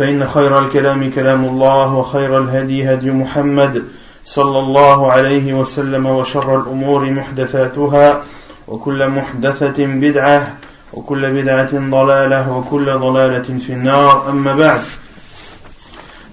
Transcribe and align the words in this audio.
فإن 0.00 0.26
خير 0.26 0.58
الكلام 0.58 1.10
كلام 1.10 1.44
الله 1.44 1.94
وخير 1.94 2.38
الهدي 2.38 2.92
هدي 2.92 3.10
محمد 3.10 3.84
صلى 4.24 4.58
الله 4.58 5.12
عليه 5.12 5.54
وسلم 5.54 6.06
وشر 6.06 6.60
الأمور 6.60 7.10
محدثاتها 7.10 8.22
وكل 8.68 9.08
محدثة 9.08 9.78
بدعة 9.86 10.56
وكل 10.92 11.42
بدعة 11.42 11.72
ضلالة 11.72 12.56
وكل 12.56 12.86
ضلالة 12.98 13.48
في 13.66 13.72
النار 13.72 14.30
أما 14.30 14.54
بعد 14.54 14.80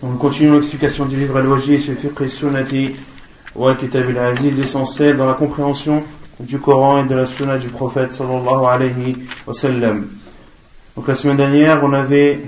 On 0.01 0.15
continue 0.15 0.51
l'explication 0.51 1.03
du 1.05 1.17
livre 1.17 1.35
Al-Wajih, 1.35 1.79
Fiqh 1.79 2.21
et 2.21 2.29
Sunnati 2.29 2.95
wa 3.53 3.75
Kitab 3.75 4.07
al-Aziz, 4.11 4.55
l'essentiel 4.55 5.17
dans 5.17 5.25
la 5.25 5.33
compréhension 5.33 6.03
du 6.39 6.57
Coran 6.59 7.03
et 7.03 7.07
de 7.07 7.15
la 7.15 7.25
Sunna 7.25 7.57
du 7.57 7.67
prophète 7.67 8.13
sallallahu 8.13 8.65
alayhi 8.65 9.17
wa 9.45 9.53
sallam. 9.53 10.07
Donc 10.95 11.07
la 11.09 11.15
semaine 11.15 11.35
dernière, 11.35 11.83
on 11.83 11.91
avait 11.91 12.39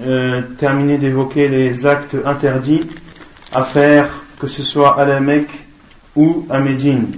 euh, 0.00 0.42
terminé 0.58 0.98
d'évoquer 0.98 1.48
les 1.48 1.86
actes 1.86 2.16
interdits 2.24 2.80
à 3.52 3.62
faire, 3.62 4.08
que 4.40 4.46
ce 4.46 4.62
soit 4.62 4.98
à 4.98 5.04
la 5.04 5.20
Mecque 5.20 5.64
ou 6.16 6.46
à 6.50 6.58
Médine. 6.60 7.12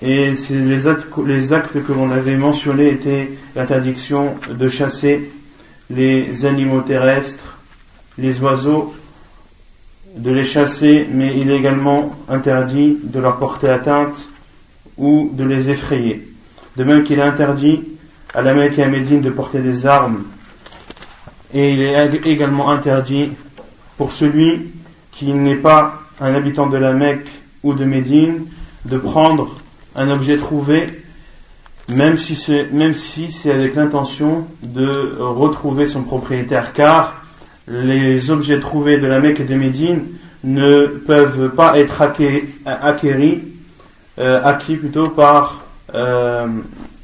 Et 0.00 0.34
les 0.50 0.86
actes, 0.86 1.06
les 1.26 1.52
actes 1.52 1.82
que 1.82 1.92
l'on 1.92 2.10
avait 2.10 2.36
mentionnés 2.36 2.88
étaient 2.88 3.30
l'interdiction 3.54 4.34
de 4.50 4.68
chasser 4.68 5.30
les 5.90 6.44
animaux 6.44 6.80
terrestres, 6.80 7.58
les 8.18 8.40
oiseaux, 8.40 8.94
de 10.16 10.30
les 10.30 10.44
chasser, 10.44 11.06
mais 11.12 11.36
il 11.36 11.50
est 11.50 11.56
également 11.56 12.10
interdit 12.28 12.98
de 13.02 13.18
leur 13.18 13.38
porter 13.38 13.68
atteinte 13.68 14.28
ou 14.96 15.30
de 15.32 15.44
les 15.44 15.70
effrayer. 15.70 16.28
De 16.76 16.84
même 16.84 17.04
qu'il 17.04 17.18
est 17.18 17.22
interdit 17.22 17.82
à 18.32 18.42
la 18.42 18.54
Mecque 18.54 18.78
et 18.78 18.82
à 18.82 18.88
Médine 18.88 19.20
de 19.20 19.30
porter 19.30 19.60
des 19.60 19.86
armes. 19.86 20.24
Et 21.54 21.72
il 21.72 21.82
est 21.82 22.26
également 22.26 22.70
interdit 22.70 23.30
pour 23.96 24.10
celui 24.10 24.72
qui 25.12 25.32
n'est 25.32 25.54
pas 25.54 26.00
un 26.20 26.34
habitant 26.34 26.66
de 26.66 26.76
la 26.76 26.92
Mecque 26.92 27.28
ou 27.62 27.74
de 27.74 27.84
Médine 27.84 28.46
de 28.84 28.98
prendre 28.98 29.54
un 29.94 30.10
objet 30.10 30.36
trouvé, 30.36 31.02
même 31.88 32.16
si 32.16 32.34
c'est, 32.34 33.50
avec 33.50 33.76
l'intention 33.76 34.48
de 34.64 35.16
retrouver 35.20 35.86
son 35.86 36.02
propriétaire, 36.02 36.72
car 36.72 37.22
les 37.68 38.30
objets 38.32 38.58
trouvés 38.58 38.98
de 38.98 39.06
la 39.06 39.20
Mecque 39.20 39.40
et 39.40 39.44
de 39.44 39.54
Médine 39.54 40.06
ne 40.42 40.86
peuvent 40.86 41.50
pas 41.50 41.78
être 41.78 42.02
acquéris, 42.02 43.42
euh, 44.18 44.40
acquis 44.42 44.76
plutôt 44.76 45.08
par, 45.08 45.62
euh, 45.94 46.48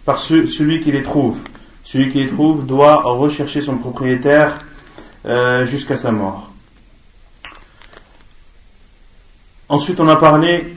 par 0.04 0.18
celui 0.18 0.80
qui 0.80 0.90
les 0.90 1.04
trouve. 1.04 1.40
Celui 1.90 2.08
qui 2.08 2.22
les 2.22 2.28
trouve 2.28 2.66
doit 2.66 3.02
rechercher 3.02 3.60
son 3.60 3.78
propriétaire 3.78 4.58
euh, 5.26 5.64
jusqu'à 5.64 5.96
sa 5.96 6.12
mort. 6.12 6.52
Ensuite, 9.68 9.98
on 9.98 10.06
a 10.06 10.14
parlé 10.14 10.76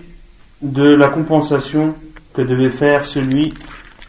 de 0.64 0.96
la 0.96 1.10
compensation 1.10 1.94
que 2.34 2.42
devait 2.42 2.72
faire 2.72 3.06
celui 3.06 3.54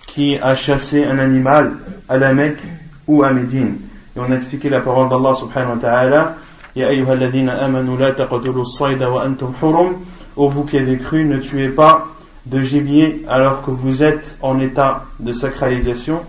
qui 0.06 0.38
a 0.38 0.54
chassé 0.54 1.04
un 1.04 1.18
animal 1.18 1.74
à 2.08 2.16
la 2.16 2.32
Mecque 2.32 2.62
ou 3.06 3.22
à 3.22 3.34
Médine. 3.34 3.80
Et 4.16 4.20
on 4.20 4.32
a 4.32 4.36
expliqué 4.36 4.70
la 4.70 4.80
parole 4.80 5.10
d'Allah 5.10 5.34
subhanahu 5.34 5.74
wa 5.74 5.78
ta'ala 5.82 6.36
Ya 6.74 6.88
amanu 6.88 7.98
la 7.98 9.10
wa 9.10 9.26
antum 9.26 9.52
hurum 9.60 9.96
Ô 10.36 10.48
vous 10.48 10.64
qui 10.64 10.78
avez 10.78 10.96
cru, 10.96 11.26
ne 11.26 11.36
tuez 11.36 11.68
pas 11.68 12.06
de 12.46 12.62
gibier 12.62 13.26
alors 13.28 13.62
que 13.62 13.70
vous 13.70 14.02
êtes 14.02 14.38
en 14.40 14.58
état 14.58 15.04
de 15.20 15.34
sacralisation. 15.34 16.22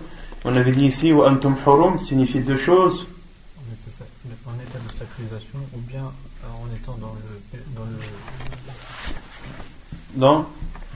On 0.48 0.54
avait 0.54 0.70
dit 0.70 0.86
ici 0.86 1.12
wa 1.12 1.28
antum 1.28 1.56
hurum 1.66 1.98
signifie 1.98 2.38
deux 2.38 2.56
choses. 2.56 3.04
En 4.46 4.54
état 4.62 4.78
de 4.78 4.92
sacralisation 4.96 5.58
ou 5.74 5.80
bien 5.80 6.04
en 6.44 6.72
étant 6.72 6.96
dans 7.00 7.14
le 7.14 7.58
dans 7.74 7.84
le 7.84 7.98
dans, 10.14 10.46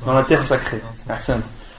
dans 0.06 0.15
la 0.15 0.22
terre 0.22 0.44
sacrée. 0.44 0.81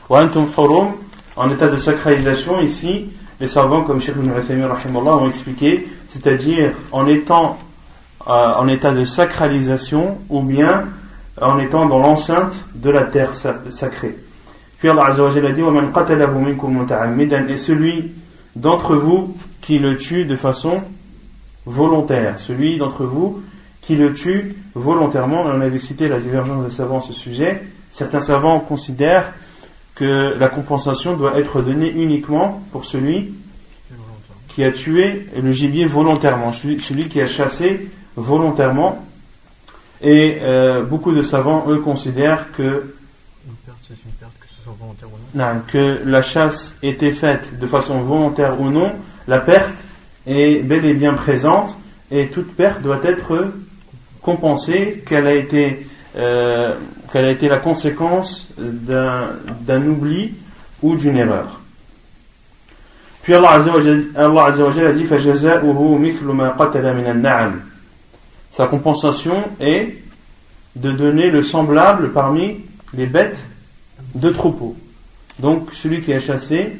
Wa 0.10 0.26
antum 0.26 0.50
hurum 0.58 0.96
en 1.38 1.50
état 1.50 1.70
de 1.70 1.78
sacralisation 1.78 2.60
ici 2.60 3.10
les 3.40 3.48
savants 3.48 3.84
comme 3.84 4.02
Cheikh 4.02 4.18
Ibn 4.18 4.38
Uthaymin 4.38 4.70
ont 5.06 5.28
expliqué, 5.28 5.88
c'est-à-dire 6.10 6.74
en 6.92 7.08
étant 7.08 7.58
euh, 8.28 8.32
en 8.32 8.68
état 8.68 8.92
de 8.92 9.06
sacralisation 9.06 10.20
ou 10.30 10.42
bien 10.42 10.90
en 11.42 11.58
étant 11.58 11.86
dans 11.86 12.00
l'enceinte 12.00 12.66
de 12.76 12.90
la 12.90 13.04
terre 13.04 13.34
sacrée. 13.34 14.18
Allah 14.90 15.16
et 17.50 17.58
celui 17.58 18.12
d'entre 18.56 18.96
vous 18.96 19.36
qui 19.62 19.80
le 19.80 19.98
tue 19.98 20.26
de 20.26 20.36
façon 20.36 20.82
volontaire, 21.66 22.40
celui 22.40 22.78
d'entre 22.78 23.06
vous 23.06 23.42
qui 23.82 23.96
le 23.96 24.14
tue 24.14 24.56
volontairement, 24.76 25.42
on 25.42 25.62
avait 25.62 25.78
cité 25.78 26.08
la 26.08 26.20
divergence 26.20 26.66
des 26.66 26.72
savants 26.72 27.00
à 27.00 27.02
ce 27.02 27.14
sujet. 27.14 27.64
Certains 27.90 28.22
savants 28.22 28.60
considèrent 28.60 29.34
que 29.96 30.36
la 30.38 30.48
compensation 30.48 31.18
doit 31.18 31.38
être 31.38 31.62
donnée 31.62 31.92
uniquement 31.92 32.62
pour 32.72 32.86
celui 32.86 33.34
qui 34.48 34.64
a 34.64 34.72
tué 34.72 35.28
le 35.36 35.52
gibier 35.52 35.86
volontairement, 35.86 36.52
celui, 36.54 37.08
qui 37.08 37.22
a 37.22 37.28
chassé 37.28 37.90
volontairement. 38.16 39.06
Et 40.02 40.40
euh, 40.42 40.84
beaucoup 40.84 41.12
de 41.12 41.22
savants, 41.22 41.66
eux, 41.70 41.78
considèrent 41.78 42.52
que, 42.52 42.96
que 45.68 46.02
la 46.06 46.22
chasse 46.22 46.78
était 46.84 47.14
faite 47.14 47.58
de 47.60 47.68
façon 47.68 48.02
volontaire 48.02 48.60
ou 48.60 48.70
non, 48.70 48.94
la 49.28 49.40
perte 49.40 49.88
est 50.28 50.62
bel 50.64 50.86
et 50.86 50.94
bien 50.94 51.14
présente 51.14 51.78
et 52.10 52.28
toute 52.28 52.56
perte 52.56 52.82
doit 52.82 53.00
être 53.04 53.52
compensée, 54.22 55.04
qu'elle 55.06 55.28
a 55.28 55.34
été 55.34 55.86
euh, 56.18 56.76
qu'elle 57.12 57.26
a 57.26 57.32
été 57.32 57.48
la 57.48 57.58
conséquence 57.58 58.48
d'un 58.58 59.88
oubli 59.88 60.34
ou 60.82 60.96
d'une 60.96 61.18
erreur. 61.18 61.62
Puis 63.24 63.34
Allah 63.34 63.52
Azza 63.52 63.72
wa 63.72 64.72
Jalla 64.72 64.90
a 64.90 64.94
dit 64.94 65.08
Sa 68.52 68.68
compensation 68.68 69.44
est 69.60 69.98
de 70.76 70.92
donner 70.92 71.30
le 71.30 71.42
semblable 71.44 72.12
parmi 72.12 72.62
les 72.94 73.06
bêtes 73.06 73.48
de 74.16 74.30
troupeau. 74.30 74.76
Donc 75.40 75.70
celui 75.74 76.02
qui 76.02 76.14
a 76.14 76.20
chassé 76.20 76.74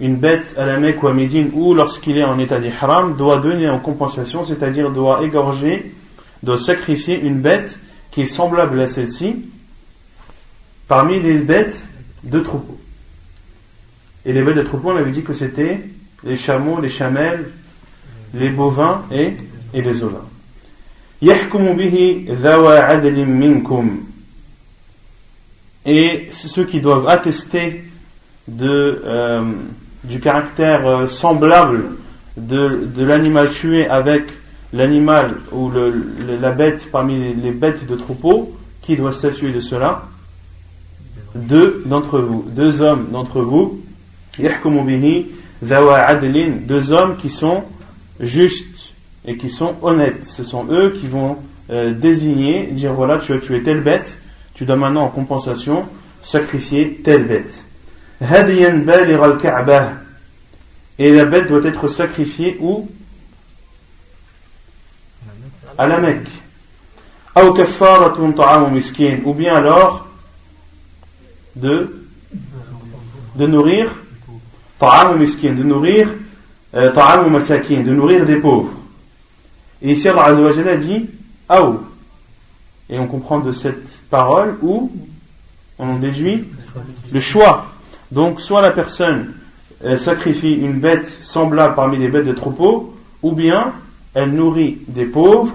une 0.00 0.16
bête 0.16 0.54
à 0.58 0.66
la 0.66 0.78
Mecque 0.78 1.02
ou 1.02 1.08
à 1.08 1.14
Médine 1.14 1.50
ou 1.54 1.74
lorsqu'il 1.74 2.18
est 2.18 2.24
en 2.24 2.38
état 2.38 2.58
d'ihram 2.58 3.16
doit 3.16 3.38
donner 3.38 3.68
en 3.68 3.78
compensation, 3.78 4.44
c'est-à-dire 4.44 4.90
doit 4.90 5.22
égorger, 5.22 5.92
doit 6.42 6.58
sacrifier 6.58 7.20
une 7.20 7.40
bête 7.40 7.78
qui 8.10 8.22
est 8.22 8.26
semblable 8.26 8.80
à 8.80 8.86
celle-ci 8.86 9.36
parmi 10.88 11.20
les 11.20 11.42
bêtes 11.42 11.86
de 12.22 12.40
troupeau. 12.40 12.78
Et 14.26 14.32
les 14.32 14.42
bêtes 14.42 14.56
de 14.56 14.62
troupeau, 14.62 14.90
on 14.90 14.96
avait 14.96 15.10
dit 15.10 15.22
que 15.22 15.32
c'était 15.32 15.80
les 16.24 16.36
chameaux, 16.36 16.80
les 16.80 16.88
chamelles, 16.88 17.50
les 18.32 18.50
bovins 18.50 19.02
et, 19.12 19.34
et 19.72 19.82
les 19.82 20.02
ovins 20.02 20.24
et 25.84 26.28
ceux 26.30 26.64
qui 26.64 26.80
doivent 26.80 27.08
attester 27.08 27.84
de, 28.48 29.02
euh, 29.04 29.42
du 30.04 30.20
caractère 30.20 30.86
euh, 30.86 31.06
semblable 31.06 31.96
de, 32.36 32.88
de 32.94 33.04
l'animal 33.04 33.50
tué 33.50 33.86
avec 33.86 34.24
l'animal 34.72 35.36
ou 35.52 35.70
la 35.70 36.50
bête 36.50 36.88
parmi 36.90 37.34
les 37.34 37.52
bêtes 37.52 37.86
de 37.86 37.94
troupeau, 37.94 38.56
qui 38.82 38.96
doit 38.96 39.12
statuer 39.12 39.52
de 39.52 39.60
cela? 39.60 40.08
Deux 41.34 41.82
d'entre 41.86 42.18
vous, 42.18 42.44
deux 42.48 42.80
hommes 42.80 43.08
d'entre 43.10 43.40
vous, 43.40 43.80
deux 45.62 46.92
hommes 46.92 47.16
qui 47.16 47.30
sont 47.30 47.64
justes 48.20 48.92
et 49.24 49.36
qui 49.36 49.48
sont 49.48 49.74
honnêtes. 49.82 50.26
Ce 50.26 50.44
sont 50.44 50.66
eux 50.70 50.96
qui 51.00 51.06
vont 51.06 51.38
euh, 51.70 51.92
désigner, 51.92 52.66
dire 52.66 52.92
voilà, 52.92 53.18
tu 53.18 53.32
as 53.32 53.38
tué 53.38 53.62
telle 53.62 53.82
bête, 53.82 54.18
tu 54.54 54.64
dois 54.64 54.76
maintenant 54.76 55.04
en 55.04 55.08
compensation 55.08 55.86
sacrifier 56.22 57.00
telle 57.04 57.24
bête. 57.24 57.64
Et 60.98 61.12
la 61.12 61.24
bête 61.24 61.48
doit 61.48 61.64
être 61.64 61.88
sacrifiée 61.88 62.56
où? 62.60 62.88
À 65.76 65.88
la 65.88 65.98
Mecque. 65.98 66.28
Ou 67.36 69.34
bien 69.34 69.56
alors 69.56 70.06
de, 71.56 72.06
de 73.34 73.46
nourrir 73.46 73.90
de 74.80 75.62
nourrir 75.62 76.08
euh, 76.74 76.90
de 76.90 77.92
nourrir 77.92 78.24
des 78.24 78.36
pauvres. 78.36 78.72
Et 79.82 79.92
ici 79.92 80.08
Allah 80.08 80.26
a 80.26 80.76
dit, 80.76 81.06
et 82.90 82.98
on 82.98 83.06
comprend 83.06 83.38
de 83.38 83.52
cette 83.52 84.02
parole 84.10 84.56
où 84.62 84.92
on 85.78 85.88
en 85.88 85.98
déduit 85.98 86.48
le 87.12 87.20
choix. 87.20 87.66
Donc 88.12 88.40
soit 88.40 88.62
la 88.62 88.70
personne 88.70 89.34
sacrifie 89.96 90.54
une 90.54 90.80
bête 90.80 91.18
semblable 91.22 91.74
parmi 91.74 91.98
les 91.98 92.08
bêtes 92.08 92.26
de 92.26 92.32
troupeau, 92.32 92.94
ou 93.22 93.32
bien 93.32 93.72
elle 94.14 94.32
nourrit 94.32 94.78
des 94.88 95.06
pauvres, 95.06 95.54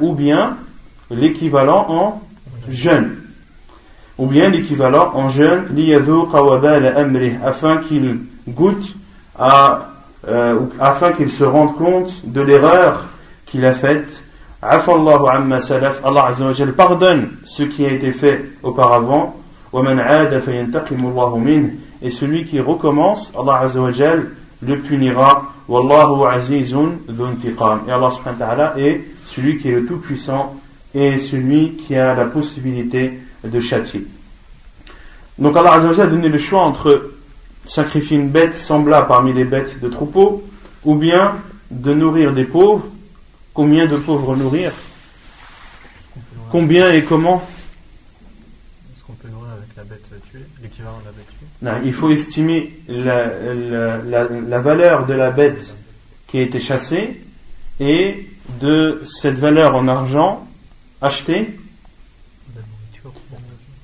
ou 0.00 0.14
bien 0.14 0.56
l'équivalent 1.10 1.86
en 1.88 2.20
jeûne, 2.70 3.16
ou 4.18 4.26
bien 4.26 4.48
l'équivalent 4.48 5.10
en 5.14 5.28
jeûne, 5.28 5.66
afin 7.44 7.76
qu'il 7.78 8.20
goûte 8.48 8.94
à 9.38 9.95
euh, 10.28 10.60
afin 10.80 11.12
qu'il 11.12 11.30
se 11.30 11.44
rende 11.44 11.76
compte 11.76 12.22
de 12.24 12.40
l'erreur 12.40 13.06
qu'il 13.46 13.64
a 13.64 13.74
faite. 13.74 14.22
Afallahu 14.60 15.28
amma 15.30 15.60
salaf, 15.60 16.02
Allah 16.04 16.32
pardonne 16.76 17.30
ce 17.44 17.62
qui 17.62 17.86
a 17.86 17.92
été 17.92 18.10
fait 18.10 18.52
auparavant. 18.62 19.36
Et 22.02 22.10
celui 22.10 22.44
qui 22.44 22.60
recommence, 22.60 23.32
Allah 23.38 23.66
le 24.62 24.78
punira. 24.78 25.52
Wallahu 25.68 26.26
azizun 26.26 26.92
dhuntiqam. 27.08 27.82
Et 27.88 27.92
Allah 27.92 28.10
subhanahu 28.10 28.40
wa 28.40 28.46
ta'ala 28.46 28.74
est 28.78 29.04
celui 29.26 29.58
qui 29.58 29.68
est 29.68 29.72
le 29.72 29.86
tout-puissant 29.86 30.56
et 30.94 31.18
celui 31.18 31.72
qui 31.72 31.96
a 31.96 32.14
la 32.14 32.24
possibilité 32.24 33.20
de 33.44 33.60
châtier. 33.60 34.06
Donc 35.38 35.56
Allah 35.56 35.72
a 35.74 36.06
donné 36.06 36.28
le 36.28 36.38
choix 36.38 36.62
entre 36.62 37.15
sacrifier 37.66 38.16
une 38.16 38.30
bête 38.30 38.54
semblable 38.54 39.08
parmi 39.08 39.32
les 39.32 39.44
bêtes 39.44 39.78
de 39.80 39.88
troupeau 39.88 40.44
ou 40.84 40.94
bien 40.94 41.36
de 41.70 41.94
nourrir 41.94 42.32
des 42.32 42.44
pauvres. 42.44 42.86
Combien 43.54 43.86
de 43.86 43.96
pauvres 43.96 44.36
nourrir? 44.36 44.72
Combien 46.50 46.92
et 46.92 47.02
comment? 47.04 47.42
Est-ce 48.94 49.02
qu'on 49.02 49.14
peut 49.14 49.28
nourrir 49.28 49.52
avec 49.52 49.68
la 49.76 49.84
bête 49.84 50.04
tuée, 50.30 50.40
l'équivalent 50.62 50.98
de 51.00 51.04
la 51.06 51.12
bête 51.12 51.26
tuée? 51.26 51.46
Non, 51.62 51.80
il 51.84 51.92
faut 51.92 52.10
estimer 52.10 52.78
la, 52.88 53.26
la- 53.26 53.98
la- 54.02 54.28
la 54.28 54.58
valeur 54.60 55.06
de 55.06 55.14
la 55.14 55.30
bête 55.30 55.74
qui 56.28 56.38
a 56.38 56.42
été 56.42 56.60
chassée 56.60 57.20
et 57.80 58.28
de 58.60 59.00
cette 59.04 59.38
valeur 59.38 59.74
en 59.74 59.88
argent 59.88 60.46
acheter, 61.02 61.58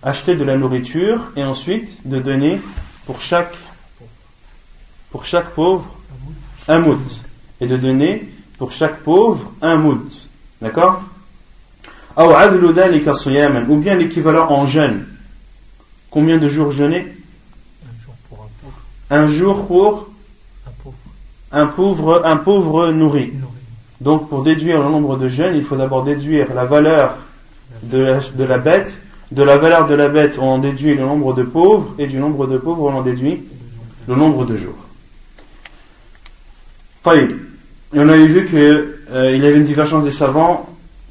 acheter 0.02 0.34
de 0.37 0.44
la 0.44 0.56
nourriture 0.56 1.31
et 1.37 1.44
ensuite 1.44 1.99
de 2.08 2.19
donner 2.20 2.61
pour 3.06 3.20
chaque, 3.20 3.55
pour 5.12 5.25
chaque 5.26 5.50
pauvre 5.50 5.87
un 6.67 6.81
mout. 6.81 6.99
Et 7.61 7.67
de 7.67 7.76
donner 7.76 8.29
pour 8.59 8.73
chaque 8.73 9.03
pauvre 9.03 9.53
un 9.61 9.76
mout. 9.76 10.11
D'accord 10.61 11.03
Ou 12.17 13.76
bien 13.76 13.94
l'équivalent 13.94 14.50
en 14.50 14.67
jeûne. 14.67 15.06
Combien 16.11 16.38
de 16.38 16.49
jours 16.49 16.70
jeûner 16.70 17.14
Un 17.85 17.93
jour 18.03 18.14
pour 18.29 18.43
un 18.43 18.49
pauvre. 18.62 18.81
Un 21.53 21.70
jour 21.70 21.97
pour 21.97 22.26
un 22.26 22.37
pauvre, 22.38 22.91
nourri. 22.91 23.35
Donc 24.00 24.29
pour 24.29 24.43
déduire 24.43 24.82
le 24.82 24.88
nombre 24.88 25.17
de 25.17 25.29
jeûnes, 25.29 25.55
il 25.55 25.62
faut 25.62 25.76
d'abord 25.76 26.03
déduire 26.03 26.53
la 26.55 26.65
valeur 26.65 27.17
de 27.82 27.99
la, 27.99 28.19
de 28.19 28.44
la, 28.44 28.58
bête. 28.58 29.00
De 29.31 29.43
la 29.43 29.58
valeur 29.58 29.87
de 29.87 29.94
la 29.94 30.08
bête, 30.08 30.38
on 30.41 30.49
en 30.49 30.58
déduit 30.58 30.94
le 30.94 31.03
nombre 31.03 31.35
de 31.35 31.43
pauvres, 31.43 31.94
et 31.99 32.06
du 32.06 32.19
nombre 32.19 32.47
de 32.47 32.58
pauvres, 32.58 32.85
on 32.85 32.94
en 32.94 33.03
déduit 33.03 33.43
le 34.08 34.17
nombre 34.17 34.44
de 34.44 34.56
jours. 34.56 34.88
Taïb. 37.03 37.33
On 37.95 38.09
avait 38.09 38.27
vu 38.27 38.47
que 38.47 38.99
euh, 39.11 39.37
y 39.37 39.47
avait 39.47 39.57
une 39.57 39.65
divergence 39.65 40.05
des 40.05 40.11
savants 40.11 40.67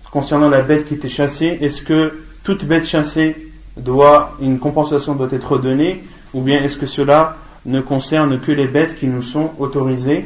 concernant 0.10 0.50
la 0.50 0.62
bête 0.62 0.88
qui 0.88 0.94
était 0.94 1.10
chassée. 1.10 1.58
Est-ce 1.62 1.82
que 1.82 2.22
toute 2.44 2.66
bête 2.66 2.86
chassée 2.86 3.52
doit 3.78 4.38
une 4.42 4.58
compensation 4.58 5.16
doit 5.16 5.28
être 5.32 5.58
donnée, 5.58 6.04
ou 6.34 6.42
bien 6.42 6.64
est-ce 6.64 6.78
que 6.78 6.86
cela 6.86 7.38
ne 7.66 7.82
concerne 7.82 8.40
que 8.40 8.52
les 8.52 8.68
bêtes 8.68 8.96
qui 8.96 9.08
nous 9.08 9.22
sont 9.22 9.52
autorisées 9.60 10.26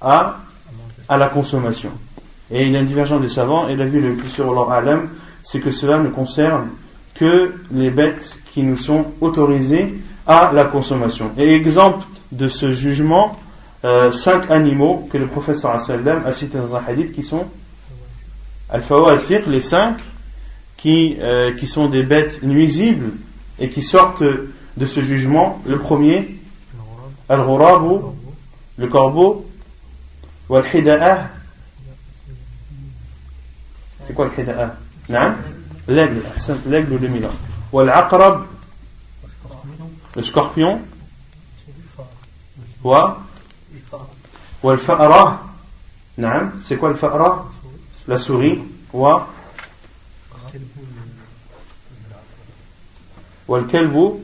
à 0.00 0.38
À 1.08 1.16
la 1.16 1.28
consommation? 1.28 1.90
Et 2.50 2.66
il 2.66 2.72
y 2.72 2.76
a 2.76 2.80
une 2.80 2.86
divergence 2.86 3.22
des 3.22 3.28
savants, 3.28 3.68
et 3.68 3.76
l'avis 3.76 4.00
le 4.00 4.14
plus 4.14 4.30
sûr 4.30 4.52
leur 4.52 4.70
alam, 4.72 5.08
c'est 5.42 5.60
que 5.60 5.70
cela 5.70 5.98
ne 5.98 6.08
concerne 6.08 6.68
que 7.14 7.54
les 7.72 7.90
bêtes 7.90 8.40
qui 8.52 8.62
nous 8.62 8.76
sont 8.76 9.06
autorisées 9.20 9.94
à 10.26 10.50
la 10.52 10.64
consommation. 10.64 11.30
Et 11.38 11.54
exemple 11.54 12.06
de 12.32 12.48
ce 12.48 12.72
jugement, 12.72 13.38
euh, 13.84 14.10
cinq 14.10 14.50
animaux 14.50 15.08
que 15.10 15.18
le 15.18 15.28
prophète 15.28 15.64
a 15.64 16.32
cités 16.32 16.58
dans 16.58 16.74
un 16.74 16.82
hadith 16.84 17.12
qui 17.12 17.22
sont 17.22 17.46
Al-Fawasiq, 18.70 19.46
les 19.46 19.60
cinq 19.60 19.98
euh, 20.84 21.54
qui, 21.54 21.66
sont 21.66 21.88
des 21.88 22.02
bêtes 22.02 22.42
nuisibles 22.42 23.12
et 23.58 23.68
qui 23.68 23.82
sortent 23.82 24.22
de 24.22 24.86
ce 24.86 25.00
jugement. 25.00 25.62
Le 25.64 25.78
premier, 25.78 26.38
Al-Ghurabu, 27.28 28.04
le 28.76 28.88
corbeau, 28.88 29.46
ou 30.48 30.56
al 30.56 30.64
C'est 34.06 34.14
quoi 34.14 34.26
Al-Hida'ah 34.26 34.76
L'aigle, 35.88 36.22
l'aigle 36.66 36.92
ou 36.92 36.98
le 36.98 37.08
milan. 37.08 37.30
Ou 37.72 37.80
al 37.80 37.92
le 40.16 40.22
scorpion. 40.22 40.80
Ou 42.84 42.92
والفأرة 44.63 45.39
نعم 46.17 46.51
c'est 46.61 46.77
quoi 46.77 46.89
le 46.89 46.95
fa'ra 46.95 47.45
la 48.07 48.17
souris 48.17 48.59
و 48.93 49.17
والكلب 53.47 54.19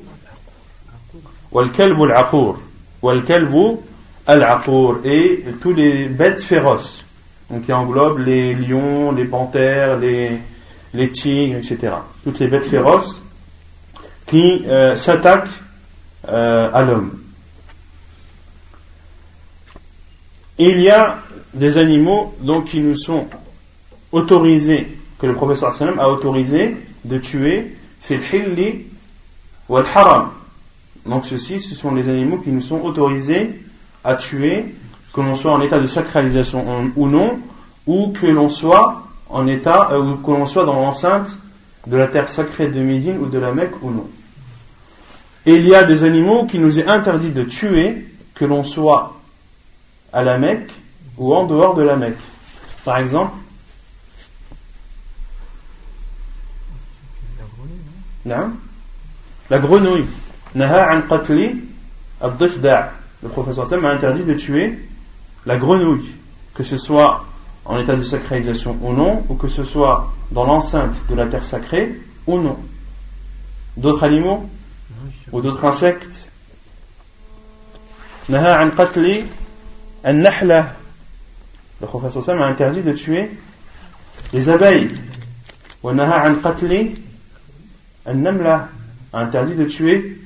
والكلب 1.52 2.04
العقور 2.04 2.60
والكلب 3.02 3.80
العقور 4.30 5.02
et 5.04 5.44
tous 5.62 5.74
les 5.74 6.08
bêtes 6.08 6.42
féroces 6.42 7.06
donc 7.50 7.66
qui 7.66 7.74
englobent 7.74 8.20
les 8.20 8.54
lions, 8.54 9.12
les 9.12 9.26
panthères, 9.26 9.98
les, 9.98 10.38
les 10.94 11.10
tigres, 11.10 11.58
etc. 11.58 11.94
Toutes 12.24 12.40
les 12.40 12.48
bêtes 12.48 12.66
féroces 12.66 13.22
qui 14.28 14.66
euh, 14.68 14.96
s'attaquent 14.96 15.50
euh, 16.28 16.70
à 16.72 16.84
l'homme. 16.84 17.20
Il 20.59 20.81
y 20.81 20.89
a 20.89 21.19
des 21.53 21.79
animaux 21.79 22.35
donc 22.41 22.67
qui 22.67 22.81
nous 22.81 22.95
sont 22.95 23.27
autorisés, 24.13 24.87
que 25.19 25.27
le 25.27 25.35
professeur 25.35 25.73
sallam 25.73 25.99
a 25.99 26.09
autorisé 26.09 26.77
de 27.05 27.19
tuer 27.19 27.77
fil 28.01 28.21
hilli 28.33 28.87
wal 29.69 29.85
haram. 29.95 30.31
Donc 31.07 31.25
ceux-ci, 31.25 31.61
ce 31.61 31.75
sont 31.75 31.95
les 31.95 32.09
animaux 32.09 32.39
qui 32.39 32.51
nous 32.51 32.61
sont 32.61 32.81
autorisés 32.81 33.51
à 34.05 34.15
tuer, 34.15 34.75
que 35.13 35.21
l'on 35.21 35.35
soit 35.35 35.53
en 35.53 35.61
état 35.61 35.81
de 35.81 35.87
sacralisation 35.87 36.93
ou 36.97 37.09
non, 37.09 37.39
ou 37.87 38.13
que 38.13 38.27
l'on 38.27 38.49
soit 38.49 39.03
en 39.29 39.47
état, 39.47 39.91
euh, 39.93 40.15
que 40.25 40.31
l'on 40.31 40.47
soit 40.47 40.65
dans 40.65 40.75
l'enceinte 40.81 41.37
de 41.87 41.97
la 41.97 42.07
terre 42.07 42.29
sacrée 42.29 42.69
de 42.69 42.81
Médine 42.81 43.19
ou 43.19 43.27
de 43.27 43.39
la 43.39 43.53
Mecque 43.53 43.83
ou 43.83 43.91
non. 43.91 44.07
Il 45.47 45.67
y 45.67 45.75
a 45.75 45.85
des 45.85 46.05
animaux 46.05 46.47
qui 46.47 46.59
nous 46.59 46.79
est 46.79 46.89
interdit 46.89 47.31
de 47.31 47.43
tuer, 47.43 48.07
que 48.35 48.45
l'on 48.45 48.63
soit 48.63 49.21
à 50.15 50.23
la 50.23 50.39
Mecque 50.39 50.71
ou 51.19 51.35
en 51.35 51.45
dehors 51.45 51.75
de 51.75 51.83
la 51.83 51.97
Mecque. 51.97 52.17
Par 52.85 52.99
exemple, 52.99 53.37
la 58.25 59.59
grenouille. 59.59 60.07
Naha 60.55 60.97
an 60.97 61.03
Le 63.23 63.29
professeur 63.29 63.67
Sam 63.67 63.85
a 63.85 63.91
interdit 63.91 64.23
de 64.23 64.35
tuer 64.35 64.79
la 65.47 65.57
grenouille, 65.57 66.11
que 66.55 66.63
ce 66.63 66.77
soit 66.77 67.25
en 67.65 67.79
état 67.79 67.97
de 67.97 68.03
sacralisation 68.03 68.79
ou 68.83 68.93
non, 68.93 69.25
ou 69.29 69.35
que 69.35 69.49
ce 69.49 69.65
soit 69.65 70.13
dans 70.31 70.45
l'enceinte 70.45 70.95
de 71.09 71.15
la 71.15 71.27
terre 71.27 71.45
sacrée 71.45 72.01
ou 72.27 72.39
non. 72.39 72.57
D'autres 73.77 74.05
animaux 74.05 74.49
ou 75.33 75.41
d'autres 75.41 75.65
insectes. 75.65 76.31
Naha 78.29 78.65
an 78.65 78.71
le 80.05 81.87
professeur 81.87 82.23
Sam 82.23 82.43
a 82.43 82.47
interdit 82.47 82.83
de 82.83 82.93
tuer 82.93 83.31
les 84.33 84.51
abeilles. 84.51 84.91
a 85.83 86.29
interdit 89.13 89.55
de 89.55 89.65
tuer 89.65 90.19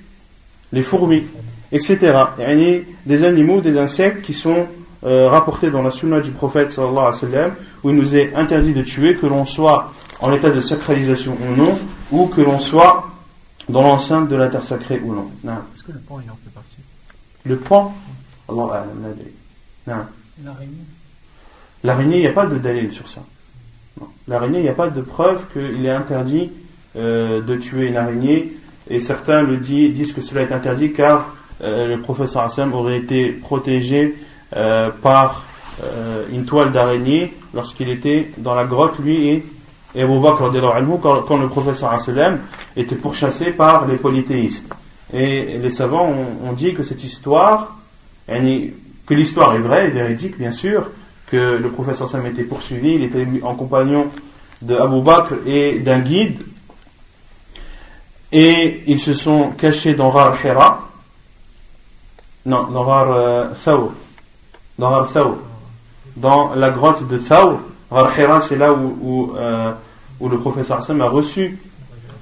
les 0.73 0.82
fourmis, 0.82 1.25
etc. 1.73 1.99
Il 2.38 2.61
y 2.61 2.75
a 2.75 2.80
des 3.06 3.25
animaux, 3.25 3.61
des 3.61 3.78
insectes 3.78 4.23
qui 4.23 4.35
sont 4.35 4.66
euh, 5.04 5.28
rapportés 5.28 5.70
dans 5.70 5.82
la 5.82 5.92
sunna 5.92 6.20
du 6.20 6.32
prophète 6.32 6.70
sallallahu 6.70 6.99
alayhi 6.99 7.23
wa 7.23 7.30
sallam, 7.30 7.54
où 7.85 7.90
il 7.90 7.97
nous 7.97 8.16
est 8.16 8.35
interdit 8.35 8.73
de 8.73 8.82
tuer, 8.82 9.14
que 9.14 9.26
l'on 9.26 9.44
soit 9.44 9.92
en 10.20 10.32
état 10.32 10.50
de 10.50 10.61
sacralisation 10.61 11.37
ou 11.40 11.54
non, 11.56 11.78
ou 12.11 12.26
que 12.26 12.40
l'on 12.40 12.58
soit 12.58 13.08
dans 13.68 13.82
l'enceinte 13.82 14.28
de 14.28 14.35
la 14.37 14.49
terre 14.49 14.64
sacrée 14.64 15.00
ou 15.04 15.14
non. 15.14 15.30
Est-ce 15.44 15.85
que 15.85 15.92
le 15.92 15.99
pan 16.00 16.18
il 16.25 16.30
en 16.30 16.35
fait 16.42 16.52
partie 16.52 16.78
Le 17.44 17.56
pan 17.56 17.94
Allah 18.49 18.87
L'araignée 20.45 20.85
L'araignée, 21.85 22.16
il 22.16 22.21
n'y 22.23 22.26
a 22.26 22.33
pas 22.33 22.47
de 22.47 22.59
dalil 22.59 22.92
sur 22.92 23.09
ça. 23.09 23.21
L'araignée, 24.26 24.59
il 24.59 24.62
n'y 24.62 24.68
a 24.68 24.75
pas 24.75 24.90
de 24.90 25.00
preuve 25.00 25.47
qu'il 25.52 25.85
est 25.85 25.90
interdit 25.90 26.50
euh, 26.97 27.40
de 27.40 27.57
tuer 27.57 27.88
une 27.88 27.97
araignée 27.97 28.57
et 28.90 29.00
certains 29.00 29.42
le 29.42 29.57
disent, 29.57 29.95
disent 29.95 30.12
que 30.12 30.21
cela 30.21 30.42
est 30.42 30.52
interdit 30.52 30.92
car 30.92 31.35
euh, 31.62 31.88
le 31.88 32.00
professeur 32.00 32.42
Hassan 32.42 32.73
aurait 32.73 32.99
été 32.99 33.30
protégé 33.30 34.16
euh, 34.57 34.90
par 35.02 35.45
une 36.33 36.45
toile 36.45 36.73
d'araignée 36.73 37.33
lorsqu'il 37.54 37.88
était 37.88 38.33
dans 38.38 38.57
la 38.57 38.64
grotte, 38.64 38.99
lui 38.99 39.28
et, 39.28 39.47
et 39.95 40.02
Abu 40.02 40.18
Bakr 40.18 40.50
quand, 41.00 41.23
quand 41.23 41.37
le 41.37 41.47
professeur 41.47 41.92
Hassan 41.92 42.40
était 42.76 42.97
pourchassé 42.97 43.52
par 43.52 43.87
les 43.87 43.97
polythéistes. 43.97 44.75
Et 45.12 45.57
les 45.57 45.71
savants 45.71 46.09
ont, 46.09 46.49
ont 46.49 46.52
dit 46.52 46.75
que 46.75 46.83
cette 46.83 47.04
histoire, 47.04 47.76
que 49.09 49.15
l'histoire 49.15 49.55
est 49.55 49.61
vraie 49.61 49.87
et 49.87 49.91
véridique 49.91 50.37
bien 50.38 50.50
sûr, 50.50 50.91
que 51.27 51.57
le 51.57 51.71
professeur 51.71 52.07
Hassan 52.07 52.27
était 52.27 52.45
poursuivi, 52.45 52.95
il 52.95 53.05
était 53.05 53.27
en 53.43 53.55
compagnon 53.55 54.09
de 54.61 54.77
Abu 54.77 55.00
Bakr 55.00 55.35
et 55.47 55.79
d'un 55.79 56.00
guide 56.00 56.43
et 58.33 58.83
ils 58.87 59.00
se 59.00 59.15
sont 59.15 59.53
cachés 59.53 59.95
dans 59.95 60.11
Rar 60.11 60.37
Hira, 60.45 60.88
non, 62.45 62.67
dans 62.69 62.83
Rar 62.83 63.11
euh, 63.11 63.49
dans 64.79 64.91
Rar 64.91 65.11
Thawr, 65.11 65.37
dans 66.17 66.55
la 66.55 66.71
grotte 66.71 67.09
de 67.09 67.19
Thawr. 67.19 67.61
Rar 67.91 68.19
Hira, 68.19 68.41
c'est 68.43 68.57
là 68.57 68.73
où, 68.73 68.99
où, 69.00 69.37
euh, 69.37 69.73
le 70.21 70.38
professeur 70.38 70.79
Hassan 70.79 71.00
a 71.00 71.09
reçu 71.09 71.59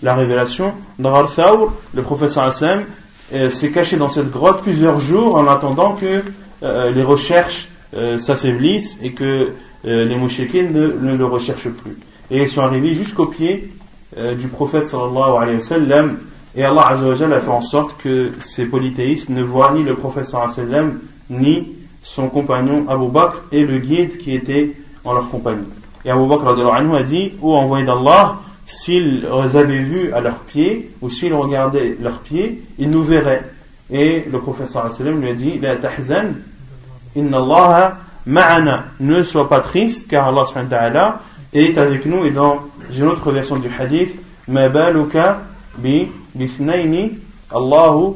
la 0.02 0.14
révélation. 0.14 0.74
Dans 0.98 1.12
Rar 1.12 1.34
Thawr, 1.34 1.72
le 1.94 2.02
professeur 2.02 2.44
Hassan 2.44 2.84
euh, 3.32 3.50
s'est 3.50 3.72
caché 3.72 3.96
dans 3.96 4.06
cette 4.06 4.30
grotte 4.30 4.62
plusieurs 4.62 4.98
jours 4.98 5.34
en 5.34 5.48
attendant 5.48 5.94
que 5.94 6.22
euh, 6.66 6.90
les 6.90 7.02
recherches 7.02 7.68
euh, 7.94 8.18
s'affaiblissent 8.18 8.98
et 9.02 9.12
que 9.12 9.52
les 9.84 10.16
mouchekines 10.16 10.72
ne, 10.72 11.16
le 11.16 11.24
recherchent 11.24 11.68
plus. 11.68 11.96
Et 12.28 12.42
ils 12.42 12.48
sont 12.48 12.62
arrivés 12.62 12.92
jusqu'au 12.92 13.26
pied 13.26 13.72
euh, 14.16 14.34
du 14.34 14.48
prophète 14.48 14.88
sallallahu 14.88 15.36
alayhi 15.40 15.54
wa 15.56 15.60
sallam 15.60 16.18
et 16.56 16.64
Allah 16.64 16.88
azza 16.88 17.06
a 17.06 17.40
fait 17.40 17.48
en 17.48 17.60
sorte 17.60 17.96
que 17.98 18.32
ces 18.40 18.66
polythéistes 18.66 19.28
ne 19.28 19.42
voient 19.42 19.72
ni 19.74 19.82
le 19.82 19.94
prophète 19.94 20.24
sallallahu 20.24 20.52
alayhi 20.52 20.68
wa 20.68 20.74
sallam 20.74 20.98
ni 21.30 21.68
son 22.02 22.28
compagnon 22.28 22.86
Abu 22.88 23.08
Bakr 23.08 23.42
et 23.52 23.64
le 23.64 23.78
guide 23.78 24.16
qui 24.18 24.34
était 24.34 24.74
en 25.04 25.12
leur 25.12 25.28
compagnie. 25.28 25.66
Et 26.04 26.10
Abu 26.10 26.26
Bakr 26.26 26.48
a 26.48 27.02
dit, 27.02 27.32
ô 27.42 27.54
envoyé 27.56 27.84
d'Allah, 27.84 28.38
s'ils 28.64 29.26
avaient 29.32 29.82
vu 29.82 30.12
à 30.12 30.20
leurs 30.20 30.38
pieds 30.38 30.92
ou 31.02 31.10
s'ils 31.10 31.34
regardaient 31.34 31.96
leurs 32.00 32.20
pieds, 32.20 32.62
ils 32.78 32.88
nous 32.88 33.02
verraient. 33.02 33.42
Et 33.90 34.24
le 34.30 34.38
prophète 34.38 34.68
sallallahu 34.68 34.94
alayhi 34.94 35.02
wa 35.02 35.10
sallam 35.10 35.20
lui 35.20 35.30
a 35.30 35.34
dit, 35.34 35.58
la 35.60 35.76
tahzan, 35.76 36.26
inna 37.16 37.38
Allah 37.38 37.96
ma'ana, 38.26 38.84
ne 39.00 39.22
sois 39.22 39.48
pas 39.48 39.60
triste 39.60 40.08
car 40.08 40.28
Allah 40.28 40.44
subhanahu 40.44 40.70
wa 40.70 40.78
ta'ala 40.78 41.20
est 41.52 41.78
avec 41.78 42.06
nous. 42.06 42.24
Et 42.24 42.30
dans 42.30 42.60
une 42.96 43.06
autre 43.06 43.32
version 43.32 43.56
du 43.56 43.68
hadith 43.68 44.16
ma 44.48 44.68
baluka 44.68 45.40
bi 45.78 46.08
Allahu 47.52 48.14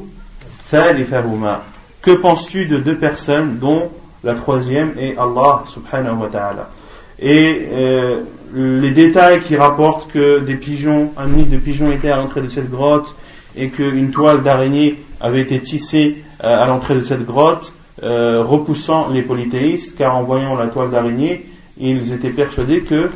thalithahuma 0.71 1.63
que 2.03 2.13
penses-tu 2.13 2.67
de 2.67 2.79
deux 2.79 2.97
personnes 2.97 3.59
dont 3.59 3.91
la 4.25 4.35
troisième 4.35 4.93
est 4.99 5.17
Allah 5.19 5.65
subhanahu 5.67 6.17
wa 6.17 6.29
ta'ala? 6.29 6.71
Et 7.19 7.69
euh, 7.73 8.21
les 8.55 8.91
détails 8.91 9.41
qui 9.41 9.57
rapportent 9.57 10.11
que 10.11 10.39
des 10.39 10.55
pigeons 10.55 11.13
un 11.17 11.27
nid 11.27 11.45
de 11.45 11.59
pigeons 11.59 11.93
était 11.93 12.11
à 12.11 12.17
l'entrée 12.17 12.41
de 12.41 12.49
cette 12.49 12.71
grotte 12.71 13.15
et 13.57 13.69
qu'une 13.69 14.11
toile 14.11 14.43
d'araignée 14.43 15.03
avait 15.21 15.41
été 15.43 15.61
tissée 15.61 16.25
euh, 16.43 16.63
à 16.63 16.67
l'entrée 16.67 16.95
de 16.95 17.03
cette 17.03 17.27
grotte 17.27 17.75
euh, 18.03 18.43
repoussant 18.43 19.09
les 19.11 19.23
polythéistes 19.23 19.97
car 19.97 20.17
en 20.17 20.23
voyant 20.23 20.57
la 20.57 20.69
toile 20.69 20.91
d'araignée 20.91 21.47
ils 21.77 22.13
étaient 22.13 22.31
persuadés 22.31 22.81
que 22.83 23.11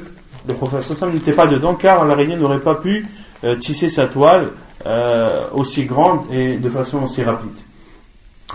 le 0.46 0.82
Sam 0.82 1.12
n'était 1.12 1.32
pas 1.32 1.46
dedans 1.46 1.74
car 1.74 2.06
l'araignée 2.06 2.36
n'aurait 2.36 2.60
pas 2.60 2.74
pu 2.74 3.06
euh, 3.44 3.56
tisser 3.56 3.88
sa 3.88 4.06
toile 4.06 4.50
euh, 4.86 5.48
aussi 5.52 5.84
grande 5.84 6.30
et 6.32 6.56
de 6.56 6.68
façon 6.68 7.02
aussi 7.02 7.22
rapide. 7.22 7.56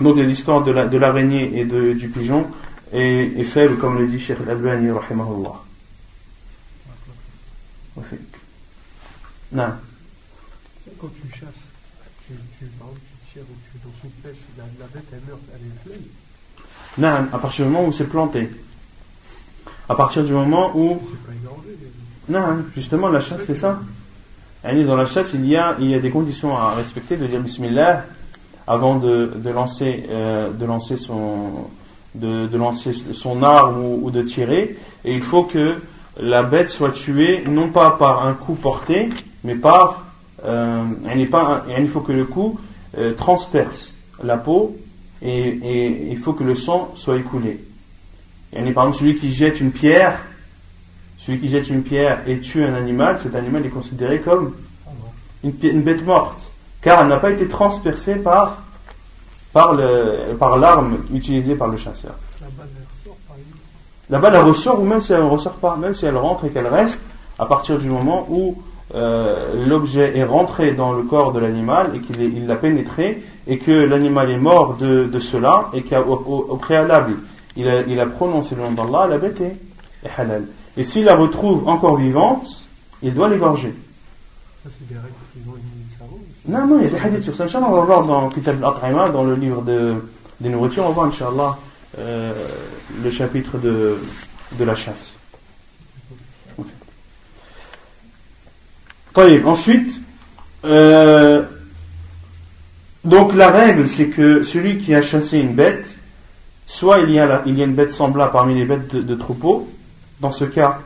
Donc 0.01 0.17
l'histoire 0.17 0.63
de 0.63 0.97
l'araignée 0.97 1.49
la, 1.49 1.59
et 1.59 1.93
du 1.95 2.09
pigeon 2.09 2.45
est, 2.93 3.39
est, 3.39 3.43
faible 3.43 3.77
comme 3.77 3.97
le 3.97 4.07
dit 4.07 4.19
Cheikh 4.19 4.37
Al-Albani 4.45 4.91
rahimahullah. 4.91 5.55
Quand 10.99 11.07
tu 11.07 11.39
chasses, 11.39 11.65
tu, 12.29 12.35
tu, 12.57 12.65
tu 12.65 13.33
tires 13.33 13.43
ou 13.43 13.55
tu 13.71 13.77
dans 13.83 13.93
son 14.01 14.09
pêche, 14.21 14.37
la, 14.57 14.63
la 14.79 14.85
bête 14.93 15.05
elle 15.11 15.19
meurt, 15.27 15.39
elle 15.53 15.93
est. 15.93 15.99
Non, 16.97 17.27
à 17.31 17.37
partir 17.37 17.65
du 17.65 17.71
moment 17.71 17.87
où 17.87 17.91
c'est 17.91 18.07
planté. 18.09 18.49
À 19.87 19.95
partir 19.95 20.23
du 20.23 20.33
moment 20.33 20.71
où. 20.75 21.01
Non, 22.27 22.39
hein, 22.39 22.65
justement, 22.75 23.09
la 23.09 23.19
chasse, 23.19 23.43
c'est 23.43 23.55
ça. 23.55 23.79
Dans 24.63 24.95
la 24.95 25.05
chasse, 25.05 25.31
il 25.33 25.45
y, 25.45 25.55
a, 25.55 25.77
il 25.79 25.89
y 25.89 25.95
a 25.95 25.99
des 25.99 26.11
conditions 26.11 26.55
à 26.57 26.75
respecter, 26.75 27.15
de 27.17 27.25
dire 27.27 27.39
Bismillah 27.39 28.05
avant 28.67 28.97
de, 28.97 29.33
de 29.35 29.49
lancer, 29.49 30.05
euh, 30.09 30.51
de, 30.51 30.65
lancer 30.65 30.97
son, 30.97 31.69
de, 32.13 32.45
de, 32.45 32.57
lancer 32.57 32.93
son 33.13 33.41
arme 33.41 33.83
ou, 33.83 33.99
ou, 34.03 34.11
de 34.11 34.21
tirer. 34.21 34.77
Et 35.05 35.13
il 35.13 35.23
faut 35.23 35.43
que 35.43 35.77
la 36.19 36.43
bête 36.43 36.69
soit 36.69 36.91
tuée, 36.91 37.43
non 37.47 37.69
pas 37.69 37.91
par 37.91 38.27
un 38.27 38.33
coup 38.33 38.55
porté, 38.55 39.09
mais 39.43 39.55
par. 39.55 40.08
Euh, 40.45 40.85
il 41.15 41.87
faut 41.89 42.01
que 42.01 42.11
le 42.11 42.25
coup 42.25 42.59
euh, 42.97 43.13
transperce 43.13 43.93
la 44.23 44.37
peau 44.37 44.77
et, 45.21 46.11
il 46.11 46.17
faut 46.17 46.33
que 46.33 46.43
le 46.43 46.55
sang 46.55 46.91
soit 46.95 47.17
écoulé. 47.17 47.63
Par 48.51 48.63
exemple, 48.63 48.95
celui 48.95 49.15
qui 49.15 49.31
jette 49.31 49.59
une 49.59 49.71
pierre, 49.71 50.25
celui 51.17 51.39
qui 51.39 51.49
jette 51.49 51.69
une 51.69 51.83
pierre 51.83 52.23
et 52.27 52.39
tue 52.39 52.63
un 52.63 52.73
animal, 52.73 53.19
cet 53.19 53.35
animal 53.35 53.65
est 53.65 53.69
considéré 53.69 54.21
comme 54.21 54.55
une, 55.43 55.83
bête 55.83 56.05
morte, 56.05 56.51
car 56.81 57.01
elle 57.01 57.07
n'a 57.07 57.17
pas 57.17 57.31
été 57.31 57.47
transpercée 57.47 58.15
par, 58.15 58.63
par 59.53 60.57
l'arme 60.57 60.99
utilisée 61.13 61.55
par 61.55 61.67
le 61.67 61.77
chasseur. 61.77 62.15
La 64.09 64.17
balle, 64.17 64.33
elle 64.35 64.41
ressort, 64.41 64.81
ou 64.81 64.85
même 64.85 65.01
si 65.01 65.13
elle 65.13 65.23
ne 65.23 65.29
ressort 65.29 65.57
pas, 65.57 65.75
même 65.75 65.93
si 65.93 66.05
elle 66.05 66.17
rentre 66.17 66.45
et 66.45 66.49
qu'elle 66.49 66.67
reste, 66.67 66.99
à 67.37 67.45
partir 67.45 67.77
du 67.77 67.87
moment 67.87 68.25
où 68.29 68.57
euh, 68.95 69.65
l'objet 69.67 70.17
est 70.17 70.23
rentré 70.23 70.71
dans 70.71 70.93
le 70.93 71.03
corps 71.03 71.31
de 71.31 71.39
l'animal 71.39 71.91
et 71.95 71.99
qu'il 71.99 72.47
l'a 72.47 72.55
pénétré, 72.55 73.21
et 73.47 73.57
que 73.57 73.71
l'animal 73.71 74.31
est 74.31 74.37
mort 74.37 74.77
de, 74.77 75.05
de 75.05 75.19
cela, 75.19 75.69
et 75.73 75.83
qu'au 75.83 76.47
au 76.49 76.55
préalable, 76.57 77.15
il 77.55 77.67
a, 77.67 77.81
il 77.81 77.99
a 77.99 78.05
prononcé 78.05 78.55
le 78.55 78.61
nom 78.61 78.71
d'Allah, 78.71 79.07
la 79.07 79.17
bête 79.17 79.41
est, 79.41 79.57
halal. 80.17 80.45
Et 80.77 80.83
s'il 80.83 81.05
la 81.05 81.15
retrouve 81.15 81.67
encore 81.67 81.97
vivante, 81.97 82.67
il 83.03 83.13
doit 83.13 83.29
l'égorger. 83.29 83.73
Non, 86.47 86.65
non, 86.65 86.79
il 86.79 86.83
y 86.83 86.87
a 86.87 86.89
des 86.89 86.97
hadiths 86.97 87.23
sur 87.23 87.35
ça. 87.35 87.43
Inch'Allah, 87.43 87.67
on 87.69 87.75
va 87.75 87.81
voir 87.81 88.05
dans 88.05 88.29
Kitab 88.29 88.63
al 88.63 89.11
dans 89.11 89.23
le 89.23 89.35
livre 89.35 89.61
de, 89.61 89.95
des 90.39 90.49
nourritures, 90.49 90.83
on 90.83 90.87
va 90.87 90.93
voir, 90.93 91.07
Inch'Allah, 91.07 91.57
euh, 91.97 92.33
le 93.03 93.11
chapitre 93.11 93.57
de, 93.57 93.97
de 94.53 94.63
la 94.63 94.73
chasse. 94.73 95.18
Ensuite, 99.15 99.99
euh, 100.65 101.43
donc 103.03 103.33
la 103.33 103.49
règle, 103.49 103.87
c'est 103.87 104.07
que 104.07 104.43
celui 104.43 104.77
qui 104.77 104.93
a 104.95 105.01
chassé 105.01 105.39
une 105.39 105.53
bête, 105.53 105.99
Soit 106.69 106.99
il 106.99 107.09
y 107.09 107.19
a, 107.19 107.41
il 107.47 107.57
y 107.57 107.63
a 107.63 107.65
une 107.65 107.73
bête 107.73 107.91
semblable 107.91 108.31
parmi 108.31 108.53
les 108.53 108.63
bêtes 108.63 108.95
de, 108.95 109.15
troupeau. 109.15 109.67
Dans 110.19 110.29
ce 110.29 110.45
cas, 110.45 110.79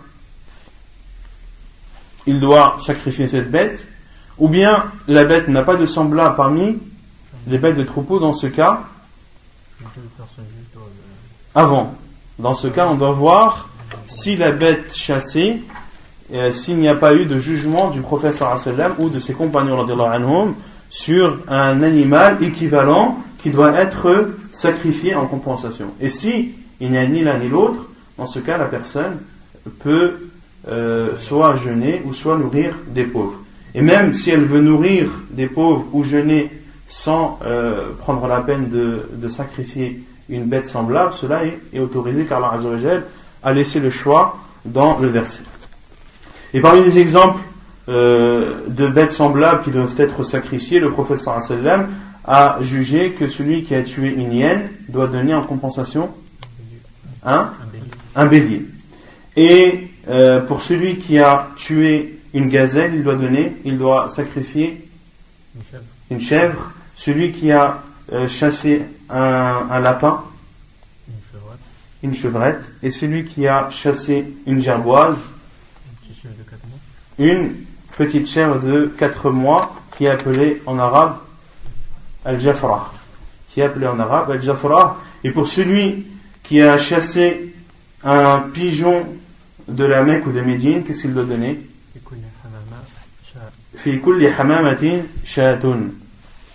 il 2.25 2.39
doit 2.39 2.77
sacrifier 2.79 3.27
cette 3.27 3.51
bête. 3.51 3.89
Ou 4.37 4.47
bien 4.47 4.91
la 5.09 5.25
bête 5.25 5.49
n'a 5.49 5.61
pas 5.61 5.75
de 5.75 5.85
semblable 5.85 6.37
parmi 6.37 6.79
les 7.47 7.57
bêtes 7.57 7.75
de 7.75 7.83
troupeau. 7.83 8.21
Dans 8.21 8.31
ce 8.31 8.47
cas, 8.47 8.83
Avant. 11.53 11.95
Dans 12.39 12.53
ce 12.53 12.67
cas, 12.67 12.87
on 12.87 12.95
doit 12.95 13.11
voir 13.11 13.69
si 14.07 14.37
la 14.37 14.53
bête 14.53 14.95
chassée, 14.95 15.61
euh, 16.33 16.51
s'il 16.51 16.77
n'y 16.77 16.87
a 16.87 16.95
pas 16.95 17.13
eu 17.15 17.25
de 17.25 17.37
jugement 17.37 17.89
du 17.89 18.01
professeur 18.01 18.55
ou 18.99 19.09
de 19.09 19.19
ses 19.19 19.33
compagnons 19.33 19.79
anhum, 19.79 20.55
sur 20.89 21.39
un 21.47 21.81
animal 21.81 22.43
équivalent 22.43 23.17
qui 23.41 23.49
doit 23.49 23.73
être 23.73 24.29
sacrifié 24.51 25.15
en 25.15 25.25
compensation. 25.25 25.87
Et 25.99 26.09
si 26.09 26.53
il 26.79 26.91
n'y 26.91 26.97
a 26.97 27.05
ni 27.05 27.23
l'un 27.23 27.37
ni 27.37 27.49
l'autre, 27.49 27.87
dans 28.17 28.25
ce 28.25 28.39
cas, 28.39 28.57
la 28.57 28.65
personne 28.65 29.17
peut 29.79 30.29
euh, 30.67 31.17
soit 31.17 31.55
jeûner 31.55 32.01
ou 32.05 32.13
soit 32.13 32.37
nourrir 32.37 32.77
des 32.87 33.05
pauvres. 33.05 33.39
Et 33.75 33.81
même 33.81 34.13
si 34.13 34.29
elle 34.29 34.45
veut 34.45 34.61
nourrir 34.61 35.09
des 35.31 35.47
pauvres 35.47 35.85
ou 35.93 36.03
jeûner 36.03 36.51
sans 36.87 37.39
euh, 37.43 37.91
prendre 37.97 38.27
la 38.27 38.41
peine 38.41 38.69
de, 38.69 39.27
sacrifier 39.27 40.03
une 40.29 40.45
bête 40.45 40.67
semblable, 40.67 41.13
cela 41.13 41.41
est, 41.45 41.79
autorisé 41.79 42.25
car 42.25 42.43
Allah 42.43 43.01
a 43.41 43.53
laissé 43.53 43.79
le 43.79 43.89
choix 43.89 44.37
dans 44.65 44.99
le 44.99 45.07
verset. 45.07 45.41
Et 46.53 46.61
parmi 46.61 46.83
les 46.83 46.99
exemples 46.99 47.41
euh, 47.89 48.67
de 48.67 48.87
bêtes 48.87 49.11
semblables 49.11 49.63
qui 49.63 49.71
doivent 49.71 49.95
être 49.97 50.23
sacrifiées, 50.23 50.79
le 50.79 50.91
professeur 50.91 51.37
a 52.25 52.57
jugé 52.61 53.11
que 53.11 53.27
celui 53.27 53.63
qui 53.63 53.75
a 53.75 53.83
tué 53.83 54.13
une 54.13 54.31
hyène 54.31 54.69
doit 54.87 55.07
donner 55.07 55.33
en 55.33 55.43
compensation 55.43 56.11
un, 57.25 57.51
un 58.15 58.25
bélier. 58.25 58.65
Et 59.35 59.89
euh, 60.07 60.39
pour 60.41 60.61
celui 60.61 60.97
qui 60.97 61.19
a 61.19 61.49
tué 61.55 62.19
une 62.33 62.49
gazelle, 62.49 62.93
il 62.95 63.03
doit 63.03 63.15
donner, 63.15 63.55
il 63.65 63.77
doit 63.77 64.09
sacrifier 64.09 64.87
une 66.09 66.19
chèvre. 66.19 66.71
Celui 66.95 67.31
qui 67.31 67.51
a 67.51 67.81
euh, 68.11 68.27
chassé 68.27 68.85
un, 69.09 69.79
lapin, 69.79 70.23
une 72.01 72.13
chevrette. 72.13 72.61
Et 72.81 72.91
celui 72.91 73.25
qui 73.25 73.47
a 73.47 73.69
chassé 73.69 74.25
une 74.45 74.59
gerboise, 74.59 75.33
une 77.17 77.53
petite 77.97 78.27
chèvre 78.27 78.59
de 78.59 78.91
4 78.97 79.29
mois 79.29 79.75
qui 79.97 80.05
est 80.05 80.09
appelée 80.09 80.61
en 80.65 80.79
arabe 80.79 81.17
al-jafra. 82.25 82.91
Qui 83.49 83.61
est 83.61 83.65
appelée 83.65 83.87
en 83.87 83.99
arabe 83.99 84.31
al-jafra. 84.31 84.97
Et 85.23 85.31
pour 85.31 85.47
celui 85.47 86.07
qui 86.43 86.61
a 86.61 86.77
chassé 86.77 87.53
un 88.03 88.39
pigeon 88.39 89.05
de 89.67 89.85
la 89.85 90.03
Mecque 90.03 90.27
ou 90.27 90.31
de 90.31 90.41
Médine, 90.41 90.83
qu'est-ce 90.83 91.01
qu'il 91.01 91.13
doit 91.13 91.23
donner 91.23 91.59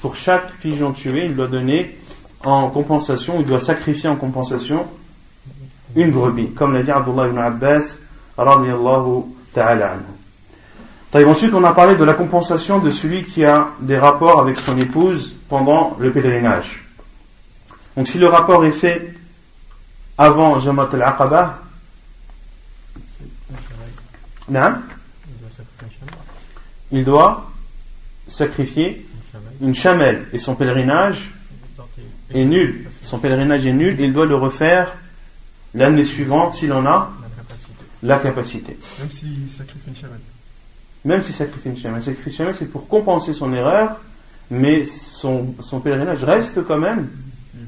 Pour 0.01 0.17
chaque 0.17 0.53
pigeon 0.59 0.93
tué, 0.93 1.25
il 1.27 1.35
doit 1.35 1.49
donner 1.49 1.99
en 2.45 2.69
compensation, 2.69 3.41
il 3.41 3.47
doit 3.47 3.61
sacrifier 3.61 4.09
en 4.09 4.17
compensation 4.17 4.87
une 5.97 6.11
brebis, 6.11 6.51
comme 6.51 6.75
l'a 6.75 6.83
dit 6.83 6.91
Abdullah 6.91 7.29
ibn 7.29 7.39
Abbas, 7.39 7.97
ta'ala 9.55 9.97
Ensuite, 11.13 11.55
on 11.55 11.65
a 11.65 11.73
parlé 11.73 11.97
de 11.97 12.05
la 12.05 12.15
compensation 12.15 12.81
de 12.81 12.91
celui 12.91 13.25
qui 13.25 13.45
a 13.45 13.71
des 13.81 13.99
rapports 13.99 14.41
avec 14.41 14.59
son 14.59 14.77
épouse 14.79 15.35
pendant 15.49 15.97
le 15.99 16.13
pèlerinage. 16.13 16.85
Donc, 17.97 18.09
si 18.09 18.19
le 18.19 18.29
rapport 18.29 18.65
est 18.65 18.73
fait 18.73 19.15
avant 20.19 20.59
Jamat 20.59 20.91
al-Aqaba, 20.93 21.61
il 26.91 27.05
doit 27.05 27.51
sacrifier 28.27 29.07
une 29.61 29.75
chamelle 29.75 30.29
et 30.33 30.39
son 30.39 30.55
pèlerinage 30.55 31.31
est 32.31 32.45
nul. 32.45 32.89
Son 33.01 33.19
pèlerinage 33.19 33.67
est 33.67 33.73
nul, 33.73 33.99
il 33.99 34.13
doit 34.13 34.27
le 34.27 34.35
refaire 34.35 34.97
l'année 35.75 36.05
suivante 36.05 36.53
s'il 36.55 36.73
en 36.73 36.85
a 36.87 37.13
la 38.03 38.19
capacité. 38.19 38.79
Même 38.99 39.11
s'il 39.11 39.49
sacrifie 39.57 39.89
une 39.89 39.97
chamelle. 39.97 40.21
Même 41.05 41.23
s'il 41.23 41.35
sacrifie 41.35 41.69
une 41.69 41.77
chamelle. 41.77 42.03
Sacrifie 42.03 42.31
une 42.31 42.37
chamelle, 42.37 42.55
c'est 42.55 42.67
pour 42.67 42.89
compenser 42.89 43.33
son 43.33 43.53
erreur, 43.53 44.01
mais 44.51 44.85
son, 44.85 45.55
son 45.61 45.81
pèlerinage 45.81 46.25
reste 46.25 46.65
quand 46.65 46.79
même 46.79 47.09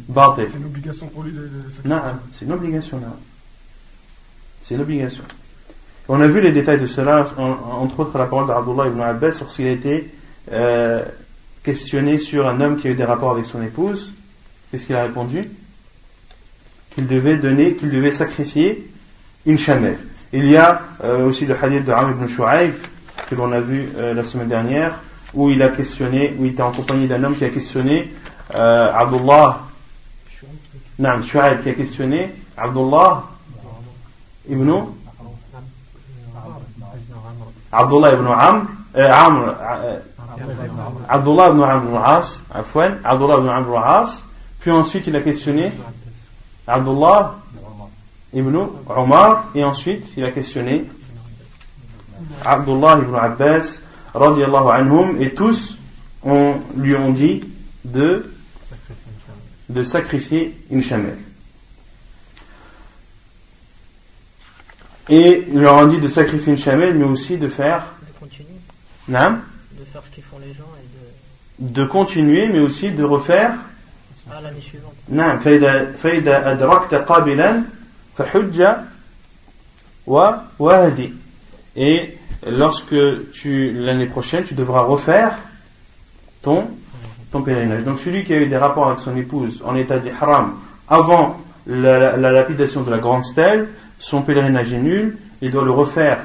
bâté. 0.08 0.46
C'est 0.50 0.58
une 0.58 0.64
obligation 0.64 1.06
pour 1.06 1.22
lui 1.22 1.32
de, 1.32 1.48
sacrifier. 1.70 1.90
Non, 1.90 2.00
c'est 2.32 2.44
une 2.44 2.52
obligation. 2.52 3.00
C'est 4.64 4.74
une 4.74 4.80
obligation. 4.80 5.24
On 6.08 6.20
a 6.20 6.26
vu 6.26 6.40
les 6.40 6.52
détails 6.52 6.80
de 6.80 6.86
cela, 6.86 7.28
entre 7.36 8.00
autres 8.00 8.18
la 8.18 8.26
parole 8.26 8.48
d'Abdullah 8.48 8.88
ibn 8.88 9.00
Abbas, 9.00 9.32
sur 9.32 9.50
s'il 9.50 9.66
a 9.66 9.70
été 9.70 10.12
euh, 10.50 11.04
questionné 11.62 12.18
sur 12.18 12.48
un 12.48 12.60
homme 12.60 12.78
qui 12.78 12.88
a 12.88 12.90
eu 12.90 12.94
des 12.94 13.04
rapports 13.04 13.30
avec 13.30 13.46
son 13.46 13.62
épouse. 13.62 14.12
Qu'est-ce 14.70 14.86
qu'il 14.86 14.96
a 14.96 15.02
répondu? 15.02 15.42
Qu'il 16.90 17.06
devait 17.06 17.36
donner, 17.36 17.74
qu'il 17.74 17.90
devait 17.90 18.10
sacrifier 18.10 18.90
une 19.46 19.58
chamelle. 19.58 19.98
Il 20.32 20.46
y 20.46 20.56
a 20.56 20.82
euh, 21.04 21.26
aussi 21.26 21.46
le 21.46 21.54
hadith 21.60 21.84
de 21.84 21.92
Amr 21.92 22.10
ibn 22.10 22.26
Shu'aib, 22.26 22.74
que 23.28 23.34
l'on 23.34 23.52
a 23.52 23.60
vu 23.60 23.90
euh, 23.96 24.14
la 24.14 24.24
semaine 24.24 24.48
dernière, 24.48 25.00
où 25.34 25.50
il 25.50 25.62
a 25.62 25.68
questionné, 25.68 26.34
où 26.38 26.44
il 26.44 26.52
était 26.52 26.62
en 26.62 26.72
compagnie 26.72 27.06
d'un 27.06 27.22
homme 27.22 27.36
qui 27.36 27.44
a 27.44 27.50
questionné 27.50 28.12
Abdullah, 28.52 29.60
non, 30.98 31.22
Shu'aib 31.22 31.62
qui 31.62 31.70
a 31.70 31.74
questionné 31.74 32.30
Abdullah 32.58 33.24
ibn 34.46 34.70
Abdullah 37.72 38.12
ibn 38.12 38.26
Amr, 38.26 38.66
euh, 38.96 39.10
Amr 39.10 39.54
euh, 39.60 40.00
Abdullah 41.08 41.48
ibn 41.50 41.62
Amr 41.62 41.96
al-As, 41.96 42.42
Abdullah 42.52 43.38
ibn 43.38 43.48
Amr 43.48 43.78
al-As, 43.78 44.24
puis 44.58 44.70
ensuite 44.72 45.06
il 45.06 45.16
a 45.16 45.20
questionné 45.20 45.72
Abdullah 46.66 47.36
ibn 48.34 48.58
Omar, 48.88 49.44
et 49.54 49.64
ensuite 49.64 50.12
il 50.16 50.24
a 50.24 50.32
questionné 50.32 50.84
Abdullah 52.43 52.99
ibn 52.99 53.15
Abbas, 53.15 53.79
radiallahu 54.13 54.69
anhum, 54.69 55.21
et 55.21 55.33
tous 55.33 55.77
on, 56.23 56.55
lui 56.75 56.95
ont 56.95 57.11
dit 57.11 57.41
de, 57.83 58.31
de 59.69 59.83
sacrifier 59.83 60.57
une 60.71 60.81
chamelle. 60.81 61.17
Et 65.07 65.45
il 65.47 65.59
leur 65.59 65.77
a 65.77 65.85
dit 65.85 65.99
de 65.99 66.07
sacrifier 66.07 66.53
une 66.53 66.57
chamelle, 66.57 66.95
mais 66.95 67.05
aussi 67.05 67.37
de 67.37 67.47
faire. 67.47 67.93
De 68.01 68.19
continuer. 68.19 68.49
Non 69.07 69.39
De 69.71 69.85
faire 69.85 70.01
ce 70.03 70.09
qu'ils 70.09 70.23
font 70.23 70.39
les 70.39 70.53
gens 70.53 70.63
et 70.79 71.67
de. 71.67 71.71
De 71.71 71.85
continuer, 71.85 72.47
mais 72.47 72.59
aussi 72.59 72.91
de 72.91 73.03
refaire. 73.03 73.53
Ah, 74.31 74.41
l'année 74.41 74.61
suivante. 74.61 74.93
Non, 75.09 75.37
فإذا 75.37 76.51
أدركت 76.51 76.93
قابلا 76.95 77.61
فحج 78.17 78.67
وهدي. 80.07 81.13
Et 81.76 82.18
lorsque 82.46 82.94
tu 83.32 83.72
l'année 83.72 84.06
prochaine, 84.06 84.44
tu 84.44 84.54
devras 84.54 84.82
refaire 84.82 85.36
ton 86.42 86.68
ton 87.30 87.42
pèlerinage. 87.42 87.84
Donc 87.84 87.98
celui 87.98 88.24
qui 88.24 88.34
a 88.34 88.38
eu 88.38 88.46
des 88.46 88.56
rapports 88.56 88.88
avec 88.88 89.00
son 89.00 89.16
épouse 89.16 89.62
en 89.64 89.76
état 89.76 89.98
d'ihram 89.98 90.54
avant 90.88 91.40
la, 91.66 92.16
la 92.16 92.32
lapidation 92.32 92.82
de 92.82 92.90
la 92.90 92.98
grande 92.98 93.24
stèle, 93.24 93.68
son 93.98 94.22
pèlerinage 94.22 94.72
est 94.72 94.78
nul, 94.78 95.16
il 95.40 95.50
doit 95.50 95.64
le 95.64 95.70
refaire. 95.70 96.18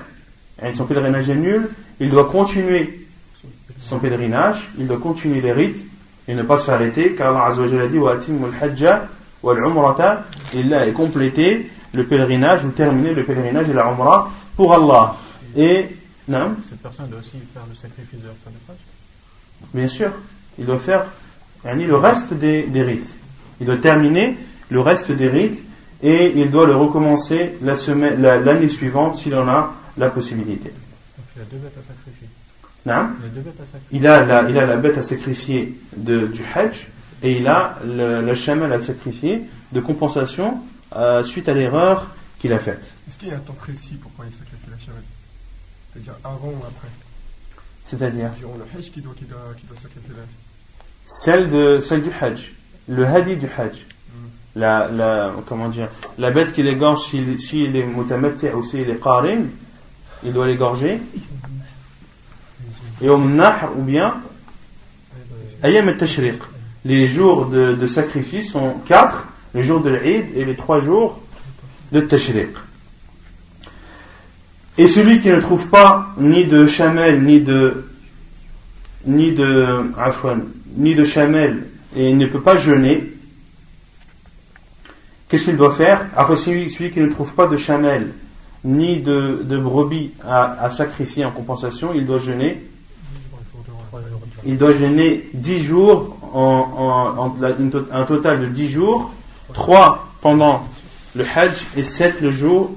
Son 0.73 0.85
pèlerinage 0.85 1.29
est 1.29 1.35
nul, 1.35 1.69
il 1.99 2.09
doit 2.09 2.25
continuer 2.25 3.05
son 3.79 3.99
pèlerinage, 3.99 4.69
il 4.77 4.87
doit 4.87 4.97
continuer 4.97 5.41
les 5.41 5.51
rites 5.51 5.85
et 6.27 6.33
ne 6.33 6.41
pas 6.43 6.57
s'arrêter, 6.57 7.13
car 7.13 7.35
Allah 7.35 7.55
a 7.55 7.87
dit 7.87 7.99
il 10.55 10.73
a 10.73 10.91
complété 10.91 11.69
le 11.93 12.05
pèlerinage 12.05 12.65
ou 12.65 12.69
terminé 12.69 13.13
le 13.13 13.23
pèlerinage 13.23 13.69
et 13.69 13.73
la 13.73 13.85
umrah 13.87 14.29
pour 14.55 14.73
Allah. 14.73 15.15
Et 15.55 15.87
non 16.27 16.55
cette 16.67 16.81
personne 16.81 17.07
doit 17.09 17.19
aussi 17.19 17.37
faire 17.53 17.63
le 17.69 17.75
sacrifice 17.75 18.19
de 18.19 18.27
la 18.27 18.33
fin 18.43 18.49
de 18.49 18.75
Bien 19.73 19.87
sûr, 19.87 20.11
il 20.57 20.65
doit 20.65 20.79
faire 20.79 21.05
le 21.63 21.95
reste 21.95 22.33
des, 22.33 22.63
des 22.63 22.83
rites. 22.83 23.17
Il 23.59 23.65
doit 23.65 23.77
terminer 23.77 24.37
le 24.69 24.81
reste 24.81 25.11
des 25.11 25.27
rites 25.27 25.63
et 26.01 26.33
il 26.35 26.49
doit 26.49 26.65
le 26.67 26.75
recommencer 26.75 27.53
l'année 27.61 28.67
suivante 28.67 29.15
s'il 29.15 29.35
en 29.35 29.47
a 29.47 29.73
la 29.97 30.09
possibilité. 30.09 30.71
il 31.35 31.41
a 31.41 31.45
deux 31.45 31.57
bêtes 31.57 31.77
à 31.77 31.87
sacrifier. 31.87 32.27
Non 32.85 33.09
il, 33.91 34.05
a 34.05 34.25
la, 34.25 34.49
il 34.49 34.57
a 34.57 34.65
la 34.65 34.77
bête 34.77 34.97
à 34.97 35.01
sacrifier 35.01 35.75
de, 35.97 36.27
du 36.27 36.43
Hajj 36.53 36.87
et 37.23 37.37
il 37.37 37.47
a 37.47 37.79
le, 37.83 38.21
le 38.21 38.73
à 38.73 38.81
sacrifier 38.81 39.41
de 39.71 39.79
compensation 39.79 40.59
euh, 40.95 41.23
suite 41.23 41.49
à 41.49 41.53
l'erreur 41.53 42.09
qu'il 42.39 42.53
a 42.53 42.59
faite. 42.59 42.83
Est-ce 43.07 43.17
qu'il 43.17 43.29
y 43.29 43.31
a 43.31 43.35
un 43.35 43.39
temps 43.39 43.53
précis 43.53 43.95
pour 43.95 44.11
il 44.23 44.31
sacrifie 44.31 44.69
la 44.69 44.77
chamelle 44.77 45.01
C'est-à-dire 45.95 46.15
avant 46.23 46.49
ou 46.49 46.63
après 46.67 46.89
C'est-à-dire 47.85 48.29
Durant 48.37 48.57
le 48.57 48.79
Hajj 48.79 48.91
qui 48.91 49.01
doit, 49.01 49.13
qui 49.15 49.25
doit, 49.25 49.77
sacrifier 49.81 50.13
la 50.15 50.23
celle, 51.05 51.49
de, 51.49 51.79
celle 51.79 52.01
du 52.01 52.09
Hajj, 52.19 52.53
le 52.89 53.05
Hadi 53.05 53.37
du 53.37 53.47
Hajj 53.57 53.85
la, 54.55 54.89
la, 54.89 55.33
comment 55.45 55.69
dire, 55.69 55.89
la 56.17 56.31
bête 56.31 56.53
qui 56.53 56.63
l'égorge, 56.63 57.01
s'il 57.09 57.39
si, 57.39 57.65
est 57.65 57.85
mutamatti 57.85 58.47
ou 58.47 58.63
s'il 58.63 58.89
est 58.89 59.01
qarin, 59.01 59.43
il 60.23 60.31
doit 60.31 60.47
l'égorger. 60.47 61.01
Et 63.01 63.09
au 63.09 63.17
mnah 63.17 63.69
ou 63.77 63.83
bien, 63.83 64.21
ayam 65.61 65.89
al-tashriq. 65.89 66.41
les 66.85 67.05
jours 67.05 67.47
de, 67.47 67.73
de 67.73 67.87
sacrifice 67.87 68.51
sont 68.51 68.75
quatre, 68.85 69.27
le 69.53 69.61
jour 69.61 69.81
de 69.81 69.89
l'Eid 69.89 70.35
et 70.35 70.45
les 70.45 70.55
trois 70.55 70.79
jours 70.79 71.21
de 71.91 72.01
Tashriq. 72.01 72.55
Et 74.77 74.87
celui 74.87 75.19
qui 75.19 75.29
ne 75.29 75.39
trouve 75.39 75.69
pas 75.69 76.07
ni 76.17 76.45
de 76.45 76.65
chamel, 76.65 77.23
ni 77.23 77.39
de 77.39 77.85
ni 79.05 79.31
de 79.31 79.91
afwan, 79.97 80.43
ni 80.75 80.95
de 80.95 81.05
chamel 81.05 81.67
et 81.95 82.11
ne 82.11 82.25
peut 82.25 82.41
pas 82.41 82.57
jeûner, 82.57 83.13
qu'est-ce 85.29 85.45
qu'il 85.45 85.55
doit 85.55 85.71
faire? 85.71 86.07
Enfin, 86.17 86.35
celui, 86.35 86.69
celui, 86.69 86.91
qui 86.91 86.99
ne 86.99 87.09
trouve 87.09 87.33
pas 87.35 87.47
de 87.47 87.55
chamel 87.55 88.13
ni 88.63 88.97
de, 88.97 89.43
de 89.43 89.57
brebis 89.57 90.11
à, 90.23 90.63
à, 90.63 90.71
sacrifier 90.71 91.23
en 91.23 91.31
compensation, 91.31 91.93
il 91.93 92.05
doit 92.05 92.17
jeûner? 92.17 92.67
Il 94.45 94.57
doit 94.57 94.73
jeûner 94.73 95.29
10 95.33 95.59
jours, 95.59 96.17
en, 96.33 97.15
en, 97.17 97.27
en 97.27 97.35
un 97.91 98.03
total 98.03 98.41
de 98.41 98.47
10 98.47 98.69
jours, 98.69 99.11
3 99.53 100.09
pendant 100.21 100.67
le 101.15 101.23
Hajj 101.23 101.65
et 101.77 101.83
7 101.83 102.21
le 102.21 102.31
jour, 102.31 102.71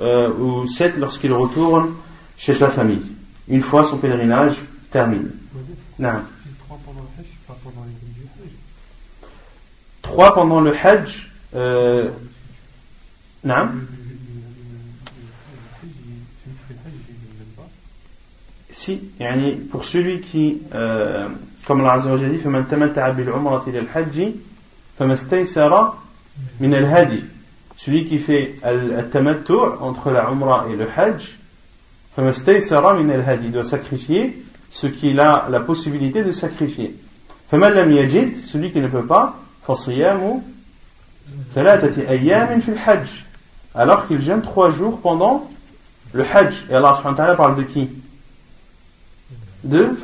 euh, 0.00 0.32
ou 0.32 0.66
7 0.66 0.96
lorsqu'il 0.98 1.32
retourne 1.32 1.94
chez 2.36 2.54
sa 2.54 2.70
famille, 2.70 3.02
une 3.48 3.60
fois 3.60 3.84
son 3.84 3.98
pèlerinage 3.98 4.56
termine. 4.90 5.30
Non. 5.98 6.22
3 10.02 10.34
pendant 10.34 10.60
le 10.60 10.74
Hajj, 10.74 11.30
euh, 11.54 12.08
non. 13.44 13.68
Si, 18.72 19.00
يعني 19.20 19.68
pour 19.70 19.84
celui 19.84 20.20
qui, 20.20 20.62
euh, 20.74 21.28
comme 21.66 21.80
Allah 21.82 21.94
Azza 21.94 22.10
wa 22.10 22.16
Jalla 22.16 22.32
dit, 22.32 22.38
فمن 22.38 22.68
تمتع 22.68 23.08
بالعمرة 23.10 23.64
إلى 23.68 23.78
الحج 23.78 24.32
فما 24.98 25.14
استيسر 25.14 25.94
من 26.60 26.74
الهدي 26.74 27.20
celui 27.77 28.05
qui 28.05 28.17
fait 28.19 28.55
al-tamattu 28.63 29.53
entre 29.81 30.11
la 30.11 30.29
umrah 30.29 30.67
et 30.71 30.75
le 30.75 30.87
hajj, 30.95 31.37
il 32.17 33.51
doit 33.51 33.63
sacrifier 33.63 34.43
ce 34.69 34.87
qu'il 34.87 35.19
a 35.19 35.47
la 35.49 35.59
possibilité 35.59 36.23
de 36.23 36.31
sacrifier. 36.31 36.95
celui 37.51 38.71
qui 38.71 38.79
ne 38.79 38.87
peut 38.87 39.05
pas, 39.05 39.37
alors 43.73 44.07
qu'il 44.07 44.21
gêne 44.21 44.41
trois 44.41 44.71
jours 44.71 44.99
pendant 44.99 45.49
le 46.13 46.23
hajj. 46.23 46.65
Et 46.69 46.73
Allah 46.73 46.93
subhanahu 46.93 47.35
parle 47.35 47.57
de 47.57 47.63
qui? 47.63 47.89
De 49.63 49.95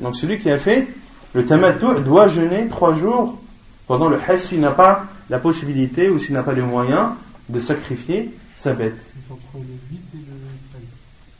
Donc 0.00 0.16
celui 0.16 0.38
qui 0.38 0.50
a 0.50 0.58
fait 0.58 0.88
le 1.34 1.46
tamattu 1.46 1.86
doit 2.04 2.28
jeûner 2.28 2.68
trois 2.68 2.94
jours 2.94 3.38
pendant 3.86 4.08
le 4.08 4.18
Hajj 4.26 4.40
s'il 4.40 4.60
n'a 4.60 4.70
pas 4.70 5.04
la 5.30 5.38
possibilité 5.38 6.08
ou 6.08 6.18
s'il 6.18 6.34
n'a 6.34 6.42
pas 6.42 6.52
les 6.52 6.62
moyens 6.62 7.10
de 7.48 7.60
sacrifier 7.60 8.30
sa 8.54 8.72
bête. 8.72 9.12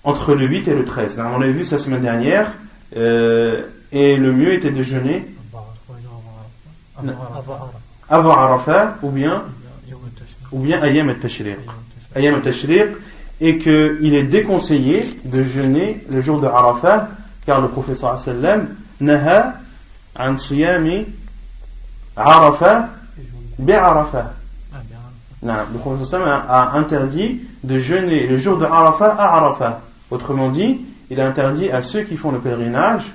Entre 0.05 0.35
le 0.35 0.47
8 0.47 0.69
et 0.69 0.75
le 0.75 0.85
13. 0.85 1.19
on 1.35 1.39
l'a 1.39 1.51
vu 1.51 1.65
la 1.71 1.79
semaine 1.79 2.01
dernière. 2.01 2.53
Euh, 2.97 3.63
et 3.93 4.17
le 4.17 4.33
mieux 4.33 4.53
était 4.53 4.71
de 4.71 4.83
jeûner 4.83 5.27
avant 8.09 8.33
Arafat 8.33 8.99
ou 9.03 9.11
bien 9.11 9.45
ou 10.51 10.59
bien 10.59 10.83
Ayam 10.83 11.09
al-Tashriq. 11.09 11.57
Ayam 12.15 12.35
al-Tashriq 12.35 12.89
et 13.41 13.59
qu'il 13.59 14.15
est 14.15 14.25
déconseillé 14.25 15.03
de 15.25 15.45
jeûner 15.45 16.05
le 16.11 16.21
jour 16.21 16.41
de 16.41 16.47
Arafat 16.47 17.09
car 17.47 17.61
le 17.61 17.69
professeur 17.69 18.19
sallam 18.19 18.69
naha 19.01 19.55
an 20.19 20.37
siyami 20.37 21.07
Arafat 22.16 22.88
bi'Arafat. 23.59 24.35
Le 25.42 25.79
prophète 25.79 26.14
a 26.14 26.77
interdit 26.77 27.40
de 27.64 27.79
jeûner 27.79 28.27
le 28.27 28.37
jour 28.37 28.59
de 28.59 28.64
Arafat 28.64 29.14
à 29.14 29.37
Arafat. 29.37 29.81
Autrement 30.11 30.51
dit, 30.51 30.81
il 31.11 31.20
a 31.20 31.27
interdit 31.27 31.70
à 31.70 31.83
ceux 31.83 32.03
qui 32.03 32.16
font 32.16 32.31
le 32.31 32.38
pèlerinage 32.38 33.12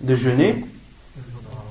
de 0.00 0.14
jeûner 0.14 0.64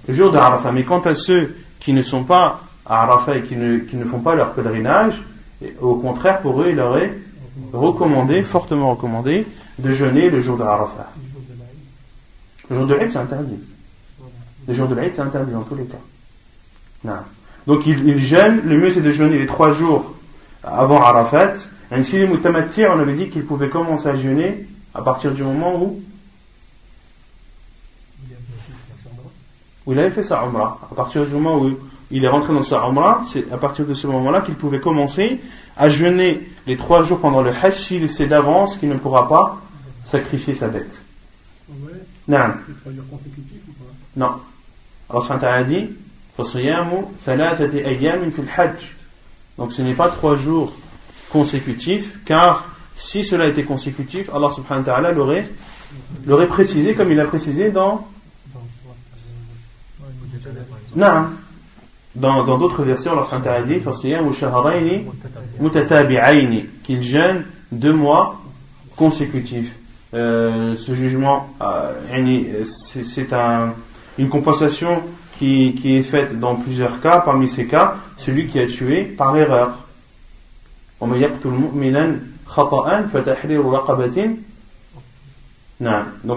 le 0.07 0.13
jour 0.13 0.31
de 0.31 0.37
Arafat. 0.37 0.71
Mais 0.71 0.83
quant 0.83 1.01
à 1.01 1.15
ceux 1.15 1.55
qui 1.79 1.93
ne 1.93 2.01
sont 2.01 2.23
pas 2.23 2.61
à 2.85 3.03
Arafat 3.03 3.37
et 3.37 3.43
qui 3.43 3.55
ne, 3.55 3.79
qui 3.79 3.95
ne 3.95 4.05
font 4.05 4.19
pas 4.19 4.35
leur 4.35 4.53
pèlerinage, 4.53 5.21
au 5.79 5.95
contraire, 5.95 6.41
pour 6.41 6.61
eux, 6.61 6.69
il 6.69 6.75
leur 6.75 6.97
est 6.97 7.13
recommandé, 7.71 8.43
fortement 8.43 8.91
recommandé, 8.91 9.45
de 9.79 9.91
jeûner 9.91 10.29
le 10.29 10.41
jour 10.41 10.57
de 10.57 10.63
Arafat. 10.63 11.11
Le 12.69 12.75
jour 12.77 12.87
de 12.87 12.93
l'Aïd, 12.95 13.11
c'est 13.11 13.17
interdit. 13.17 13.59
Le 14.67 14.73
jour 14.73 14.87
de 14.87 14.95
l'Aïd, 14.95 15.13
c'est 15.13 15.21
interdit 15.21 15.51
dans 15.51 15.61
tous 15.61 15.75
les 15.75 15.85
cas. 15.85 15.97
Donc 17.67 17.85
il, 17.85 18.07
il, 18.07 18.17
jeûne, 18.17 18.61
le 18.65 18.77
mieux 18.77 18.91
c'est 18.91 19.01
de 19.01 19.11
jeûner 19.11 19.37
les 19.37 19.45
trois 19.45 19.71
jours 19.71 20.13
avant 20.63 21.01
Arafat. 21.01 21.53
Et 21.95 22.03
si 22.03 22.17
les 22.17 22.27
mutamatti, 22.27 22.85
on 22.85 22.99
avait 22.99 23.13
dit 23.13 23.29
qu'il 23.29 23.45
pouvait 23.45 23.69
commencer 23.69 24.07
à 24.07 24.15
jeûner 24.15 24.67
à 24.93 25.01
partir 25.01 25.31
du 25.31 25.43
moment 25.43 25.81
où 25.81 26.01
où 29.85 29.91
il 29.91 29.99
avait 29.99 30.11
fait 30.11 30.23
sa 30.23 30.43
umrah. 30.43 30.79
À 30.91 30.95
partir 30.95 31.25
du 31.25 31.33
moment 31.33 31.59
où 31.59 31.77
il 32.09 32.23
est 32.23 32.27
rentré 32.27 32.53
dans 32.53 32.63
sa 32.63 32.85
umrah, 32.87 33.21
c'est 33.25 33.51
à 33.51 33.57
partir 33.57 33.85
de 33.85 33.93
ce 33.93 34.07
moment-là 34.07 34.41
qu'il 34.41 34.55
pouvait 34.55 34.79
commencer 34.79 35.39
à 35.75 35.89
jeûner 35.89 36.47
les 36.67 36.77
trois 36.77 37.03
jours 37.03 37.19
pendant 37.19 37.41
le 37.41 37.51
hajj 37.51 37.73
s'il 37.73 38.09
sait 38.09 38.27
d'avance 38.27 38.77
qu'il 38.77 38.89
ne 38.89 38.97
pourra 38.97 39.27
pas 39.27 39.61
sacrifier 40.03 40.53
sa 40.53 40.67
bête. 40.67 41.03
non. 42.27 42.53
Non. 44.15 44.31
Alors, 45.09 45.31
a 45.31 45.63
dit 45.63 45.89
donc 49.57 49.71
ce 49.71 49.81
n'est 49.81 49.93
pas 49.93 50.09
trois 50.09 50.35
jours 50.35 50.73
consécutifs, 51.29 52.19
car 52.25 52.65
si 52.95 53.23
cela 53.23 53.47
était 53.47 53.63
consécutif, 53.63 54.29
Allah 54.33 54.49
subhanahu 54.51 54.85
wa 54.85 54.93
ta'ala 54.93 55.11
l'aurait, 55.11 55.47
l'aurait 56.25 56.47
précisé 56.47 56.93
comme 56.93 57.11
il 57.11 57.17
l'a 57.17 57.25
précisé 57.25 57.69
dans 57.71 58.07
non. 60.95 61.25
Dans, 62.15 62.43
dans 62.43 62.57
d'autres 62.59 62.83
versets, 62.83 63.09
Allah 63.09 63.23
subhanahu 63.23 63.47
wa 63.47 63.51
ta'ala 63.51 63.67
dit 66.45 66.65
qu'il 66.83 67.01
jeûne 67.01 67.45
deux 67.71 67.93
mois 67.93 68.41
consécutifs. 68.95 69.75
Euh, 70.13 70.75
ce 70.75 70.93
jugement, 70.93 71.49
euh, 71.61 72.63
c'est 72.65 73.33
un, 73.33 73.73
une 74.19 74.29
compensation 74.29 75.01
qui, 75.37 75.73
est 75.85 76.03
faite 76.03 76.39
dans 76.39 76.55
plusieurs 76.55 77.01
cas. 77.01 77.19
Parmi 77.19 77.47
ces 77.47 77.65
cas, 77.65 77.95
celui 78.17 78.47
qui 78.47 78.59
a 78.59 78.67
tué 78.67 79.03
par 79.03 79.35
erreur. 79.35 79.71
Donc 81.01 81.15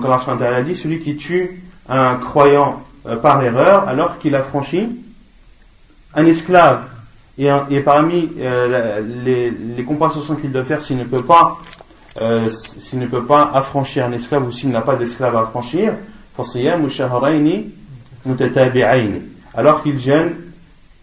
Allah 0.04 0.56
a 0.56 0.62
dit 0.62 0.74
celui 0.74 0.98
qui 0.98 1.16
tue 1.16 1.62
un 1.88 2.16
croyant 2.16 2.82
euh, 3.06 3.16
par 3.16 3.42
erreur 3.42 3.88
alors 3.88 4.18
qu'il 4.18 4.34
a 4.34 4.42
franchi 4.42 4.88
un 6.14 6.26
esclave. 6.26 6.82
Et, 7.38 7.80
parmi 7.80 8.30
euh, 8.38 9.02
les, 9.24 9.50
les, 9.50 9.84
compensations 9.84 10.36
qu'il 10.36 10.50
doit 10.50 10.64
faire 10.64 10.80
s'il 10.80 10.96
ne 10.96 11.04
peut 11.04 11.22
pas 11.22 11.58
euh, 12.20 12.48
ne 12.94 13.06
peut 13.06 13.26
pas 13.26 13.50
affranchir 13.52 14.06
un 14.06 14.12
esclave 14.12 14.46
ou 14.46 14.50
s'il 14.50 14.70
n'a 14.70 14.80
pas 14.80 14.96
d'esclave 14.96 15.36
à 15.36 15.40
affranchir, 15.40 15.92
alors 19.54 19.82
qu'il 19.82 19.98
gêne 19.98 20.34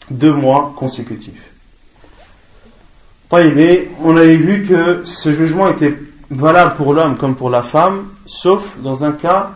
deux 0.09 0.33
mois 0.33 0.73
consécutifs. 0.75 1.51
on 3.31 4.17
avait 4.17 4.37
vu 4.37 4.63
que 4.63 5.03
ce 5.05 5.33
jugement 5.33 5.67
était 5.69 5.97
valable 6.29 6.75
pour 6.75 6.93
l'homme 6.93 7.17
comme 7.17 7.35
pour 7.35 7.49
la 7.49 7.63
femme, 7.63 8.09
sauf 8.25 8.79
dans 8.81 9.03
un 9.03 9.11
cas 9.13 9.51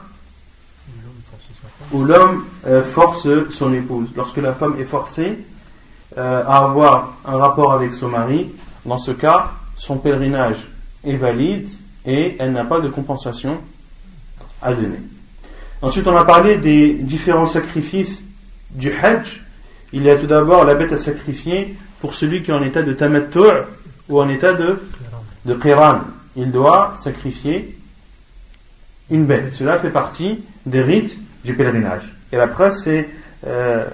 où 1.91 2.03
l'homme 2.03 2.45
euh, 2.65 2.83
force 2.83 3.27
son 3.49 3.73
épouse. 3.73 4.09
Lorsque 4.15 4.37
la 4.37 4.53
femme 4.53 4.75
est 4.79 4.85
forcée 4.85 5.37
euh, 6.17 6.43
à 6.45 6.65
avoir 6.65 7.13
un 7.25 7.37
rapport 7.37 7.73
avec 7.73 7.93
son 7.93 8.09
mari, 8.09 8.51
dans 8.85 8.97
ce 8.97 9.11
cas, 9.11 9.51
son 9.75 9.97
pèlerinage 9.97 10.67
est 11.03 11.15
valide 11.15 11.69
et 12.05 12.35
elle 12.39 12.51
n'a 12.51 12.65
pas 12.65 12.79
de 12.79 12.89
compensation 12.89 13.57
à 14.61 14.73
donner. 14.73 14.99
Ensuite, 15.81 16.07
on 16.07 16.17
a 16.17 16.25
parlé 16.25 16.57
des 16.57 16.93
différents 16.93 17.45
sacrifices 17.45 18.23
du 18.71 18.91
Hajj. 18.91 19.43
Il 19.93 20.03
y 20.03 20.09
a 20.09 20.15
tout 20.15 20.27
d'abord 20.27 20.65
la 20.65 20.75
bête 20.75 20.91
à 20.91 20.97
sacrifier 20.97 21.75
pour 22.01 22.13
celui 22.13 22.41
qui 22.41 22.51
est 22.51 22.53
en 22.53 22.63
état 22.63 22.81
de 22.81 22.93
tamattu' 22.93 23.65
ou 24.09 24.19
en 24.19 24.29
état 24.29 24.53
de, 24.53 24.79
de 25.45 25.53
qiran. 25.53 26.01
Il 26.35 26.51
doit 26.51 26.93
sacrifier 26.95 27.77
une 29.09 29.25
bête. 29.25 29.51
Cela 29.51 29.77
fait 29.77 29.89
partie 29.89 30.43
des 30.65 30.81
rites 30.81 31.19
du 31.43 31.53
pèlerinage. 31.55 32.13
Et 32.31 32.37
la 32.37 32.71
c'est 32.71 33.09
euh, 33.45 33.85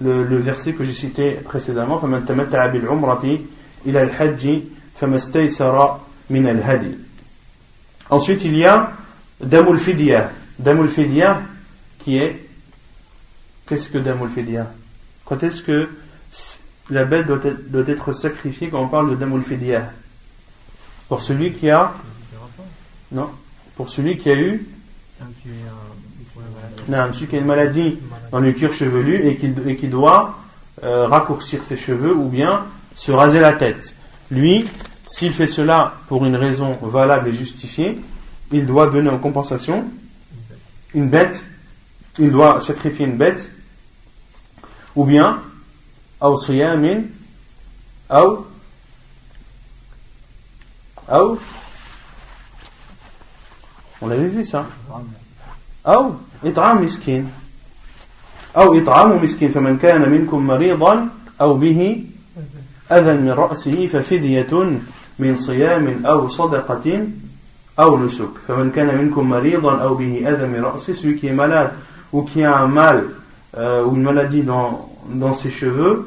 le, 0.00 0.24
le, 0.24 0.38
verset 0.38 0.74
que 0.74 0.84
j'ai 0.84 0.92
cité 0.92 1.32
précédemment 1.32 2.00
Ensuite, 8.10 8.44
il 8.44 8.56
y 8.56 8.64
a 8.64 8.92
Damul 9.40 9.78
Fidya. 9.78 10.30
Damul 10.58 10.88
Fidya, 10.88 11.42
qui 11.98 12.18
est 12.18 12.48
Qu'est-ce 13.68 13.90
que 13.90 13.98
Damul 13.98 14.30
Fidia 14.30 14.72
Quand 15.26 15.42
est-ce 15.42 15.62
que 15.62 15.90
la 16.88 17.04
bête 17.04 17.26
doit 17.26 17.84
être, 17.86 18.12
sacrifiée 18.14 18.70
quand 18.70 18.80
on 18.80 18.88
parle 18.88 19.10
de 19.10 19.16
Damul 19.16 19.42
Fidia 19.42 19.92
Pour 21.08 21.20
celui 21.20 21.52
qui 21.52 21.68
a. 21.68 21.92
Non. 23.12 23.28
Pour 23.76 23.90
celui 23.90 24.16
qui 24.16 24.30
a 24.30 24.34
eu. 24.34 24.66
Non, 26.88 27.12
celui 27.12 27.26
qui 27.26 27.36
a 27.36 27.40
une 27.40 27.44
maladie 27.44 27.98
dans 28.32 28.40
le 28.40 28.52
cuir 28.54 28.72
chevelu 28.72 29.28
et 29.28 29.36
qui, 29.36 29.52
et 29.66 29.76
qui 29.76 29.88
doit 29.88 30.38
euh, 30.82 31.06
raccourcir 31.06 31.62
ses 31.64 31.76
cheveux 31.76 32.14
ou 32.14 32.28
bien 32.28 32.64
se 32.94 33.12
raser 33.12 33.40
la 33.40 33.52
tête. 33.52 33.94
Lui, 34.30 34.64
s'il 35.06 35.34
fait 35.34 35.46
cela 35.46 35.94
pour 36.08 36.24
une 36.24 36.36
raison 36.36 36.72
valable 36.80 37.28
et 37.28 37.32
justifiée, 37.34 38.00
il 38.50 38.64
doit 38.64 38.86
donner 38.86 39.10
en 39.10 39.18
compensation 39.18 39.84
une 40.98 41.08
bête, 41.08 41.46
il 42.18 42.30
doit 42.30 42.60
sacrifier 42.60 43.06
une 43.06 43.16
bête, 43.16 43.50
ou 44.96 45.04
bien, 45.04 45.42
أو 46.22 46.34
صيام 46.34 47.10
أو 48.10 48.44
أو 51.08 51.38
on 54.00 54.06
l'avait 54.06 54.28
vu 54.28 54.44
ça. 54.44 54.64
أو 55.86 56.14
إطعام 56.44 56.84
مسكين 56.84 57.30
أو 58.56 58.78
إطعام 58.78 59.22
مسكين 59.22 59.50
فمن 59.50 59.78
كان 59.78 60.10
منكم 60.10 60.46
مريضا 60.46 61.08
أو 61.40 61.54
به 61.54 62.04
أذى 62.92 63.14
من 63.14 63.30
رأسه 63.30 63.86
ففدية 63.86 64.80
من 65.18 65.36
صيام 65.36 66.06
أو 66.06 66.28
صدقة 66.28 67.06
أو 67.79 67.97
نسك 68.05 68.29
فمن 68.47 68.71
كان 68.71 68.97
منكم 68.97 69.29
مريضا 69.29 69.81
أو 69.81 69.95
به 69.95 70.29
أذى 70.29 70.47
من 70.47 70.61
رأسه 70.61 70.93
celui 70.93 71.17
qui 71.17 71.27
est 71.27 71.33
malade 71.33 71.71
ou 72.11 72.21
qui 72.21 72.43
a 72.43 72.55
un 72.57 72.67
mal 72.67 73.05
euh, 73.57 73.85
ou 73.85 73.95
une 73.95 74.03
maladie 74.03 74.43
dans, 74.43 74.89
dans 75.09 75.33
ses 75.33 75.49
cheveux 75.49 76.05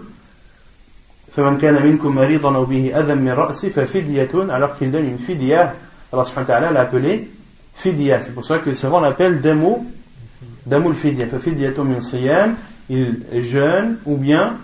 فمن 1.33 1.59
كان 1.59 1.87
منكم 1.87 2.14
مريضا 2.14 2.57
أو 2.57 2.64
به 2.64 2.92
أذى 2.99 3.14
من 3.14 3.31
رأسه 3.31 3.69
ففدية 3.69 4.29
alors 4.51 4.77
qu'il 4.79 4.90
donne 4.90 5.07
une 5.07 5.19
fidya 5.19 5.75
Allah 6.12 6.25
subhanahu 6.25 6.49
wa 6.49 6.55
ta'ala 6.55 6.71
l'a 6.71 6.81
appelé 6.83 7.29
fidya 7.75 8.21
c'est 8.21 8.33
pour 8.33 8.45
ça 8.45 8.59
que 8.59 8.69
les 8.69 8.77
savants 8.77 9.01
l'appellent 9.01 9.40
damu 9.40 9.79
damu 10.66 10.95
fidya 10.95 11.27
ففدية 11.27 11.83
من 11.83 12.01
صيام 12.01 12.57
il 12.88 13.42
jeûne 13.42 13.99
ou 14.07 14.16
bien 14.16 14.59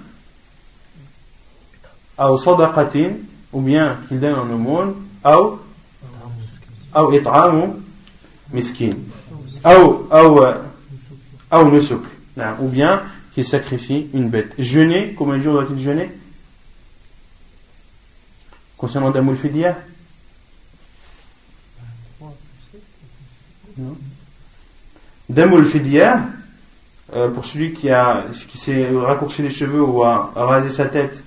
أو 2.21 2.37
صدقة 2.37 3.11
ou 3.53 3.61
bien 3.61 3.99
qu'il 4.07 4.21
donne 4.21 4.37
en 4.37 4.49
aumône 4.55 4.95
أو 5.27 5.59
أو 6.97 7.17
إطعام 7.17 7.81
مسكين 8.55 9.11
أو 9.67 10.13
أو 10.13 10.55
أو 11.53 11.71
نسك 11.71 12.01
نعم 12.37 12.57
ou 12.61 12.69
bien 12.69 13.03
qu'il 13.33 13.45
sacrifie 13.45 14.09
une 14.15 14.31
bête 14.31 14.55
jeûner 14.59 15.15
combien 15.15 15.37
de 15.37 15.43
jours 15.43 15.55
doit-il 15.55 15.79
jeûner 15.79 16.11
concernant 18.77 19.11
Damoul 19.11 19.37
Fidia 19.37 19.79
Damoul 25.29 25.65
Fidia 25.65 26.27
euh, 27.15 27.29
pour 27.29 27.45
celui 27.45 27.73
qui, 27.73 27.91
a, 27.91 28.25
qui 28.49 28.59
s'est 28.59 28.89
raccourci 28.91 29.43
les 29.43 29.51
cheveux 29.51 29.83
ou 29.83 30.03
a, 30.03 30.33
a 30.35 30.45
rasé 30.45 30.71
sa 30.71 30.87
tête 30.87 31.25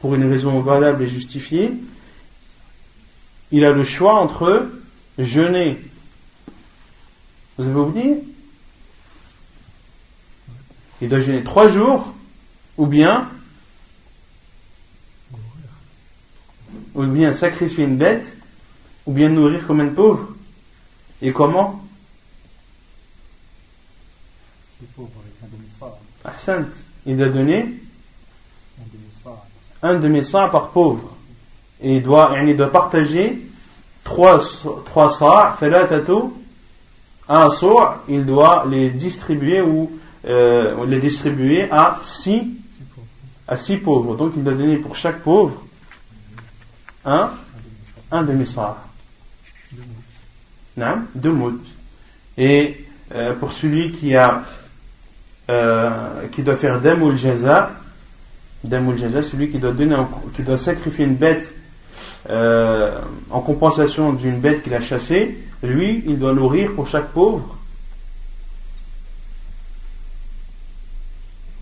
pour 0.00 0.14
une 0.14 0.28
raison 0.28 0.60
valable 0.60 1.02
et 1.02 1.08
justifiée, 1.08 1.72
il 3.50 3.64
a 3.64 3.72
le 3.72 3.84
choix 3.84 4.14
entre 4.14 4.68
jeûner. 5.17 5.79
Vous 7.57 7.67
avez 7.67 7.79
oublié 7.79 8.23
Il 11.01 11.09
doit 11.09 11.19
jeûner 11.19 11.43
trois 11.43 11.67
jours 11.67 12.13
ou 12.77 12.87
bien 12.87 13.29
ou 16.95 17.03
bien 17.05 17.33
sacrifier 17.33 17.85
une 17.85 17.97
bête 17.97 18.37
ou 19.05 19.13
bien 19.13 19.29
nourrir 19.29 19.65
comme 19.67 19.79
un 19.79 19.89
pauvre. 19.89 20.29
Et 21.21 21.31
comment 21.31 21.79
Ahsant. 26.23 26.65
Il 27.05 27.17
doit 27.17 27.29
donner 27.29 27.79
un 29.81 29.99
demi-sa 29.99 30.47
par 30.47 30.71
pauvre. 30.71 31.15
Et 31.81 31.97
il 31.97 32.03
doit, 32.03 32.35
il 32.41 32.55
doit 32.55 32.71
partager 32.71 33.41
trois, 34.03 34.39
trois 34.85 35.09
sa, 35.09 35.55
un 37.29 37.49
sa, 37.49 38.03
il 38.07 38.25
doit 38.25 38.65
les 38.69 38.89
distribuer 38.89 39.61
ou 39.61 39.91
euh, 40.25 40.85
les 40.85 40.99
distribuer 40.99 41.69
à 41.71 41.99
six, 42.03 42.43
à 43.47 43.57
six 43.57 43.77
pauvres. 43.77 44.15
Donc 44.15 44.33
il 44.35 44.43
doit 44.43 44.53
donner 44.53 44.77
pour 44.77 44.95
chaque 44.95 45.19
pauvre 45.19 45.63
un, 47.05 47.31
un 48.11 48.23
demi-sa. 48.23 48.77
Deux 51.15 51.31
mots. 51.31 51.53
Et 52.37 52.85
euh, 53.13 53.33
pour 53.33 53.51
celui 53.51 53.91
qui 53.91 54.15
a 54.15 54.43
euh, 55.49 56.27
qui 56.31 56.41
doit 56.41 56.55
faire 56.55 56.79
Damul 56.79 57.17
Jaza, 57.17 57.71
Damul 58.63 58.97
Jaza, 58.97 59.21
celui 59.21 59.51
qui 59.51 59.59
doit 59.59 59.73
donner, 59.73 59.97
qui 60.35 60.41
doit 60.41 60.57
sacrifier 60.57 61.05
une 61.05 61.15
bête 61.15 61.53
euh, 62.29 62.99
en 63.29 63.41
compensation 63.41 64.13
d'une 64.13 64.39
bête 64.39 64.63
qu'il 64.63 64.73
a 64.73 64.81
chassée, 64.81 65.37
lui, 65.61 66.03
il 66.05 66.19
doit 66.19 66.33
nourrir 66.33 66.73
pour 66.73 66.87
chaque 66.87 67.09
pauvre 67.09 67.57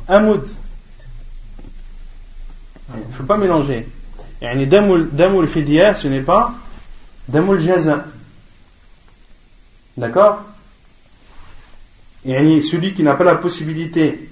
un 0.08 0.20
moud. 0.20 0.48
Il 2.94 3.08
ne 3.08 3.14
faut 3.14 3.24
pas 3.24 3.38
mélanger. 3.38 3.88
Yani 4.42 4.68
damul 4.68 5.48
fidya, 5.48 5.94
ce 5.94 6.08
n'est 6.08 6.22
pas 6.22 6.54
damul 7.28 7.60
jaza. 7.60 8.06
D'accord? 9.96 10.44
Yani 12.26 12.62
Celui 12.62 12.94
qui 12.94 13.04
n'a 13.04 13.16
pas 13.16 13.24
la 13.24 13.36
possibilité, 13.36 14.30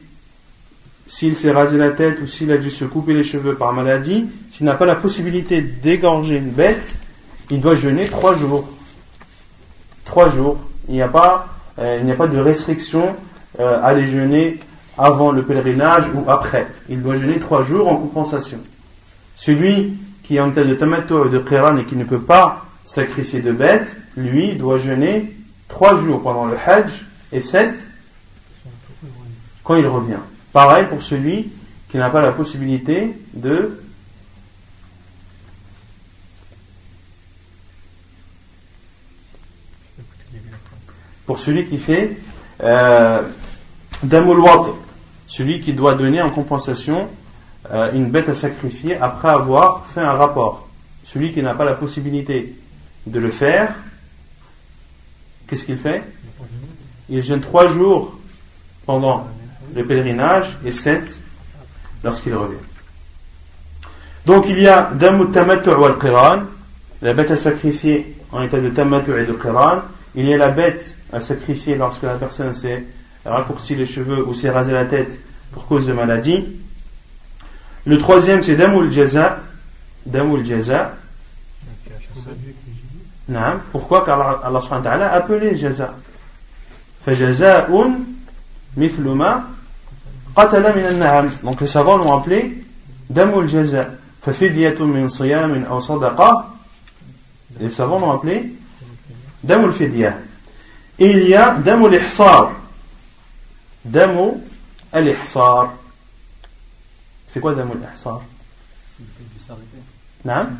s'il 1.09 1.35
s'est 1.35 1.51
rasé 1.51 1.77
la 1.77 1.89
tête 1.89 2.21
ou 2.21 2.27
s'il 2.27 2.51
a 2.51 2.57
dû 2.57 2.69
se 2.69 2.85
couper 2.85 3.13
les 3.13 3.23
cheveux 3.23 3.55
par 3.55 3.73
maladie, 3.73 4.27
s'il 4.51 4.67
n'a 4.67 4.75
pas 4.75 4.85
la 4.85 4.95
possibilité 4.95 5.59
d'égorger 5.61 6.37
une 6.37 6.51
bête, 6.51 6.99
il 7.49 7.59
doit 7.59 7.75
jeûner 7.75 8.05
trois 8.05 8.35
jours. 8.35 8.69
Trois 10.05 10.29
jours. 10.29 10.59
Il 10.87 10.93
n'y 10.93 11.01
a 11.01 11.07
pas, 11.07 11.47
euh, 11.79 12.27
de 12.27 12.37
restriction 12.37 13.15
euh, 13.59 13.79
à 13.81 13.93
les 13.95 14.07
jeûner 14.07 14.59
avant 14.99 15.31
le 15.31 15.43
pèlerinage 15.43 16.05
ou 16.13 16.29
après. 16.29 16.67
Il 16.89 17.01
doit 17.01 17.17
jeûner 17.17 17.39
trois 17.39 17.63
jours 17.63 17.87
en 17.87 17.95
compensation. 17.95 18.59
Celui 19.35 19.97
qui 20.21 20.35
est 20.35 20.39
en 20.39 20.51
tête 20.51 20.67
de 20.67 20.75
tamato 20.75 21.25
et 21.25 21.29
de 21.29 21.39
qiran 21.39 21.75
et 21.77 21.85
qui 21.85 21.95
ne 21.95 22.03
peut 22.03 22.21
pas 22.21 22.65
sacrifier 22.83 23.41
de 23.41 23.51
bête, 23.51 23.97
lui 24.15 24.53
doit 24.53 24.77
jeûner 24.77 25.35
trois 25.67 25.95
jours 25.95 26.21
pendant 26.21 26.45
le 26.45 26.55
hajj 26.55 27.03
et 27.31 27.41
sept 27.41 27.89
quand 29.63 29.75
il 29.75 29.87
revient. 29.87 30.19
Pareil 30.51 30.85
pour 30.87 31.01
celui 31.01 31.49
qui 31.89 31.97
n'a 31.97 32.09
pas 32.09 32.21
la 32.21 32.31
possibilité 32.31 33.15
de 33.33 33.81
pour 41.25 41.39
celui 41.39 41.65
qui 41.65 41.77
fait 41.77 42.17
euh, 42.61 43.21
celui 45.27 45.59
qui 45.59 45.73
doit 45.73 45.93
donner 45.93 46.21
en 46.21 46.31
compensation 46.31 47.07
euh, 47.71 47.91
une 47.93 48.09
bête 48.09 48.29
à 48.29 48.35
sacrifier 48.35 48.97
après 48.97 49.29
avoir 49.29 49.85
fait 49.85 50.01
un 50.01 50.13
rapport. 50.13 50.67
Celui 51.03 51.31
qui 51.31 51.43
n'a 51.43 51.53
pas 51.53 51.65
la 51.65 51.75
possibilité 51.75 52.55
de 53.05 53.19
le 53.19 53.29
faire, 53.29 53.75
qu'est-ce 55.47 55.65
qu'il 55.65 55.77
fait? 55.77 56.03
Il 57.09 57.21
jeûne 57.21 57.41
trois 57.41 57.67
jours 57.67 58.17
pendant 58.85 59.27
le 59.74 59.84
pèlerinage 59.84 60.56
et 60.64 60.72
sept 60.72 61.20
lorsqu'il 62.02 62.34
revient. 62.34 62.56
Donc 64.26 64.46
il 64.48 64.58
y 64.58 64.68
a 64.68 64.90
Damut 64.94 65.32
Tamattu' 65.32 65.70
wal 65.70 65.98
Qiran, 65.98 66.42
la 67.02 67.12
bête 67.12 67.30
à 67.30 67.36
sacrifier 67.36 68.16
en 68.32 68.42
état 68.42 68.60
de 68.60 68.70
Tamattu' 68.70 69.18
et 69.18 69.24
de 69.24 69.32
Qiran. 69.32 69.82
Il 70.14 70.26
y 70.26 70.34
a 70.34 70.36
la 70.36 70.50
bête 70.50 70.96
à 71.12 71.20
sacrifier 71.20 71.76
lorsque 71.76 72.04
la 72.04 72.14
personne 72.14 72.54
s'est 72.54 72.84
raccourci 73.24 73.74
les 73.74 73.86
cheveux 73.86 74.26
ou 74.26 74.32
s'est 74.32 74.50
rasé 74.50 74.72
la 74.72 74.84
tête 74.84 75.20
pour 75.52 75.66
cause 75.66 75.86
de 75.86 75.92
maladie. 75.92 76.44
Le 77.86 77.98
troisième, 77.98 78.42
c'est 78.42 78.54
Damul 78.56 78.90
Jaza. 78.90 79.40
Damul 80.06 80.44
Jaza. 80.44 80.92
Non. 83.28 83.60
Pourquoi 83.72 84.04
Car 84.04 84.44
Allah 84.44 84.60
subhanahu 84.60 84.84
wa 84.84 84.90
ta'ala 84.90 85.12
a 85.12 85.16
appelé 85.16 85.54
Jaza. 85.54 85.94
فجزاء 87.06 87.68
مثل 88.76 89.02
ما 89.02 89.02
قتل 89.02 89.02
من 89.02 89.12
النعم. 89.12 89.57
donc 91.43 91.61
les 91.61 91.67
savants 91.67 91.97
l'ont 91.97 92.17
appelé 92.17 92.63
Damul 93.09 93.47
Jaza. 93.47 93.87
Les 97.59 97.69
savants 97.69 97.99
l'ont 97.99 98.11
appelé 98.11 98.53
Damul 99.43 99.73
Fidya. 99.73 100.17
Et 100.97 101.11
il 101.11 101.27
y 101.27 101.33
a 101.33 101.55
Damul 101.55 101.95
Ihsar. 101.95 102.51
Damul 103.83 104.35
Al-Ihsar. 104.91 105.73
C'est 107.25 107.39
quoi 107.39 107.53
Damul 107.53 107.77
Ihsar? 107.93 108.21
Naam 110.25 110.57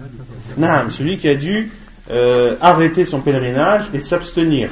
Naam, 0.58 0.90
celui 0.90 1.18
qui 1.18 1.28
a 1.28 1.36
dû 1.36 1.70
euh, 2.10 2.56
arrêter 2.62 3.04
son 3.06 3.20
pèlerinage 3.20 3.90
et 3.94 4.00
s'abstenir. 4.00 4.70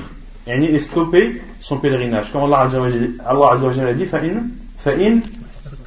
Et 0.47 0.79
stopper 0.79 1.41
son 1.59 1.77
pèlerinage. 1.77 2.31
Comme 2.31 2.43
Allah 2.45 2.61
Azza 2.61 2.79
wa 2.81 3.73
Jalla 3.73 3.93
dit, 3.93 4.05
فَإِن 4.86 5.20
فَإِن 5.20 5.20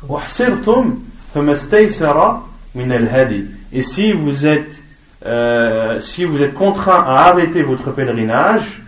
وَحْسِرْتُمْ 0.10 1.00
فَمَسْتَيْسَرَ 1.34 2.42
مِنَ 2.76 2.92
الْهَدِي 2.92 3.46
Et 3.74 3.82
si 3.82 4.14
vous 4.14 4.46
êtes 4.46 4.84
euh, 5.26 6.00
si 6.02 6.24
vous 6.24 6.42
êtes 6.42 6.54
contraint 6.54 7.04
à 7.06 7.30
arrêter 7.30 7.64
votre 7.64 7.92
pèlerinage 7.92 8.82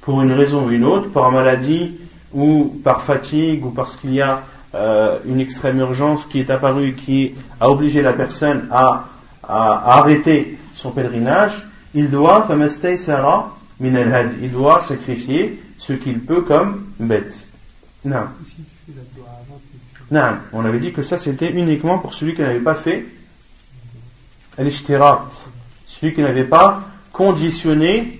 pour 0.00 0.22
une 0.22 0.32
raison 0.32 0.66
ou 0.66 0.70
une 0.70 0.84
autre, 0.84 1.10
par 1.10 1.30
maladie 1.30 1.94
ou 2.32 2.80
par 2.82 3.02
fatigue 3.02 3.64
ou 3.64 3.70
parce 3.70 3.94
qu'il 3.96 4.12
y 4.12 4.20
a 4.20 4.42
euh, 4.74 5.18
une 5.24 5.38
extrême 5.38 5.78
urgence 5.78 6.26
qui 6.26 6.40
est 6.40 6.50
apparue 6.50 6.94
qui 6.94 7.34
a 7.60 7.70
obligé 7.70 8.02
la 8.02 8.12
personne 8.12 8.66
à, 8.72 9.04
à, 9.44 9.98
arrêter 9.98 10.58
son 10.74 10.90
pèlerinage, 10.90 11.64
il 11.94 12.10
doit 12.10 12.48
il 13.80 14.50
doit 14.50 14.80
sacrifier 14.80 15.60
ce 15.78 15.92
qu'il 15.92 16.20
peut 16.20 16.42
comme 16.42 16.86
bête. 16.98 17.48
Non. 18.04 18.26
Non. 20.11 20.37
On 20.53 20.65
avait 20.65 20.79
dit 20.79 20.91
que 20.91 21.03
ça 21.03 21.17
c'était 21.17 21.51
uniquement 21.51 21.99
pour 21.99 22.13
celui 22.13 22.33
qui 22.33 22.41
n'avait 22.41 22.59
pas 22.59 22.75
fait 22.75 23.05
l'ishtirat 24.57 25.27
celui 25.87 26.13
qui 26.13 26.21
n'avait 26.21 26.45
pas 26.45 26.81
conditionné 27.11 28.19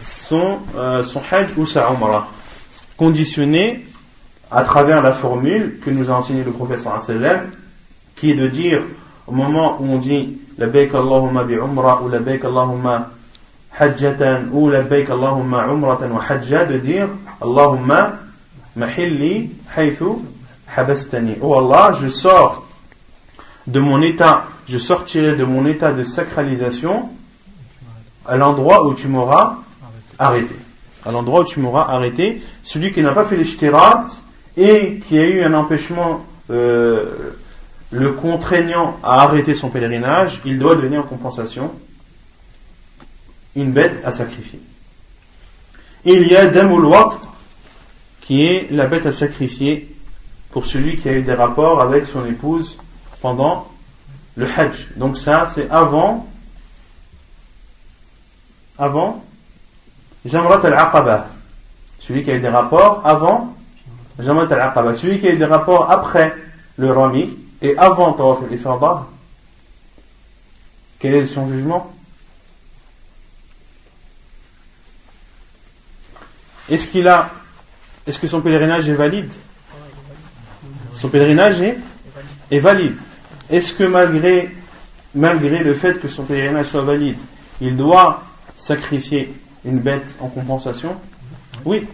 son, 0.00 0.58
euh, 0.76 1.02
son 1.02 1.20
hajj 1.30 1.52
ou 1.56 1.66
sa 1.66 1.90
umrah. 1.90 2.28
Conditionné 2.96 3.84
à 4.50 4.62
travers 4.62 5.02
la 5.02 5.12
formule 5.12 5.78
que 5.84 5.90
nous 5.90 6.10
a 6.10 6.14
enseigné 6.14 6.42
le 6.44 6.52
professeur 6.52 7.00
sallam, 7.00 7.50
qui 8.16 8.30
est 8.30 8.34
de 8.34 8.46
dire 8.46 8.82
au 9.26 9.32
moment 9.32 9.76
où 9.80 9.86
on 9.86 9.98
dit 9.98 10.38
la 10.58 10.66
baik 10.66 10.94
Allahumma 10.94 11.44
bi 11.44 11.54
umrah 11.54 12.02
ou 12.02 12.08
la 12.08 12.20
baik 12.20 12.44
Allahumma 12.44 13.10
hajjatan 13.78 14.48
ou 14.52 14.70
la 14.70 14.82
baik 14.82 15.10
Allahumma 15.10 15.66
umratan 15.66 16.10
wa 16.10 16.22
hajja 16.28 16.64
de 16.64 16.78
dire 16.78 17.08
Allahumma 17.40 18.12
mahilli 18.76 19.50
haythu 19.76 20.22
habastani. 20.76 21.36
Oh 21.40 21.54
Allah, 21.58 21.92
je 22.00 22.08
sors 22.08 22.66
de 23.66 23.80
mon 23.80 24.00
état 24.02 24.46
je 24.70 24.78
sortirai 24.78 25.34
de 25.34 25.44
mon 25.44 25.66
état 25.66 25.92
de 25.92 26.04
sacralisation 26.04 27.08
à 28.24 28.36
l'endroit 28.36 28.86
où 28.86 28.94
tu 28.94 29.08
m'auras 29.08 29.56
arrêté. 30.18 30.54
À 31.04 31.10
l'endroit 31.10 31.40
où 31.40 31.44
tu 31.44 31.58
m'auras 31.58 31.88
arrêté, 31.92 32.40
celui 32.62 32.92
qui 32.92 33.02
n'a 33.02 33.12
pas 33.12 33.24
fait 33.24 33.36
l'ishtirat 33.36 34.04
et 34.56 35.00
qui 35.00 35.18
a 35.18 35.26
eu 35.26 35.42
un 35.42 35.54
empêchement 35.54 36.24
euh, 36.50 37.34
le 37.90 38.12
contraignant 38.12 38.98
à 39.02 39.22
arrêter 39.22 39.54
son 39.54 39.70
pèlerinage, 39.70 40.40
il 40.44 40.58
doit 40.58 40.76
donner 40.76 40.98
en 40.98 41.02
compensation 41.02 41.72
une 43.56 43.72
bête 43.72 44.00
à 44.04 44.12
sacrifier. 44.12 44.60
il 46.04 46.28
y 46.28 46.36
a 46.36 46.46
Damul 46.46 46.88
qui 48.20 48.46
est 48.46 48.70
la 48.70 48.86
bête 48.86 49.06
à 49.06 49.12
sacrifier 49.12 49.96
pour 50.50 50.66
celui 50.66 50.96
qui 50.96 51.08
a 51.08 51.12
eu 51.12 51.22
des 51.22 51.34
rapports 51.34 51.80
avec 51.80 52.06
son 52.06 52.24
épouse 52.26 52.78
pendant 53.20 53.68
le 54.36 54.46
Hajj. 54.46 54.88
Donc 54.96 55.16
ça, 55.16 55.46
c'est 55.46 55.70
avant, 55.70 56.26
avant 58.78 59.22
Jamrat 60.24 60.64
al-Aqaba. 60.64 61.28
Celui 61.98 62.22
qui 62.22 62.30
a 62.30 62.34
eu 62.34 62.40
des 62.40 62.48
rapports 62.48 63.06
avant 63.06 63.54
Jamrat 64.18 64.52
al-Aqaba. 64.52 64.94
Celui 64.94 65.20
qui 65.20 65.28
a 65.28 65.32
eu 65.32 65.36
des 65.36 65.44
rapports 65.44 65.90
après 65.90 66.34
le 66.76 66.92
Rami 66.92 67.38
et 67.62 67.76
avant 67.76 68.12
Tawaf 68.12 68.42
al-Ifrada. 68.42 69.06
Quel 70.98 71.14
est 71.14 71.26
son 71.26 71.46
jugement? 71.46 71.92
Est-ce 76.68 76.86
qu'il 76.86 77.08
a, 77.08 77.30
est-ce 78.06 78.18
que 78.18 78.26
son 78.26 78.40
pèlerinage 78.40 78.88
est 78.88 78.94
valide? 78.94 79.32
Son 81.00 81.08
pèlerinage 81.08 81.62
est, 81.62 82.58
valide. 82.58 82.96
Est-ce 83.48 83.72
que 83.72 83.84
malgré, 83.84 84.54
malgré 85.14 85.64
le 85.64 85.72
fait 85.72 85.98
que 85.98 86.08
son 86.08 86.24
pèlerinage 86.24 86.66
soit 86.66 86.82
valide, 86.82 87.16
il 87.62 87.74
doit 87.74 88.22
sacrifier 88.58 89.32
une 89.64 89.78
bête 89.78 90.18
en 90.20 90.28
compensation? 90.28 90.96
Oui. 91.64 91.88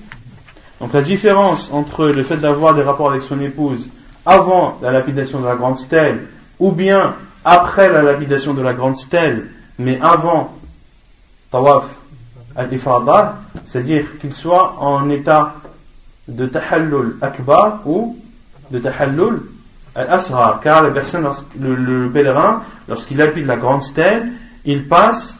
Donc 0.81 0.93
la 0.93 1.03
différence 1.03 1.71
entre 1.71 2.07
le 2.07 2.25
fait 2.25 2.39
d'avoir 2.39 2.75
des 2.75 2.83
rapports 2.83 3.11
avec 3.11 3.23
son 3.23 3.41
épouse 3.41 3.93
avant 4.25 4.77
la 4.83 4.91
lapidation 4.91 5.39
de 5.39 5.47
la 5.47 5.55
grande 5.55 5.79
stèle 5.79 6.27
ou 6.59 6.73
bien 6.73 7.15
après 7.45 7.89
la 7.89 8.03
lapidation 8.03 8.55
de 8.55 8.63
la 8.63 8.75
grande 8.75 8.97
stèle, 8.97 9.51
mais 9.79 10.01
avant 10.03 10.53
tawaf 11.53 11.85
al-ifrada, 12.57 13.37
c'est-à-dire 13.65 14.19
qu'il 14.19 14.35
soit 14.35 14.75
en 14.81 15.09
état 15.11 15.55
de 16.27 16.47
tahallul 16.47 17.19
akbar 17.21 17.83
ou 17.87 18.19
de 18.71 18.79
tahallul 18.79 19.43
Al-Asrar, 19.95 20.61
car 20.61 20.83
la 20.83 20.91
personne, 20.91 21.27
le, 21.59 22.09
pèlerin, 22.11 22.63
lorsqu'il 22.87 23.21
appuie 23.23 23.43
de 23.43 23.49
la 23.49 23.57
grande 23.57 23.83
stèle, 23.83 24.31
il 24.65 24.87
passe 24.87 25.39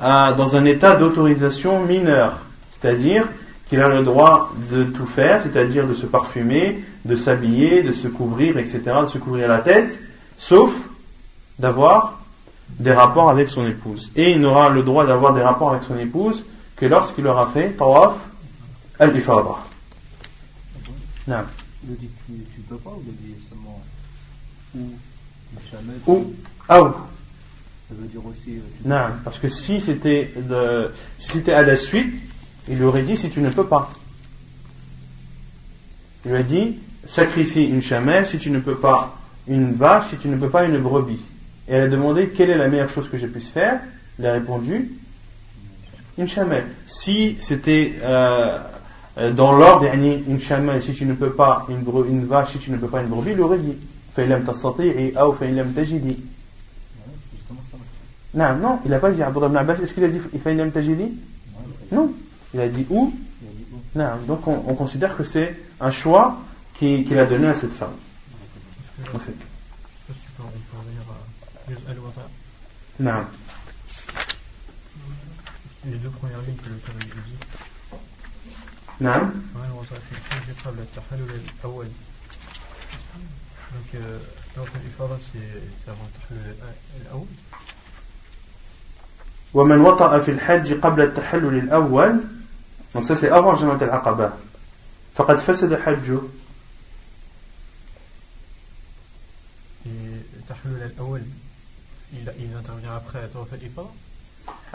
dans 0.00 0.56
un 0.56 0.64
état 0.64 0.94
d'autorisation 0.94 1.84
mineure, 1.84 2.38
c'est-à-dire 2.70 3.26
qu'il 3.68 3.80
a 3.82 3.88
le 3.88 4.02
droit 4.02 4.50
de 4.70 4.84
tout 4.84 5.04
faire, 5.04 5.42
c'est-à-dire 5.42 5.86
de 5.86 5.92
se 5.92 6.06
parfumer, 6.06 6.82
de 7.04 7.16
s'habiller, 7.16 7.82
de 7.82 7.92
se 7.92 8.08
couvrir, 8.08 8.56
etc., 8.56 8.80
de 9.02 9.06
se 9.06 9.18
couvrir 9.18 9.48
la 9.48 9.58
tête, 9.58 10.00
sauf 10.38 10.72
d'avoir 11.58 12.18
des 12.70 12.92
rapports 12.92 13.28
avec 13.28 13.48
son 13.48 13.66
épouse. 13.66 14.10
Et 14.16 14.32
il 14.32 14.40
n'aura 14.40 14.70
le 14.70 14.82
droit 14.82 15.04
d'avoir 15.06 15.34
des 15.34 15.42
rapports 15.42 15.72
avec 15.72 15.82
son 15.82 15.98
épouse 15.98 16.44
que 16.76 16.86
lorsqu'il 16.86 17.26
aura 17.26 17.48
fait 17.48 17.70
tawaf 17.70 18.14
al-ifada. 18.98 19.56
Non. 21.88 21.94
Tu 22.54 22.60
peux 22.68 22.76
pas 22.76 22.90
ou 26.06 26.34
ah 26.68 26.94
Ça 27.88 27.94
veut 27.94 28.06
dire 28.06 28.24
aussi. 28.26 28.56
Euh, 28.56 28.60
non, 28.84 29.16
parce 29.24 29.38
que 29.38 29.48
si 29.48 29.80
c'était 29.80 30.32
si 31.18 31.32
c'était 31.32 31.54
à 31.54 31.62
la 31.62 31.76
suite, 31.76 32.14
il 32.68 32.76
lui 32.76 32.84
aurait 32.84 33.02
dit 33.02 33.16
si 33.16 33.30
tu 33.30 33.40
ne 33.40 33.48
peux 33.48 33.66
pas. 33.66 33.90
Il 36.24 36.32
lui 36.32 36.36
a 36.36 36.42
dit 36.42 36.78
sacrifie 37.06 37.64
une 37.64 37.80
chamelle 37.80 38.26
si 38.26 38.36
tu 38.36 38.50
ne 38.50 38.58
peux 38.58 38.76
pas 38.76 39.16
une 39.46 39.72
vache, 39.72 40.08
si 40.10 40.16
tu 40.16 40.28
ne 40.28 40.36
peux 40.36 40.50
pas 40.50 40.64
une 40.64 40.78
brebis. 40.78 41.20
Et 41.66 41.72
elle 41.72 41.82
a 41.82 41.88
demandé 41.88 42.28
quelle 42.28 42.50
est 42.50 42.58
la 42.58 42.68
meilleure 42.68 42.90
chose 42.90 43.08
que 43.08 43.16
je 43.16 43.26
puisse 43.26 43.48
faire? 43.48 43.80
Il 44.18 44.26
a 44.26 44.34
répondu 44.34 44.90
une 46.18 46.28
chamelle. 46.28 46.66
Si 46.86 47.36
c'était 47.40 47.94
euh, 48.02 48.58
dans 49.35 49.51
l'ordre, 49.53 49.85
une 49.93 50.39
chamelle, 50.39 50.81
si 50.81 50.93
tu 50.93 51.05
ne 51.05 51.13
peux 51.13 51.31
pas 51.31 51.67
une, 51.69 51.85
une 52.09 52.25
vache, 52.25 52.53
si 52.53 52.57
tu 52.57 52.71
ne 52.71 52.77
peux 52.77 52.87
pas 52.87 53.01
une 53.01 53.09
brebis, 53.09 53.31
il 53.31 53.35
lui 53.35 53.43
aurait 53.43 53.59
dit. 53.59 53.77
فإن 54.15 54.45
تستطيعي 54.47 55.11
أو 55.17 55.31
فإن 55.33 55.55
لم 55.55 55.71
تجدي 55.71 56.17
Non, 58.35 58.55
non, 58.57 58.79
il 58.83 58.89
n'a 58.89 58.97
pas 58.97 59.11
dit 59.11 59.21
Abdullah 59.21 59.47
ibn 59.47 59.57
Abbas. 59.57 59.75
Est-ce 59.75 59.93
qu'il 59.93 60.03
a 60.03 60.07
dit 60.07 60.19
فإن 60.19 60.57
لم 60.57 60.69
تجدي 60.69 61.07
Non, 61.91 62.11
il 62.53 62.59
a 62.59 62.67
dit 62.67 62.85
où 62.89 63.13
Non, 63.95 64.09
donc 64.27 64.47
on, 64.47 64.63
on 64.67 64.73
considère 64.73 65.15
que 65.15 65.23
c'est 65.23 65.55
un 65.79 65.91
choix 65.91 66.37
qu'il 66.73 67.05
qui 67.05 67.17
a 67.17 67.25
donné 67.25 67.47
à 67.47 67.53
cette 67.55 67.73
femme. 67.73 67.93
En 69.13 69.19
fait. 69.19 69.33
Non. 72.99 73.11
Les 75.85 75.97
deux 75.97 76.09
premières 76.09 76.41
lignes 76.41 76.55
que 76.55 76.69
le 76.69 76.75
Karim 76.85 76.99
dit. 76.99 77.46
Non. 79.01 79.31
Donc, 83.73 84.01
طواف 84.55 84.75
الإفاضة 84.75 85.17
c'est 85.17 85.89
avant 85.91 86.09
الأول 87.01 87.25
ومن 89.53 89.77
وطأ 89.81 90.19
في 90.19 90.31
الحج 90.31 90.73
قبل 90.73 91.01
التحلل 91.01 91.57
الأول 91.57 92.19
donc 92.95 93.03
ça 93.03 93.15
c'est 93.15 93.29
avant 93.29 93.53
جمرة 93.55 93.83
العقبة 93.83 94.31
فقد 95.15 95.37
فسد 95.37 95.79
حجه 95.81 96.19
التحلل 99.85 100.83
الأول 100.83 101.21
il, 102.13 102.33
il 102.39 102.55
intervient 102.55 102.95
après 102.95 103.33
طواف 103.33 103.53
الإفاضة 103.53 103.89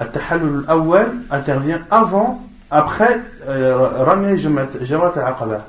التحلل 0.00 0.58
الأول 0.58 1.06
intervient 1.30 1.82
avant 1.90 2.40
après 2.73 3.19
euh, 3.47 4.35
Jamat 4.37 5.11
al-Aqaba. 5.15 5.67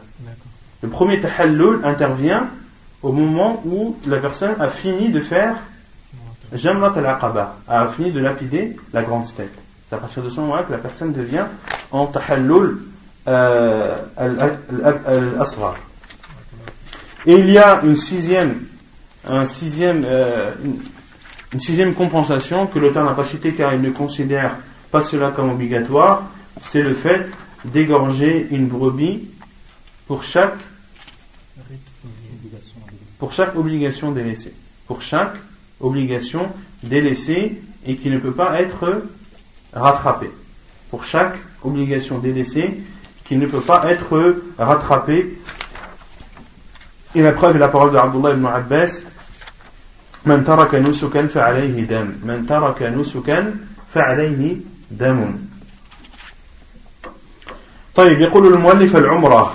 Le 0.82 0.88
premier 0.88 1.20
tahallul 1.20 1.80
intervient 1.84 2.48
au 3.02 3.12
moment 3.12 3.62
où 3.66 3.96
la 4.06 4.16
personne 4.16 4.54
a 4.58 4.70
fini 4.70 5.10
de 5.10 5.20
faire 5.20 5.56
Jamrat 6.54 6.92
al-Aqaba, 6.96 7.56
a 7.68 7.88
fini 7.88 8.10
de 8.10 8.20
lapider 8.20 8.76
la 8.92 9.02
grande 9.02 9.26
steppe. 9.26 9.54
C'est 9.88 9.96
à 9.96 9.98
partir 9.98 10.22
de 10.22 10.30
ce 10.30 10.40
moment-là 10.40 10.62
que 10.62 10.72
la 10.72 10.78
personne 10.78 11.12
devient 11.12 11.44
en 11.92 12.06
tahallul 12.06 12.78
euh, 13.28 13.96
al-Asrar. 14.16 15.74
Et 17.26 17.34
il 17.34 17.50
y 17.50 17.58
a 17.58 17.80
une 17.82 17.96
sixième, 17.96 18.62
un 19.28 19.44
sixième, 19.44 20.04
euh, 20.06 20.52
sixième 21.58 21.92
compensation 21.92 22.66
que 22.66 22.78
l'auteur 22.78 23.04
n'a 23.04 23.12
pas 23.12 23.24
citée 23.24 23.52
car 23.52 23.74
il 23.74 23.82
ne 23.82 23.90
considère 23.90 24.56
pas 24.90 25.02
cela 25.02 25.30
comme 25.30 25.50
obligatoire, 25.50 26.22
c'est 26.59 26.81
le 26.81 26.93
fait 26.93 27.31
d'égorger 27.65 28.47
une 28.51 28.67
brebis 28.67 29.27
pour 30.07 30.23
chaque 30.23 30.57
pour 33.17 33.33
chaque 33.33 33.55
obligation 33.55 34.11
délaissée. 34.11 34.53
Pour 34.87 35.01
chaque 35.01 35.35
obligation 35.81 36.51
délaissée 36.83 37.61
et 37.85 37.95
qui 37.97 38.09
ne 38.09 38.17
peut 38.17 38.31
pas 38.31 38.61
être 38.61 39.03
rattrapée. 39.73 40.31
Pour 40.89 41.03
chaque 41.03 41.35
obligation 41.63 42.19
délaissée 42.19 42.79
qui 43.25 43.35
ne 43.35 43.45
peut 43.45 43.61
pas 43.61 43.91
être 43.91 44.41
rattrapée. 44.57 45.37
Et 47.13 47.21
la 47.21 47.33
preuve 47.33 47.57
est 47.57 47.59
la 47.59 47.67
parole 47.67 47.91
d'Abdullah 47.91 48.31
ibn 48.31 48.45
Abbas 48.45 49.03
من 50.25 50.43
ترك 50.43 50.75
نسكا 50.75 51.27
فعليه 51.27 51.83
دم 51.83 52.07
من 52.23 52.45
ترك 52.49 52.83
نسكا 52.83 53.55
فعليه 53.93 54.57
دم 54.91 55.35
طيب 57.94 58.20
يقول 58.20 58.54
المؤلف 58.54 58.96
العمرة. 58.96 59.54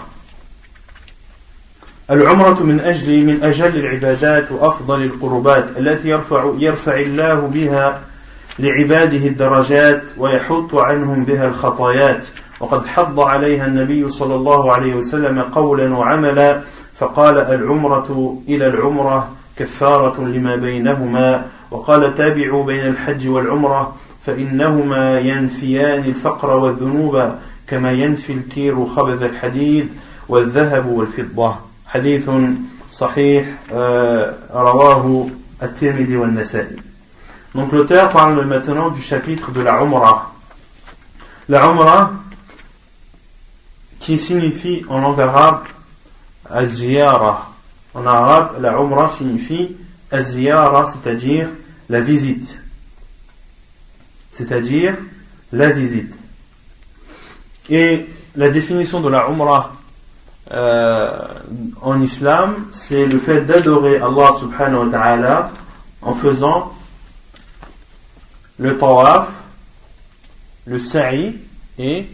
العمرة 2.11 2.63
من 2.63 2.79
أجل 2.79 3.25
من 3.25 3.43
أجل 3.43 3.79
العبادات 3.79 4.51
وأفضل 4.51 5.03
القربات 5.03 5.77
التي 5.77 6.09
يرفع 6.09 6.53
يرفع 6.57 6.99
الله 6.99 7.33
بها 7.33 8.01
لعباده 8.59 9.27
الدرجات 9.27 10.03
ويحط 10.17 10.75
عنهم 10.75 11.25
بها 11.25 11.47
الخطايات. 11.47 12.27
وقد 12.59 12.87
حض 12.87 13.19
عليها 13.19 13.65
النبي 13.65 14.09
صلى 14.09 14.35
الله 14.35 14.71
عليه 14.71 14.93
وسلم 14.93 15.41
قولا 15.41 15.97
وعملا 15.97 16.61
فقال 16.95 17.37
العمرة 17.37 18.37
إلى 18.47 18.67
العمرة 18.67 19.29
كفارة 19.57 20.21
لما 20.21 20.55
بينهما. 20.55 21.45
وقال 21.71 22.15
تابعوا 22.15 22.63
بين 22.63 22.85
الحج 22.85 23.27
والعمرة 23.27 23.95
فإنهما 24.25 25.19
ينفيان 25.19 26.03
الفقر 26.03 26.57
والذنوب. 26.57 27.31
كما 27.69 27.91
ينفي 27.91 28.33
الكير 28.33 28.85
خبث 28.85 29.23
الحديد 29.23 29.89
والذهب 30.29 30.85
والفضة 30.85 31.55
حديث 31.87 32.29
صحيح 32.91 33.45
رواه 34.53 35.27
الترمذي 35.63 36.17
والنسائي 36.17 36.77
Donc 37.55 37.71
l'auteur 37.71 38.09
parle 38.09 38.45
maintenant 38.45 38.91
du 38.91 39.01
chapitre 39.01 39.49
de 39.51 39.61
la 39.61 39.81
Umrah. 39.81 40.35
La 41.47 41.65
Umrah 41.65 42.11
qui 43.99 44.19
signifie 44.19 44.85
en 44.87 45.01
langue 45.01 45.19
arabe 45.19 45.63
Az-Ziyara. 46.47 47.49
En 47.95 48.05
arabe, 48.05 48.61
la 48.61 48.79
Umrah 48.79 49.07
signifie 49.07 49.75
Az-Ziyara, 50.11 50.85
c'est-à-dire 50.85 51.49
la 51.89 52.01
visite. 52.01 52.59
C'est-à-dire 54.31 54.95
la 55.51 55.71
visite. 55.71 56.13
Et 57.69 58.07
la 58.35 58.49
définition 58.49 59.01
de 59.01 59.09
la 59.09 59.27
Umrah 59.29 59.71
euh, 60.51 61.11
en 61.81 62.01
islam, 62.01 62.67
c'est 62.71 63.05
le 63.05 63.19
fait 63.19 63.41
d'adorer 63.41 63.97
Allah 63.97 64.31
subhanahu 64.39 64.85
wa 64.85 64.91
ta'ala 64.91 65.51
en 66.01 66.13
faisant 66.13 66.73
le 68.57 68.77
tawaf, 68.77 69.29
le 70.65 70.79
sa'i 70.79 71.35
et 71.77 72.07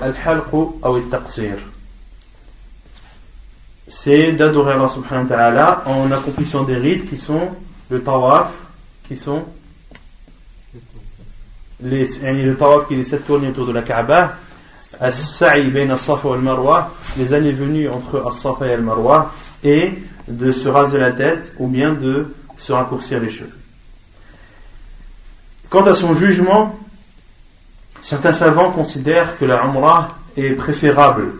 al-halqu 0.00 0.56
ou 0.56 0.78
al-taqsir. 0.82 1.56
C'est 3.86 4.32
d'adorer 4.32 4.72
Allah 4.72 4.88
subhanahu 4.88 5.24
wa 5.24 5.36
ta'ala 5.36 5.82
en 5.84 6.10
accomplissant 6.10 6.62
des 6.62 6.76
rites 6.76 7.08
qui 7.08 7.18
sont 7.18 7.50
le 7.90 8.02
tawaf, 8.02 8.52
qui 9.06 9.16
sont 9.16 9.44
les, 11.82 12.06
le 12.42 12.56
tawaf 12.56 12.88
qui 12.88 12.94
est 12.94 12.96
les 12.96 13.04
sept 13.04 13.26
tournées 13.26 13.48
autour 13.48 13.66
de 13.66 13.72
la 13.72 13.82
Kaaba, 13.82 14.36
as-sa'i 15.00 15.90
as-safa 15.90 16.28
wal 16.28 16.40
marwa, 16.40 16.92
les 17.16 17.32
années 17.32 17.52
venues 17.52 17.88
entre 17.88 18.26
as-safa 18.26 18.66
et 18.66 18.72
al-marwa, 18.72 19.32
et 19.62 19.94
de 20.28 20.52
se 20.52 20.68
raser 20.68 20.98
la 20.98 21.10
tête 21.10 21.52
ou 21.58 21.66
bien 21.66 21.94
de 21.94 22.34
se 22.56 22.72
raccourcir 22.72 23.20
les 23.20 23.30
cheveux. 23.30 23.50
Quant 25.70 25.82
à 25.82 25.94
son 25.94 26.14
jugement, 26.14 26.76
certains 28.02 28.32
savants 28.32 28.70
considèrent 28.70 29.36
que 29.38 29.44
la 29.44 29.64
Umrah 29.64 30.08
est 30.36 30.52
préférable 30.52 31.32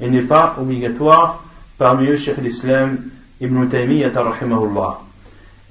et 0.00 0.08
n'est 0.08 0.22
pas 0.22 0.56
obligatoire, 0.60 1.42
parmi 1.78 2.08
eux 2.08 2.16
Cheikh 2.16 2.36
l'Islam 2.38 2.98
Ibn 3.40 3.66
Taymiyyah 3.66 4.10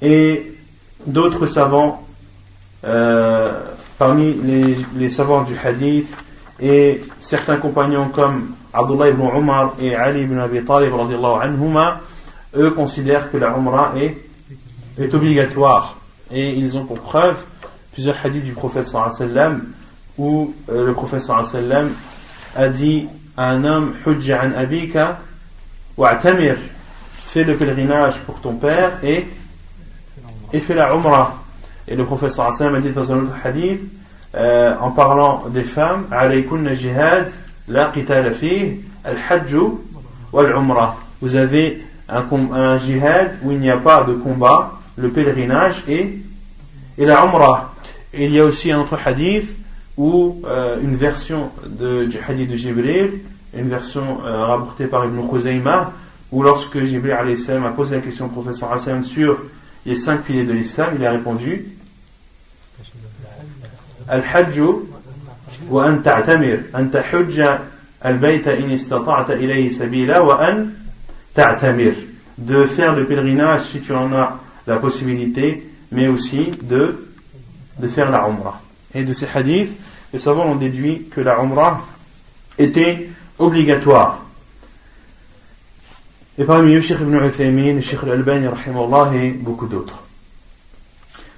Et 0.01 0.53
d'autres 1.05 1.45
savants, 1.45 2.05
euh, 2.83 3.63
parmi 3.97 4.33
les, 4.33 4.75
les, 4.97 5.09
savants 5.09 5.43
du 5.43 5.55
hadith 5.55 6.17
et 6.61 7.01
certains 7.19 7.57
compagnons 7.57 8.09
comme 8.09 8.51
Abdullah 8.71 9.09
ibn 9.09 9.23
Umar 9.35 9.73
et 9.81 9.95
Ali 9.95 10.21
ibn 10.21 10.37
Abi 10.37 10.63
Talib 10.63 10.93
anhuma, 10.93 12.01
eux 12.55 12.71
considèrent 12.71 13.31
que 13.31 13.37
la 13.37 13.55
Umrah 13.57 13.93
est, 13.97 14.17
est 14.99 15.13
obligatoire. 15.13 15.97
Et 16.31 16.53
ils 16.53 16.77
ont 16.77 16.85
pour 16.85 16.99
preuve 16.99 17.43
plusieurs 17.91 18.15
hadiths 18.23 18.43
du 18.43 18.53
prophète 18.53 18.85
sallam 18.85 19.63
où 20.17 20.53
euh, 20.69 20.85
le 20.85 20.93
prophète 20.93 21.21
sallam 21.21 21.89
a 22.55 22.69
dit 22.69 23.07
à 23.35 23.49
un 23.49 23.63
homme 23.63 23.93
Hujja 24.05 24.43
an 24.43 24.51
abika 24.55 25.19
wa'tamir 25.97 26.57
fais 27.25 27.43
le 27.43 27.55
pèlerinage 27.55 28.19
pour 28.21 28.39
ton 28.39 28.53
père 28.55 28.99
et, 29.03 29.25
et 30.53 30.59
fais 30.59 30.75
la 30.75 30.93
umrah. 30.93 31.43
Et 31.87 31.95
le 31.95 32.05
prophète 32.05 32.31
sallam 32.31 32.75
a 32.75 32.79
dit 32.79 32.91
dans 32.91 33.11
un 33.11 33.23
autre 33.23 33.33
hadith 33.43 33.81
euh, 34.35 34.73
en 34.79 34.91
parlant 34.91 35.43
des 35.49 35.63
femmes 35.63 36.05
alaykunna 36.11 36.73
jihad 36.73 37.31
la 37.67 37.91
fi 37.91 38.79
al-hajj 39.03 39.55
wal-umrah. 40.31 40.97
Vous 41.21 41.35
avez 41.35 41.83
un, 42.09 42.25
un 42.53 42.77
jihad 42.77 43.37
où 43.43 43.51
il 43.51 43.59
n'y 43.59 43.69
a 43.69 43.77
pas 43.77 44.03
de 44.03 44.13
combat, 44.13 44.79
le 44.97 45.09
pèlerinage 45.09 45.83
et, 45.87 46.19
et 46.97 47.05
la 47.05 47.23
umrah. 47.23 47.73
Il 48.13 48.33
y 48.33 48.39
a 48.39 48.45
aussi 48.45 48.71
un 48.71 48.79
autre 48.79 48.97
hadith 49.05 49.55
où 49.97 50.41
euh, 50.45 50.77
une 50.81 50.95
version 50.95 51.51
de, 51.65 52.05
du 52.05 52.17
hadith 52.27 52.49
de 52.49 52.55
Jibril, 52.55 53.19
une 53.53 53.69
version 53.69 54.19
euh, 54.25 54.45
rapportée 54.45 54.85
par 54.85 55.05
Ibn 55.05 55.27
Khuzayma, 55.27 55.91
où 56.31 56.43
lorsque 56.43 56.83
Jibril 56.83 57.13
a 57.13 57.69
posé 57.69 57.95
la 57.95 58.01
question 58.01 58.25
au 58.25 58.29
professeur 58.29 58.71
Hassan 58.71 59.03
sur 59.03 59.37
les 59.85 59.95
cinq 59.95 60.21
piliers 60.21 60.45
de 60.45 60.53
l'islam, 60.53 60.95
il 60.97 61.05
a 61.05 61.11
répondu 61.11 61.67
An 64.11 66.01
ta'tamir, 66.01 66.59
an 66.73 66.85
tahujja 66.85 67.61
al-bayta 68.01 68.53
in 68.53 68.69
istata'ta 68.69 69.35
ilayhi 69.35 69.69
sabila 69.69 70.23
wa 70.23 70.37
an 70.41 70.67
ta'tamir. 71.33 71.93
De 72.37 72.65
faire 72.65 72.95
le 72.95 73.05
pèlerinage 73.05 73.61
si 73.61 73.81
tu 73.81 73.93
en 73.93 74.11
as 74.13 74.39
la 74.67 74.77
possibilité, 74.77 75.69
mais 75.91 76.07
aussi 76.07 76.51
de 76.61 77.07
de 77.81 77.87
faire 77.87 78.11
la 78.11 78.27
Umrah. 78.27 78.61
Et 78.93 79.03
de 79.03 79.13
ces 79.13 79.27
hadiths, 79.33 79.77
les 80.13 80.19
savants 80.19 80.51
ont 80.51 80.55
déduit 80.55 81.07
que 81.09 81.21
la 81.21 81.39
Umrah 81.39 81.81
était 82.57 83.09
obligatoire. 83.39 84.25
Et 86.37 86.45
parmi 86.45 86.75
eux, 86.75 86.81
Sheikh 86.81 86.99
Ibn 87.01 87.25
Uthaymin, 87.25 87.81
Sheikh 87.81 88.03
Al-Albani, 88.03 88.47
et 89.15 89.29
beaucoup 89.31 89.67
d'autres. 89.67 90.03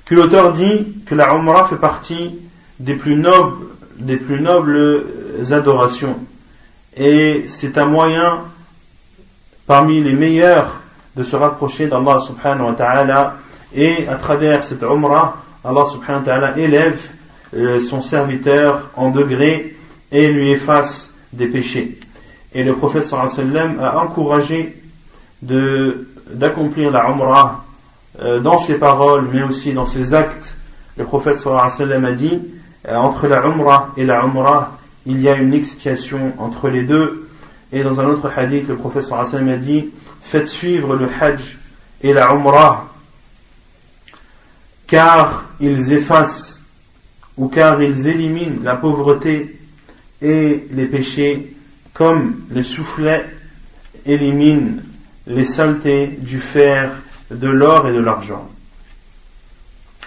Puis 0.06 0.16
l'auteur 0.16 0.52
dit 0.52 0.98
que 1.06 1.16
la 1.16 1.34
Umrah 1.34 1.68
fait 1.68 1.78
partie 1.78 2.40
des 2.84 2.96
plus 2.96 3.16
nobles, 3.16 3.66
des 3.98 4.18
plus 4.18 4.42
nobles 4.42 5.06
adorations. 5.52 6.18
Et 6.98 7.46
c'est 7.48 7.78
un 7.78 7.86
moyen 7.86 8.42
parmi 9.66 10.02
les 10.02 10.14
meilleurs 10.14 10.82
de 11.16 11.24
se 11.24 11.36
rapprocher 11.36 11.88
d'Allah 11.88 12.20
subhanahu 12.20 12.68
wa 12.68 12.74
ta'ala. 12.74 13.36
Et 13.74 14.08
à 14.08 14.16
travers 14.16 14.64
cette 14.64 14.84
Umrah, 14.84 15.38
Allah 15.64 15.86
subhanahu 15.86 16.20
wa 16.22 16.26
ta'ala 16.26 16.58
élève 16.58 17.00
euh, 17.56 17.80
son 17.80 18.02
serviteur 18.02 18.90
en 18.96 19.10
degré 19.10 19.76
et 20.12 20.28
lui 20.28 20.52
efface 20.52 21.12
des 21.32 21.48
péchés. 21.48 21.98
Et 22.54 22.64
le 22.64 22.76
prophète 22.76 23.04
sallam 23.04 23.80
a 23.80 23.98
encouragé 23.98 24.82
d'accomplir 25.42 26.92
la 26.92 27.10
umrah 27.10 27.66
euh, 28.20 28.40
dans 28.40 28.60
ses 28.60 28.76
paroles 28.76 29.28
mais 29.32 29.42
aussi 29.42 29.74
dans 29.74 29.86
ses 29.86 30.14
actes. 30.14 30.56
Le 30.98 31.06
prophète 31.06 31.38
sallam 31.38 32.06
a 32.06 32.12
dit 32.12 32.34
euh, 32.36 32.63
entre 32.88 33.28
la 33.28 33.46
umrah 33.46 33.94
et 33.98 34.06
la 34.06 34.24
umrah 34.24 34.78
il 35.06 35.22
y 35.22 35.30
a 35.30 35.36
une 35.36 35.54
expiation 35.54 36.34
entre 36.38 36.70
les 36.70 36.84
deux. 36.84 37.28
Et 37.72 37.84
dans 37.84 38.00
un 38.00 38.06
autre 38.06 38.32
hadith, 38.36 38.68
le 38.70 38.76
prophète 38.76 39.04
sallam 39.04 39.50
a 39.50 39.58
dit 39.58 39.90
faites 40.22 40.48
suivre 40.48 40.96
le 40.96 41.10
hajj 41.20 41.58
et 42.02 42.14
la 42.14 42.32
umrah 42.32 42.88
car 44.88 45.46
ils 45.60 45.92
effacent 45.92 46.64
ou 47.38 47.48
car 47.48 47.82
ils 47.82 48.06
éliminent 48.06 48.62
la 48.64 48.76
pauvreté 48.76 49.60
et 50.22 50.68
les 50.72 50.86
péchés 50.86 51.56
comme 51.94 52.42
le 52.52 52.62
soufflet 52.62 53.26
élimine 54.06 54.84
les 55.26 55.46
saletés 55.46 56.08
du 56.08 56.38
fer, 56.38 56.92
de 57.32 57.48
l'or 57.48 57.88
et 57.88 57.94
de 57.94 58.00
l'argent. 58.00 58.48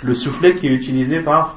Le 0.02 0.14
soufflet 0.14 0.54
qui 0.54 0.66
est 0.68 0.72
utilisé 0.74 1.20
par, 1.20 1.56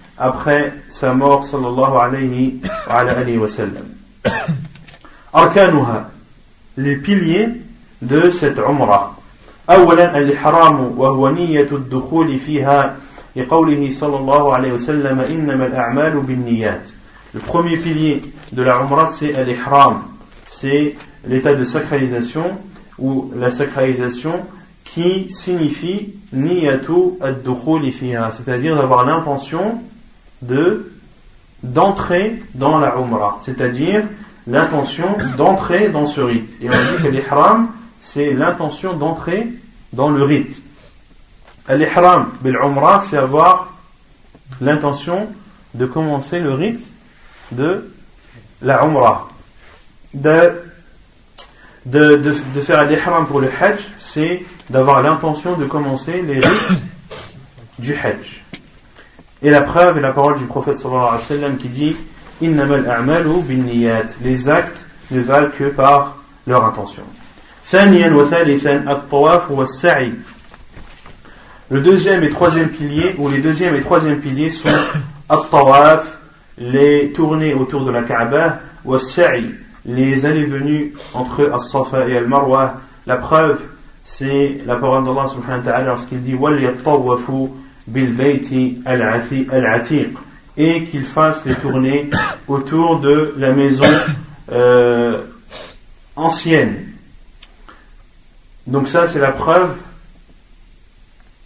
après 0.20 0.72
sa 0.88 1.12
mort 1.12 1.44
sallallahu 1.44 1.96
alayhi 1.96 3.38
wa 3.38 3.48
sallam. 3.48 3.86
Arkanuha, 5.32 6.10
les 6.76 6.96
piliers 6.96 7.48
de 8.02 8.30
cette 8.30 8.58
Umrah. 8.58 9.16
أولا 9.70 10.18
الإحرام 10.18 10.94
وهو 10.98 11.28
نية 11.28 11.66
الدخول 11.72 12.38
فيها 12.38 12.96
لقوله 13.36 13.90
صلى 13.90 14.16
الله 14.16 14.54
عليه 14.54 14.72
وسلم 14.72 15.20
إنما 15.20 15.66
الأعمال 15.66 16.20
بالنيات 16.20 16.90
Le 17.34 17.40
premier 17.40 17.76
pilier 17.76 18.22
de 18.52 18.62
la 18.62 18.76
Umrah 18.76 19.06
c'est 19.06 19.44
l'Ihram, 19.44 20.02
c'est 20.46 20.94
l'état 21.26 21.52
de 21.52 21.64
sacralisation 21.64 22.56
ou 22.98 23.30
la 23.36 23.50
sacralisation 23.50 24.46
qui 24.84 25.28
signifie 25.28 26.14
niyatu 26.32 27.18
ad-dukhul 27.20 27.90
fiha, 27.92 28.30
c'est-à-dire 28.30 28.76
d'avoir 28.76 29.04
l'intention 29.04 29.80
de 30.41 30.91
d'entrer 31.63 32.41
dans 32.55 32.79
la 32.79 32.95
Umrah, 32.95 33.37
c'est-à-dire 33.41 34.03
l'intention 34.47 35.17
d'entrer 35.37 35.89
dans 35.89 36.05
ce 36.05 36.21
rite. 36.21 36.51
Et 36.61 36.67
on 36.67 36.71
dit 36.71 37.03
que 37.03 37.07
l'ihram, 37.07 37.69
c'est 37.99 38.33
l'intention 38.33 38.93
d'entrer 38.93 39.47
dans 39.93 40.09
le 40.09 40.23
rite. 40.23 40.61
L'ihram 41.69 42.31
bil 42.41 42.55
Umrah, 42.55 42.99
c'est 42.99 43.17
avoir 43.17 43.73
l'intention 44.59 45.27
de 45.75 45.85
commencer 45.85 46.39
le 46.39 46.53
rite 46.53 46.91
de 47.51 47.91
la 48.61 48.83
Umrah. 48.83 49.29
De, 50.13 50.63
de, 51.85 52.61
faire 52.61 52.85
l'ihram 52.85 53.25
pour 53.27 53.39
le 53.39 53.49
Hajj, 53.49 53.91
c'est 53.97 54.43
d'avoir 54.69 55.01
l'intention 55.01 55.57
de 55.57 55.65
commencer 55.65 56.21
les 56.21 56.39
rites 56.39 56.83
du 57.79 57.95
Hajj. 57.95 58.41
Et 59.43 59.49
la 59.49 59.61
preuve 59.61 59.97
est 59.97 60.01
la 60.01 60.11
parole 60.11 60.37
du 60.37 60.45
prophète 60.45 60.75
sallallahu 60.75 61.07
alayhi 61.07 61.15
wa 61.15 61.19
sallam 61.19 61.57
qui 61.57 61.67
dit 61.69 61.95
Les 64.23 64.49
actes 64.49 64.85
ne 65.11 65.19
valent 65.19 65.49
que 65.49 65.69
par 65.69 66.17
leur 66.45 66.65
intention. 66.65 67.03
Le 71.69 71.79
deuxième 71.79 72.23
et 72.23 72.29
troisième 72.29 72.69
pilier, 72.69 73.15
ou 73.17 73.29
les 73.29 73.39
deuxième 73.39 73.75
et 73.75 73.81
troisième 73.81 74.19
piliers 74.19 74.49
sont 74.49 74.69
at-tawaf, 75.29 76.19
les 76.57 77.11
tournées 77.11 77.53
autour 77.53 77.85
de 77.85 77.91
la 77.91 78.01
Kaaba, 78.01 78.59
wa 78.85 78.97
les 79.85 80.25
allées-venues 80.25 80.93
entre 81.13 81.51
as-safa 81.51 82.07
et 82.07 82.17
al-marwa. 82.17 82.75
La 83.07 83.17
preuve, 83.17 83.59
c'est 84.03 84.57
la 84.65 84.75
parole 84.75 85.03
d'Allah 85.03 85.27
subhanahu 85.27 85.59
wa 85.59 85.71
ta'ala 85.71 85.85
lorsqu'il 85.85 86.21
dit 86.21 86.35
wal 86.35 86.61
yattawafu 86.61 87.49
et 90.57 90.83
qu'il 90.83 91.03
fasse 91.03 91.45
les 91.45 91.55
tournées 91.55 92.09
autour 92.47 92.99
de 92.99 93.33
la 93.37 93.51
maison 93.51 93.85
euh, 94.51 95.21
ancienne. 96.15 96.87
Donc 98.67 98.87
ça 98.87 99.07
c'est 99.07 99.19
la 99.19 99.31
preuve 99.31 99.75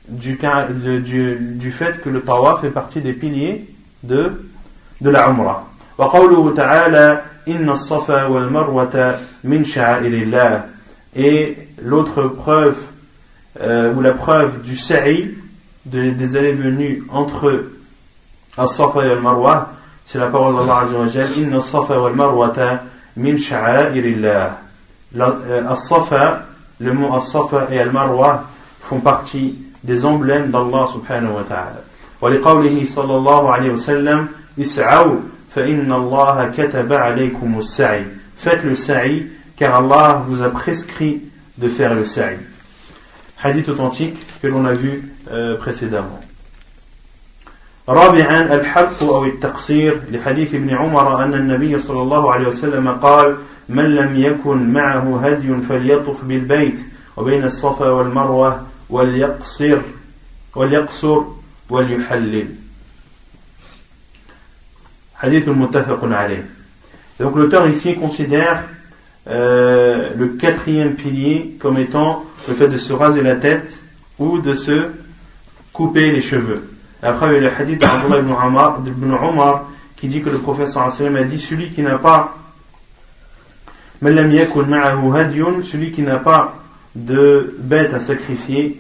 du, 0.08 0.38
fait 1.72 2.02
que 2.02 2.10
le 2.10 2.22
tawaf 2.22 2.62
fait 2.62 2.70
partie 2.70 3.02
des 3.02 3.14
piliers 3.14 3.68
de, 4.04 4.46
de 5.02 5.10
la 5.10 5.30
Umrah. 5.30 5.68
Et 11.18 11.58
l'autre 11.82 12.24
preuve, 12.28 12.78
euh, 13.62 13.94
ou 13.94 14.02
la 14.02 14.12
preuve 14.12 14.62
du 14.62 14.76
sa'i, 14.76 15.34
de, 15.87 16.11
des 16.11 16.37
allées 16.37 16.53
venues 16.53 17.05
entre 17.11 17.65
As-Safa 18.57 19.07
et 19.07 19.11
Al-Marwa, 19.11 19.73
c'est 20.05 20.19
la 20.19 20.27
parole 20.27 20.57
d'Allah 20.57 20.81
Azza 20.81 20.97
wa 20.97 21.07
Jal, 21.07 21.29
Inna 21.37 21.59
As-Safa 21.59 22.01
wal 22.01 22.15
Marwata 22.15 22.83
min 23.17 23.37
sha'airillah. 23.37 24.59
Euh, 25.17 25.69
As-Safa, 25.69 26.47
le 26.79 26.93
mot 26.93 27.15
As-Safa 27.15 27.69
et 27.71 27.81
Al-Marwa 27.81 28.45
font 28.81 29.01
partie 29.01 29.57
des 29.83 30.05
emblèmes 30.05 30.51
d'Allah 30.51 30.87
subhanahu 30.87 31.35
wa 31.35 31.43
ta'ala. 31.43 31.83
ولقوله 32.21 32.85
صلى 32.85 33.17
الله 33.17 33.53
عليه 33.53 33.71
وسلم 33.71 34.29
اسعوا 34.61 35.17
فإن 35.55 35.93
الله 35.93 36.47
كتب 36.47 36.93
عليكم 36.93 37.59
السعي 37.59 38.05
faites 38.37 38.65
le 38.65 38.75
sa'i 38.75 39.27
car 39.57 39.77
Allah 39.77 40.23
vous 40.27 40.43
a 40.43 40.49
prescrit 40.49 41.23
de 41.59 41.69
faire 41.69 41.95
le 41.95 42.05
sa'i 42.05 42.37
hadith 43.46 43.70
authentique 43.70 44.18
que 44.42 44.48
l'on 44.48 44.66
a 44.66 44.74
vu 44.74 45.12
euh, 45.32 45.58
précédemment. 45.58 46.20
رابعا 47.90 48.56
الحق 48.56 49.04
أو 49.04 49.26
التقصير 49.26 50.02
لحديث 50.12 50.56
ابن 50.56 50.70
عمر 50.70 51.24
أن 51.24 51.34
النبي 51.34 51.80
صلى 51.80 52.02
الله 52.02 52.32
عليه 52.34 52.48
وسلم 52.48 52.90
قال 52.90 53.38
من 53.70 53.96
لم 53.96 54.16
يكن 54.16 54.74
معه 54.74 55.26
هدي 55.26 55.58
فليطف 55.70 56.24
بالبيت 56.24 56.86
وبين 57.18 57.44
الصفا 57.44 57.90
والمروة 57.90 58.68
وليقصر 58.90 59.80
وليقصر 60.56 61.22
وليحلل 61.70 62.48
حديث 65.16 65.50
متفق 65.50 66.00
عليه 66.04 66.46
Donc 67.20 67.36
l'auteur 67.38 67.68
ici 67.68 67.96
considère 67.96 68.64
euh, 69.28 70.12
le 70.16 70.28
quatrième 70.30 70.96
pilier 70.96 71.58
comme 71.60 71.78
étant 71.78 72.24
le 72.48 72.54
fait 72.54 72.68
de 72.68 72.78
se 72.78 72.94
raser 72.94 73.24
la 73.24 73.36
tête 73.36 73.82
ou 74.20 74.40
de 74.40 74.54
se 74.54 74.90
couper 75.74 76.12
les 76.12 76.22
cheveux. 76.22 76.70
après, 77.02 77.28
il 77.28 77.34
y 77.34 77.38
a 77.38 77.40
le 77.40 77.50
hadith 77.50 77.80
d'Abdullah 77.82 78.20
ibn 78.20 79.12
Omar 79.14 79.70
qui 79.98 80.08
dit 80.08 80.22
que 80.22 80.30
le 80.30 80.38
professeur 80.38 80.84
a 80.84 81.24
dit 81.24 81.40
celui 81.40 81.72
qui 81.72 81.82
n'a 81.82 81.98
pas 81.98 82.36
celui 84.02 85.92
qui 85.92 86.02
n'a 86.02 86.18
pas 86.18 86.56
de 86.96 87.56
bête 87.60 87.94
à 87.94 88.00
sacrifier 88.00 88.80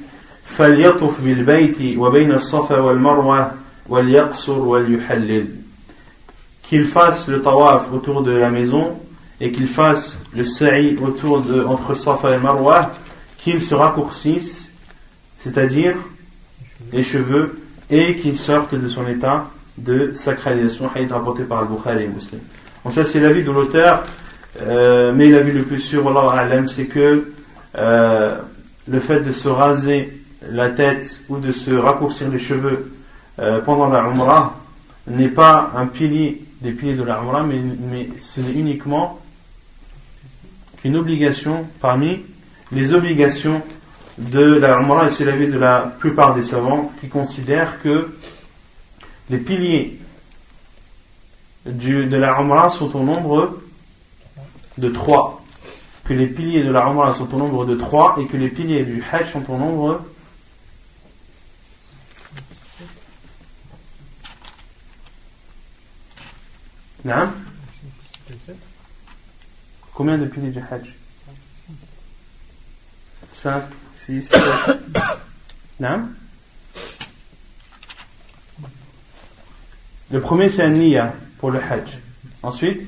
qu'il 6.64 6.86
fasse 6.86 7.28
le 7.28 7.42
tawaf 7.42 7.92
autour 7.92 8.22
de 8.22 8.32
la 8.32 8.50
maison 8.50 9.00
et 9.42 9.52
qu'il 9.52 9.68
fasse 9.68 10.20
le 10.34 10.44
sa'i 10.44 10.96
autour 10.98 11.42
de 11.42 11.64
entre 11.64 11.94
Safa 11.94 12.36
et 12.36 12.40
Marwa 12.40 12.92
qu'il 13.38 13.62
se 13.62 13.76
raccourcisse, 13.76 14.72
c'est-à-dire 15.38 15.96
les 16.92 17.04
cheveux, 17.04 17.60
et 17.90 18.16
qu'il 18.16 18.38
sorte 18.38 18.74
de 18.74 18.88
son 18.88 19.08
état 19.08 19.46
de 19.78 20.14
sacralisation, 20.14 20.90
hadith 20.96 21.12
rapporté 21.12 21.44
par 21.44 21.60
Al-Bukhari 21.60 22.06
et 22.06 22.08
Muslim. 22.08 22.40
Donc 22.84 22.94
ça 22.94 23.04
c'est 23.04 23.20
l'avis 23.20 23.44
de 23.44 23.52
l'auteur, 23.52 24.04
euh, 24.62 25.12
mais 25.14 25.30
l'avis 25.30 25.52
le 25.52 25.64
plus 25.64 25.80
sûr, 25.80 26.04
c'est 26.68 26.86
que 26.86 27.32
euh, 27.78 28.38
le 28.88 29.00
fait 29.00 29.20
de 29.20 29.32
se 29.32 29.48
raser 29.48 30.22
la 30.50 30.70
tête 30.70 31.22
ou 31.30 31.38
de 31.38 31.52
se 31.52 31.72
raccourcir 31.72 32.30
les 32.30 32.40
cheveux 32.40 32.92
euh, 33.40 33.60
pendant 33.62 33.90
la 33.90 34.00
Umrah 34.02 34.56
n'est 35.08 35.30
pas 35.30 35.72
un 35.76 35.88
pilier 35.88 36.42
des 36.62 36.72
piliers 36.72 36.96
de 36.96 37.04
la 37.04 37.22
mais, 37.46 37.62
mais 37.92 38.10
ce 38.18 38.40
n'est 38.40 38.54
uniquement 38.54 39.20
qu'une 40.86 40.98
obligation 40.98 41.66
parmi 41.82 42.22
les 42.72 42.94
obligations 42.94 43.64
de 44.20 44.60
la 44.60 44.78
Umrah, 44.78 45.08
et 45.08 45.10
c'est 45.10 45.26
l'avis 45.26 45.48
de 45.48 45.58
la 45.58 45.80
plupart 45.98 46.36
des 46.36 46.44
savants 46.44 46.92
qui 47.02 47.10
considèrent 47.10 47.82
que 47.82 48.16
les 49.32 49.40
piliers 49.40 50.00
du, 51.66 52.06
de 52.06 52.18
la 52.18 52.40
Umrah 52.40 52.70
sont 52.70 52.96
au 52.96 53.04
nombre 53.04 53.58
de 54.78 54.90
trois. 54.90 55.44
Que 56.04 56.14
les 56.14 56.28
piliers 56.28 56.64
de 56.64 56.70
la 56.70 56.86
Umrah 56.86 57.14
sont 57.14 57.34
au 57.34 57.38
nombre 57.40 57.66
de 57.66 57.74
trois 57.74 58.16
et 58.22 58.28
que 58.28 58.38
les 58.38 58.50
piliers 58.50 58.84
du 58.84 59.04
Hajj 59.12 59.32
sont 59.32 59.52
au 59.52 59.58
nombre 59.58 60.06
non 67.04 67.30
Combien 69.95 70.19
de 70.19 70.27
piliers 70.27 70.51
du 70.51 70.59
Hajj 70.59 70.95
5, 73.33 73.63
6, 74.07 74.23
7. 74.23 74.39
Non 75.81 76.09
Le 80.11 80.21
premier 80.21 80.49
c'est 80.49 80.63
un 80.65 80.71
niya 80.71 81.15
pour 81.39 81.51
le 81.51 81.63
Hajj. 81.63 81.99
Ensuite, 82.43 82.81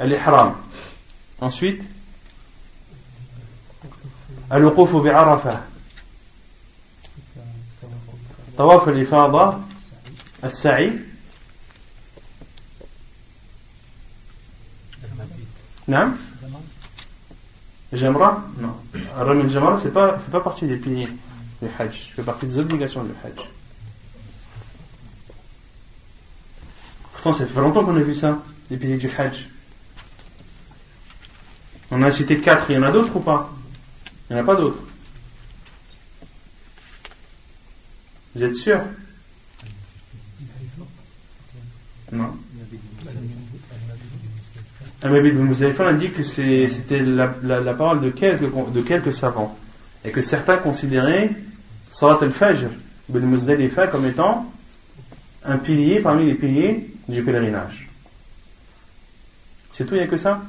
l'ihram. 0.00 0.56
Ensuite, 1.40 1.82
al-wuquf 4.50 5.02
bi'arafah. 5.02 5.62
طواف 8.58 8.88
الإفاضة 8.88 9.60
السعي 10.44 10.92
نعم 15.86 16.16
Jamra? 17.93 18.43
Non. 18.57 18.75
Ramil 19.15 19.49
Jamra, 19.49 19.79
c'est 19.81 19.91
pas, 19.91 20.17
fait 20.19 20.31
pas 20.31 20.41
partie 20.41 20.65
des 20.65 20.77
piliers 20.77 21.07
du 21.61 21.69
Hajj, 21.79 22.11
fait 22.15 22.23
partie 22.23 22.47
des 22.47 22.57
obligations 22.57 23.03
du 23.03 23.11
Hajj. 23.23 23.47
Pourtant, 27.13 27.33
ça 27.33 27.45
fait 27.45 27.61
longtemps 27.61 27.85
qu'on 27.85 27.95
a 27.95 28.01
vu 28.01 28.15
ça, 28.15 28.39
les 28.69 28.77
piliers 28.77 28.97
du 28.97 29.09
Hajj. 29.09 29.47
On 31.91 32.01
a 32.01 32.09
cité 32.11 32.41
quatre, 32.41 32.65
il 32.69 32.75
y 32.75 32.77
en 32.79 32.83
a 32.83 32.91
d'autres 32.91 33.15
ou 33.15 33.19
pas? 33.19 33.53
Il 34.29 34.33
n'y 34.33 34.39
en 34.39 34.43
a 34.43 34.45
pas 34.45 34.55
d'autres. 34.55 34.81
Vous 38.35 38.43
êtes 38.43 38.55
sûr? 38.55 38.81
Non. 42.11 42.35
Al-Mabid 45.03 45.35
bin 45.35 45.51
a 45.85 45.93
dit 45.93 46.09
que 46.11 46.23
c'était 46.23 47.01
la, 47.01 47.27
parole 47.73 47.99
de 47.99 48.09
quelques, 48.09 48.49
de 48.71 48.81
quelques 48.81 49.13
savants 49.13 49.57
et 50.05 50.11
que 50.11 50.21
certains 50.21 50.57
considéraient 50.57 51.29
Salat 51.91 52.19
al-Fajr 52.21 52.69
bin 53.09 53.19
Muzdalifa 53.19 53.87
comme 53.87 54.05
étant 54.05 54.49
un 55.43 55.57
pilier 55.57 55.99
parmi 55.99 56.25
les 56.25 56.35
piliers 56.35 56.89
du 57.09 57.21
pèlerinage. 57.21 57.89
C'est 59.73 59.85
tout, 59.85 59.95
il 59.95 59.97
n'y 59.97 60.03
a 60.03 60.07
que 60.07 60.15
ça? 60.15 60.41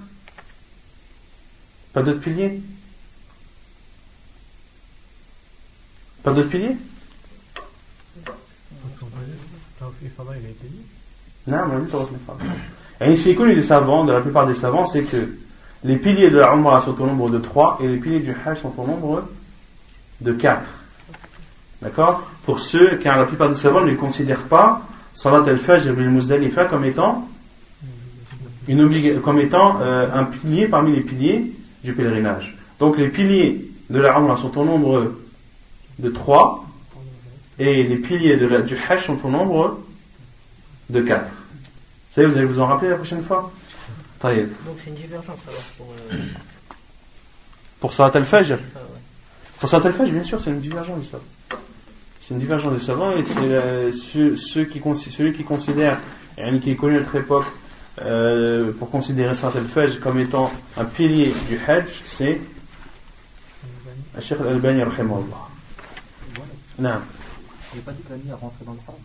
Pas 1.92 2.02
d'autres 2.04 2.20
piliers? 2.20 2.62
Pas 6.22 6.32
d'autres 6.32 6.48
piliers? 6.48 6.76
Non, 11.46 11.58
on 11.58 11.76
a 11.76 11.80
dit 11.80 11.90
et 13.06 13.12
est 13.12 13.34
connu 13.34 13.54
des 13.54 13.62
savants, 13.62 14.04
de 14.04 14.12
la 14.12 14.20
plupart 14.20 14.46
des 14.46 14.54
savants, 14.54 14.86
c'est 14.86 15.02
que 15.02 15.28
les 15.84 15.96
piliers 15.96 16.30
de 16.30 16.38
la 16.38 16.54
Umrah 16.54 16.80
sont 16.80 17.00
au 17.00 17.06
nombre 17.06 17.30
de 17.30 17.38
3 17.38 17.78
et 17.82 17.88
les 17.88 17.98
piliers 17.98 18.20
du 18.20 18.34
Hajj 18.44 18.60
sont 18.60 18.72
au 18.78 18.86
nombre 18.86 19.24
de 20.20 20.32
4. 20.32 20.62
D'accord? 21.82 22.22
Pour 22.44 22.60
ceux, 22.60 22.96
car 23.02 23.18
la 23.18 23.26
plupart 23.26 23.50
des 23.50 23.54
savants 23.54 23.84
ne 23.84 23.94
considèrent 23.94 24.44
pas 24.44 24.82
Salat 25.12 25.44
al-Fajr 25.46 25.92
ibn 25.92 26.08
Muzdalifa 26.08 26.64
comme 26.64 26.84
étant, 26.84 27.28
une 28.66 29.20
comme 29.20 29.38
étant 29.38 29.76
euh, 29.80 30.08
un 30.12 30.24
pilier 30.24 30.66
parmi 30.66 30.94
les 30.94 31.02
piliers 31.02 31.52
du 31.84 31.92
pèlerinage. 31.92 32.56
Donc 32.78 32.96
les 32.96 33.08
piliers 33.08 33.70
de 33.90 34.00
la 34.00 34.16
Umrah 34.18 34.36
sont 34.36 34.56
au 34.58 34.64
nombre 34.64 35.12
de 35.98 36.08
3 36.08 36.64
et 37.58 37.84
les 37.84 37.96
piliers 37.96 38.36
du 38.36 38.76
Hajj 38.88 39.04
sont 39.04 39.18
au 39.24 39.30
nombre 39.30 39.78
de 40.88 41.00
4 41.00 41.43
savez, 42.14 42.26
vous 42.26 42.36
allez 42.36 42.46
vous 42.46 42.60
en 42.60 42.66
rappeler 42.66 42.90
la 42.90 42.96
prochaine 42.96 43.22
fois 43.22 43.52
Donc 44.22 44.32
c'est 44.78 44.90
une 44.90 44.96
divergence 44.96 45.40
alors 45.48 45.62
pour. 45.76 45.86
Euh... 45.92 46.18
Pour 47.80 47.92
Salat 47.92 48.12
al-Fajr 48.14 48.58
Pour 49.60 49.68
Salat 49.68 49.86
al-Fajr, 49.86 50.12
bien 50.12 50.22
sûr, 50.22 50.40
c'est 50.40 50.50
une 50.50 50.60
divergence 50.60 51.10
de 51.10 51.18
C'est 52.20 52.34
une 52.34 52.40
divergence 52.40 52.72
de 52.72 52.78
savants 52.78 53.12
et 53.12 53.22
c'est 53.24 53.92
ceux, 53.92 54.36
ceux, 54.36 54.64
qui, 54.64 54.80
celui 55.10 55.32
qui 55.32 55.44
considère, 55.44 55.98
et 56.38 56.58
qui 56.60 56.70
est 56.70 56.76
connu 56.76 56.96
à 56.96 57.00
notre 57.00 57.16
époque, 57.16 57.46
euh, 58.02 58.72
pour 58.72 58.90
considérer 58.90 59.34
Salat 59.34 59.58
al-Fajr 59.58 60.00
comme 60.00 60.18
étant 60.18 60.50
un 60.76 60.84
pilier 60.84 61.34
du 61.48 61.60
Hajj, 61.66 62.02
c'est 62.04 62.40
Cheikh 64.20 64.40
al-Albani, 64.40 64.82
rahimahullah. 64.84 65.48
Non. 66.78 67.00
Il 67.72 67.76
n'est 67.76 67.82
pas 67.82 67.92
dit 67.92 68.02
que 68.02 68.10
la 68.10 68.16
nuit 68.16 68.30
a 68.30 68.36
rentré 68.36 68.64
dans 68.64 68.72
le 68.72 68.78
haram. 68.86 69.00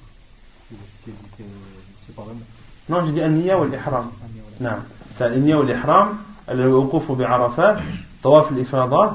C'est 2.05 2.16
pas 2.16 2.22
vraiment. 2.22 2.41
Dit 2.90 3.18
النية 3.18 3.56
والإحرام. 3.56 4.12
نعم. 4.60 4.80
النية 5.22 5.56
والإحرام 5.56 6.08
الوقوف 6.50 7.12
بعرفات 7.12 7.78
طواف 8.24 8.52
الإفاضة 8.52 9.12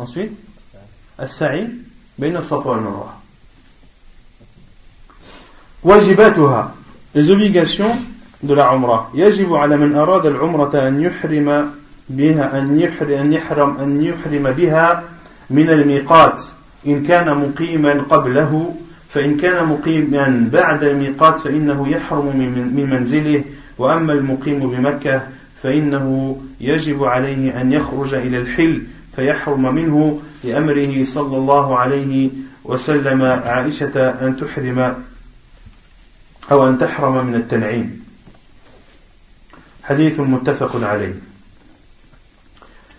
ensuite 0.00 0.32
السعي 1.20 1.68
بين 2.18 2.36
الصفا 2.36 2.70
والمروة. 2.70 3.12
واجباتها 5.82 6.74
les 7.14 7.30
obligations 7.30 7.96
de 8.42 8.54
la 8.54 8.72
Umrah. 8.72 9.14
يجب 9.14 9.54
على 9.54 9.76
من 9.76 9.94
أراد 9.94 10.26
العمرة 10.26 10.88
أن 10.88 11.02
يحرم 11.02 11.72
بها 12.08 12.58
أن 12.58 12.80
يحرم 12.80 13.10
أن 13.10 13.32
يحرم 13.32 13.76
أن 13.76 14.02
يحرم 14.02 14.50
بها 14.50 15.04
من 15.50 15.70
الميقات 15.70 16.42
إن 16.86 17.06
كان 17.06 17.34
مقيما 17.34 18.04
قبله. 18.10 18.74
فإن 19.08 19.36
كان 19.36 19.66
مقيما 19.66 20.48
بعد 20.52 20.84
الميقات 20.84 21.38
فإنه 21.38 21.88
يحرم 21.88 22.36
من 22.36 22.90
منزله 22.90 23.44
وأما 23.78 24.12
المقيم 24.12 24.70
بمكة 24.70 25.28
فإنه 25.62 26.36
يجب 26.60 27.04
عليه 27.04 27.60
أن 27.60 27.72
يخرج 27.72 28.14
إلى 28.14 28.38
الحل 28.38 28.82
فيحرم 29.16 29.74
منه 29.74 30.20
لأمره 30.44 31.02
صلى 31.02 31.36
الله 31.36 31.78
عليه 31.78 32.30
وسلم 32.64 33.22
عائشة 33.22 34.10
أن 34.10 34.36
تحرم 34.36 34.94
أو 36.52 36.68
أن 36.68 36.78
تحرم 36.78 37.26
من 37.26 37.34
التنعيم. 37.34 38.06
حديث 39.84 40.20
متفق 40.20 40.84
عليه. 40.84 41.14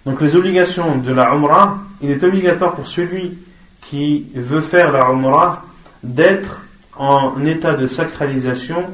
Donc 0.05 0.22
les 0.22 0.36
obligations 0.38 0.95
de 0.97 1.12
la 1.12 1.34
Umrah, 1.34 1.80
il 2.01 2.12
est 2.12 2.24
obligatoire 2.24 2.76
pour 2.76 2.88
celui 2.88 3.38
qui 3.82 4.26
veut 4.34 4.62
faire 4.62 4.93
la 4.93 5.10
Umrah 5.12 5.64
d'être 6.04 6.62
en 6.95 7.45
état 7.45 7.74
de 7.74 7.88
sacralisation 7.88 8.86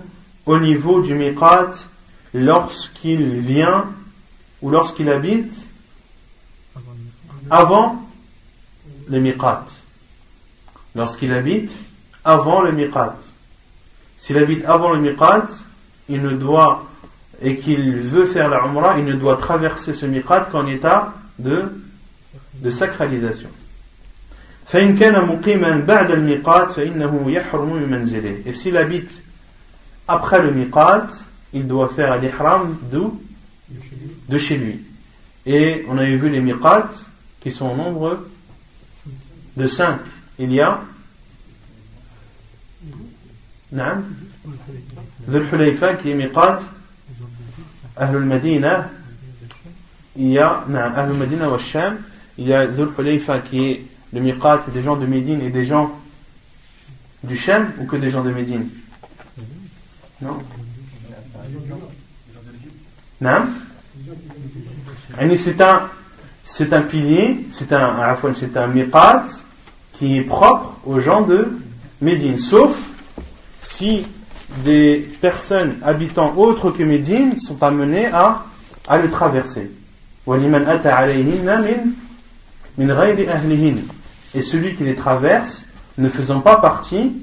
au 0.46 0.60
niveau 0.60 1.02
du 1.02 1.16
miqat 1.16 1.72
lorsqu'il 2.34 3.40
vient 3.40 3.86
ou 4.62 4.70
lorsqu'il 4.70 5.10
habite 5.10 5.68
avant 7.50 8.08
le 9.08 9.20
miqat. 9.20 9.66
Lorsqu'il 10.96 11.34
habite 11.34 11.76
avant 12.24 12.62
le 12.62 12.72
miqat. 12.72 13.18
S'il 14.18 14.38
habite 14.38 14.66
avant 14.66 14.92
le 14.92 15.02
miqat, 15.02 15.48
il 16.10 16.22
ne 16.22 16.32
doit, 16.32 16.86
et 17.42 17.58
qu'il 17.58 17.92
veut 17.94 18.26
faire 18.26 18.48
la 18.48 18.64
umrah, 18.64 18.98
il 18.98 19.06
ne 19.06 19.14
doit 19.14 19.38
traverser 19.38 19.94
ce 19.94 20.06
miqat 20.06 20.48
qu'en 20.52 20.68
état 20.68 21.14
de, 21.40 21.74
de 22.56 22.70
sacralisation. 22.70 23.50
Et 24.76 24.96
s'il 28.54 28.78
habite 28.78 29.24
après 30.08 30.42
le 30.42 30.52
miqat, 30.52 31.08
il 31.54 31.68
doit 31.68 31.90
faire 31.90 32.20
l'ihram 32.20 32.76
de 32.92 33.04
chez 34.38 34.58
lui. 34.58 34.80
Et 35.46 35.86
on 35.88 35.98
avait 35.98 36.18
vu 36.18 36.30
les 36.30 36.42
miqat 36.42 36.90
qui 37.40 37.52
sont 37.52 37.68
au 37.68 37.76
nombre 37.76 38.26
de 39.56 39.68
5. 39.68 40.00
Il 40.40 40.52
y 40.52 40.60
a 40.60 40.82
Dhul 45.28 45.46
Hulayfa 45.52 45.94
qui 45.94 46.10
est 46.10 46.16
miqat 46.16 46.58
Ahlul 47.96 48.26
Madina. 48.26 48.90
Il 50.16 50.30
y 50.30 50.40
a 50.40 50.66
Ahlul 50.96 51.18
Madina 51.18 51.48
wa 51.48 51.60
Sham. 51.60 51.98
Il 52.40 52.48
y 52.48 52.54
a 52.54 52.66
Dhul 52.66 52.90
Hulayfa 52.98 53.38
qui 53.40 53.66
est 53.66 53.86
le 54.14 54.22
miqat 54.22 54.62
des 54.74 54.84
gens 54.84 54.96
de 54.96 55.06
Médine 55.06 55.42
et 55.42 55.50
des 55.50 55.66
gens 55.66 55.92
du 57.24 57.36
Shem 57.36 57.72
ou 57.80 57.86
que 57.86 57.96
des 57.96 58.10
gens 58.10 58.24
de 58.24 58.32
Médine 58.32 58.68
Non. 60.22 60.38
Non. 63.22 63.42
C'est 65.36 65.62
un, 65.62 65.90
c'est 66.44 66.74
un 66.74 66.82
pilier, 66.82 67.46
c'est 67.52 67.72
un, 67.74 68.18
c'est 68.34 68.58
un 68.58 68.68
miqat 68.68 69.26
qui 69.94 70.18
est 70.18 70.24
propre 70.24 70.78
aux 70.86 71.00
gens 71.00 71.22
de 71.22 71.58
Médine, 72.02 72.38
sauf 72.38 72.78
si 73.62 74.06
des 74.64 75.10
personnes 75.22 75.78
habitant 75.84 76.36
autres 76.36 76.72
que 76.72 76.84
Médine 76.84 77.40
sont 77.40 77.62
amenées 77.64 78.08
à, 78.08 78.44
à 78.88 78.98
le 78.98 79.10
traverser 79.10 79.72
et 84.36 84.42
celui 84.42 84.76
qui 84.76 84.84
les 84.84 84.96
traverse 84.96 85.68
ne 85.98 86.10
faisant 86.10 86.42
pas 86.42 86.58
partie 86.58 87.14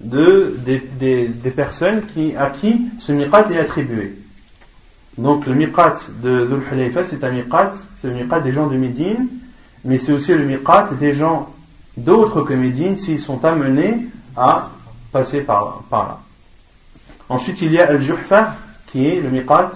de, 0.00 0.56
des, 0.58 1.28
des, 1.28 1.50
personnes 1.50 2.02
qui, 2.06 2.36
à 2.36 2.50
qui 2.50 2.82
ce 2.98 3.12
miqat 3.12 3.50
est 3.50 3.58
attribué. 3.58 4.16
Donc 5.16 5.46
le 5.46 5.54
miqat 5.54 5.96
de 6.22 6.44
Dhul 6.44 6.62
Hulayfa, 6.70 7.04
c'est 7.04 7.24
un 7.24 7.30
miqat, 7.30 7.72
c'est 7.96 8.08
le 8.08 8.14
miqat 8.14 8.40
des 8.40 8.52
gens 8.52 8.66
de 8.66 8.76
Médine, 8.76 9.28
mais 9.84 9.96
c'est 9.98 10.12
aussi 10.12 10.34
le 10.34 10.44
miqat 10.44 10.90
des 10.98 11.14
gens 11.14 11.48
d'autres 11.96 12.42
que 12.42 12.52
Médine 12.52 12.98
s'ils 12.98 13.20
sont 13.20 13.42
amenés 13.44 14.06
à 14.36 14.70
passer 15.12 15.40
par, 15.40 15.84
par 15.88 16.02
là. 16.06 16.20
Ensuite, 17.28 17.62
il 17.62 17.72
y 17.72 17.80
a 17.80 17.88
Al-Juhfa, 17.88 18.54
qui 18.88 19.06
est 19.06 19.20
le 19.20 19.30
miqat 19.30 19.70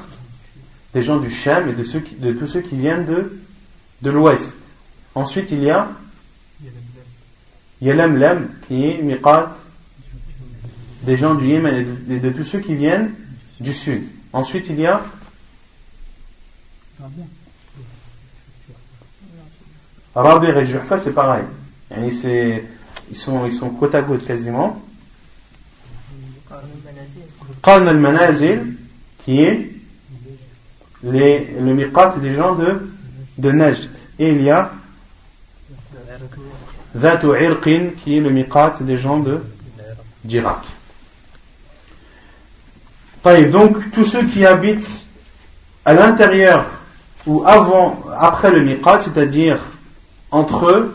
des 0.93 1.03
gens 1.03 1.17
du 1.17 1.31
Sham 1.31 1.69
et 1.69 1.73
de, 1.73 1.85
ceux 1.85 2.03
de 2.19 2.33
tous 2.33 2.47
ceux 2.47 2.61
qui 2.61 2.77
viennent 2.77 3.07
de, 3.07 3.41
de 4.03 4.11
l'ouest. 4.11 4.55
Ensuite, 5.15 5.51
il 5.51 5.63
y 5.63 5.71
a 5.71 5.89
Yalamlam, 7.81 8.49
qui 8.67 8.87
est 8.87 9.03
miqat 9.03 9.55
des 11.03 11.17
gens 11.17 11.35
du 11.35 11.47
Yémen 11.47 11.87
et 12.11 12.19
de, 12.19 12.31
tous 12.31 12.43
ceux 12.43 12.61
qui 12.61 12.75
viennent 12.75 13.13
du 13.59 13.73
sud. 13.73 14.03
Ensuite, 14.33 14.67
il 14.69 14.81
y 14.81 14.87
a 14.87 15.03
Rabir 20.15 20.59
et 20.59 20.67
Juhfa, 20.67 20.99
c'est 20.99 21.13
pareil. 21.13 21.45
ils, 21.97 22.13
sont, 23.17 23.47
ils 23.47 23.53
sont 23.53 23.71
côte 23.71 23.95
à 23.95 24.03
côte 24.03 24.27
quasiment. 24.27 24.83
Qarn 27.63 27.89
al-Manazil, 27.89 28.77
qui 29.25 29.43
est 29.43 29.71
le 31.03 31.75
miqat 31.75 32.17
des 32.21 32.35
gens 32.35 32.55
de, 32.55 32.91
de 33.39 33.51
Najd. 33.53 33.91
Et 34.19 34.33
il 34.33 34.43
y 34.43 34.51
a 34.51 34.71
qui 36.93 38.17
est 38.17 38.21
le 38.21 38.31
miqat 38.31 38.75
des 38.81 38.99
gens 38.99 39.19
de 39.19 39.41
d'Irak. 40.25 40.61
Donc, 43.51 43.91
tous 43.93 44.05
ceux 44.05 44.27
qui 44.27 44.45
habitent 44.45 45.05
à 45.85 45.95
l'intérieur 45.95 46.65
ou 47.27 47.45
avant, 47.47 48.01
après 48.17 48.51
le 48.51 48.61
miqat, 48.61 49.03
c'est-à-dire 49.03 49.59
entre, 50.31 50.95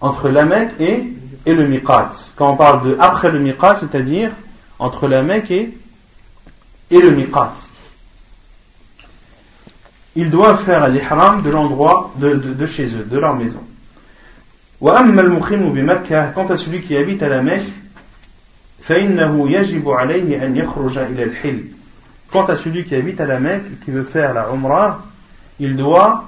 entre 0.00 0.28
la 0.28 0.44
Mecque 0.44 0.80
et, 0.80 1.04
et 1.44 1.54
le 1.54 1.66
miqat. 1.66 2.10
Quand 2.34 2.52
on 2.52 2.56
parle 2.56 2.88
de 2.88 2.96
après 2.98 3.30
le 3.30 3.38
miqat, 3.38 3.76
c'est-à-dire 3.76 4.30
entre 4.78 5.08
la 5.08 5.22
Mecque 5.22 5.50
et, 5.50 5.76
et 6.90 7.00
le 7.00 7.10
miqat. 7.10 7.52
Ils 10.14 10.30
doivent 10.30 10.62
faire 10.62 10.88
l'ihram 10.88 11.42
de 11.42 11.50
l'endroit 11.50 12.12
de, 12.16 12.34
de, 12.34 12.54
de, 12.54 12.66
chez 12.66 12.86
eux, 12.96 13.04
de 13.04 13.18
leur 13.18 13.36
maison. 13.36 13.62
Quant 14.80 16.46
à 16.46 16.56
celui 16.56 16.80
qui 16.82 16.96
habite 16.96 17.22
à 17.22 17.28
la 17.28 17.42
Mecque, 17.42 17.66
Quant 22.30 22.44
à 22.44 22.56
celui 22.56 22.84
qui 22.84 22.94
habite 22.94 23.20
à 23.20 23.26
la 23.26 23.40
Mecque 23.40 23.64
et 23.72 23.84
qui 23.84 23.90
veut 23.90 24.04
faire 24.04 24.34
la 24.34 24.48
Umrah, 24.52 25.02
il 25.58 25.76
doit 25.76 26.26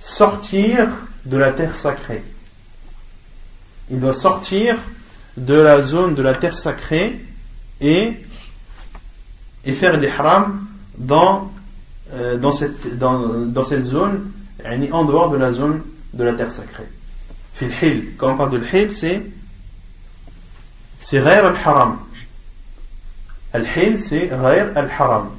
sortir 0.00 0.88
de 1.24 1.36
la 1.36 1.50
terre 1.50 1.74
sacrée. 1.74 2.22
Il 3.90 3.98
doit 3.98 4.12
sortir 4.12 4.76
de 5.36 5.54
la 5.54 5.82
zone 5.82 6.14
de 6.14 6.22
la 6.22 6.34
terre 6.34 6.54
sacrée 6.54 7.20
et, 7.80 8.12
et 9.64 9.72
faire 9.72 9.96
l'ihram 9.96 10.66
dans, 10.96 11.50
euh, 12.12 12.36
dans, 12.36 12.52
cette, 12.52 12.96
dans, 12.96 13.44
dans 13.46 13.64
cette 13.64 13.84
zone, 13.84 14.30
en 14.92 15.04
dehors 15.04 15.30
de 15.30 15.36
la 15.36 15.52
zone 15.52 15.82
de 16.12 16.24
la 16.24 16.34
terre 16.34 16.52
sacrée 16.52 16.88
fil 17.54 18.14
Quand 18.18 18.32
on 18.32 18.36
parle 18.36 18.50
de 18.50 18.58
l'hil, 18.58 18.92
c'est 18.92 19.22
c'est 21.00 21.18
ghair 21.18 21.44
al-haram. 21.44 21.98
Al-hil, 23.52 23.98
c'est 23.98 24.26
ghair 24.26 24.72
al-haram. 24.74 25.30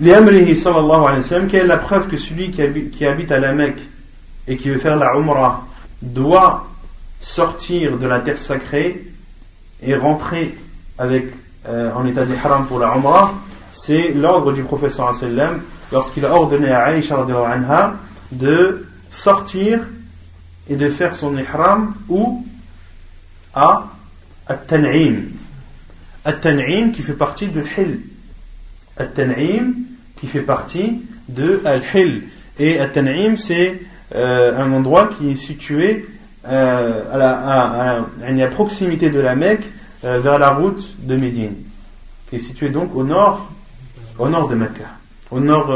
Liamrihi 0.00 0.56
sallallahu 0.56 1.02
alayhi 1.02 1.16
wa 1.16 1.22
sallam, 1.22 1.48
quelle 1.48 1.64
est 1.64 1.68
la 1.68 1.76
preuve 1.76 2.08
que 2.08 2.16
celui 2.16 2.50
qui 2.50 2.62
habite, 2.62 2.90
qui 2.90 3.04
habite 3.04 3.30
à 3.30 3.38
la 3.38 3.52
Mecque 3.52 3.80
et 4.48 4.56
qui 4.56 4.70
veut 4.70 4.78
faire 4.78 4.96
la 4.96 5.14
Umrah 5.14 5.66
doit 6.00 6.66
sortir 7.20 7.98
de 7.98 8.06
la 8.06 8.20
terre 8.20 8.38
sacrée 8.38 9.06
et 9.82 9.94
rentrer 9.94 10.56
avec, 10.96 11.26
euh, 11.68 11.92
en 11.94 12.06
état 12.06 12.24
d'ihram 12.24 12.64
pour 12.66 12.78
la 12.78 12.94
Umrah 12.94 13.34
C'est 13.72 14.12
l'ordre 14.14 14.52
du 14.52 14.62
prophète 14.62 14.90
sallallahu 14.92 15.16
alayhi 15.18 15.34
wa 15.34 15.42
sallam 15.42 15.62
lorsqu'il 15.92 16.24
a 16.24 16.32
ordonné 16.32 16.70
à 16.70 16.84
Aïcha 16.84 17.18
anha 17.20 17.92
de 18.32 18.86
sortir 19.10 19.80
et 20.68 20.76
de 20.76 20.88
faire 20.88 21.14
son 21.14 21.36
ihram 21.36 21.94
ou 22.08 22.46
à 23.54 23.88
At-Tan'im. 24.46 25.30
At-Tan'im 26.24 26.92
qui 26.92 27.02
fait 27.02 27.14
partie 27.14 27.48
de 27.48 27.60
l'Hil. 27.60 28.00
At-Tan'im 28.96 29.74
qui 30.16 30.26
fait 30.26 30.42
partie 30.42 31.02
de 31.28 31.60
Al-Hil. 31.64 32.24
Et 32.58 32.78
At-Tan'im 32.78 33.36
c'est 33.36 33.80
euh, 34.14 34.56
un 34.58 34.72
endroit 34.72 35.08
qui 35.08 35.30
est 35.30 35.36
situé 35.36 36.08
euh, 36.46 37.02
à, 37.12 37.16
la, 37.16 37.30
à, 37.38 37.98
à, 37.98 38.44
à, 38.44 38.46
proximité 38.48 39.10
de 39.10 39.20
la 39.20 39.34
Mecque 39.34 39.64
euh, 40.04 40.20
vers 40.20 40.38
la 40.38 40.50
route 40.50 40.96
de 41.00 41.16
Médine. 41.16 41.54
Qui 42.28 42.36
est 42.36 42.40
situé 42.40 42.70
donc 42.70 42.94
au 42.94 43.04
nord, 43.04 43.50
au 44.18 44.28
nord 44.28 44.48
de 44.48 44.54
Mecca. 44.54 44.84
Au 45.30 45.40
nord, 45.40 45.72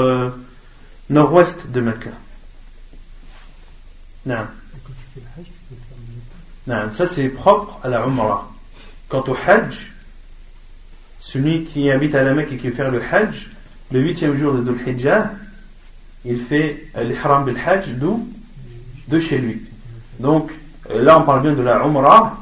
nord-ouest 1.11 1.71
de 1.71 1.81
Mecca. 1.81 2.11
Non. 4.27 4.47
Non, 6.67 6.91
ça 6.93 7.07
c'est 7.07 7.29
propre 7.29 7.79
à 7.83 7.89
la 7.89 8.07
Umrah. 8.07 8.51
Quant 9.09 9.25
au 9.29 9.37
Hajj, 9.47 9.93
celui 11.21 11.65
qui 11.65 11.91
habite 11.91 12.15
à 12.15 12.23
la 12.23 12.35
Mecque 12.35 12.53
et 12.53 12.57
qui 12.57 12.69
fait 12.69 12.77
faire 12.77 12.91
le 12.91 13.03
Hajj, 13.03 13.49
le 13.93 14.01
huitième 14.01 14.37
jour 14.37 14.55
de 14.55 14.63
Dhul 14.63 14.79
Hijjah, 14.87 15.33
il 16.25 16.41
fait 16.41 16.89
l'Ihram 16.97 17.45
bil 17.45 17.57
Hajj 17.65 17.91
d'où? 17.95 18.29
De 19.09 19.19
chez 19.19 19.37
lui. 19.37 19.63
Donc 20.19 20.51
euh, 20.91 21.03
là 21.03 21.19
on 21.19 21.23
parle 21.23 21.43
bien 21.43 21.53
de 21.53 21.63
la 21.63 21.85
Umrah. 21.85 22.39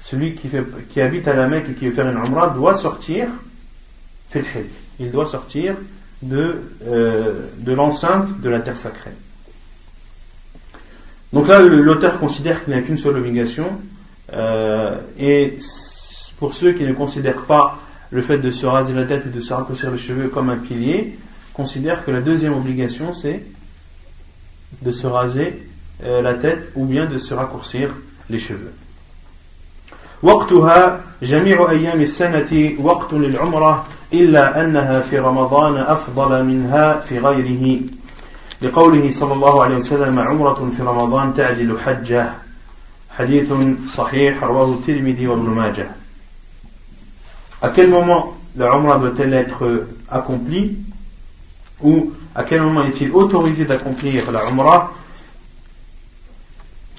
Celui 0.00 0.34
qui, 0.34 0.48
fait, 0.48 0.64
qui 0.88 1.00
habite 1.00 1.26
à 1.28 1.34
la 1.34 1.46
Mecque 1.48 1.68
et 1.70 1.74
qui 1.74 1.88
veut 1.88 1.94
faire 1.94 2.08
une 2.08 2.16
Umrah 2.16 2.50
doit 2.50 2.74
sortir 2.74 3.28
Il 4.98 5.10
doit 5.10 5.26
sortir 5.26 5.74
de, 6.22 6.62
euh, 6.86 7.46
de 7.58 7.72
l'enceinte 7.72 8.40
de 8.40 8.48
la 8.48 8.60
terre 8.60 8.76
sacrée. 8.76 9.10
Donc 11.33 11.47
là, 11.47 11.59
l'auteur 11.59 12.19
considère 12.19 12.63
qu'il 12.63 12.73
n'y 12.73 12.79
a 12.79 12.81
qu'une 12.81 12.97
seule 12.97 13.17
obligation, 13.17 13.65
euh, 14.33 14.95
et 15.19 15.57
pour 16.39 16.53
ceux 16.53 16.71
qui 16.73 16.83
ne 16.83 16.93
considèrent 16.93 17.43
pas 17.43 17.77
le 18.11 18.21
fait 18.21 18.37
de 18.37 18.51
se 18.51 18.65
raser 18.65 18.93
la 18.93 19.05
tête 19.05 19.25
ou 19.25 19.29
de 19.29 19.39
se 19.39 19.53
raccourcir 19.53 19.91
les 19.91 19.97
cheveux 19.97 20.27
comme 20.27 20.49
un 20.49 20.57
pilier, 20.57 21.17
considèrent 21.53 22.05
que 22.05 22.11
la 22.11 22.21
deuxième 22.21 22.53
obligation 22.53 23.13
c'est 23.13 23.43
de 24.81 24.91
se 24.91 25.07
raser 25.07 25.63
euh, 26.03 26.21
la 26.21 26.33
tête 26.33 26.71
ou 26.75 26.85
bien 26.85 27.05
de 27.05 27.17
se 27.17 27.33
raccourcir 27.33 27.95
les 28.29 28.39
cheveux. 28.39 28.73
وقتها 30.23 31.01
جميع 31.21 31.69
أيام 31.69 32.01
السنة 32.01 32.73
وقت 32.79 33.13
للعمرة 33.13 33.85
إلا 34.13 34.61
أنها 34.61 35.01
في 35.01 35.19
رمضان 35.19 35.77
أفضل 35.77 36.43
منها 36.43 36.99
في 36.99 37.19
غيره 37.19 37.79
لقوله 38.61 39.09
صلى 39.09 39.33
الله 39.33 39.63
عليه 39.63 39.75
وسلم 39.75 40.19
عمرة 40.19 40.71
في 40.77 40.83
رمضان 40.83 41.33
تعدل 41.33 41.79
حجة 41.79 42.33
حديث 43.17 43.53
صحيح 43.89 44.43
رواه 44.43 44.73
الترمذي 44.73 45.27
وابن 45.27 45.49
ماجه 45.49 45.87
À 47.61 47.69
quel 47.69 47.89
moment 47.89 48.35
la 48.55 48.75
Umrah 48.75 48.97
doit-elle 48.97 49.33
être 49.33 49.87
accomplie 50.11 50.77
ou 51.81 52.11
à 52.35 52.43
quel 52.43 52.61
moment 52.61 52.83
est-il 52.83 53.11
autorisé 53.11 53.65
d'accomplir 53.65 54.31
la 54.31 54.45
Umrah 54.49 54.91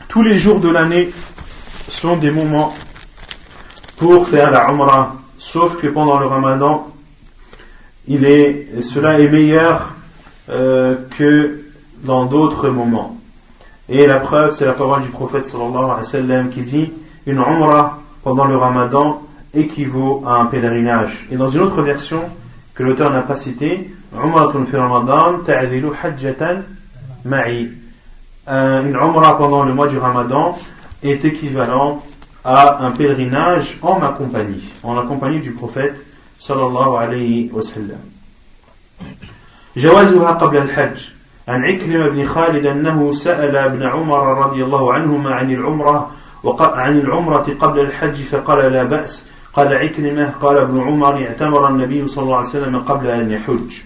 Tous 0.09 0.23
les 0.23 0.39
jours 0.39 0.61
de 0.61 0.71
l'année 0.71 1.11
sont 1.89 2.17
des 2.17 2.31
moments 2.31 2.75
pour 3.97 4.27
faire 4.27 4.51
la 4.51 4.69
Umrah, 4.71 5.15
sauf 5.39 5.77
que 5.77 5.87
pendant 5.87 6.19
le 6.19 6.27
Ramadan, 6.27 6.89
il 8.09 8.25
est, 8.25 8.83
cela 8.83 9.21
est 9.21 9.29
meilleur 9.29 9.95
euh, 10.50 10.96
que 11.18 11.62
dans 12.04 12.26
d'autres 12.26 12.70
moments. 12.70 13.18
Et 13.90 14.08
la 14.08 14.18
preuve, 14.18 14.52
c'est 14.52 14.66
la 14.66 14.74
parole 14.74 15.02
du 15.02 15.10
prophète 15.10 15.46
sallallahu 15.46 15.76
alayhi 15.76 15.98
wa 15.98 16.04
sallam 16.04 16.50
qui 16.50 16.62
dit 16.62 16.92
une 17.26 17.40
umrah 17.40 18.00
pendant 18.24 18.46
le 18.46 18.56
ramadan 18.56 19.22
équivaut 19.54 20.24
à 20.26 20.36
un 20.38 20.46
pèlerinage. 20.46 21.26
Et 21.32 21.36
dans 21.36 21.50
une 21.50 21.62
autre 21.62 21.82
version 21.82 22.24
que 22.74 22.84
l'auteur 22.84 23.12
n'a 23.12 23.22
pas 23.22 23.36
citée, 23.36 23.94
umratun 24.14 24.66
fi 24.66 24.78
ramadan 24.78 25.40
ta'adilu 25.46 25.90
hajjatan 26.02 26.62
ma'i. 27.26 27.70
Une 28.48 28.96
umrah 28.96 29.38
pendant 29.38 29.64
le 29.64 29.74
mois 29.74 29.88
du 29.88 29.98
ramadan 29.98 30.58
est 31.04 31.24
équivalente 31.26 32.04
à 32.44 32.84
un 32.86 32.92
pèlerinage 32.92 33.76
en 33.82 34.00
ma 34.00 34.10
compagnie, 34.10 34.64
en 34.84 34.96
la 34.96 35.04
compagnie 35.04 35.40
du 35.40 35.52
prophète 35.52 36.04
sallallahu 36.40 36.96
alayhi 36.98 37.52
wa 37.54 37.62
sallam. 37.62 38.00
جوازها 39.78 40.32
قبل 40.32 40.58
الحج 40.58 41.10
عن 41.48 41.66
عكرمة 41.66 42.08
بن 42.08 42.26
خالد 42.26 42.66
أنه 42.66 43.12
سأل 43.12 43.56
ابن 43.56 43.84
عمر 43.84 44.38
رضي 44.48 44.64
الله 44.64 44.94
عنهما 44.94 45.36
عن 45.36 45.52
العمرة 45.52 46.12
عن 46.60 47.00
العمرة 47.00 47.56
قبل 47.60 47.80
الحج 47.80 48.24
فقال 48.24 48.72
لا 48.74 48.84
بأس 48.84 49.24
قال 49.54 49.74
عكرمة 49.74 50.34
قال 50.42 50.58
ابن 50.58 50.82
عمر 50.82 51.28
اعتمر 51.28 51.68
النبي 51.68 52.08
صلى 52.08 52.24
الله 52.24 52.38
عليه 52.38 52.48
وسلم 52.48 52.80
قبل 52.80 53.08
أن 53.08 53.32
يحج 53.32 53.82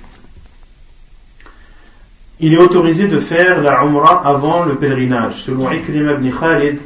Il 2.37 2.53
est 2.53 2.57
autorisé 2.57 3.07
de 3.07 3.19
faire 3.21 3.61
la 3.61 3.81
Umrah 3.81 4.21
avant 4.27 4.65
le 4.65 4.75
pèlerinage. 4.75 5.35
Selon 5.43 5.71
Ikrim 5.71 6.09
ibn 6.09 6.29
Khalid, 6.37 6.79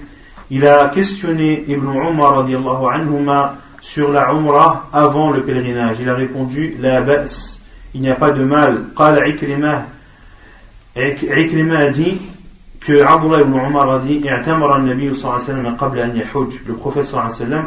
il 0.52 0.68
a 0.68 0.89
questionné 0.89 1.64
Ibn 1.68 1.88
Umar 1.91 2.45
anhuma 2.93 3.56
sur 3.82 4.12
la 4.12 4.32
Umrah 4.32 4.89
avant 4.93 5.32
le 5.32 5.41
pèlerinage. 5.41 5.97
Il 6.02 6.10
a 6.10 6.14
répondu 6.14 6.78
La 6.80 7.02
ba's, 7.02 7.59
il 7.94 8.02
n'y 8.02 8.10
a 8.10 8.16
pas 8.16 8.32
de 8.32 8.44
mal. 8.44 8.86
Qala 8.96 9.22
a 9.24 9.32
dit 11.90 12.22
que 12.80 13.02
Abdullah 13.02 13.42
ibn 13.42 13.54
Umar 13.54 13.90
a 13.92 14.00
dit 14.00 14.22
Le 16.66 16.74
prophète 16.74 17.16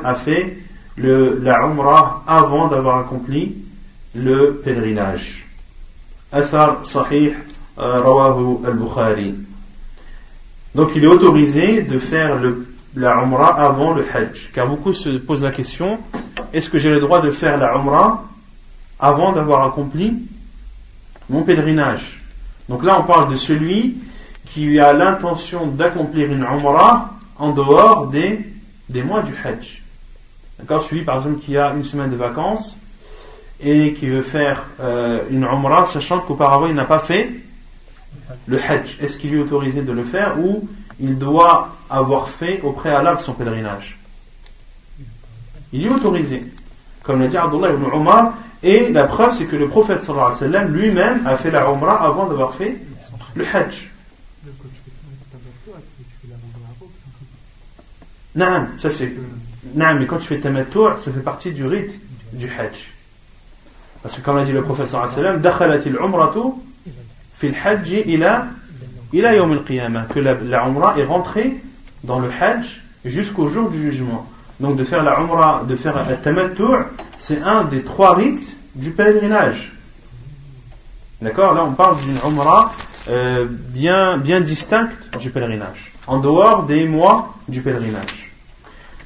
a 0.05 0.14
fait 0.14 0.57
la 0.97 1.64
Umrah 1.64 2.23
avant 2.27 2.68
d'avoir 2.68 2.99
accompli 2.99 3.57
le 4.14 4.61
pèlerinage. 4.64 5.47
Athar 6.31 6.87
Sahih 6.87 7.33
Rawahu 7.77 8.61
al-Bukhari. 8.66 9.35
Donc 10.75 10.91
il 10.97 11.05
est 11.05 11.09
autorisé 11.09 11.83
de 11.83 11.99
faire 11.99 12.41
la 12.95 13.23
Umrah 13.23 13.61
avant 13.61 13.93
le 13.93 14.03
Hajj. 14.03 14.51
Car 14.55 14.68
beaucoup 14.68 14.93
se 14.93 15.18
posent 15.18 15.43
la 15.43 15.51
question 15.51 15.99
est-ce 16.53 16.68
que 16.68 16.79
j'ai 16.79 16.91
le 16.91 17.01
droit 17.01 17.20
de 17.20 17.31
faire 17.31 17.57
la 17.57 17.75
Umrah 17.75 18.25
avant 19.03 19.33
d'avoir 19.33 19.67
accompli 19.67 20.17
mon 21.29 21.43
pèlerinage 21.43 22.21
Donc 22.69 22.85
là 22.85 22.99
on 23.01 23.03
parle 23.03 23.31
de 23.31 23.37
celui 23.37 23.97
qui 24.47 24.79
a 24.79 24.93
l'intention 24.93 25.67
d'accomplir 25.67 26.31
une 26.31 26.45
Umrah 26.45 27.11
en 27.39 27.51
dehors 27.51 28.07
des, 28.07 28.47
des 28.89 29.03
mois 29.03 29.23
du 29.23 29.35
Hajj. 29.45 29.83
D'accord 30.59 30.83
Celui 30.83 31.03
par 31.03 31.17
exemple 31.17 31.41
qui 31.41 31.57
a 31.59 31.73
une 31.73 31.83
semaine 31.85 32.11
de 32.11 32.17
vacances 32.17 32.79
et 33.61 33.93
qui 33.93 34.09
veut 34.09 34.23
faire 34.23 34.67
euh, 34.81 35.23
une 35.31 35.43
Umrah 35.43 35.87
sachant 35.87 36.21
qu'auparavant 36.21 36.69
il 36.69 36.75
n'a 36.75 36.85
pas 36.85 37.01
fait 37.01 37.31
le 38.47 38.59
Hajj, 38.59 38.99
est-ce 39.01 39.19
qu'il 39.19 39.35
est 39.35 39.39
autorisé 39.39 39.83
de 39.83 39.93
le 39.93 40.05
faire 40.05 40.39
ou 40.39 40.69
il 41.01 41.19
doit 41.19 41.77
avoir 41.91 42.29
fait 42.29 42.61
au 42.63 42.71
préalable 42.71 43.21
son 43.21 43.33
pèlerinage? 43.33 43.99
Il 45.73 45.87
est 45.87 45.91
autorisé. 45.91 46.41
Comme 47.03 47.21
l'a 47.21 47.27
dit 47.27 47.37
Abdullah 47.37 47.71
ibn 47.71 47.85
Omar, 47.93 48.35
et 48.63 48.93
la 48.93 49.05
preuve, 49.05 49.35
c'est 49.37 49.47
que 49.47 49.57
le 49.57 49.67
prophète 49.69 50.03
sallallahu 50.03 50.27
alayhi 50.27 50.45
wa 50.45 50.53
sallam 50.53 50.75
lui-même 50.75 51.27
a 51.27 51.37
fait 51.37 51.51
la 51.51 51.69
Umrah 51.69 52.05
avant 52.05 52.27
d'avoir 52.27 52.55
fait 52.55 52.77
le 53.35 53.45
Hajj. 53.45 53.91
Naam, 58.35 58.69
ça 58.79 58.89
c'est. 58.89 59.13
Naam, 59.75 59.99
mais 59.99 60.07
quand 60.07 60.19
tu 60.19 60.29
fais 60.29 60.39
tamattu, 60.39 60.79
ça 61.01 61.11
fait 61.13 61.21
partie 61.21 61.51
du 61.51 61.67
rite 61.67 61.91
du 62.33 62.47
Hajj. 62.47 62.93
Parce 64.03 64.17
que 64.17 64.21
comme 64.21 64.37
l'a 64.37 64.45
dit 64.45 64.53
le 64.53 64.63
prophète 64.63 64.87
sallallahu 64.87 65.13
alayhi 65.13 65.27
wa 65.27 65.33
sallam, 65.33 65.43
dakhalat 65.43 66.05
Umratu 66.05 66.55
fi 67.35 67.49
al-hajj 67.49 67.93
ila 68.07 68.47
ila 69.13 69.29
al-qiyamah, 69.31 70.05
que 70.05 70.21
la, 70.21 70.35
la 70.35 70.95
est 70.97 71.05
rentrée 71.05 71.57
dans 72.05 72.21
le 72.21 72.31
Hajj 72.31 72.81
jusqu'au 73.05 73.49
jour 73.49 73.71
du 73.71 73.81
jugement. 73.81 74.27
Donc 74.62 74.76
de 74.76 74.84
faire 74.84 75.04
la 75.04 75.20
Umrah, 75.20 75.64
de 75.68 75.76
faire 75.76 75.95
la 75.95 76.16
Tamattu', 76.16 76.64
c'est 77.18 77.41
un 77.41 77.64
des 77.64 77.84
trois 77.84 78.16
rites 78.16 78.58
du 78.76 78.91
pèlerinage. 78.91 79.72
D'accord 81.22 81.54
Là 81.54 81.64
on 81.64 81.74
parle 81.74 81.98
d'une 81.98 82.18
Umrah 82.28 82.72
euh, 83.10 83.45
bien, 83.50 84.18
bien 84.18 84.41
distincte 84.41 85.18
du 85.20 85.30
pèlerinage, 85.30 85.91
en 86.08 86.18
dehors 86.18 86.64
des 86.64 86.86
mois 86.86 87.36
du 87.48 87.62
pèlerinage. 87.62 88.28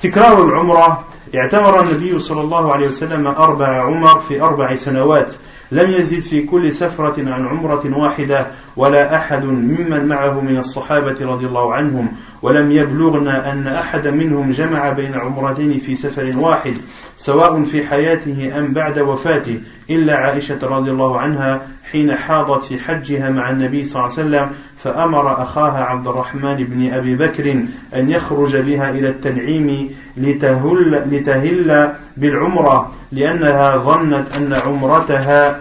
تكرار 0.02 0.44
العمرة 0.44 1.04
اعتمر 1.36 1.82
النبي 1.82 2.20
صلى 2.20 2.42
الله 2.42 2.74
عليه 2.74 2.88
وسلم 2.88 3.28
أربع 3.28 3.68
عمر 3.68 4.20
في 4.20 4.42
أربع 4.42 4.76
سنوات 4.76 5.34
لم 5.72 5.89
يزد 5.89 6.20
في 6.20 6.42
كل 6.42 6.74
سفرة 6.74 7.16
عن 7.18 7.48
عمرة 7.48 7.98
واحدة 7.98 8.48
ولا 8.77 9.16
أحد 9.16 9.45
ممن 9.45 10.07
معه 10.07 10.41
من 10.41 10.57
الصحابة 10.59 11.27
رضي 11.27 11.47
الله 11.47 11.74
عنهم 11.74 12.09
ولم 12.43 12.70
يبلغنا 12.70 13.53
أن 13.53 13.66
أحد 13.66 14.09
منهم 14.09 14.51
جمع 14.51 14.91
بين 14.91 15.14
عمرتين 15.14 15.79
في 15.79 15.95
سفر 15.95 16.39
واحد 16.39 16.79
سواء 17.16 17.62
في 17.62 17.87
حياته 17.87 18.59
أم 18.59 18.72
بعد 18.72 18.99
وفاته 18.99 19.61
إلا 19.91 20.16
عائشة 20.16 20.59
رضي 20.62 20.91
الله 20.91 21.18
عنها 21.18 21.62
حين 21.93 22.14
حاضت 22.14 22.62
في 22.62 22.79
حجها 22.79 23.31
مع 23.31 23.51
النبي 23.51 23.85
صلى 23.85 24.05
الله 24.05 24.18
عليه 24.18 24.29
وسلم 24.29 24.51
فأمر 24.77 25.43
أخاها 25.43 25.85
عبد 25.85 26.07
الرحمن 26.07 26.55
بن 26.55 26.93
أبي 26.93 27.16
بكر 27.16 27.51
أن 27.97 28.11
يخرج 28.11 28.57
بها 28.57 28.91
إلى 28.91 29.09
التنعيم 29.09 29.91
لتهل, 30.16 31.09
لتهل 31.11 31.93
بالعمرة 32.16 32.93
لأنها 33.12 33.77
ظنت 33.77 34.37
أن 34.37 34.53
عمرتها 34.53 35.61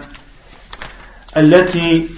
التي 1.36 2.08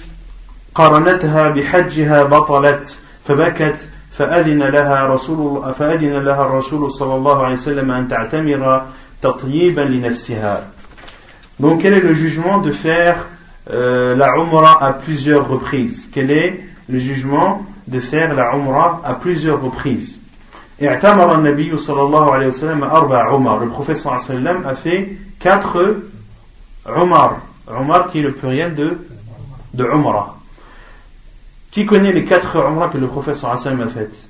قرنتها 0.74 1.48
بحجها 1.48 2.22
بطلت 2.22 2.98
فبكت 3.24 3.88
فأذن 4.12 4.62
لها 4.62 5.06
رسول 5.06 5.74
فأذن 5.74 6.12
لها 6.12 6.42
الرسول 6.46 6.90
صلى 6.90 7.14
الله 7.14 7.44
عليه 7.44 7.52
وسلم 7.52 7.90
أن 7.90 8.08
تعتمر 8.08 8.82
تطييبا 9.22 9.80
لنفسها. 9.80 10.64
Donc 11.60 11.82
quel 11.82 11.94
est 11.94 12.00
le 12.00 12.14
jugement 12.14 12.58
de 12.58 12.72
faire 12.72 13.26
euh, 13.70 14.16
la 14.16 14.36
Umrah 14.36 14.82
à 14.82 14.92
plusieurs 14.92 15.48
reprises 15.48 16.08
Quel 16.12 16.30
est 16.30 16.60
le 16.88 16.98
jugement 16.98 17.62
de 17.86 18.00
faire 18.00 18.34
la 18.34 18.54
Umrah 18.54 19.00
à 19.04 19.14
plusieurs 19.14 19.60
reprises 19.62 20.18
اعتمر 20.82 21.34
النبي 21.34 21.76
صلى 21.76 22.02
الله 22.02 22.32
عليه 22.32 22.46
وسلم 22.46 22.84
أربع 22.84 23.30
عمر. 23.32 23.64
Le 23.64 23.68
prophète 23.68 23.96
صلى 23.96 24.12
الله 24.12 24.24
عليه 24.30 24.40
وسلم 24.40 24.66
a 24.66 24.74
fait 24.74 25.16
quatre 25.38 26.02
Umar. 26.86 27.38
Umar 27.70 28.06
qui 28.08 28.18
est 28.18 28.22
le 28.22 28.32
pluriel 28.32 28.74
de, 28.74 28.98
de 29.72 29.84
Umrah. 29.84 30.34
Qui 31.71 31.85
connaît 31.85 32.11
les 32.11 32.25
quatre 32.25 32.57
umrah 32.57 32.89
que 32.89 32.97
le 32.97 33.07
professeur 33.07 33.51
Hassan 33.51 33.79
a 33.81 33.87
faites? 33.87 34.27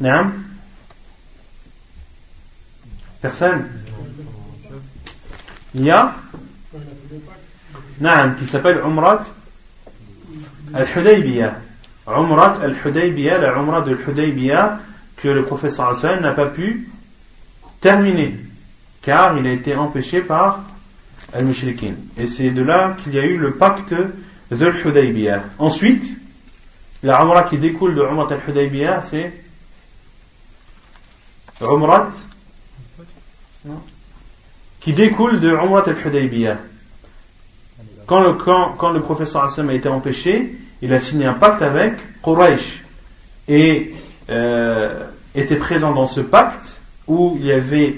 Naam. 0.00 0.44
Personne? 3.20 3.68
Il 5.74 5.84
y 5.84 5.90
a? 5.90 6.14
Naam, 8.00 8.36
qui 8.36 8.46
s'appelle 8.46 8.78
Umrat 8.78 9.22
Al-Hudaybiya. 10.72 11.60
Umrat 12.06 12.60
Al-Hudaybiya, 12.62 13.38
la 13.38 13.80
de 13.82 13.90
Al-Hudaybiya 13.90 14.80
que 15.16 15.28
le 15.28 15.44
professeur 15.44 15.88
Hassan 15.88 16.20
n'a 16.20 16.32
pas 16.32 16.46
pu 16.46 16.88
terminer 17.80 18.38
car 19.02 19.38
il 19.38 19.46
a 19.46 19.52
été 19.52 19.74
empêché 19.74 20.20
par 20.20 20.60
al-Mushrikin. 21.32 21.94
Et 22.16 22.26
c'est 22.26 22.50
de 22.50 22.62
là 22.62 22.96
qu'il 23.02 23.14
y 23.14 23.18
a 23.18 23.24
eu 23.24 23.36
le 23.36 23.54
pacte 23.54 23.94
de 24.50 24.64
al 24.64 25.42
Ensuite, 25.58 26.16
la 27.02 27.22
Umrah 27.22 27.44
qui 27.44 27.58
découle 27.58 27.94
de 27.94 28.02
Umrat 28.02 28.32
al-Hudaybiyah, 28.32 29.02
c'est 29.02 29.32
Umrat 31.60 32.10
qui 34.80 34.92
découle 34.92 35.40
de 35.40 35.50
Umrat 35.50 35.84
al-Hudaybiyah. 35.86 36.58
Quand 38.06 38.22
le, 38.22 38.32
quand, 38.32 38.72
quand 38.78 38.90
le 38.90 39.02
professeur 39.02 39.44
Hassan 39.44 39.68
a 39.68 39.74
été 39.74 39.88
empêché, 39.88 40.56
il 40.80 40.92
a 40.94 41.00
signé 41.00 41.26
un 41.26 41.34
pacte 41.34 41.60
avec 41.60 41.94
Quraysh 42.22 42.82
et 43.48 43.94
euh, 44.30 45.04
était 45.34 45.56
présent 45.56 45.92
dans 45.92 46.06
ce 46.06 46.20
pacte 46.20 46.80
où 47.06 47.36
il 47.38 47.46
y 47.46 47.52
avait 47.52 47.96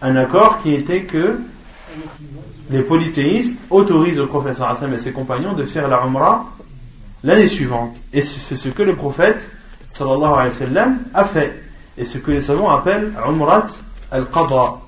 un 0.00 0.16
accord 0.16 0.60
qui 0.62 0.74
était 0.74 1.02
que 1.02 1.38
les 2.72 2.82
polythéistes 2.82 3.56
autorisent 3.70 4.16
le 4.16 4.26
professeur 4.26 4.68
Hassan 4.68 4.92
et 4.92 4.98
ses 4.98 5.12
compagnons 5.12 5.52
de 5.52 5.64
faire 5.64 5.88
la 5.88 6.02
Umrah 6.04 6.46
l'année 7.22 7.46
suivante. 7.46 7.96
Et 8.12 8.22
c'est 8.22 8.56
ce 8.56 8.68
que 8.70 8.82
le 8.82 8.96
prophète 8.96 9.48
sallallahu 9.86 10.32
alayhi 10.32 10.44
wa 10.44 10.50
sallam 10.50 10.98
a 11.12 11.24
fait. 11.24 11.62
Et 11.98 12.04
ce 12.04 12.18
que 12.18 12.30
les 12.30 12.40
savants 12.40 12.70
appellent 12.70 13.12
Umrat 13.28 13.66
al-Qadha. 14.10 14.78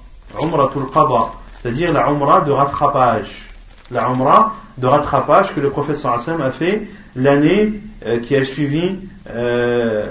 Qadha. 0.41 1.32
C'est-à-dire 1.61 1.93
la 1.93 2.09
Umrah 2.09 2.41
de 2.41 2.53
rattrapage. 2.53 3.47
La 3.91 4.09
Umrah 4.09 4.55
de 4.78 4.87
rattrapage 4.87 5.55
que 5.55 5.61
le 5.61 5.70
professeur 5.70 6.14
Hassan 6.14 6.41
a 6.41 6.51
fait 6.51 6.89
l'année 7.14 7.80
euh, 8.07 8.18
qui 8.20 8.35
a 8.35 8.45
suivi 8.45 8.97
euh, 9.30 10.07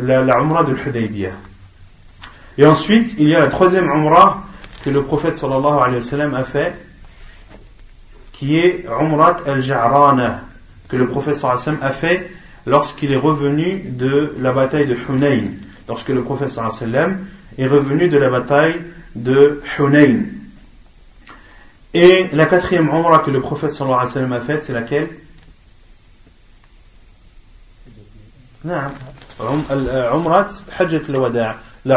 la 0.00 0.38
Umrah 0.38 0.62
de 0.62 0.72
l'Hudaybiyah. 0.72 1.32
Et 2.58 2.64
ensuite, 2.64 3.16
il 3.18 3.28
y 3.28 3.34
a 3.34 3.40
la 3.40 3.48
troisième 3.48 3.90
Umrah 3.90 4.44
que 4.84 4.90
le 4.90 5.02
prophète 5.02 5.36
sallallahu 5.36 5.80
alayhi 5.80 5.96
wa 5.96 6.02
sallam 6.02 6.34
a 6.34 6.44
fait, 6.44 6.85
qui 8.38 8.58
est 8.58 8.84
Umrat 9.00 9.38
al-Ja'rana, 9.46 10.42
que 10.88 10.96
le 10.96 11.08
prophète 11.08 11.34
sallallahu 11.34 11.62
sallam 11.62 11.82
a 11.82 11.90
fait 11.90 12.30
lorsqu'il 12.66 13.10
est 13.12 13.16
revenu 13.16 13.80
de 13.80 14.34
la 14.38 14.52
bataille 14.52 14.86
de 14.86 14.94
Hunayn. 15.08 15.44
Lorsque 15.88 16.10
le 16.10 16.22
prophète 16.22 16.50
sallallahu 16.50 16.76
sallam 16.76 17.26
est 17.56 17.66
revenu 17.66 18.08
de 18.08 18.18
la 18.18 18.28
bataille 18.28 18.82
de 19.14 19.62
Hunayn. 19.78 20.24
Et 21.94 22.28
la 22.32 22.44
quatrième 22.44 22.88
umrah 22.90 23.20
que 23.20 23.30
le 23.30 23.40
prophète 23.40 23.70
sallallahu 23.70 24.32
a 24.32 24.40
faite, 24.40 24.64
c'est 24.64 24.74
laquelle? 24.74 25.08
La 28.64 28.90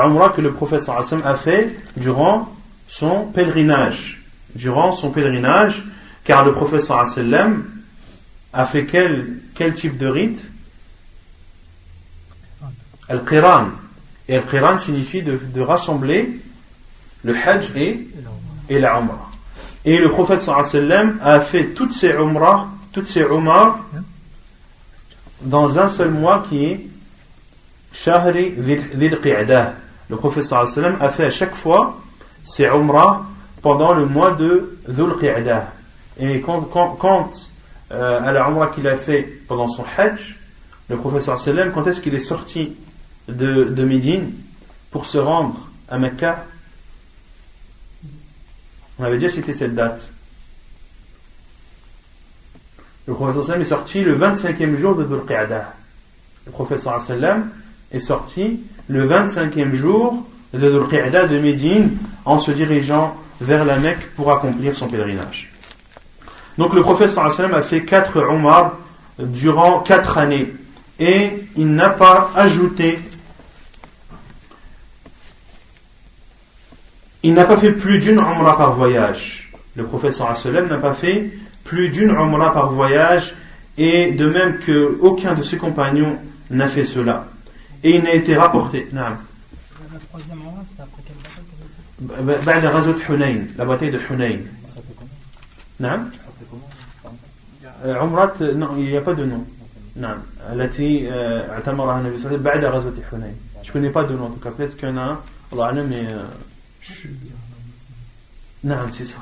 umrah 0.05 0.29
que 0.29 0.39
le 0.39 0.53
prophète 0.53 0.87
a 0.87 1.35
fait 1.35 1.75
durant 1.97 2.47
son 2.87 3.25
pèlerinage. 3.25 4.23
Durant 4.55 4.93
son 4.93 5.11
pèlerinage, 5.11 5.83
car 6.29 6.45
le 6.45 6.53
prophète 6.53 6.87
a 8.53 8.65
fait 8.67 8.85
quel, 8.85 9.73
type 9.73 9.97
de 9.97 10.05
rite? 10.05 10.51
Al-Qiran. 13.07 13.69
Et 14.27 14.35
Al-Qiran 14.35 14.77
signifie 14.77 15.23
de, 15.23 15.59
rassembler 15.59 16.39
le 17.23 17.35
Hajj 17.35 17.71
et, 17.75 18.07
et 18.69 18.77
la 18.77 18.99
Umrah. 18.99 19.31
Et 19.83 19.97
le 19.97 20.11
prophète 20.11 20.47
a 20.47 21.41
fait 21.41 21.69
toutes 21.69 21.93
ces 21.93 22.11
Umrah, 22.11 22.67
toutes 22.91 23.07
ces 23.07 23.25
dans 25.41 25.79
un 25.79 25.87
seul 25.87 26.11
mois 26.11 26.43
qui 26.47 26.63
est 26.63 26.87
Shahri 27.91 28.51
Dhil 28.51 29.19
Qi'dah. 29.19 29.73
Le 30.09 30.15
prophète 30.15 30.45
a 30.53 31.09
fait 31.09 31.25
à 31.25 31.31
chaque 31.31 31.55
fois 31.55 31.99
ses 32.43 32.67
Umrah 32.67 33.25
pendant 33.63 33.95
le 33.95 34.05
mois 34.05 34.29
de 34.29 34.77
Dhul 34.87 35.17
Qi'dah. 35.19 35.78
Et 36.19 36.41
quand, 36.41 36.67
euh, 37.91 38.21
à 38.21 38.31
la 38.31 38.71
qu'il 38.73 38.87
a 38.87 38.97
fait 38.97 39.23
pendant 39.47 39.67
son 39.67 39.83
Hajj, 39.97 40.37
le 40.89 40.97
professeur 40.97 41.37
sallam, 41.37 41.71
quand 41.71 41.87
est-ce 41.87 42.01
qu'il 42.01 42.13
est 42.13 42.19
sorti 42.19 42.75
de, 43.27 43.65
de 43.65 43.83
Médine 43.83 44.31
pour 44.91 45.05
se 45.05 45.17
rendre 45.17 45.69
à 45.87 45.97
Mecca? 45.97 46.45
On 48.99 49.05
avait 49.05 49.17
dit 49.17 49.29
c'était 49.29 49.53
cette 49.53 49.75
date. 49.75 50.11
Le 53.07 53.13
professeur 53.13 53.43
sallam 53.43 53.61
est 53.61 53.65
sorti 53.65 54.01
le 54.01 54.19
25e 54.19 54.75
jour 54.75 54.95
de 54.95 55.05
Dhul. 55.05 55.21
Le 56.45 56.51
professeur 56.51 56.99
sallam 56.99 57.49
est 57.91 58.01
sorti 58.01 58.59
le 58.89 59.07
25e 59.07 59.73
jour 59.73 60.27
de 60.53 60.59
Dhul 60.59 61.29
de 61.29 61.39
Médine 61.39 61.91
en 62.25 62.39
se 62.39 62.51
dirigeant 62.51 63.15
vers 63.39 63.63
la 63.63 63.79
Mecque 63.79 64.13
pour 64.15 64.31
accomplir 64.33 64.75
son 64.75 64.87
pèlerinage. 64.87 65.51
Donc 66.59 66.73
le 66.73 66.81
prophète 66.81 67.09
sallam 67.09 67.53
a 67.53 67.61
fait 67.61 67.85
quatre 67.85 68.17
Umar 68.17 68.73
durant 69.17 69.79
quatre 69.79 70.17
années 70.17 70.53
et 70.99 71.29
il 71.55 71.73
n'a 71.73 71.89
pas 71.89 72.31
ajouté, 72.35 72.97
il 77.23 77.33
n'a 77.33 77.45
pas 77.45 77.55
fait 77.55 77.71
plus 77.71 77.99
d'une 77.99 78.19
Umrah 78.19 78.57
par 78.57 78.73
voyage. 78.73 79.49
Le 79.77 79.85
prophète 79.85 80.11
sallam 80.11 80.67
n'a 80.67 80.75
pas 80.75 80.93
fait 80.93 81.31
plus 81.63 81.87
d'une 81.87 82.09
Umrah 82.09 82.51
par 82.51 82.73
voyage 82.73 83.35
et 83.77 84.11
de 84.11 84.27
même 84.27 84.59
que 84.59 84.97
aucun 84.99 85.35
de 85.35 85.43
ses 85.43 85.55
compagnons 85.55 86.17
n'a 86.49 86.67
fait 86.67 86.83
cela. 86.83 87.27
Et 87.85 87.95
il 87.95 88.03
n'a 88.03 88.11
été 88.13 88.35
rapporté. 88.35 88.89
La 92.11 93.63
bataille 93.63 93.91
عمرة 97.83 98.53
نعم، 98.55 98.75
هي 98.75 98.99
بادونو 98.99 99.43
نعم 99.95 100.17
التي 100.51 101.11
آه، 101.13 101.51
اعتمرها 101.51 101.99
النبي 101.99 102.17
صلى 102.17 102.35
الله 102.35 102.49
عليه 102.49 102.59
وسلم 102.59 102.71
بعد 102.71 102.75
غزوة 102.75 102.93
حنين. 103.11 103.35
شكون 103.63 103.83
هي 103.83 103.89
بادونو 103.89 104.27
دوكا 104.27 104.49
بيت 104.49 104.73
كان 104.73 105.15
الله 105.53 105.65
أعلم 105.65 105.89
نعم 108.63 108.91
سي 108.91 109.05
صح. 109.05 109.17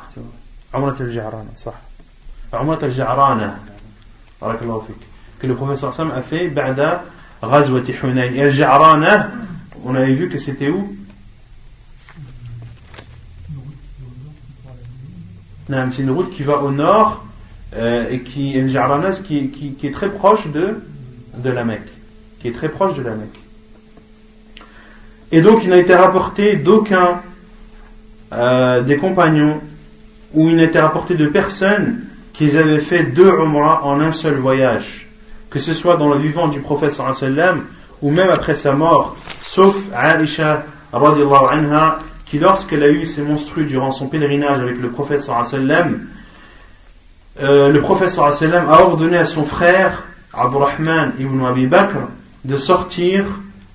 عمرة 0.74 0.98
الجعرانة 1.00 1.50
صح. 1.56 1.74
عمرة 2.54 2.86
الجعرانة. 2.86 3.60
بارك 4.42 4.62
الله 4.62 4.80
فيك. 4.80 4.98
كل 5.42 5.78
صلى 5.78 5.90
الله 5.90 6.00
عليه 6.00 6.26
وسلم 6.26 6.54
بعد 6.54 7.00
غزوة 7.44 7.94
حنين. 8.02 8.34
الجعرانة 8.34 9.32
on 9.86 9.96
avait 9.96 10.14
vu 10.14 10.28
que 10.30 10.38
c'était 10.38 10.70
où؟ 10.70 10.96
نعم 15.70 15.92
c'est 15.92 16.02
une 16.02 16.12
route 16.12 16.32
qui 16.32 16.44
va 16.44 16.58
au 16.62 16.72
nord. 16.72 17.27
Euh, 17.76 18.10
et 18.10 18.22
qui 18.22 18.54
qui, 18.64 19.88
est 19.88 19.92
très 19.92 20.10
proche 20.10 20.48
de, 20.48 20.80
de 21.38 21.50
la 21.50 21.64
Mecque. 21.64 21.90
Qui 22.40 22.48
est 22.48 22.54
très 22.54 22.70
proche 22.70 22.96
de 22.96 23.02
la 23.02 23.12
Mecque. 23.12 23.40
Et 25.32 25.42
donc 25.42 25.64
il 25.64 25.70
n'a 25.70 25.78
été 25.78 25.94
rapporté 25.94 26.56
d'aucun 26.56 27.22
euh, 28.34 28.82
des 28.82 28.98
compagnons 28.98 29.60
ou 30.34 30.50
il 30.50 30.56
n'a 30.56 30.64
été 30.64 30.80
rapporté 30.80 31.16
de 31.16 31.28
personne 31.28 32.02
qu'ils 32.34 32.58
avaient 32.58 32.80
fait 32.80 33.04
deux 33.04 33.30
Umrah 33.30 33.84
en 33.86 34.00
un 34.00 34.12
seul 34.12 34.36
voyage. 34.36 35.08
Que 35.50 35.60
ce 35.60 35.74
soit 35.74 35.96
dans 35.98 36.10
le 36.10 36.18
vivant 36.18 36.48
du 36.48 36.60
prophète 36.60 36.92
sallam 36.92 37.64
ou 38.02 38.12
même 38.12 38.30
après 38.30 38.56
sa 38.56 38.74
mort, 38.74 39.16
sauf 39.42 39.88
Aisha 39.94 40.64
anha, 40.94 42.00
qui 42.26 42.38
lorsqu'elle 42.38 42.84
a 42.84 42.90
eu 42.90 43.06
ses 43.06 43.22
monstrues 43.22 43.66
durant 43.66 43.92
son 43.92 44.08
pèlerinage 44.08 44.60
avec 44.60 44.78
le 44.78 44.90
prophète 44.90 45.22
sallam, 45.22 46.08
euh, 47.40 47.70
le 47.70 47.82
professeur 47.82 48.26
a 48.26 48.82
ordonné 48.82 49.18
à 49.18 49.26
son 49.26 49.46
frère 49.46 50.04
Abdurrahman 50.34 51.14
ibn 51.20 51.44
Abi 51.46 51.68
Bakr 51.68 51.98
de 52.44 52.58
sortir 52.58 53.26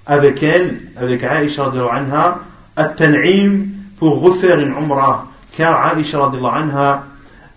avec 0.07 0.43
elle, 0.43 0.81
avec 0.97 1.23
Aisha 1.23 1.71
anha, 1.93 2.41
à 2.75 2.85
Tan'im 2.85 3.67
pour 3.99 4.21
refaire 4.21 4.59
une 4.59 4.73
umrah. 4.73 5.27
Car 5.57 5.97
Aisha 5.97 6.19
anha 6.25 7.05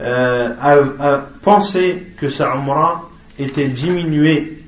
euh, 0.02 0.54
a, 0.62 1.18
pensé 1.42 2.14
que 2.18 2.30
sa 2.30 2.54
umrah 2.54 3.10
était 3.40 3.70
diminuée. 3.70 4.64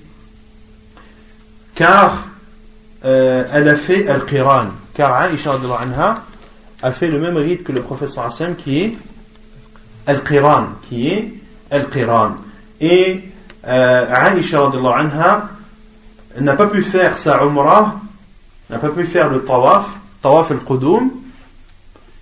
Car 1.76 2.26
euh, 3.06 3.44
elle 3.54 3.70
a 3.70 3.76
fait 3.76 4.08
Al-Qiran. 4.08 4.70
Car 4.96 5.22
Aisha 5.24 5.52
anha 5.54 6.24
a 6.82 6.92
fait 6.92 7.10
le 7.10 7.20
même 7.20 7.38
rite 7.38 7.64
que 7.64 7.72
le 7.72 7.82
professeur 7.82 8.30
qui 8.58 8.82
est 8.82 8.98
Al-Qiran, 10.08 10.68
qui 10.88 11.10
est 11.10 11.34
Al-Qiran. 11.70 12.36
Et 12.80 13.22
euh, 13.68 14.36
Aisha 14.36 14.66
anha 14.66 15.50
n'a 16.40 16.54
pas 16.54 16.68
pu 16.68 16.82
faire 16.82 17.18
sa 17.18 17.44
Umrah, 17.44 18.00
n'a 18.70 18.80
pas 18.80 18.90
pu 18.90 19.06
faire 19.06 19.30
le 19.30 19.44
Tawaf, 19.44 19.90
Tawaf 20.22 20.52
al-Qudum, 20.52 21.12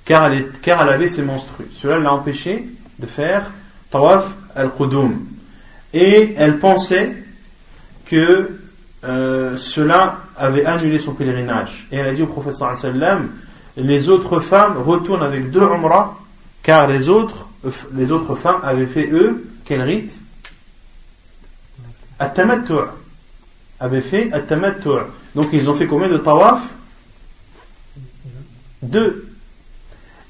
car, 0.04 0.26
elle 0.26 0.52
car 0.62 0.82
elle 0.82 0.90
avait 0.90 1.08
ses 1.08 1.22
monstrues. 1.22 1.68
Cela 1.72 2.00
l'a 2.00 2.12
empêché 2.12 2.68
de 2.98 3.06
faire 3.06 3.52
Tawaf 3.92 4.34
al-Qudum. 4.56 5.20
Et 5.94 6.34
elle 6.38 6.60
pensait 6.60 7.24
que 8.06 8.60
euh, 9.04 9.56
cela 9.56 10.18
avait 10.36 10.66
annulé 10.66 10.98
son 11.00 11.14
pèlerinage. 11.14 11.88
Et 11.92 11.98
elle 11.98 12.08
a 12.08 12.14
dit 12.14 12.24
au 12.24 12.28
professeur 12.28 12.74
les 13.78 14.10
autres 14.10 14.40
femmes 14.40 14.78
retournent 14.78 15.24
avec 15.24 15.52
deux 15.52 15.62
Umrah, 15.62 16.16
car 16.64 16.88
les 16.88 17.10
autres 17.10 17.45
les 17.94 18.12
autres 18.12 18.36
femmes 18.36 18.60
avaient 18.64 18.86
fait 18.86 19.10
eux 19.12 19.48
quel 19.66 19.82
rite? 19.82 20.14
At-tamattu' 22.20 22.74
avaient 23.80 24.02
fait 24.02 24.32
at-tamattu' 24.32 25.02
donc 25.36 25.48
ils 25.52 25.70
ont 25.70 25.74
fait 25.74 25.88
combien 25.88 26.08
de 26.08 26.18
tawaf? 26.18 26.62
Deux. 28.82 29.28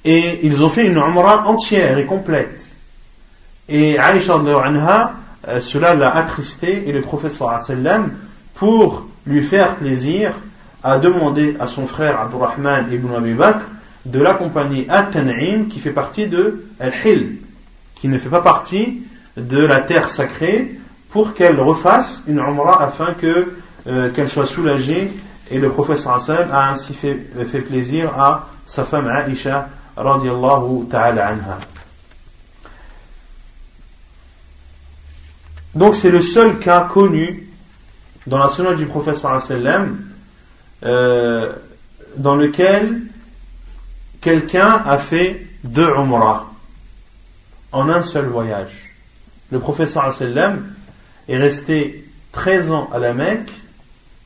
Et 0.03 0.45
ils 0.45 0.63
ont 0.63 0.69
fait 0.69 0.85
une 0.85 0.97
umrah 0.97 1.47
entière 1.47 1.97
et 1.97 2.05
complète. 2.05 2.75
Et 3.67 3.97
Aïcha 3.97 4.35
anha 4.35 5.13
euh, 5.47 5.59
cela 5.59 5.93
l'a 5.93 6.15
attristé 6.15 6.87
et 6.87 6.91
le 6.91 7.01
prophète 7.01 7.33
sallam 7.33 8.13
pour 8.55 9.05
lui 9.27 9.43
faire 9.43 9.75
plaisir 9.75 10.33
a 10.83 10.97
demandé 10.97 11.55
à 11.59 11.67
son 11.67 11.85
frère 11.85 12.19
Abdurrahman 12.19 12.91
ibn 12.91 13.13
Abi 13.13 13.33
Bakr 13.33 13.61
de 14.05 14.19
l'accompagner 14.19 14.87
à 14.89 15.03
Tan'im 15.03 15.67
qui 15.67 15.79
fait 15.79 15.91
partie 15.91 16.27
de 16.27 16.65
Al-Hil, 16.79 17.37
qui 17.95 18.07
ne 18.07 18.17
fait 18.17 18.29
pas 18.29 18.41
partie 18.41 19.03
de 19.35 19.65
la 19.65 19.81
terre 19.81 20.09
sacrée, 20.09 20.79
pour 21.09 21.33
qu'elle 21.33 21.59
refasse 21.59 22.21
une 22.27 22.39
Umrah 22.39 22.83
afin 22.83 23.15
euh, 23.23 24.09
qu'elle 24.11 24.29
soit 24.29 24.45
soulagée. 24.45 25.09
Et 25.49 25.59
le 25.59 25.69
prophète 25.69 26.05
a 26.07 26.71
ainsi 26.71 26.93
fait, 26.93 27.25
fait 27.47 27.61
plaisir 27.61 28.11
à 28.19 28.47
sa 28.65 28.83
femme 28.83 29.07
Aisha 29.07 29.69
radiallahu 29.95 30.87
ta'ala 30.89 31.27
anha. 31.27 31.59
Donc 35.75 35.95
c'est 35.95 36.09
le 36.09 36.21
seul 36.21 36.57
cas 36.59 36.87
connu 36.91 37.47
dans 38.27 38.37
la 38.37 38.49
sunna 38.49 38.73
du 38.73 38.85
prophète 38.85 39.23
euh, 40.83 41.53
dans 42.17 42.35
lequel 42.35 43.01
quelqu'un 44.25 44.81
a 44.87 44.97
fait 44.97 45.45
deux 45.63 45.87
Umrah 45.87 46.47
en 47.71 47.87
un 47.89 48.01
seul 48.01 48.25
voyage. 48.25 48.91
Le 49.51 49.59
professeur 49.59 50.11
sallam 50.11 50.65
est 51.29 51.37
resté 51.37 52.03
13 52.31 52.71
ans 52.71 52.89
à 52.91 52.97
la 52.97 53.13
Mecque 53.13 53.51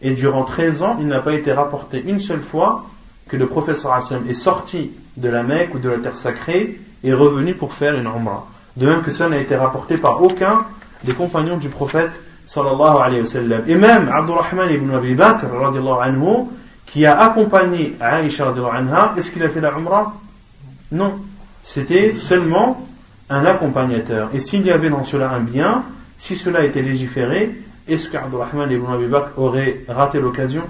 et 0.02 0.12
durant 0.12 0.46
13 0.46 0.84
ans, 0.84 0.98
il 1.02 1.08
n'a 1.08 1.20
pas 1.20 1.34
été 1.34 1.52
rapporté 1.52 2.02
une 2.02 2.22
seule 2.22 2.40
fois 2.40 2.86
que 3.28 3.36
le 3.36 3.48
professeur 3.48 4.02
sallam 4.02 4.24
est 4.30 4.34
sorti 4.34 4.92
de 5.18 5.28
la 5.28 5.44
Mecque 5.44 5.76
ou 5.76 5.80
de 5.80 5.90
la 5.90 5.98
terre 5.98 6.16
sacrée 6.16 6.80
et 7.04 7.14
revenu 7.14 7.54
pour 7.54 7.74
faire 7.74 7.96
une 7.96 8.08
Umrah. 8.08 8.48
De 8.78 8.88
même 8.88 9.02
que 9.02 9.12
ça 9.12 9.28
n'a 9.28 9.38
été 9.38 9.58
rapporté 9.58 9.98
par 9.98 10.24
aucun 10.24 10.66
des 11.04 11.14
compagnons 11.14 11.58
du 11.58 11.68
prophète 11.68 12.12
sallallahu 12.46 13.02
alayhi 13.04 13.20
wa 13.20 13.28
sallam. 13.28 13.64
Et 13.68 13.76
même 13.76 14.08
Abdurrahman 14.08 14.72
ibn 14.72 14.92
Abi 14.92 15.14
Bakr, 15.14 15.48
anhu, 16.02 16.48
qui 16.89 17.07
a 17.07 17.19
accompagné 17.19 17.97
Aïcha 18.01 18.53
anha, 18.73 19.15
est-ce 19.17 19.31
qu'il 19.31 19.43
a 19.43 19.49
fait 19.49 19.61
la 19.61 19.73
Umrah 19.73 20.15
Non. 20.93 21.15
C'était 21.63 22.17
seulement 22.19 22.87
un 23.31 23.45
accompagnateur. 23.47 24.31
Et 24.35 24.39
s'il 24.39 24.67
y 24.67 24.71
avait 24.71 24.91
dans 24.91 25.05
cela 25.05 25.31
un 25.31 25.41
bien, 25.41 25.83
si 26.19 26.37
cela 26.37 26.65
était 26.65 26.83
légiféré, 26.83 27.59
est-ce 27.89 28.09
qu'Abdurrahman 28.09 28.71
ibn 28.71 28.91
Abi 28.93 29.07
Bakr 29.07 29.39
aurait 29.39 29.85
raté 29.89 30.21
l'occasion 30.21 30.63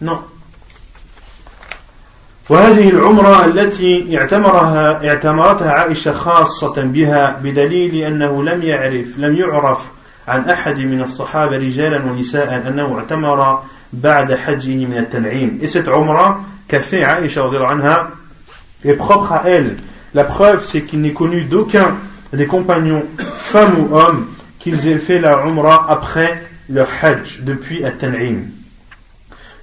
Non. 0.00 0.20
وهذه 2.50 2.88
العمرة 2.88 3.44
التي 3.44 4.18
اعتمرها 4.18 5.08
اعتمرتها 5.08 5.70
عائشة 5.70 6.12
خاصة 6.12 6.82
بها 6.82 7.40
بدليل 7.42 7.94
أنه 7.94 8.42
لم 8.42 8.62
يعرف 8.62 9.18
لم 9.18 9.36
يعرف 9.36 9.88
عن 10.28 10.50
أحد 10.50 10.78
من 10.78 11.00
الصحابة 11.00 11.56
رجالا 11.56 12.04
ونساء 12.04 12.64
أنه 12.68 12.98
اعتمر 12.98 13.62
بعد 14.03 14.33
حجه 14.33 14.85
من 14.85 14.97
التنعيم. 14.97 15.59
Et 15.61 15.67
cette 15.67 15.87
umrah 15.87 16.39
qu'a 16.67 16.81
fait 16.81 17.03
Aïcha 17.03 17.43
anha 17.69 18.09
est 18.83 18.93
propre 18.93 19.31
à 19.33 19.43
elle. 19.45 19.77
La 20.13 20.23
preuve, 20.23 20.63
c'est 20.63 20.81
qu'il 20.81 21.01
n'est 21.01 21.13
connu 21.13 21.43
d'aucun 21.43 21.95
des 22.33 22.45
compagnons, 22.45 23.03
femmes 23.17 23.75
ou 23.79 23.95
hommes, 23.95 24.27
qu'ils 24.59 24.87
aient 24.87 24.99
fait 24.99 25.19
la 25.19 25.45
umrah 25.45 25.85
après 25.89 26.43
leur 26.69 26.87
hajj, 27.01 27.41
depuis 27.41 27.83
at-tan'im. 27.83 28.51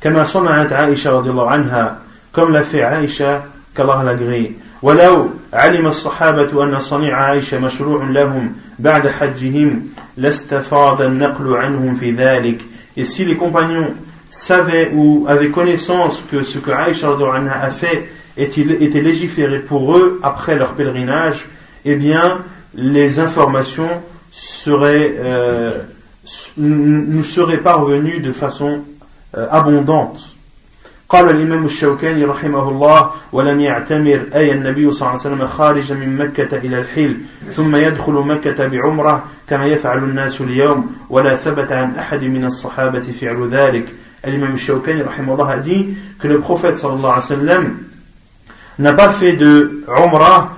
كما 0.02 0.24
صنعت 0.24 0.72
عائشة 0.72 1.10
رضي 1.10 1.30
الله 1.30 1.50
عنها 1.50 1.98
comme 2.32 2.50
l'a 2.52 2.64
fait 2.64 2.82
Aïcha 2.82 3.44
qu'Allah 3.74 4.02
l'agrée 4.04 4.56
ولو 4.82 5.30
علم 5.52 5.86
الصحابة 5.86 6.64
أن 6.64 6.80
صنيع 6.80 7.16
عائشة 7.16 7.58
مشروع 7.58 8.04
لهم 8.04 8.52
بعد 8.78 9.08
حجهم 9.08 9.86
لاستفاض 10.16 11.02
النقل 11.02 11.56
عنهم 11.56 11.94
في 11.94 12.10
ذلك 12.10 12.60
et 12.96 13.04
si 13.04 13.24
les 13.24 13.36
compagnons 13.36 13.94
savaient 14.31 14.91
ou 14.93 15.25
avaient 15.27 15.49
connaissance 15.49 16.23
que 16.29 16.43
ce 16.43 16.59
que 16.59 16.71
Aïcha 16.71 17.09
a 17.09 17.69
fait 17.69 18.09
était 18.37 19.01
légiféré 19.01 19.59
pour 19.59 19.95
eux 19.97 20.19
après 20.21 20.55
leur 20.55 20.73
pèlerinage 20.73 21.47
eh 21.85 21.95
bien 21.95 22.39
les 22.75 23.19
informations 23.19 24.01
seraient 24.31 25.15
euh, 25.17 25.81
nous 26.57 27.23
seraient 27.23 27.57
parvenues 27.57 28.19
de 28.19 28.31
façon 28.31 28.81
euh, 29.35 29.47
abondante 29.49 30.37
قال 31.09 31.29
الإمام 31.29 31.65
الشوكاني 31.65 32.25
رحمه 32.25 32.69
الله 32.69 33.11
ولم 33.31 33.59
يعتمر 33.59 34.25
أي 34.35 34.51
النبي 34.51 34.91
صلى 34.91 35.01
الله 35.01 35.09
عليه 35.09 35.35
وسلم 35.35 35.47
خارجا 35.47 35.95
من 35.95 36.17
مكة 36.17 36.57
إلى 36.57 36.77
الحل 36.81 37.17
ثم 37.53 37.75
يدخل 37.75 38.13
مكة 38.13 38.67
بعمرة 38.67 39.23
كما 39.49 39.65
يفعل 39.65 39.97
الناس 39.97 40.41
اليوم 40.41 40.95
ولا 41.09 41.35
ثبت 41.35 41.71
عن 41.71 41.95
أحد 41.95 42.23
من 42.23 42.45
الصحابة 42.45 43.01
فعل 43.01 43.49
ذلك 43.49 43.93
l'imam 44.24 44.56
Shawkani 44.56 45.02
a 45.02 45.58
dit 45.58 45.88
que 46.18 46.28
le 46.28 46.38
prophète 46.38 46.76
sallallahu 46.76 47.04
alayhi 47.04 47.16
wasallam, 47.16 47.78
n'a 48.78 48.92
pas 48.92 49.10
fait 49.10 49.34
de 49.34 49.84
Umrah 49.88 50.56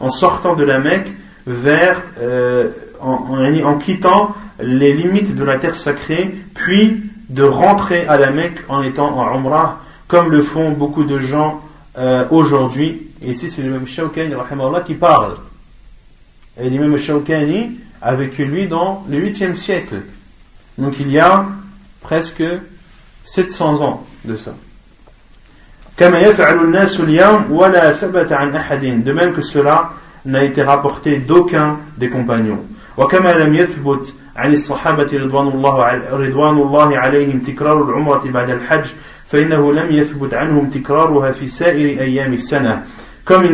en 0.00 0.10
sortant 0.10 0.54
de 0.54 0.64
la 0.64 0.78
Mecque 0.78 1.12
vers 1.46 2.02
euh, 2.20 2.68
en, 3.00 3.76
quittant 3.76 4.34
les 4.58 4.94
limites 4.94 5.34
de 5.34 5.44
la 5.44 5.56
terre 5.56 5.74
sacrée 5.74 6.34
puis 6.54 7.02
de 7.28 7.42
rentrer 7.42 8.06
à 8.06 8.16
la 8.16 8.30
Mecque 8.30 8.60
en 8.68 8.82
étant 8.82 9.18
en 9.18 9.36
Umrah 9.36 9.80
comme 10.08 10.30
le 10.30 10.42
font 10.42 10.70
beaucoup 10.70 11.04
de 11.04 11.20
gens 11.20 11.60
euh, 11.98 12.24
aujourd'hui. 12.30 13.08
Et 13.22 13.30
ici 13.30 13.50
c'est 13.50 13.62
le 13.62 13.70
même 13.70 13.86
Shawkani 13.86 14.34
qui 14.86 14.94
parle. 14.94 15.34
Et 16.60 16.70
l'imam 16.70 16.96
Shawkani 16.96 17.78
a 18.00 18.14
vécu 18.14 18.44
lui 18.46 18.66
dans 18.66 19.04
le 19.08 19.18
8e 19.18 19.54
siècle. 19.54 19.96
Donc 20.77 20.99
il 20.99 21.11
y 21.11 21.19
a 21.19 21.45
presque 22.01 22.43
700 23.23 23.81
ans 23.81 24.05
de 24.25 24.35
ça. 24.35 24.53
De 25.97 26.05
même 29.11 29.33
que 29.33 29.41
cela 29.41 29.91
n'a 30.25 30.43
été 30.43 30.63
rapporté 30.63 31.17
d'aucun 31.17 31.77
des 31.97 32.09
compagnons. 32.09 32.59
عن 34.35 34.51
الصحابة 34.53 35.07
رضوان 35.13 35.47
الله 35.47 36.01
رضوان 36.11 36.57
الله 36.57 36.97
عليهم 36.97 37.39
تكرار 37.39 37.83
العمرة 37.83 38.31
بعد 38.31 38.49
الحج 38.49 38.85
فإنه 39.27 39.73
لم 39.73 39.91
يثبت 39.91 40.33
عنهم 40.33 40.69
تكرارها 40.69 41.31
في 41.31 41.47
سائر 41.47 42.01
أيام 42.01 42.33
السنة 42.33 42.83
comme 43.25 43.45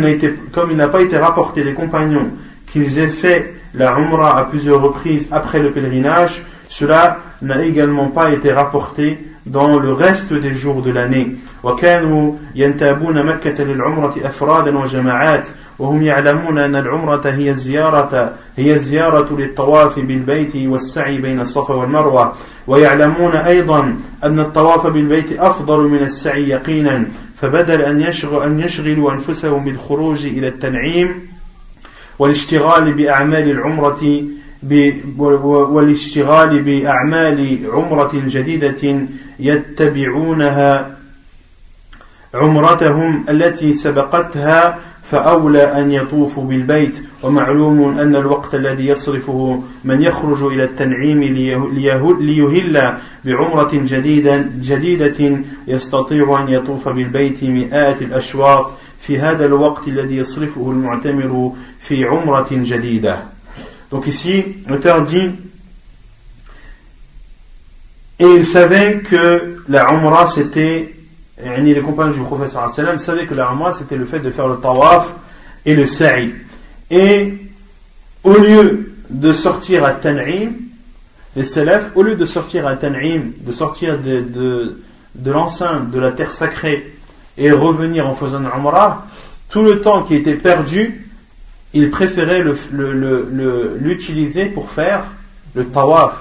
il 0.71 0.75
n'a 0.75 0.87
pas 0.87 1.01
été 1.01 1.17
rapporté 1.17 1.63
des 1.63 1.73
compagnons 1.73 2.31
qu'ils 2.67 2.99
aient 2.99 3.07
fait 3.07 3.53
la 3.73 3.97
Umrah 3.97 4.37
à 4.37 4.43
plusieurs 4.43 4.81
reprises 4.81 5.29
après 5.31 5.59
le 5.59 5.71
pèlerinage, 5.71 6.41
cela 6.68 7.18
n'a 7.42 7.64
également 7.64 8.08
pas 8.08 8.30
été 8.30 8.52
rapporté 8.52 9.18
dans 9.46 9.78
le 9.78 9.92
reste 9.92 10.32
des 10.32 10.54
jours 10.54 10.82
de 10.82 10.90
l'année. 10.90 11.36
وكانوا 11.62 12.32
ينتابون 12.54 13.22
مكة 13.22 13.64
للعمرة 13.64 14.14
أفرادا 14.24 14.78
وجماعات 14.78 15.48
وهم 15.78 16.02
يعلمون 16.02 16.58
أن 16.58 16.76
العمرة 16.76 17.22
هي 17.24 17.50
الزيارة 17.50 18.32
هي 18.56 18.72
الزيارة 18.72 19.36
للطواف 19.36 19.98
بالبيت 19.98 20.56
والسعي 20.56 21.18
بين 21.18 21.40
الصفا 21.40 21.74
والمروة 21.74 22.32
ويعلمون 22.66 23.36
أيضا 23.36 23.96
أن 24.24 24.40
الطواف 24.40 24.86
بالبيت 24.86 25.40
أفضل 25.40 25.80
من 25.80 25.98
السعي 25.98 26.48
يقينا 26.48 27.04
فبدل 27.40 27.82
أن 27.82 28.00
يشغل 28.00 28.42
أن 28.42 28.60
يشغلوا 28.60 29.12
أنفسهم 29.12 29.64
بالخروج 29.64 30.26
إلى 30.26 30.48
التنعيم 30.48 31.28
والاشتغال 32.18 32.94
بأعمال 32.94 33.50
العمرة 33.50 34.22
والاشتغال 35.18 36.62
بأعمال 36.62 37.58
عمرة 37.72 38.10
جديدة 38.14 39.06
يتبعونها 39.40 40.96
عمرتهم 42.34 43.24
التي 43.28 43.72
سبقتها 43.72 44.78
فأولى 45.02 45.62
أن 45.62 45.90
يطوفوا 45.92 46.44
بالبيت. 46.44 47.02
ومعلوم 47.22 47.98
أن 47.98 48.16
الوقت 48.16 48.54
الذي 48.54 48.86
يصرفه 48.86 49.62
من 49.84 50.02
يخرج 50.02 50.42
إلى 50.42 50.64
التنعيم 50.64 51.22
ليهل 52.20 52.94
بعمرة 53.24 53.70
جديدة, 53.72 54.44
جديدة 54.60 55.38
يستطيع 55.68 56.42
أن 56.42 56.48
يطوف 56.48 56.88
بالبيت 56.88 57.44
مئات 57.44 58.02
الأشواط 58.02 58.70
في 59.00 59.18
هذا 59.18 59.46
الوقت 59.46 59.88
الذي 59.88 60.16
يصرفه 60.16 60.70
المعتمر 60.70 61.52
في 61.78 62.04
عمرة 62.04 62.48
جديدة. 62.50 63.35
Donc 63.90 64.06
ici, 64.06 64.44
l'auteur 64.68 65.02
dit 65.02 65.30
Et 68.18 68.26
il 68.26 68.44
savait 68.44 69.00
que 69.00 69.62
la 69.68 69.92
Umrah 69.92 70.26
c'était 70.26 70.92
les 71.38 71.82
compagnons 71.82 72.12
du 72.12 72.20
professeur 72.20 72.68
savaient 72.70 73.26
que 73.26 73.34
la 73.34 73.50
Umrah 73.50 73.74
c'était 73.74 73.96
le 73.96 74.06
fait 74.06 74.20
de 74.20 74.30
faire 74.30 74.48
le 74.48 74.56
tawaf 74.56 75.14
et 75.64 75.74
le 75.74 75.86
sa'i. 75.86 76.32
Et 76.90 77.34
au 78.24 78.34
lieu 78.34 78.94
de 79.10 79.32
sortir 79.32 79.84
à 79.84 79.92
Tan'im, 79.92 80.52
les 81.36 81.44
salafs, 81.44 81.90
au 81.94 82.02
lieu 82.02 82.14
de 82.14 82.26
sortir 82.26 82.66
à 82.66 82.74
Tan'im, 82.76 83.32
de 83.38 83.52
sortir 83.52 83.98
de, 83.98 84.20
de, 84.20 84.82
de 85.14 85.30
l'enceinte 85.30 85.90
de 85.90 86.00
la 86.00 86.12
terre 86.12 86.30
sacrée 86.30 86.94
et 87.36 87.50
revenir 87.50 88.06
en 88.06 88.14
faisant 88.14 88.40
une 88.40 88.46
Umrah, 88.46 89.06
tout 89.50 89.62
le 89.62 89.80
temps 89.80 90.02
qui 90.02 90.14
était 90.14 90.36
perdu, 90.36 91.05
ils 91.73 91.89
préféraient 91.89 92.43
l'utiliser 92.43 94.43
le, 94.43 94.49
le, 94.49 94.53
pour 94.53 94.69
faire 94.69 95.03
le 95.55 95.65
tawaf. 95.65 96.13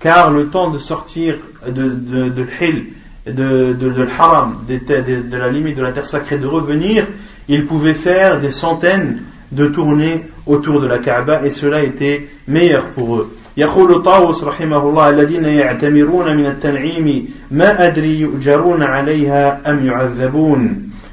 Car 0.00 0.30
le 0.30 0.48
temps 0.48 0.70
de 0.70 0.78
sortir 0.78 1.38
de, 1.66 1.88
de, 1.88 2.28
de 2.28 2.42
l'hil, 2.42 2.86
de, 3.26 3.72
de, 3.72 3.90
de 3.90 4.02
l'haram, 4.02 4.64
de, 4.68 4.78
de, 4.78 5.36
la 5.36 5.48
limite 5.48 5.76
de 5.76 5.82
la 5.82 5.92
terre 5.92 6.06
sacrée, 6.06 6.38
de 6.38 6.46
revenir, 6.46 7.06
ils 7.48 7.66
pouvaient 7.66 7.94
faire 7.94 8.40
des 8.40 8.50
centaines 8.50 9.22
de 9.50 9.66
tournées 9.66 10.26
autour 10.46 10.80
de 10.80 10.86
la 10.86 10.98
Kaaba 10.98 11.44
et 11.44 11.50
cela 11.50 11.82
était 11.82 12.28
meilleur 12.46 12.90
pour 12.90 13.16
eux. 13.16 13.34
يقول 13.58 14.02
طاووس 14.02 14.44
رحمه 14.44 14.78
الله 14.78 15.10
الذين 15.10 15.44
يعتمرون 15.44 16.36
من 16.36 16.46
التنعيم 16.46 17.28
ما 17.50 17.86
أدري 17.86 18.20
يؤجرون 18.20 18.82
عليها 18.82 19.70
أم 19.70 19.86
يعذبون 19.86 20.90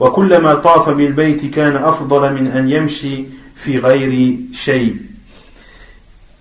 وكلما 0.00 0.54
طاف 0.54 0.88
بالبيت 0.88 1.54
كان 1.54 1.76
أفضل 1.76 2.32
من 2.32 2.46
أن 2.46 2.68
يمشي 2.68 3.24
في 3.56 3.78
غير 3.78 4.36
شيء 4.52 4.96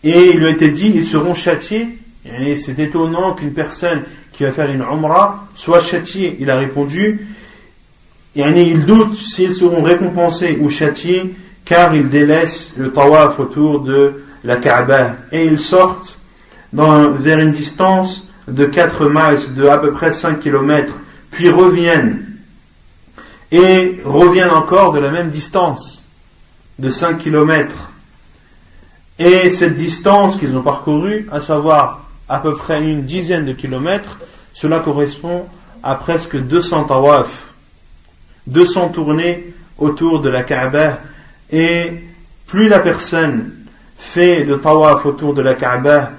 Et 0.03 0.31
il 0.31 0.39
lui 0.39 0.47
a 0.47 0.49
été 0.49 0.69
dit, 0.69 0.91
ils 0.95 1.05
seront 1.05 1.35
châtiés, 1.35 1.87
Et 2.25 2.55
c'est 2.55 2.77
étonnant 2.79 3.33
qu'une 3.33 3.53
personne 3.53 4.01
qui 4.31 4.43
va 4.43 4.51
faire 4.51 4.69
une 4.69 4.81
umrah 4.81 5.47
soit 5.55 5.79
châtiée. 5.79 6.37
Il 6.39 6.49
a 6.51 6.57
répondu, 6.57 7.27
il 8.35 8.85
doute 8.85 9.15
s'ils 9.15 9.53
seront 9.53 9.81
récompensés 9.81 10.57
ou 10.61 10.69
châtiés 10.69 11.33
car 11.65 11.95
ils 11.95 12.09
délaissent 12.09 12.71
le 12.77 12.91
tawaf 12.91 13.39
autour 13.39 13.81
de 13.81 14.23
la 14.43 14.57
Kaaba 14.57 15.15
et 15.31 15.45
ils 15.45 15.59
sortent 15.59 16.19
dans, 16.73 17.11
vers 17.11 17.39
une 17.39 17.51
distance 17.51 18.25
de 18.47 18.65
4 18.65 19.09
miles, 19.09 19.53
de 19.55 19.67
à 19.67 19.77
peu 19.77 19.91
près 19.91 20.11
5 20.11 20.39
km, 20.39 20.93
puis 21.29 21.49
reviennent 21.49 22.24
et 23.56 24.00
reviennent 24.04 24.50
encore 24.50 24.92
de 24.92 24.98
la 24.98 25.10
même 25.10 25.30
distance 25.30 26.04
de 26.78 26.90
5 26.90 27.16
km. 27.16 27.90
Et 29.18 29.48
cette 29.48 29.76
distance 29.76 30.36
qu'ils 30.36 30.54
ont 30.54 30.62
parcourue, 30.62 31.26
à 31.32 31.40
savoir 31.40 32.06
à 32.28 32.38
peu 32.38 32.54
près 32.54 32.82
une 32.82 33.02
dizaine 33.02 33.46
de 33.46 33.52
kilomètres, 33.52 34.18
cela 34.52 34.80
correspond 34.80 35.46
à 35.82 35.94
presque 35.94 36.36
200 36.36 36.84
tawaf, 36.84 37.54
200 38.46 38.90
tournées 38.90 39.54
autour 39.78 40.20
de 40.20 40.28
la 40.28 40.42
Kaaba 40.42 40.98
et 41.50 42.04
plus 42.46 42.68
la 42.68 42.80
personne 42.80 43.52
fait 43.96 44.44
de 44.44 44.56
tawaf 44.56 45.06
autour 45.06 45.32
de 45.32 45.40
la 45.40 45.54
Kaaba, 45.54 46.10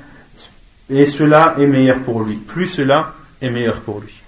et 0.89 1.05
cela 1.05 1.53
est 1.59 1.67
meilleur 1.67 1.99
pour 1.99 2.23
lui. 2.23 2.35
Plus 2.35 2.65
cela 2.65 3.13
est 3.41 3.51
meilleur 3.51 3.81
pour 3.81 3.99
lui. 3.99 4.23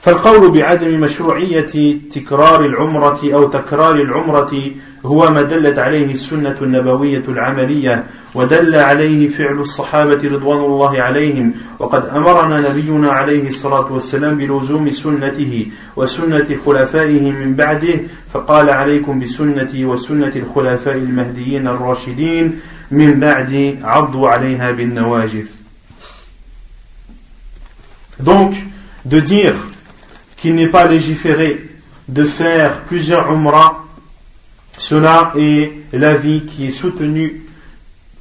فالقول 0.00 0.50
بعدم 0.50 1.00
مشروعية 1.00 1.96
تكرار 2.14 2.64
العمرة 2.64 3.20
أو 3.24 3.48
تكرار 3.48 3.94
العمرة 3.94 4.70
هو 5.04 5.30
ما 5.30 5.42
دلت 5.42 5.78
عليه 5.78 6.12
السنة 6.12 6.56
النبوية 6.62 7.22
العملية 7.28 8.04
ودل 8.34 8.74
عليه 8.74 9.28
فعل 9.28 9.58
الصحابة 9.58 10.28
رضوان 10.28 10.58
الله 10.58 11.02
عليهم 11.02 11.54
وقد 11.78 12.06
أمرنا 12.06 12.70
نبينا 12.70 13.10
عليه 13.10 13.48
الصلاة 13.48 13.92
والسلام 13.92 14.36
بلزوم 14.36 14.90
سنته 14.90 15.66
وسنة 15.96 16.56
خلفائه 16.66 17.32
من 17.32 17.54
بعده 17.54 18.00
فقال 18.32 18.70
عليكم 18.70 19.20
بسنتي 19.20 19.84
وسنة 19.84 20.32
الخلفاء 20.36 20.96
المهديين 20.96 21.68
الراشدين 21.68 22.60
من 22.90 23.20
بعد 23.20 23.78
عضوا 23.82 24.28
عليها 24.28 24.70
بالنواجذ. 24.70 25.46
Donc, 28.20 28.52
de 29.04 29.20
dire 29.20 29.54
qu'il 30.38 30.54
n'est 30.54 30.68
pas 30.68 30.86
légiféré 30.86 31.68
de 32.08 32.24
faire 32.24 32.80
plusieurs 32.82 33.30
umrah. 33.30 33.84
Cela 34.78 35.32
est 35.36 35.72
l'avis 35.92 36.44
qui 36.44 36.68
est 36.68 36.70
soutenu 36.70 37.44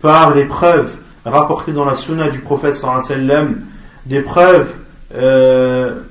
par 0.02 0.36
les 0.36 0.46
preuves 0.46 0.98
rapportées 1.24 1.72
dans 1.72 1.86
la 1.86 1.96
sunna 1.96 2.30
du 2.30 2.40
prophète 2.40 2.74
sallam, 2.74 3.62
des 4.06 4.22
preuves 4.22 4.74
euh, 5.16 6.02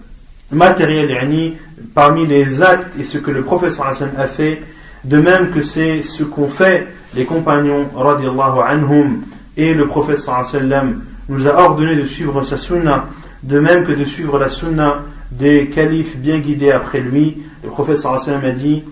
matérielles, 0.53 1.57
parmi 1.95 2.25
les 2.25 2.63
actes 2.63 2.97
et 2.99 3.05
ce 3.05 3.19
que 3.19 3.31
le 3.33 3.43
prophète 3.43 3.73
sallam 3.73 4.13
a 4.17 4.29
fait, 4.29 4.63
de 5.05 5.19
même 5.19 5.51
que 5.51 5.61
c'est 5.61 6.03
ce 6.03 6.23
qu'ont 6.23 6.47
fait 6.47 6.87
les 7.15 7.25
compagnons 7.25 7.89
radiallahu 7.95 8.61
anhum 8.65 9.23
et 9.57 9.75
le 9.75 9.87
prophète 9.87 10.19
sallam 10.19 11.03
nous 11.29 11.49
a 11.49 11.55
ordonné 11.55 11.97
de 11.97 12.05
suivre 12.05 12.43
sa 12.43 12.57
sunna, 12.57 13.09
de 13.43 13.59
même 13.59 13.85
que 13.85 13.93
de 13.93 14.05
suivre 14.05 14.39
la 14.39 14.49
sunna 14.49 15.03
des 15.31 15.69
califes 15.69 16.17
bien 16.17 16.39
guidés 16.39 16.71
après 16.71 17.01
lui. 17.01 17.39
Le 17.63 17.71
prophète 17.71 17.97
sallam 17.99 18.45
a 18.45 18.51
dit 18.51 18.83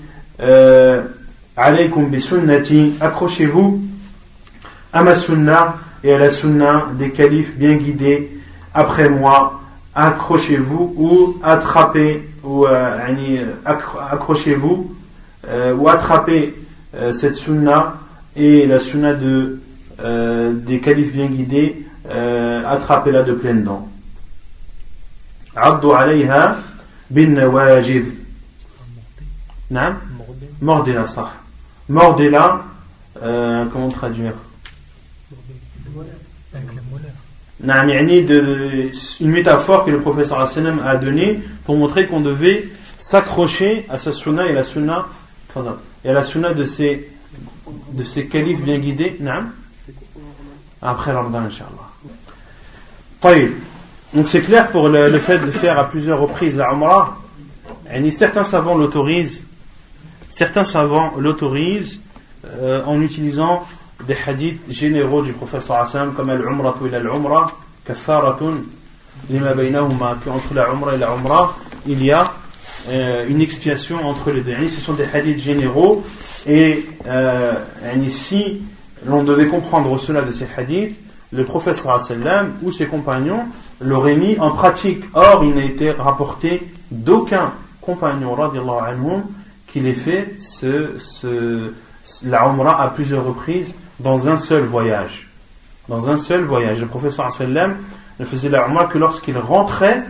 euh, 0.40 1.02
alaykum 1.56 2.09
bi 2.09 2.20
sunnati, 2.20 2.94
accrochez-vous 3.01 3.81
à 4.93 5.02
ma 5.02 5.15
sunna 5.15 5.77
et 6.02 6.12
à 6.12 6.19
la 6.19 6.31
sunna 6.31 6.86
des 6.98 7.11
califes 7.11 7.56
bien 7.56 7.74
guidés 7.77 8.31
après 8.74 9.09
moi, 9.09 9.61
accrochez-vous 9.94 10.94
ou 10.97 11.36
attrapez 11.43 12.28
ou 12.43 12.66
euh, 12.66 12.98
accrochez-vous 13.65 14.94
euh, 15.48 15.74
ou 15.74 15.89
attrapez 15.89 16.55
euh, 16.97 17.12
cette 17.12 17.36
sunna 17.36 17.98
et 18.36 18.66
la 18.66 18.81
sunna 18.81 19.15
de, 19.15 19.61
des 20.52 20.81
califes 20.81 21.12
bien 21.12 21.27
guidés, 21.27 21.86
attrapez-la 22.66 23.23
de 23.23 23.32
pleine 23.32 23.62
dents. 23.62 23.89
Abdu 25.56 25.93
alayha 25.93 26.56
bin 27.10 27.35
nawajid. 27.35 28.06
Mordez-la. 30.60 31.05
Mordez-la, 31.89 32.64
euh, 33.22 33.66
comment 33.72 33.89
traduire? 33.89 34.35
De, 37.60 38.90
une 39.20 39.31
métaphore 39.31 39.85
que 39.85 39.90
le 39.90 40.01
professeur 40.01 40.40
Hassanem 40.40 40.81
a 40.85 40.97
donnée 40.97 41.40
pour 41.64 41.76
montrer 41.76 42.06
qu'on 42.06 42.20
devait 42.20 42.68
s'accrocher 42.98 43.86
à 43.89 43.97
sa 43.97 44.12
sunna 44.12 44.47
et 44.47 44.52
la 44.52 44.62
sunna 44.62 45.06
et 46.05 46.10
à 46.10 46.12
la 46.12 46.22
sunna 46.22 46.52
de 46.52 46.64
ses 46.64 47.10
de 47.93 48.05
ses 48.05 48.26
califes 48.26 48.60
bien 48.60 48.78
guidés. 48.78 49.18
Après 50.82 51.12
Ramadan 51.12 51.44
Inch'Allah 51.44 51.89
donc 54.15 54.28
c'est 54.28 54.43
clair 54.43 54.70
pour 54.70 54.89
le, 54.89 55.19
fait 55.19 55.39
de 55.39 55.51
faire 55.51 55.78
à 55.78 55.89
plusieurs 55.89 56.20
reprises 56.20 56.57
la 56.57 56.73
Umrah. 56.73 57.19
Certains 58.12 58.45
savants 58.45 58.77
l'autorisent. 58.77 59.43
Certains 60.28 60.65
savants 60.65 61.15
l'autorisent 61.19 62.01
euh, 62.47 62.85
en 62.85 63.01
utilisant 63.01 63.66
des 64.07 64.16
hadiths 64.27 64.61
généraux 64.69 65.23
du 65.23 65.32
professeur 65.32 65.77
Hassan 65.77 66.12
comme 66.15 66.31
al-umra 66.31 66.74
ila 66.85 66.99
al-umra 66.99 67.53
kafaratun 67.85 68.55
lima 69.31 69.53
entre 69.53 70.55
la 70.55 70.69
umra 70.70 70.95
et 70.95 70.99
la 70.99 71.11
umra 71.12 71.57
il 71.86 72.05
y 72.05 72.11
a 72.11 72.24
euh, 72.89 73.27
une 73.28 73.41
expiation 73.41 74.07
entre 74.07 74.31
les 74.31 74.43
deux. 74.43 74.69
Ce 74.69 74.81
sont 74.81 74.93
des 74.93 75.07
hadiths 75.12 75.41
généraux. 75.41 76.05
Et 76.47 76.85
euh, 77.07 77.53
si 78.09 78.62
l'on 79.07 79.24
devait 79.24 79.49
comprendre 79.49 79.99
cela 79.99 80.23
de 80.23 80.32
ces 80.32 80.47
hadiths 80.57 81.01
le 81.32 81.45
professeur 81.45 82.01
sallam 82.01 82.53
ou 82.62 82.70
ses 82.70 82.86
compagnons 82.86 83.45
l'auraient 83.80 84.16
mis 84.16 84.38
en 84.38 84.51
pratique 84.51 85.05
or 85.14 85.44
il 85.44 85.55
n'a 85.55 85.64
été 85.64 85.90
rapporté 85.90 86.62
d'aucun 86.90 87.52
compagnon 87.80 88.36
qu'il 89.66 89.86
ait 89.86 89.94
fait 89.94 90.36
ce, 90.38 91.72
la 92.24 92.46
Umrah 92.46 92.80
à 92.80 92.88
plusieurs 92.88 93.24
reprises 93.24 93.74
dans 94.01 94.28
un 94.28 94.36
seul 94.36 94.64
voyage. 94.64 95.28
Dans 95.88 96.09
un 96.09 96.16
seul 96.16 96.42
voyage. 96.42 96.80
Le 96.80 96.86
professeur 96.86 97.30
sallam 97.32 97.76
ne 98.18 98.24
faisait 98.24 98.48
la 98.48 98.66
Umrah 98.66 98.86
que 98.86 98.98
lorsqu'il 98.98 99.36
rentrait 99.36 100.02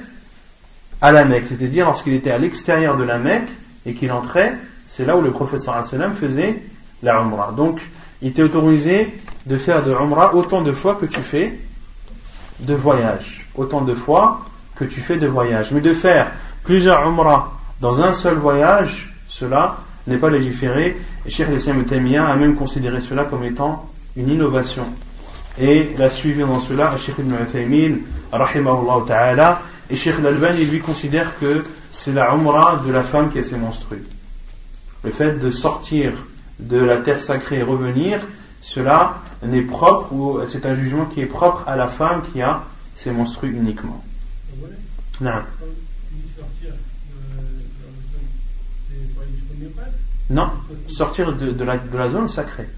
à 1.01 1.13
la 1.13 1.25
Mecque, 1.25 1.47
c'est-à-dire 1.47 1.87
lorsqu'il 1.87 2.15
était 2.15 2.31
à 2.31 2.39
l'extérieur 2.39 2.97
de 2.97 3.05
la 3.05 3.19
Mecque 3.19 3.49
et 3.87 3.95
qu'il 3.95 4.13
entrait, 4.13 4.55
c'est 4.87 5.05
là 5.05 5.17
où 5.17 5.23
le 5.23 5.33
professeur 5.33 5.85
sallam 5.85 6.15
faisait 6.15 6.63
la 7.03 7.21
Umrah. 7.21 7.53
Donc, 7.53 7.89
il 8.23 8.29
était 8.29 8.43
autorisé 8.43 9.13
de 9.47 9.59
faire 9.59 9.83
de 9.83 9.93
Umrah 9.93 10.35
autant 10.35 10.63
de 10.63 10.73
fois 10.73 10.95
que 10.95 11.07
tu 11.07 11.21
fais 11.21 11.59
de 12.61 12.75
voyage. 12.75 13.44
Autant 13.57 13.83
de 13.83 13.95
fois 13.95 14.45
que 14.77 14.85
tu 14.85 15.01
fais 15.01 15.17
de 15.17 15.27
voyage. 15.27 15.73
Mais 15.73 15.81
de 15.81 15.95
faire 15.95 16.33
plusieurs 16.65 17.07
Umrah 17.07 17.53
dans 17.81 18.01
un 18.01 18.13
seul 18.13 18.37
voyage, 18.37 19.15
cela 19.29 19.77
n'est 20.07 20.19
pas 20.19 20.31
légiféré. 20.31 20.97
Et 21.27 21.31
Cheikh 21.31 21.49
Islam 21.55 21.85
a 21.93 22.37
même 22.37 22.55
considéré 22.55 23.01
cela 23.01 23.25
comme 23.25 23.45
étant 23.45 23.89
une 24.17 24.29
innovation. 24.29 24.85
Et 25.59 25.95
l'a 25.97 26.11
suivi 26.11 26.41
dans 26.41 26.59
cela 26.59 26.97
Cheikh 26.97 27.19
Ibn 27.19 27.35
Uthaymin, 27.43 27.97
rahimahullah 28.33 29.05
ta'ala. 29.07 29.63
Et 29.89 29.97
Cheikh 29.97 30.17
Al-Albani 30.19 30.65
lui 30.65 30.81
considère 30.81 31.39
que 31.39 31.63
c'est 31.93 32.13
la 32.13 32.33
umrah 32.33 32.81
de 32.85 32.91
la 32.91 33.03
femme 33.03 33.31
qui 33.31 33.39
a 33.39 33.43
ses 33.43 33.57
menstrues. 33.57 34.05
Le 35.05 35.11
fait 35.11 35.39
de 35.39 35.51
sortir 35.51 36.13
de 36.59 36.79
la 36.79 36.97
terre 36.99 37.21
sacrée 37.21 37.59
et 37.59 37.63
revenir, 37.63 38.21
cela 38.61 39.19
n'est 39.43 39.63
propre, 39.63 40.13
ou 40.13 40.39
c'est 40.49 40.65
un 40.65 40.75
jugement 40.75 41.05
qui 41.05 41.21
est 41.21 41.27
propre 41.27 41.65
à 41.67 41.77
la 41.77 41.87
femme 41.87 42.23
qui 42.33 42.41
a 42.41 42.63
ses 42.95 43.11
menstrues 43.11 43.53
uniquement. 43.53 44.03
Non. 45.21 45.43
Non, 50.31 50.51
sortir 50.89 51.37
de, 51.37 51.51
de, 51.51 51.65
la, 51.65 51.77
de 51.77 51.97
la 51.97 52.09
zone 52.09 52.29
sacrée. 52.29 52.69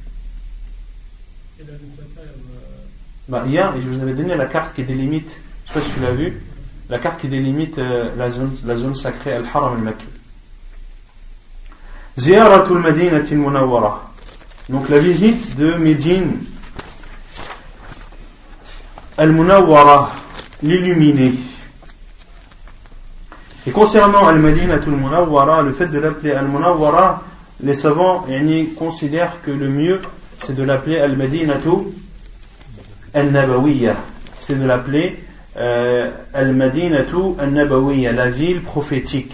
Bah, 3.29 3.45
hier, 3.47 3.73
je 3.81 3.89
vous 3.89 4.01
avais 4.01 4.15
donné 4.15 4.35
la 4.37 4.47
carte 4.47 4.75
qui 4.75 4.85
délimite, 4.85 5.41
je 5.67 5.71
ne 5.71 5.75
sais 5.75 5.81
pas 5.81 5.87
si 5.87 5.95
tu 5.95 6.01
l'as 6.01 6.13
vu, 6.13 6.43
la 6.89 6.99
carte 6.99 7.21
qui 7.21 7.29
délimite 7.29 7.79
euh, 7.79 8.15
la, 8.17 8.31
zone, 8.31 8.57
la 8.65 8.77
zone 8.77 8.95
sacrée 8.95 9.33
Al-Haram 9.33 9.79
al-Makki. 9.79 10.07
Ziyaratul 12.19 12.79
Madinati 12.79 13.35
al-Munawwara. 13.35 14.13
Donc 14.69 14.89
la 14.89 14.99
visite 14.99 15.57
de 15.57 15.75
Médine 15.75 16.39
al-Munawwara, 19.19 20.11
l'illuminé. 20.63 21.33
Et 23.67 23.71
concernant 23.71 24.27
al-Madinatul 24.27 24.95
Munawwara, 24.95 25.63
le 25.63 25.73
fait 25.73 25.87
de 25.87 25.99
l'appeler 25.99 26.33
al-Munawwara, 26.33 27.23
les 27.63 27.75
savants 27.75 28.27
considèrent 28.77 29.41
que 29.43 29.51
le 29.51 29.69
mieux 29.69 30.01
c'est 30.39 30.55
de 30.55 30.63
l'appeler 30.63 30.99
Al-Madinatu 30.99 31.71
Al-Nabawiyya 33.15 33.97
c'est 34.35 34.59
de 34.59 34.67
l'appeler 34.67 35.25
euh, 35.57 36.11
Al-Madinatu 36.35 37.35
Al-Nabawiyya, 37.39 38.13
la 38.13 38.29
ville 38.29 38.61
prophétique. 38.61 39.33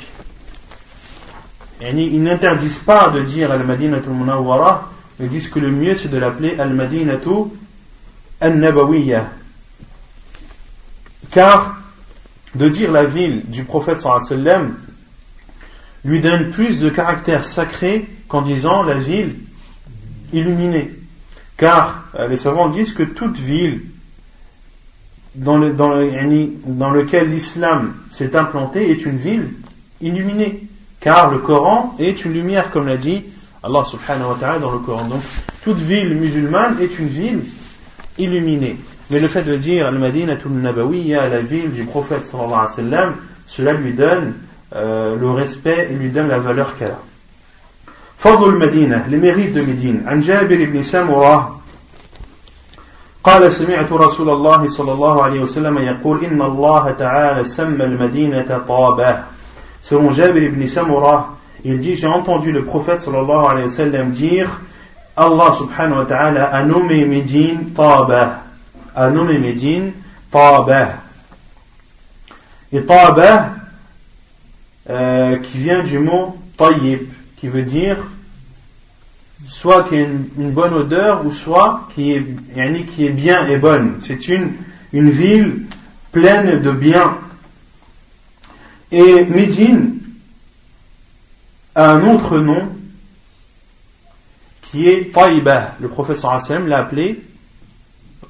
ils 1.81 2.23
n'interdisent 2.23 2.79
pas 2.79 3.09
de 3.09 3.21
dire 3.21 3.51
Al-Madinatu 3.51 4.09
Al-Munawwara, 4.09 4.91
ils 5.19 5.29
disent 5.29 5.49
que 5.49 5.59
le 5.59 5.73
mieux 5.73 5.97
c'est 5.97 6.09
de 6.09 6.19
l'appeler 6.19 6.55
Al-Madinatu 6.59 7.51
Al-Nabawiyya. 8.41 9.42
Car 11.33 11.77
de 12.55 12.69
dire 12.69 12.93
la 12.93 13.07
ville 13.07 13.43
du 13.49 13.65
prophète 13.65 13.99
sallam 14.01 14.77
lui 16.05 16.21
donne 16.21 16.51
plus 16.51 16.81
de 16.81 16.91
caractère 16.91 17.45
sacré 17.45 18.07
qu'en 18.29 18.43
disant 18.43 18.83
la 18.83 18.99
ville 18.99 19.37
illuminée. 20.33 20.93
Car 21.57 22.05
euh, 22.19 22.29
les 22.29 22.37
savants 22.37 22.69
disent 22.69 22.93
que 22.93 23.03
toute 23.03 23.39
ville 23.39 23.83
dans, 25.35 25.57
le, 25.57 25.71
lequel 25.71 27.31
l'islam 27.31 27.95
s'est 28.11 28.37
implanté 28.37 28.91
est 28.91 29.07
une 29.07 29.17
ville 29.17 29.55
illuminée. 30.01 30.69
Car 31.01 31.31
le 31.31 31.39
Coran 31.39 31.97
est 31.99 32.25
une 32.25 32.33
lumière, 32.33 32.71
comme 32.71 32.87
l'a 32.87 32.97
dit 32.97 33.25
Allah 33.63 33.85
subhanahu 33.85 34.31
wa 34.31 34.37
ta'ala 34.39 34.59
dans 34.59 34.73
le 34.73 34.81
Coran. 34.81 35.07
Donc, 35.07 35.23
toute 35.65 35.79
ville 35.79 36.15
musulmane 36.15 36.77
est 36.81 36.99
une 36.99 37.09
ville 37.09 37.41
illuminée. 38.19 38.77
Mais 39.12 39.20
le 39.20 39.28
fait 39.28 39.44
de 39.44 39.56
dire 39.56 39.88
Al-Madinatul 39.88 40.52
Nabawiyya, 40.52 41.30
la 41.30 41.40
ville 41.42 41.72
du 41.72 41.86
prophète 41.86 42.26
sallallahu 42.26 42.54
alayhi 42.54 42.66
wa 42.66 42.68
sallam, 42.68 43.16
cela 43.46 43.74
lui 43.74 43.94
donne 43.94 44.34
euh, 44.76 45.16
le 45.16 45.30
respect 45.32 45.88
et 45.92 45.96
lui 45.96 46.10
donne 46.10 46.28
la 46.28 46.40
valeur 46.40 46.76
qu'elle 46.76 46.92
a. 46.92 47.00
فضل 48.18 48.50
المدينة 48.50 49.06
les 49.10 49.18
mérites 49.18 49.54
de 49.54 49.62
Médine 49.62 50.04
عن 50.08 50.20
جابر 50.22 50.66
بن 50.66 50.82
سمرة 50.82 51.62
قال 53.24 53.52
سمعت 53.52 53.92
رسول 53.92 54.30
الله 54.30 54.68
صلى 54.68 54.92
الله 54.92 55.24
عليه 55.24 55.40
وسلم 55.42 55.78
يقول 55.78 56.26
إن 56.26 56.42
الله 56.42 56.92
تعالى 56.92 57.44
سمى 57.44 57.84
المدينة 57.84 58.62
طابة 58.68 59.18
selon 59.84 60.12
Jabir 60.12 60.44
ibn 60.44 60.66
Samura 60.68 61.38
il 61.64 61.80
dit 61.80 61.96
j'ai 61.96 62.08
entendu 62.08 62.52
le 62.52 62.66
prophète 62.66 63.00
sallallahu 63.02 63.46
alayhi 63.46 63.68
wa 63.68 63.70
sallam 63.70 64.12
dire 64.12 64.50
Allah 65.16 65.54
subhanahu 65.54 66.00
wa 66.00 66.06
ta'ala 66.06 66.46
a 66.46 66.64
nommé 66.64 67.06
Médine 67.06 67.72
Taba 67.76 68.41
a 68.95 69.11
nommé 69.11 69.39
Médine 69.39 69.93
Taba 70.31 70.95
et 72.73 72.85
Taba 72.85 73.55
euh, 74.91 75.39
qui 75.39 75.59
vient 75.59 75.83
du 75.83 75.99
mot 75.99 76.37
Tayyib 76.57 77.09
qui 77.37 77.49
veut 77.49 77.63
dire 77.63 77.99
soit 79.47 79.85
qui 79.85 79.97
a 79.97 80.01
une, 80.01 80.51
bonne 80.51 80.75
odeur 80.75 81.27
ou 81.27 81.31
soit 81.31 81.89
qui 81.95 82.13
est, 82.13 82.87
qui 82.87 83.07
est 83.07 83.11
bien 83.11 83.47
et 83.49 83.57
bonne. 83.57 83.99
C'est 84.03 84.29
une, 84.29 84.53
ville 84.93 85.67
pleine 86.11 86.61
de 86.61 86.71
bien. 86.71 87.19
Et 88.91 89.25
Médine 89.25 89.99
a 91.75 91.93
un 91.93 92.03
autre 92.03 92.39
nom 92.39 92.69
qui 94.61 94.89
est 94.89 95.13
Taïba. 95.13 95.75
Le 95.81 95.89
professeur 95.89 96.39
l'a 96.67 96.79
appelé 96.79 97.23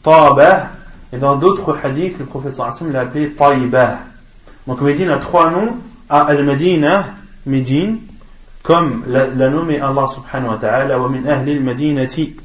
Taïba. 0.03 0.71
Et 1.13 1.19
dans 1.19 1.37
d'autres 1.37 1.77
hadiths, 1.83 2.19
le 2.19 2.25
professeur 2.25 2.67
Hassan 2.67 2.91
l'a 2.91 3.01
appelé 3.01 3.31
Taïba. 3.31 3.99
Donc 4.67 4.81
Médine 4.81 5.11
a 5.11 5.19
trois 5.19 5.51
noms. 5.51 5.77
À 6.09 6.25
Al-Madina, 6.25 7.07
Médine, 7.47 7.99
comme 8.63 9.03
l'a 9.07 9.49
nommé 9.49 9.81
Allah 9.81 10.07
subhanahu 10.07 10.51
wa 10.51 10.57
ta'ala, 10.57 10.99
wa 10.99 11.09
min 11.09 11.27
ahli 11.27 11.57
al-madinati, 11.57 12.37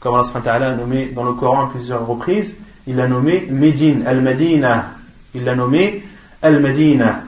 comme 0.00 0.14
Allah 0.14 0.24
subhanahu 0.24 0.46
wa 0.46 0.52
ta'ala 0.52 0.68
a 0.70 0.74
nommé 0.74 1.12
dans 1.14 1.24
le 1.24 1.32
Coran 1.32 1.66
à 1.66 1.70
plusieurs 1.70 2.06
reprises, 2.06 2.54
il 2.86 2.96
l'a 2.96 3.06
nommé 3.06 3.46
Médine, 3.48 4.04
al-Madina, 4.06 4.90
il 5.34 5.44
l'a 5.44 5.54
nommé 5.54 6.04
al-Madina. 6.42 7.20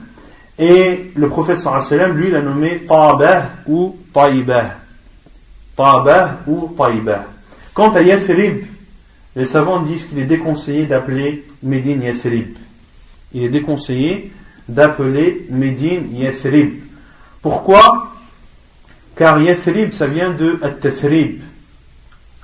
Et 0.59 1.11
le 1.15 1.29
prophète 1.29 1.57
sallallahu 1.57 2.13
lui, 2.13 2.31
l'a 2.31 2.41
nommé 2.41 2.83
Tabah 2.87 3.43
ou 3.67 3.95
Taïbah. 4.13 4.75
Tabah 5.75 6.39
ou 6.47 6.73
Taïbah. 6.77 7.25
Quant 7.73 7.91
à 7.91 8.01
Yathrib, 8.01 8.65
les 9.37 9.45
savants 9.45 9.81
disent 9.81 10.05
qu'il 10.05 10.17
est 10.17 10.25
déconseillé 10.25 10.87
d'appeler 10.87 11.45
Médine 11.61 12.01
Yathrib. 12.01 12.57
Il 13.33 13.43
est 13.43 13.49
déconseillé 13.49 14.31
d'appeler 14.67 15.45
Médine 15.51 16.07
Yathrib. 16.11 16.79
Pourquoi? 17.43 18.13
Car 19.15 19.39
Yathrib, 19.39 19.93
ça 19.93 20.07
vient 20.07 20.31
de 20.31 20.59
At-Tathrib. 20.63 21.41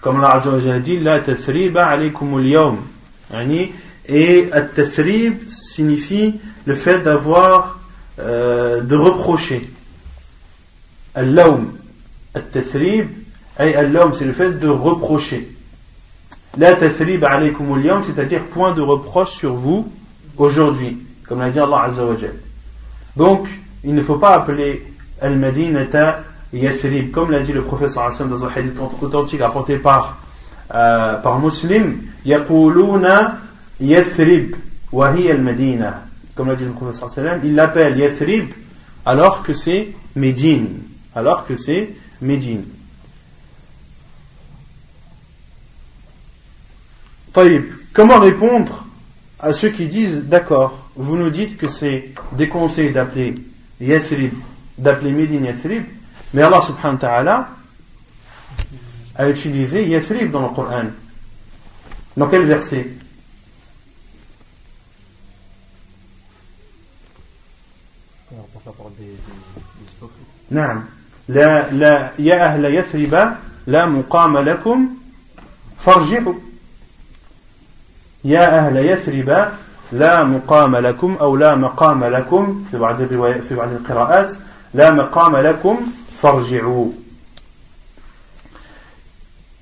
Comme 0.02 0.18
Allah 0.24 0.40
a 0.44 0.80
dit, 0.80 0.99
La 0.99 1.20
Tathriba 1.20 1.88
alaykum 1.88 2.38
al-yawm. 2.38 2.78
Et 4.07 4.49
At-Tathrib 4.52 5.48
signifie 5.48 6.36
le 6.65 6.76
fait 6.76 6.99
d'avoir, 6.99 7.80
euh, 8.20 8.82
de 8.82 8.95
reprocher. 8.95 9.68
Al-Lawm. 11.15 11.74
At-Tathrib, 12.36 13.07
Al-Lawm, 13.57 14.14
c'est 14.14 14.26
le 14.26 14.34
fait 14.34 14.60
de 14.60 14.68
reprocher. 14.68 15.52
La 16.57 16.75
Tathrib 16.75 17.23
alaykum 17.23 17.73
al-yawm, 17.73 18.03
c'est-à-dire 18.03 18.45
point 18.45 18.73
de 18.73 18.81
reproche 18.81 19.31
sur 19.31 19.55
vous 19.55 19.91
aujourd'hui. 20.38 20.99
Comme 21.27 21.39
l'a 21.39 21.49
dit 21.49 21.59
Allah 21.59 21.84
Azza 21.84 22.05
wa 22.05 22.15
Donc, 23.15 23.47
il 23.84 23.95
ne 23.95 24.01
faut 24.03 24.17
pas 24.17 24.35
appeler 24.35 24.85
Al-Madinata 25.19 26.23
Yathrib, 26.53 27.09
comme 27.09 27.31
l'a 27.31 27.39
dit 27.39 27.53
le 27.53 27.63
professeur 27.63 28.03
Hassan 28.03 28.27
dans 28.27 28.45
un 28.45 28.49
hadith 28.55 28.77
authentique 29.01 29.41
apporté 29.41 29.80
par, 29.80 30.19
euh, 30.75 31.15
par 31.15 31.39
Muslim, 31.39 32.03
Yaquluna 32.23 33.38
Yathrib, 33.81 34.55
Wahi 34.91 35.31
al-Medina. 35.31 36.03
Comme 36.35 36.49
l'a 36.49 36.55
dit 36.55 36.65
le 36.65 36.71
professeur 36.71 37.05
Hassan, 37.05 37.41
il 37.43 37.55
l'appelle 37.55 37.97
Yathrib 37.97 38.53
alors 39.07 39.41
que 39.41 39.53
c'est 39.53 39.89
Médine. 40.15 40.67
Alors 41.15 41.47
que 41.47 41.55
c'est 41.55 41.89
Médine. 42.21 42.63
Comment 47.93 48.19
répondre 48.20 48.86
à 49.39 49.52
ceux 49.52 49.70
qui 49.70 49.86
disent 49.86 50.24
d'accord, 50.24 50.90
vous 50.97 51.16
nous 51.16 51.31
dites 51.31 51.56
que 51.56 51.69
c'est 51.69 52.10
déconseillé 52.32 52.90
d'appeler 52.90 53.35
Yathrib, 53.81 54.32
d'appeler 54.77 55.12
Médine 55.12 55.44
Yathrib, 55.44 55.85
mais 56.35 56.43
Allah 56.43 56.60
subhanahu 56.60 56.94
wa 56.94 57.01
ta'ala 57.01 57.48
a 59.15 59.28
utilisé 59.28 59.86
Yathrib 59.86 60.31
dans 60.31 60.43
le 60.43 60.48
Coran. 60.48 60.86
Dans 62.16 62.28
quel 62.28 62.44
verset 62.44 62.89
نعم 70.51 70.85
لا 71.28 71.70
لا 71.73 72.10
يا 72.19 72.44
أهل 72.44 72.65
يثرب 72.65 73.36
لا 73.66 73.86
مقام 73.86 74.39
لكم 74.39 74.89
فارجعوا 75.78 76.35
يا 78.24 78.59
أهل 78.59 78.77
يثرب 78.77 79.48
لا 79.93 80.24
مقام 80.24 80.77
لكم 80.77 81.16
أو 81.20 81.36
لا 81.36 81.55
مقام 81.55 82.05
لكم 82.05 82.65
في 82.70 82.78
بعض 82.78 83.01
الروايات 83.01 83.44
في 83.44 83.55
بعض 83.55 83.73
القراءات 83.73 84.32
لا 84.74 84.90
مقام 84.90 85.36
لكم 85.36 85.78
farji'u. 86.19 86.94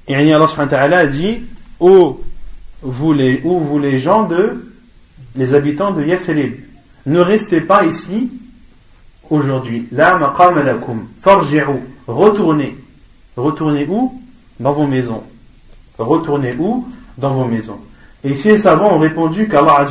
Et 0.09 0.33
Allah 0.33 0.47
subhanahu 0.47 0.93
a 0.93 1.07
dit 1.07 1.41
ô 1.81 2.21
vous, 2.83 3.13
les, 3.13 3.39
vous 3.39 3.79
les 3.79 3.99
gens 3.99 4.25
de 4.25 4.65
les 5.35 5.55
habitants 5.55 5.91
de 5.91 6.05
Yathrib 6.05 6.55
ne 7.07 7.21
restez 7.21 7.61
pas 7.61 7.85
ici 7.85 8.31
aujourd'hui 9.29 9.89
la 9.93 10.17
maqam 10.17 10.59
lakum 10.65 11.07
farji'u 11.21 11.83
retournez 12.07 12.79
retournez 13.37 13.87
où 13.87 14.21
dans 14.61 14.73
vos 14.73 14.87
maisons 14.87 15.23
retournez 15.99 16.55
où 16.59 16.87
dans 17.19 17.33
vos 17.33 17.45
maisons 17.45 17.81
et 18.24 18.32
ici 18.32 18.50
les 18.50 18.58
savants 18.58 18.96
ont 18.96 19.00
répondu 19.00 19.48
qu'Allah 19.48 19.86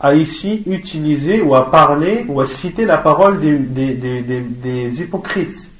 a 0.00 0.14
ici 0.14 0.62
utilisé 0.66 1.40
ou 1.40 1.54
a 1.54 1.70
parlé 1.70 2.26
ou 2.28 2.40
a 2.40 2.46
cité 2.46 2.84
la 2.84 2.98
parole 2.98 3.40
des, 3.40 3.56
des, 3.56 3.94
des, 3.94 4.40
des 4.40 5.00
hypocrites 5.00 5.70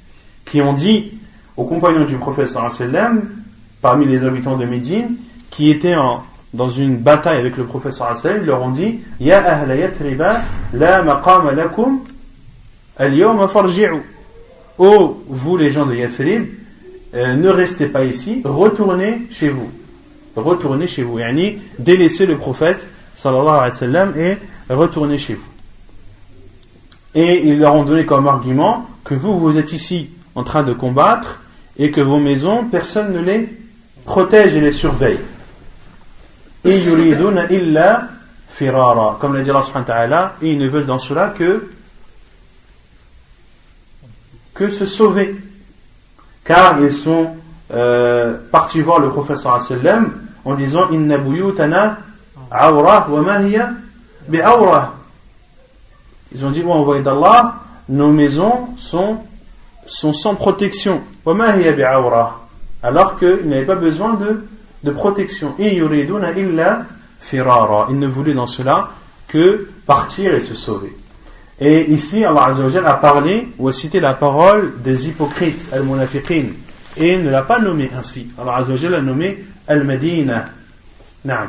qui 0.45 0.61
ont 0.61 0.73
dit 0.73 1.11
aux 1.57 1.65
compagnons 1.65 2.05
du 2.05 2.15
prophète 2.15 2.57
parmi 3.81 4.05
les 4.05 4.23
habitants 4.23 4.55
de 4.57 4.65
Médine, 4.65 5.15
qui 5.51 5.69
étaient 5.69 5.95
en, 5.95 6.23
dans 6.53 6.69
une 6.69 6.97
bataille 6.97 7.37
avec 7.37 7.57
le 7.57 7.65
prophète 7.65 7.93
ils 8.23 8.45
leur 8.45 8.61
ont 8.61 8.71
dit 8.71 9.01
Ya 9.19 9.43
ahla 9.43 9.75
yatriba 9.75 10.41
la 10.73 11.03
maqama 11.03 11.51
lakum 11.51 11.99
al. 12.97 13.13
Oh, 14.77 15.23
vous 15.27 15.57
les 15.57 15.69
gens 15.69 15.85
de 15.85 15.93
Yathrib, 15.93 16.47
euh, 17.13 17.35
ne 17.35 17.49
restez 17.49 17.85
pas 17.85 18.05
ici, 18.05 18.41
retournez 18.43 19.27
chez 19.29 19.49
vous. 19.49 19.69
Retournez 20.35 20.87
chez 20.87 21.03
vous. 21.03 21.19
Yani, 21.19 21.61
délaissez 21.79 22.25
le 22.25 22.37
prophète 22.37 22.87
sallallahu 23.15 23.71
alayhi 23.71 23.93
wa 23.93 24.21
et 24.21 24.37
retournez 24.69 25.17
chez 25.17 25.35
vous. 25.35 25.53
Et 27.15 27.47
ils 27.47 27.59
leur 27.59 27.75
ont 27.75 27.83
donné 27.83 28.05
comme 28.05 28.27
argument 28.27 28.87
que 29.03 29.13
vous, 29.13 29.39
vous 29.39 29.57
êtes 29.57 29.73
ici 29.73 30.09
en 30.35 30.43
train 30.43 30.63
de 30.63 30.73
combattre 30.73 31.41
et 31.77 31.91
que 31.91 32.01
vos 32.01 32.19
maisons, 32.19 32.65
personne 32.65 33.13
ne 33.13 33.21
les 33.21 33.49
protège 34.05 34.55
et 34.55 34.61
les 34.61 34.71
surveille. 34.71 35.19
illa 36.65 38.07
firara. 38.47 39.17
Comme 39.19 39.35
l'a 39.35 39.41
dit 39.41 39.49
Allah 39.49 39.61
subhanahu 39.61 39.87
wa 39.87 39.93
ta'ala, 39.93 40.35
et 40.41 40.51
ils 40.51 40.57
ne 40.57 40.67
veulent 40.67 40.85
dans 40.85 40.99
cela 40.99 41.29
que 41.29 41.69
que 44.53 44.69
se 44.69 44.85
sauver. 44.85 45.35
Car 46.43 46.79
ils 46.81 46.91
sont 46.91 47.35
euh, 47.73 48.35
partis 48.51 48.81
voir 48.81 48.99
le 48.99 49.09
professeur 49.09 49.59
sallam 49.59 50.11
en 50.45 50.55
disant 50.55 50.89
Inna. 50.91 51.17
Ils 56.35 56.45
ont 56.45 56.49
dit, 56.49 56.61
bon, 56.61 56.73
envoyé 56.73 57.01
d'Allah, 57.01 57.55
nos 57.89 58.11
maisons 58.11 58.69
sont, 58.77 59.17
sont 59.85 60.13
sans 60.13 60.35
protection. 60.35 61.01
Wa 61.25 61.33
bi 61.53 61.83
awra. 61.83 62.47
Alors 62.81 63.17
qu'ils 63.17 63.45
n'avaient 63.45 63.65
pas 63.65 63.75
besoin 63.75 64.13
de, 64.13 64.45
de 64.83 64.91
protection. 64.91 65.55
Ils 65.57 65.81
ne 65.81 68.07
voulaient 68.07 68.33
dans 68.33 68.47
cela 68.47 68.89
que 69.27 69.69
partir 69.85 70.33
et 70.33 70.39
se 70.39 70.53
sauver. 70.53 70.95
Et 71.59 71.91
ici, 71.91 72.25
Allah 72.25 72.53
a 72.85 72.93
parlé 72.95 73.49
ou 73.57 73.67
a 73.67 73.73
cité 73.73 73.99
la 73.99 74.13
parole 74.13 74.73
des 74.83 75.07
hypocrites, 75.07 75.69
al-munafiqin, 75.71 76.45
et 76.96 77.18
ne 77.18 77.30
l'a 77.30 77.42
pas 77.42 77.58
nommé 77.60 77.90
ainsi. 77.96 78.28
Allah 78.38 78.56
Azzawajal 78.56 78.94
a 78.94 79.00
nommé 79.00 79.38
al-Madina. 79.66 80.44
Naam. 81.24 81.48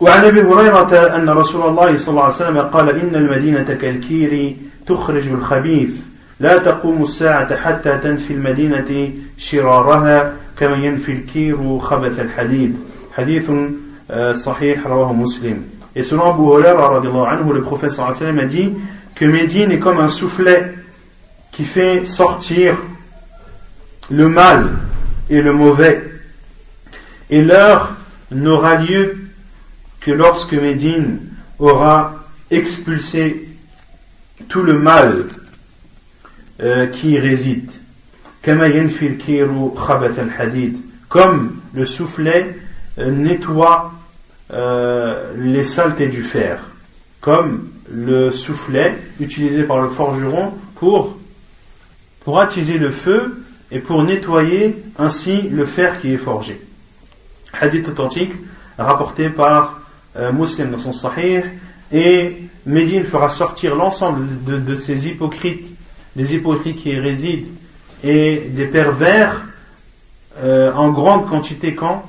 وعن 0.00 0.24
ابي 0.24 0.42
هريره 0.42 1.16
ان 1.16 1.28
رسول 1.30 1.68
الله 1.68 1.96
صلى 1.96 2.08
الله 2.08 2.22
عليه 2.22 2.34
وسلم 2.34 2.58
قال 2.58 2.88
ان 2.88 3.14
المدينه 3.14 3.62
كالكير 3.62 4.56
تخرج 4.86 5.28
الخبيث 5.28 5.90
لا 6.40 6.58
تقوم 6.58 7.02
الساعه 7.02 7.56
حتى 7.56 7.98
تنفي 7.98 8.32
المدينه 8.32 9.10
شرارها 9.38 10.32
كما 10.58 10.76
ينفي 10.76 11.12
الكير 11.12 11.78
خبث 11.78 12.20
الحديد 12.20 12.76
حديث 13.16 13.50
صحيح 14.32 14.86
رواه 14.86 15.12
مسلم 15.12 15.64
Et 15.96 16.02
selon 16.02 16.30
Abu 16.34 16.42
Huraira, 16.42 17.00
anhu, 17.30 17.54
le 17.54 17.62
prophète 17.62 17.90
sallam 17.90 18.38
a 18.38 18.44
dit 18.44 18.70
que 19.14 19.24
Médine 19.24 19.72
est 19.72 19.78
comme 19.78 19.98
un 19.98 20.08
soufflet 20.08 20.74
qui 21.51 21.63
fait 21.63 22.05
sortir 22.05 22.77
le 24.09 24.27
mal 24.27 24.77
et 25.29 25.41
le 25.41 25.53
mauvais. 25.53 26.03
Et 27.29 27.41
l'heure 27.41 27.95
n'aura 28.31 28.75
lieu 28.75 29.17
que 29.99 30.11
lorsque 30.11 30.53
Médine 30.53 31.19
aura 31.59 32.25
expulsé 32.49 33.47
tout 34.49 34.63
le 34.63 34.77
mal 34.77 35.25
euh, 36.61 36.87
qui 36.87 37.11
y 37.11 37.19
réside. 37.19 37.71
Comme 38.43 38.61
le 41.73 41.85
soufflet 41.85 42.55
euh, 42.97 43.11
nettoie 43.11 43.93
euh, 44.51 45.31
les 45.37 45.63
saletés 45.63 46.07
du 46.07 46.23
fer, 46.23 46.59
comme 47.21 47.69
le 47.89 48.31
soufflet 48.31 48.97
utilisé 49.19 49.63
par 49.63 49.81
le 49.81 49.89
forgeron 49.89 50.53
pour, 50.75 51.17
pour 52.23 52.39
attiser 52.39 52.77
le 52.77 52.91
feu 52.91 53.43
et 53.71 53.79
pour 53.79 54.03
nettoyer 54.03 54.83
ainsi 54.97 55.41
le 55.41 55.65
fer 55.65 55.99
qui 55.99 56.13
est 56.13 56.17
forgé. 56.17 56.59
Hadith 57.59 57.87
authentique 57.87 58.33
rapporté 58.77 59.29
par 59.29 59.81
euh, 60.17 60.31
Muslim 60.31 60.71
dans 60.71 60.77
son 60.77 60.93
Sahih 60.93 61.41
et 61.91 62.43
Médine 62.65 63.03
fera 63.03 63.29
sortir 63.29 63.75
l'ensemble 63.75 64.25
de, 64.45 64.75
ces 64.75 65.07
hypocrites, 65.07 65.75
des 66.15 66.35
hypocrites 66.35 66.77
qui 66.77 66.89
y 66.89 66.99
résident 66.99 67.47
et 68.03 68.49
des 68.49 68.65
pervers 68.65 69.45
euh, 70.39 70.71
en 70.73 70.89
grande 70.89 71.27
quantité 71.27 71.75
quand? 71.75 72.05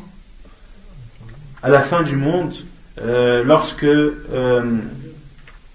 À 1.62 1.68
la 1.68 1.80
fin 1.80 2.02
du 2.02 2.16
monde, 2.16 2.54
euh, 3.00 3.42
lorsque 3.44 3.84
euh, 3.84 4.78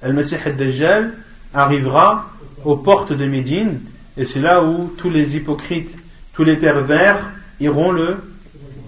Al-Masih 0.01 0.37
al-Dajjal 0.45 1.13
arrivera 1.53 2.29
aux 2.65 2.75
portes 2.75 3.13
de 3.13 3.25
Médine, 3.25 3.79
et 4.16 4.24
c'est 4.24 4.40
là 4.40 4.62
où 4.62 4.92
tous 4.96 5.10
les 5.10 5.36
hypocrites, 5.36 5.96
tous 6.34 6.44
les 6.44 6.56
pervers 6.56 7.30
iront 7.60 7.92
le, 7.92 8.16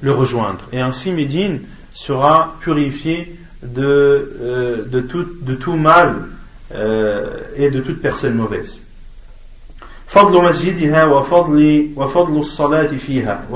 le 0.00 0.12
rejoindre. 0.12 0.64
Et 0.72 0.80
ainsi 0.80 1.12
Médine 1.12 1.60
sera 1.92 2.56
purifié 2.60 3.36
de, 3.62 3.82
euh, 4.40 4.84
de, 4.84 5.00
tout, 5.00 5.26
de 5.40 5.54
tout 5.54 5.76
mal 5.76 6.16
euh, 6.74 7.40
et 7.56 7.70
de 7.70 7.80
toute 7.80 8.00
personne 8.00 8.34
mauvaise. 8.34 8.82
فضل 10.06 10.44
مسجدها 10.44 11.04
وفضل 11.04 11.88
وفضل 11.96 12.38
الصلاة 12.38 12.86
فيها 12.86 13.46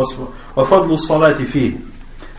وفضل 0.56 0.92
الصلاة 0.92 1.44
فيه 1.44 1.72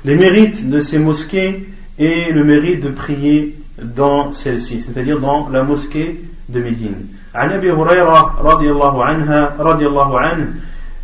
les 0.05 0.15
mérites 0.15 0.69
de 0.69 0.81
ces 0.81 0.97
mosquées 0.97 1.69
et 1.97 2.31
le 2.31 2.43
mérite 2.43 2.81
de 2.81 2.89
prier 2.89 3.55
dans 3.81 4.31
celle-ci, 4.31 4.79
c'est-à-dire 4.79 5.19
dans 5.19 5.49
la 5.49 5.63
mosquée 5.63 6.21
de 6.47 6.59
Médine. 6.59 7.07
عن 7.34 7.52
أبي 7.52 7.72
هريرة 7.72 8.40
رضي 8.40 8.70
الله 8.70 9.04
عنها 9.04 9.54
رضي 9.58 9.86
الله 9.86 10.20
عنه 10.20 10.54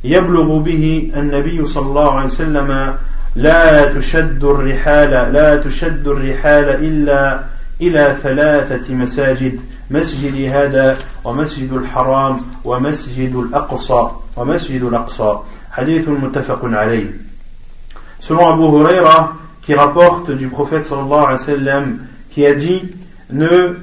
يبلغ 0.04 0.58
به 0.58 1.12
النبي 1.16 1.64
صلى 1.64 1.86
الله 1.86 2.12
عليه 2.12 2.24
وسلم 2.24 2.94
لا 3.36 3.92
تشد 3.94 4.44
الرحال 4.44 5.10
لا 5.32 5.56
تشد 5.56 6.08
الرحال 6.08 6.68
إلا 6.68 7.40
إلى 7.80 8.16
ثلاثة 8.22 8.94
مساجد 8.94 9.60
مسجد 9.90 10.50
هذا 10.50 10.98
ومسجد 11.24 11.72
الحرام 11.72 12.36
ومسجد 12.64 13.34
الأقصى 13.36 14.10
ومسجد 14.36 14.82
الأقصى. 14.82 15.38
حديث 15.72 16.08
متفق 16.08 16.60
عليه. 16.64 17.10
Selon 18.20 18.48
Abu 18.52 18.64
Huraira, 18.64 19.32
qui 19.62 19.74
rapporte 19.74 20.30
du 20.30 20.48
prophète 20.48 20.84
sallallahu 20.84 21.24
alayhi 21.24 21.32
wa 21.32 21.38
sallam, 21.38 21.98
qui 22.30 22.46
a 22.46 22.54
dit 22.54 22.82
ne, 23.30 23.76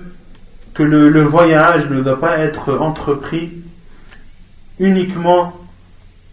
que 0.77 0.83
le, 0.83 1.23
voyage 1.23 1.89
ne 1.89 2.01
doit 2.01 2.19
pas 2.19 2.37
être 2.37 2.77
entrepris 2.77 3.51
uniquement 4.77 5.53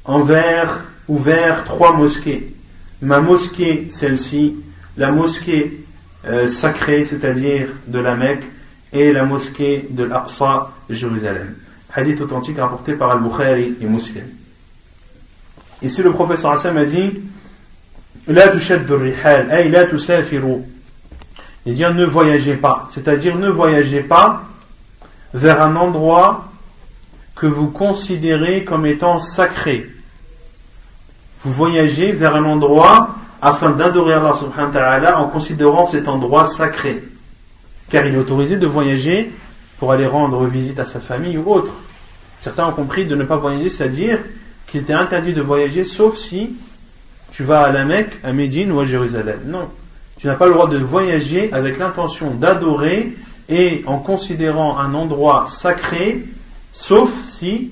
envers 0.05 0.85
ou 1.09 1.16
vers 1.16 1.65
trois 1.65 1.95
mosquées. 1.97 2.53
Ma 3.01 3.21
mosquée, 3.21 3.87
celle-ci, 3.89 4.57
la 4.99 5.11
mosquée 5.12 5.83
euh, 6.27 6.47
sacrée, 6.47 7.07
c'est-à-dire 7.07 7.71
de 7.87 7.99
la 7.99 8.16
Mecque, 8.16 8.45
et 8.93 9.15
la 9.15 9.25
mosquée 9.25 9.87
de 9.89 10.05
l'Aqsa, 10.05 10.73
Jérusalem. 10.91 11.55
Hadith 11.95 12.21
authentique 12.21 12.59
rapporté 12.59 12.93
par 12.93 13.12
Al-Bukhari 13.12 13.77
et 13.81 13.87
Muslim. 13.87 14.25
Ici, 15.81 16.03
le 16.03 16.12
professeur 16.12 16.51
Hassan 16.51 16.77
a 16.77 16.85
dit 16.85 17.23
La 18.27 18.51
rihal, 18.51 19.51
ay 19.51 19.71
la 19.71 19.87
tusafiru. 19.87 20.65
Il 21.66 21.74
dit 21.74 21.82
ne 21.82 22.05
voyagez 22.05 22.55
pas, 22.55 22.89
c'est-à-dire 22.95 23.36
ne 23.36 23.49
voyagez 23.49 24.03
pas 24.03 24.43
vers 25.32 25.62
un 25.62 25.77
endroit 25.77 26.45
que 27.35 27.47
vous 27.47 27.69
considérez 27.69 28.65
comme 28.65 28.86
étant 28.86 29.19
sacré. 29.19 29.91
Vous 31.41 31.53
voyagez 31.53 32.12
vers 32.12 32.36
un 32.36 32.45
endroit 32.45 33.16
afin 33.43 33.70
d'adorer 33.70 34.15
Allah 34.15 34.32
subhanahu 34.32 34.69
wa 34.69 34.73
ta'ala 34.73 35.19
en 35.20 35.28
considérant 35.28 35.85
cet 35.85 36.09
endroit 36.09 36.47
sacré. 36.47 37.03
Car 37.91 38.07
il 38.07 38.15
est 38.15 38.19
autorisé 38.19 38.57
de 38.57 38.66
voyager 38.66 39.32
pour 39.78 39.93
aller 39.93 40.07
rendre 40.07 40.45
visite 40.47 40.78
à 40.78 40.86
sa 40.86 41.01
famille 41.01 41.36
ou 41.36 41.51
autre. 41.51 41.73
Certains 42.41 42.66
ont 42.66 42.73
compris 42.73 43.05
de 43.05 43.15
ne 43.15 43.24
pas 43.24 43.36
voyager, 43.36 43.70
c'est-à-dire 43.70 44.19
qu'il 44.66 44.82
était 44.82 44.93
interdit 44.93 45.32
de 45.32 45.43
voyager 45.43 45.85
sauf 45.85 46.16
si 46.16 46.57
tu 47.32 47.43
vas 47.43 47.62
à 47.62 47.73
la 47.73 47.85
Mecque, 47.85 48.16
à 48.23 48.32
Médine 48.32 48.70
ou 48.73 48.81
à 48.81 48.86
Jérusalem. 48.86 49.41
Non. 49.47 49.69
Tu 50.24 50.28
n'as 50.28 50.36
pas 50.36 50.48
le 50.48 50.54
droit 50.54 50.68
de 50.68 50.78
voyager 50.78 51.50
avec 51.54 51.80
l'intention 51.80 52.32
d'adorer 52.32 53.14
et 53.48 53.84
en 53.88 54.00
considérant 54.00 54.78
un 54.78 54.94
endroit 54.94 55.46
sacré, 55.48 56.26
sauf 56.72 57.10
si 57.24 57.72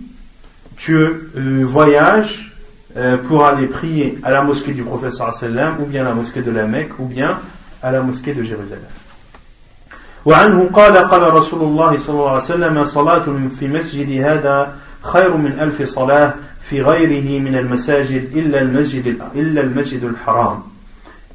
tu 0.77 0.95
euh, 0.95 1.63
voyages 1.65 2.55
euh, 2.95 3.17
pour 3.17 3.45
aller 3.45 3.67
prier 3.67 4.17
à 4.23 4.31
la 4.31 4.43
mosquée 4.43 4.71
du 4.71 4.83
professeur 4.83 5.33
sallam 5.33 5.75
ou 5.79 5.85
bien 5.85 6.01
à 6.01 6.09
la 6.09 6.13
mosquée 6.13 6.41
de 6.41 6.51
la 6.51 6.65
Mecque 6.65 6.97
ou 6.99 7.05
bien 7.05 7.37
à 7.83 7.91
la 7.91 8.01
mosquée 8.01 8.33
de 8.33 8.43
Jérusalem. 8.43 8.89
وعنه 10.25 10.69
قال 10.73 10.97
قال 10.97 11.33
رسول 11.33 11.61
الله 11.63 11.97
صلى 11.97 12.15
الله 12.15 12.29
عليه 12.29 12.43
وسلم 12.43 12.83
صلاة 12.83 13.25
في 13.59 13.67
مسجد 13.67 14.21
هذا 14.21 14.73
خير 15.01 15.37
من 15.37 15.59
ألف 15.59 15.81
صلاة 15.83 16.33
في 16.61 16.81
غيره 16.81 17.39
من 17.39 17.55
المساجد 17.55 18.35
إلا 18.35 18.61
المسجد 18.61 19.07
إلا 19.35 19.61
المسجد 19.61 20.03
الحرام 20.03 20.63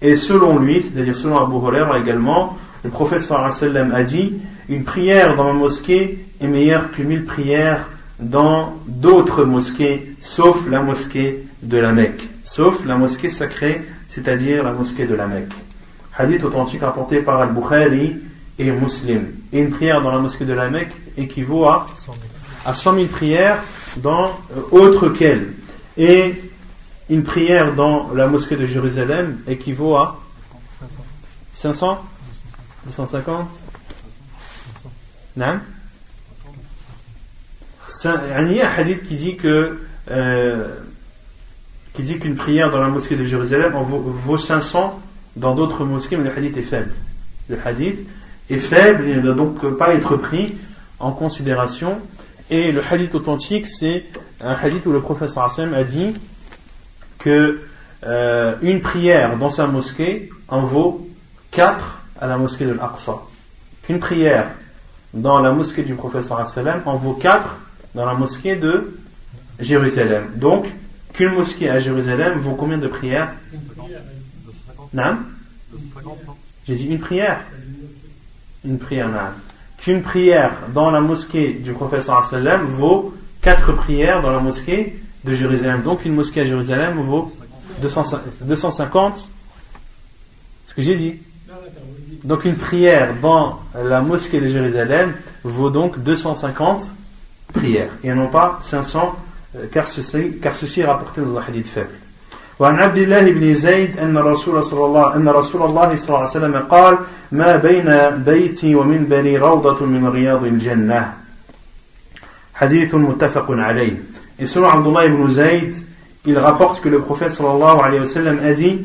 Et 0.01 0.15
selon 0.15 0.59
lui, 0.59 0.81
c'est-à-dire 0.81 1.15
selon 1.15 1.37
Abu 1.37 1.55
Huraira 1.55 1.99
également, 1.99 2.57
le 2.83 2.89
prophète 2.89 3.29
a 3.31 4.03
dit 4.03 4.33
Une 4.69 4.83
prière 4.83 5.35
dans 5.35 5.45
ma 5.45 5.53
mosquée 5.53 6.25
est 6.39 6.47
meilleure 6.47 6.91
que 6.91 7.01
mille 7.01 7.25
prières 7.25 7.89
dans 8.19 8.73
d'autres 8.87 9.43
mosquées, 9.43 10.15
sauf 10.19 10.67
la 10.69 10.81
mosquée 10.81 11.43
de 11.61 11.77
la 11.77 11.91
Mecque. 11.91 12.29
Sauf 12.43 12.85
la 12.85 12.95
mosquée 12.95 13.29
sacrée, 13.29 13.83
c'est-à-dire 14.07 14.63
la 14.63 14.71
mosquée 14.71 15.05
de 15.05 15.15
la 15.15 15.27
Mecque. 15.27 15.53
Hadith 16.15 16.43
authentique 16.43 16.81
rapporté 16.81 17.19
par 17.19 17.39
Al-Bukhari 17.39 18.17
et 18.57 18.71
Muslim. 18.71 19.25
Et 19.53 19.59
une 19.59 19.69
prière 19.69 20.01
dans 20.01 20.11
la 20.11 20.19
mosquée 20.19 20.45
de 20.45 20.53
la 20.53 20.69
Mecque 20.69 20.93
équivaut 21.15 21.65
à, 21.65 21.85
à 22.65 22.73
100 22.73 22.95
000 22.95 23.05
prières 23.07 23.61
dans 23.97 24.31
euh, 24.55 24.61
autre 24.71 25.09
qu'elle. 25.09 25.53
Et 25.97 26.35
une 27.09 27.23
prière 27.23 27.73
dans 27.73 28.13
la 28.13 28.27
mosquée 28.27 28.55
de 28.55 28.65
Jérusalem 28.65 29.39
équivaut 29.47 29.95
à 29.95 30.19
500 31.53 32.03
250 32.85 33.47
Non 35.35 35.59
Il 38.03 38.53
y 38.53 38.61
a 38.61 38.69
un 38.69 38.77
hadith 38.77 39.03
qui 39.07 39.15
dit 39.15 39.35
que 39.35 39.79
euh, 40.09 40.75
qui 41.93 42.03
dit 42.03 42.19
qu'une 42.19 42.35
prière 42.35 42.69
dans 42.69 42.79
la 42.79 42.89
mosquée 42.89 43.15
de 43.15 43.25
Jérusalem 43.25 43.75
en 43.75 43.81
vaut, 43.83 44.37
500 44.37 44.99
dans 45.35 45.55
d'autres 45.55 45.83
mosquées, 45.83 46.15
mais 46.15 46.25
le 46.25 46.37
hadith 46.37 46.55
est 46.55 46.61
faible. 46.61 46.91
Le 47.49 47.57
hadith 47.65 48.07
est 48.51 48.59
faible, 48.59 49.05
il 49.07 49.17
ne 49.17 49.21
doit 49.21 49.33
donc 49.33 49.77
pas 49.77 49.95
être 49.95 50.15
pris 50.15 50.55
en 50.99 51.11
considération. 51.11 51.99
Et 52.51 52.71
le 52.71 52.81
hadith 52.87 53.15
authentique, 53.15 53.65
c'est 53.65 54.05
un 54.39 54.53
hadith 54.53 54.85
où 54.85 54.91
le 54.91 55.01
Hassan 55.21 55.73
a 55.73 55.83
dit 55.83 56.13
que 57.17 57.61
euh, 58.05 58.55
une 58.61 58.81
prière 58.81 59.37
dans 59.37 59.49
sa 59.49 59.67
mosquée 59.67 60.29
en 60.47 60.61
vaut 60.61 61.07
4 61.51 62.01
à 62.19 62.27
la 62.27 62.37
mosquée 62.37 62.65
de 62.65 62.73
l'Aqsa. 62.73 63.17
Qu'une 63.83 63.99
prière 63.99 64.51
dans 65.13 65.39
la 65.39 65.51
mosquée 65.51 65.83
du 65.83 65.95
professeur 65.95 66.39
Hassan 66.39 66.81
en 66.85 66.97
vaut 66.97 67.13
4 67.13 67.57
dans 67.95 68.05
la 68.05 68.13
mosquée 68.13 68.55
de 68.55 68.95
Jérusalem. 69.59 70.31
Donc, 70.35 70.67
qu'une 71.13 71.33
mosquée 71.33 71.69
à 71.69 71.79
Jérusalem 71.79 72.39
vaut 72.39 72.55
combien 72.55 72.77
de 72.77 72.87
prières? 72.87 73.33
Non 74.93 75.17
J'ai 76.65 76.75
dit 76.75 76.87
une 76.87 76.99
prière 76.99 77.41
Une 78.63 78.77
prière, 78.77 79.09
non. 79.09 79.17
Qu'une 79.77 80.01
prière 80.01 80.53
dans 80.73 80.91
la 80.91 81.01
mosquée 81.01 81.53
du 81.53 81.73
professeur 81.73 82.23
sallam 82.23 82.65
vaut 82.65 83.15
quatre 83.41 83.73
prières 83.73 84.21
dans 84.21 84.31
la 84.31 84.39
mosquée 84.39 84.99
de 85.26 85.34
Jérusalem. 85.34 85.82
Donc 85.82 86.04
une 86.04 86.14
mosquée 86.14 86.42
à 86.42 86.46
Jérusalem 86.46 87.00
vaut 87.00 87.32
250. 87.80 89.30
Ce 90.66 90.74
que 90.74 90.82
j'ai 90.82 90.96
dit. 90.96 91.20
Donc 92.24 92.44
une 92.44 92.56
prière 92.56 93.14
dans 93.20 93.60
la 93.74 94.00
mosquée 94.00 94.40
de 94.40 94.48
Jérusalem 94.48 95.14
vaut 95.42 95.70
donc 95.70 95.98
250 95.98 96.92
prières 97.52 97.90
et 98.04 98.12
non 98.12 98.28
pas 98.28 98.58
500 98.62 99.16
car 99.72 99.86
ceci, 99.88 100.38
car 100.40 100.54
ceci 100.54 100.80
est 100.80 100.86
rapporté 100.86 101.20
dans 101.20 101.36
un 101.36 101.42
hadith 101.42 101.66
faible. 101.66 101.94
وعن 102.60 102.78
عبد 102.78 102.98
الله 102.98 103.30
بن 103.30 103.54
زيد 103.54 103.98
أن 103.98 104.18
رسول 104.18 104.64
صلى 104.64 104.84
الله 104.84 105.16
أن 105.16 105.28
رسول 105.28 105.62
الله 105.62 105.96
صلى 105.96 106.08
الله 106.08 106.18
عليه 106.18 106.30
وسلم 106.30 106.56
قال 106.70 106.98
ما 107.32 107.56
بين 107.56 107.90
بيتي 108.22 108.74
ومنبري 108.74 109.36
روضة 109.38 109.86
من 109.86 110.06
رياض 110.06 110.44
الجنة 110.44 111.12
حديث 112.54 112.94
متفق 112.94 113.46
عليه 113.50 113.96
et 114.39 114.45
selon 114.45 114.69
Abdullah 114.69 115.05
ibn 115.05 115.27
Zayd, 115.27 115.75
il 116.25 116.37
rapporte 116.37 116.81
que 116.81 116.89
le 116.89 117.01
prophète 117.01 117.31
sallallahu 117.31 117.79
alayhi 117.81 118.01
wa 118.01 118.05
sallam 118.05 118.39
a 118.43 118.53
dit 118.53 118.81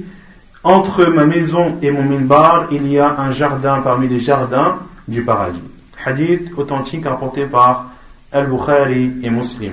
Entre 0.64 1.06
ma 1.06 1.26
maison 1.26 1.76
et 1.82 1.90
mon 1.90 2.04
minbar, 2.04 2.68
il 2.70 2.86
y 2.86 2.98
a 2.98 3.20
un 3.20 3.32
jardin 3.32 3.80
parmi 3.80 4.08
les 4.08 4.20
jardins 4.20 4.76
du 5.08 5.24
paradis. 5.24 5.62
Hadith 6.04 6.50
authentique 6.56 7.06
rapporté 7.06 7.46
par 7.46 7.86
Al-Bukhari 8.32 9.12
et 9.22 9.30
Muslim. 9.30 9.72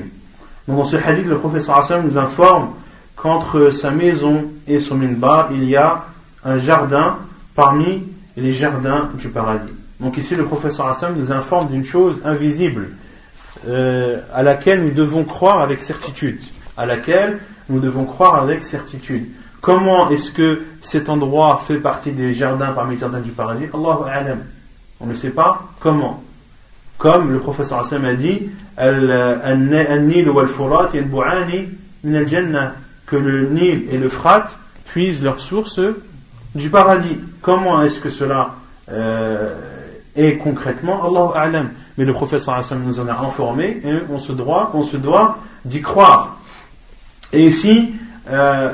dans 0.67 0.83
ce 0.83 0.97
hadith, 0.97 1.27
le 1.27 1.37
professeur 1.37 1.77
Hassan 1.77 2.03
nous 2.03 2.17
informe 2.17 2.69
qu'entre 3.15 3.71
sa 3.71 3.91
maison 3.91 4.45
et 4.67 4.79
son 4.79 4.95
minbar, 4.95 5.49
il 5.51 5.63
y 5.63 5.75
a 5.75 6.05
un 6.43 6.57
jardin 6.57 7.17
parmi 7.55 8.03
les 8.37 8.53
jardins 8.53 9.09
du 9.17 9.29
paradis. 9.29 9.73
Donc 9.99 10.17
ici, 10.17 10.35
le 10.35 10.45
professeur 10.45 10.87
Hassan 10.87 11.15
nous 11.17 11.31
informe 11.31 11.69
d'une 11.69 11.83
chose 11.83 12.21
invisible, 12.23 12.89
euh, 13.67 14.21
à 14.33 14.43
laquelle 14.43 14.83
nous 14.83 14.91
devons 14.91 15.23
croire 15.23 15.61
avec 15.61 15.81
certitude. 15.81 16.39
À 16.77 16.85
laquelle 16.85 17.39
nous 17.69 17.79
devons 17.79 18.05
croire 18.05 18.41
avec 18.41 18.63
certitude. 18.63 19.29
Comment 19.61 20.09
est-ce 20.09 20.31
que 20.31 20.63
cet 20.81 21.09
endroit 21.09 21.61
fait 21.65 21.79
partie 21.79 22.11
des 22.11 22.33
jardins 22.33 22.71
parmi 22.71 22.93
les 22.93 22.99
jardins 23.01 23.19
du 23.19 23.31
paradis? 23.31 23.65
Allahu 23.73 24.39
On 25.01 25.05
ne 25.05 25.13
sait 25.13 25.31
pas 25.31 25.63
comment. 25.79 26.23
Comme 26.97 27.31
le 27.31 27.39
professeur 27.39 27.79
Hassan 27.79 28.05
a 28.05 28.13
dit, 28.13 28.49
que 33.09 33.15
le 33.15 33.47
Nil 33.49 33.85
et 33.91 33.97
le 33.97 34.09
Frat 34.09 34.47
puisent 34.85 35.23
leur 35.23 35.39
source 35.39 35.79
du 36.55 36.69
paradis. 36.69 37.17
Comment 37.41 37.81
est-ce 37.81 37.99
que 37.99 38.09
cela 38.09 38.55
euh, 38.91 39.55
est 40.15 40.37
concrètement? 40.37 41.03
Allah 41.03 41.41
A'lam. 41.41 41.69
Mais 41.99 42.05
le 42.05 42.13
professeur 42.13 42.63
nous 42.77 43.01
en 43.01 43.09
a 43.09 43.11
informé 43.11 43.81
et 43.83 43.99
on 44.09 44.17
se 44.17 44.31
doit, 44.31 44.71
on 44.73 44.83
se 44.83 44.95
doit 44.95 45.37
d'y 45.65 45.81
croire. 45.81 46.37
Et 47.33 47.45
ici, 47.45 47.93
euh, 48.29 48.71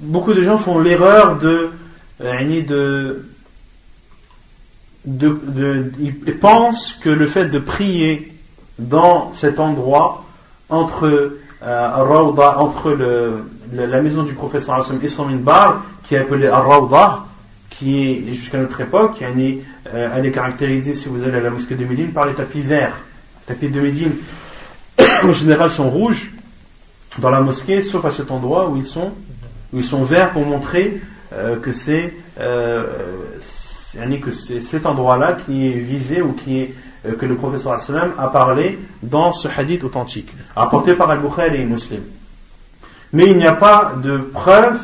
beaucoup 0.00 0.32
de 0.32 0.40
gens 0.40 0.56
font 0.56 0.78
l'erreur 0.78 1.36
de, 1.38 1.70
euh, 2.20 3.24
de 5.04 5.92
ils 5.98 6.38
pensent 6.38 6.92
que 6.92 7.10
le 7.10 7.26
fait 7.26 7.46
de 7.46 7.58
prier 7.58 8.32
dans 8.78 9.34
cet 9.34 9.58
endroit 9.58 10.24
entre 10.68 11.38
euh, 11.64 12.52
entre 12.56 12.96
la 13.72 14.00
maison 14.00 14.22
du 14.22 14.34
professeur 14.34 14.76
Hassan 14.76 15.00
et 15.02 15.08
son 15.08 15.24
minbar, 15.26 15.82
qui 16.04 16.14
est 16.14 16.18
appelé 16.18 16.46
Ar-Rawda, 16.46 17.24
qui 17.78 18.08
est 18.08 18.34
jusqu'à 18.34 18.58
notre 18.58 18.80
époque, 18.80 19.22
euh, 19.22 20.10
elle 20.14 20.26
est 20.26 20.30
caractérisée, 20.30 20.94
si 20.94 21.08
vous 21.08 21.22
allez 21.22 21.38
à 21.38 21.40
la 21.40 21.50
mosquée 21.50 21.74
de 21.74 21.84
Médine, 21.84 22.12
par 22.12 22.26
les 22.26 22.34
tapis 22.34 22.60
verts. 22.60 23.00
Les 23.40 23.54
tapis 23.54 23.70
de 23.70 23.80
Médine, 23.80 24.12
en 25.24 25.32
général, 25.32 25.70
sont 25.70 25.90
rouges 25.90 26.32
dans 27.18 27.30
la 27.30 27.40
mosquée, 27.40 27.82
sauf 27.82 28.04
à 28.04 28.10
cet 28.10 28.30
endroit 28.30 28.68
où 28.68 28.76
ils 28.76 28.86
sont, 28.86 29.12
où 29.72 29.78
ils 29.78 29.84
sont 29.84 30.04
verts 30.04 30.30
pour 30.32 30.46
montrer 30.46 31.00
euh, 31.32 31.56
que 31.56 31.72
c'est 31.72 32.12
euh, 32.40 32.84
cet 33.40 34.86
endroit-là 34.86 35.34
qui 35.34 35.68
est 35.68 35.78
visé 35.78 36.22
ou 36.22 36.32
qui 36.32 36.60
est, 36.60 36.74
euh, 37.06 37.14
que 37.14 37.26
le 37.26 37.36
professeur 37.36 37.76
a 38.18 38.28
parlé 38.28 38.78
dans 39.02 39.32
ce 39.32 39.48
hadith 39.48 39.84
authentique, 39.84 40.30
apporté 40.56 40.94
par 40.94 41.10
Al-Bukhari 41.10 41.60
et 41.60 41.64
Muslim. 41.64 42.02
Mais 43.12 43.26
il 43.26 43.36
n'y 43.36 43.46
a 43.46 43.52
pas 43.52 43.94
de 44.02 44.18
preuve 44.18 44.78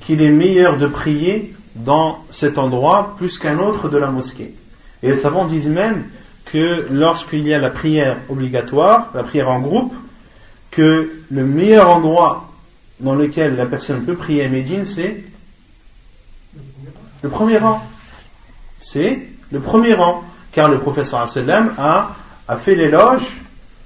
qu'il 0.00 0.22
est 0.22 0.30
meilleur 0.30 0.78
de 0.78 0.86
prier 0.86 1.54
dans 1.76 2.24
cet 2.30 2.58
endroit 2.58 3.14
plus 3.16 3.38
qu'un 3.38 3.58
autre 3.58 3.88
de 3.88 3.98
la 3.98 4.08
mosquée. 4.08 4.54
Et 5.02 5.10
les 5.10 5.16
savants 5.16 5.44
disent 5.44 5.68
même 5.68 6.04
que 6.44 6.86
lorsqu'il 6.90 7.46
y 7.46 7.54
a 7.54 7.58
la 7.58 7.70
prière 7.70 8.16
obligatoire, 8.28 9.10
la 9.14 9.22
prière 9.22 9.50
en 9.50 9.60
groupe, 9.60 9.94
que 10.70 11.10
le 11.30 11.44
meilleur 11.44 11.90
endroit 11.90 12.50
dans 13.00 13.14
lequel 13.14 13.56
la 13.56 13.66
personne 13.66 14.04
peut 14.04 14.14
prier 14.14 14.44
à 14.44 14.48
Médine, 14.48 14.84
c'est 14.84 15.22
le 17.22 17.28
premier 17.28 17.58
rang 17.58 17.82
c'est 18.78 19.18
le 19.50 19.60
premier 19.60 19.94
rang, 19.94 20.22
car 20.52 20.68
le 20.68 20.78
professeur 20.78 21.26
a, 21.78 22.16
a 22.48 22.56
fait 22.56 22.74
l'éloge 22.74 23.38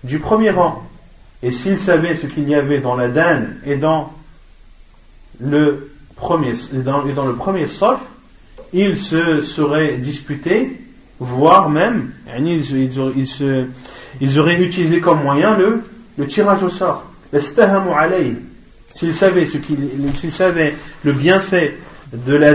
du 0.04 0.18
premier 0.18 0.50
rang. 0.50 0.82
Et 1.42 1.52
s'il 1.52 1.78
savait 1.78 2.16
ce 2.16 2.26
qu'il 2.26 2.48
y 2.48 2.54
avait 2.54 2.80
dans 2.80 2.94
la 2.94 3.08
danne 3.08 3.60
et 3.64 3.76
dans 3.76 4.12
le 5.40 5.89
premier, 6.20 6.52
dans, 6.84 7.02
le 7.02 7.34
premier 7.34 7.66
sof, 7.66 7.98
il 8.72 8.96
se 8.96 9.40
serait 9.40 9.96
disputé, 9.96 10.80
voire 11.18 11.68
même, 11.68 12.12
ils, 12.38 12.70
ils, 12.70 13.52
ils, 14.20 14.38
auraient 14.38 14.62
utilisé 14.62 15.00
comme 15.00 15.22
moyen 15.22 15.56
le, 15.56 15.82
tirage 16.26 16.62
au 16.62 16.68
sort. 16.68 17.06
S'il 18.88 19.14
savait 19.14 19.46
ce 19.46 19.58
qu'il, 19.58 19.78
s'il 20.14 20.32
savait 20.32 20.74
le 21.04 21.12
bienfait 21.12 21.78
de 22.12 22.34
la 22.34 22.54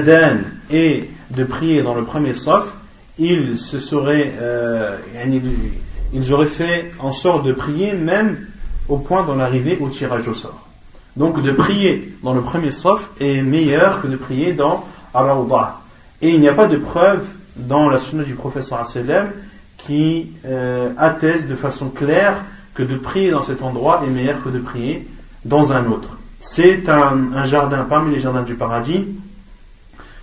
et 0.70 1.10
de 1.32 1.44
prier 1.44 1.82
dans 1.82 1.96
le 1.96 2.04
premier 2.04 2.34
saf, 2.34 2.66
ils 3.18 3.58
se 3.58 3.80
seraient, 3.80 4.34
euh, 4.40 4.98
ils 6.14 6.34
auraient 6.34 6.46
fait 6.46 6.92
en 7.00 7.14
sorte 7.14 7.46
de 7.46 7.54
prier 7.54 7.94
même 7.94 8.48
au 8.90 8.98
point 8.98 9.26
d'en 9.26 9.40
arriver 9.40 9.78
au 9.80 9.90
tirage 9.90 10.28
au 10.28 10.34
sort. 10.34 10.65
Donc 11.16 11.42
de 11.42 11.52
prier 11.52 12.14
dans 12.24 12.34
le 12.34 12.42
premier 12.42 12.72
saf 12.72 13.10
est 13.20 13.42
meilleur 13.42 14.02
que 14.02 14.08
de 14.08 14.16
prier 14.16 14.54
dans 14.54 14.86
al 15.14 15.28
Et 16.22 16.30
il 16.30 16.40
n'y 16.40 16.50
a 16.50 16.54
pas 16.54 16.68
de 16.68 16.78
preuve 16.78 17.26
dans 17.56 17.90
la 17.90 17.98
sunna 17.98 18.24
du 18.24 18.36
professeur 18.36 18.86
sallam 18.86 19.30
qui 19.78 20.32
euh, 20.46 20.90
atteste 20.98 21.48
de 21.48 21.56
façon 21.56 21.90
claire 21.90 22.44
que 22.74 22.84
de 22.84 22.98
prier 22.98 23.32
dans 23.32 23.42
cet 23.42 23.62
endroit 23.62 24.02
est 24.06 24.10
meilleur 24.10 24.44
que 24.44 24.50
de 24.50 24.60
prier 24.60 25.08
dans 25.46 25.72
un 25.72 25.86
autre. 25.86 26.18
C'est 26.40 26.90
un, 26.90 27.34
un 27.34 27.44
jardin 27.44 27.86
parmi 27.88 28.14
les 28.14 28.20
jardins 28.20 28.44
du 28.44 28.56
paradis 28.56 29.06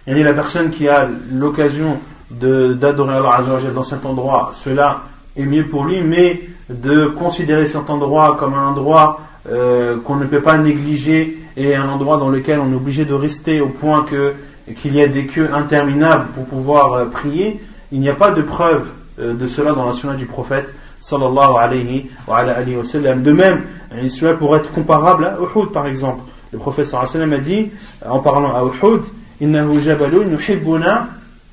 et 0.07 0.23
la 0.23 0.35
personne 0.35 0.71
qui 0.71 0.89
a 0.89 1.09
l'occasion 1.33 1.99
d'adorer 2.31 3.15
Allah 3.15 3.37
Azzawajal 3.37 3.73
dans 3.73 3.83
cet 3.83 4.05
endroit, 4.05 4.51
cela 4.53 5.03
est 5.37 5.45
mieux 5.45 5.69
pour 5.69 5.85
lui, 5.85 6.03
mais 6.03 6.49
de 6.69 7.07
considérer 7.07 7.67
cet 7.67 7.89
endroit 7.89 8.37
comme 8.39 8.55
un 8.55 8.69
endroit 8.69 9.21
euh, 9.51 9.99
qu'on 9.99 10.17
ne 10.17 10.27
peut 10.27 10.41
pas 10.41 10.59
négliger 10.59 11.39
et 11.57 11.75
un 11.75 11.89
endroit 11.89 12.17
dans 12.17 12.29
lequel 12.29 12.61
on 12.61 12.71
est 12.73 12.77
obligé 12.77 13.05
de 13.05 13.15
rester 13.15 13.61
au 13.61 13.69
point 13.69 14.05
que 14.05 14.35
qu'il 14.77 14.95
y 14.95 15.03
a 15.03 15.09
des 15.09 15.27
queues 15.27 15.51
interminables 15.53 16.27
pour 16.35 16.45
pouvoir 16.45 16.93
euh, 16.93 17.05
prier, 17.07 17.61
il 17.91 18.01
n'y 18.01 18.09
a 18.09 18.15
pas 18.15 18.31
de 18.31 18.43
preuve 18.43 18.87
euh, 19.19 19.35
de 19.35 19.47
cela 19.49 19.73
dans 19.73 19.85
la 19.85 19.93
sunna 19.93 20.15
du 20.15 20.27
prophète 20.27 20.73
sallallahu 21.01 21.57
alayhi 21.59 22.11
wa, 22.29 22.85
sallam. 22.85 23.23
De 23.23 23.33
même, 23.33 23.63
cela 24.09 24.35
pourrait 24.35 24.61
être 24.61 24.73
comparable 24.73 25.25
à 25.25 25.37
Uhud 25.41 25.73
par 25.73 25.87
exemple 25.87 26.23
le 26.53 26.59
prophète 26.59 26.87
sallam 26.87 27.33
a 27.33 27.39
dit, 27.39 27.71
en 28.07 28.19
parlant 28.21 28.55
à 28.55 28.63
Uhud, 28.63 29.03
Innahu 29.41 29.79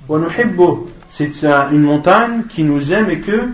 wa. 0.08 0.78
C'est 1.10 1.32
une 1.72 1.82
montagne 1.82 2.44
qui 2.50 2.64
nous 2.64 2.92
aime 2.92 3.10
et 3.10 3.20
que 3.20 3.50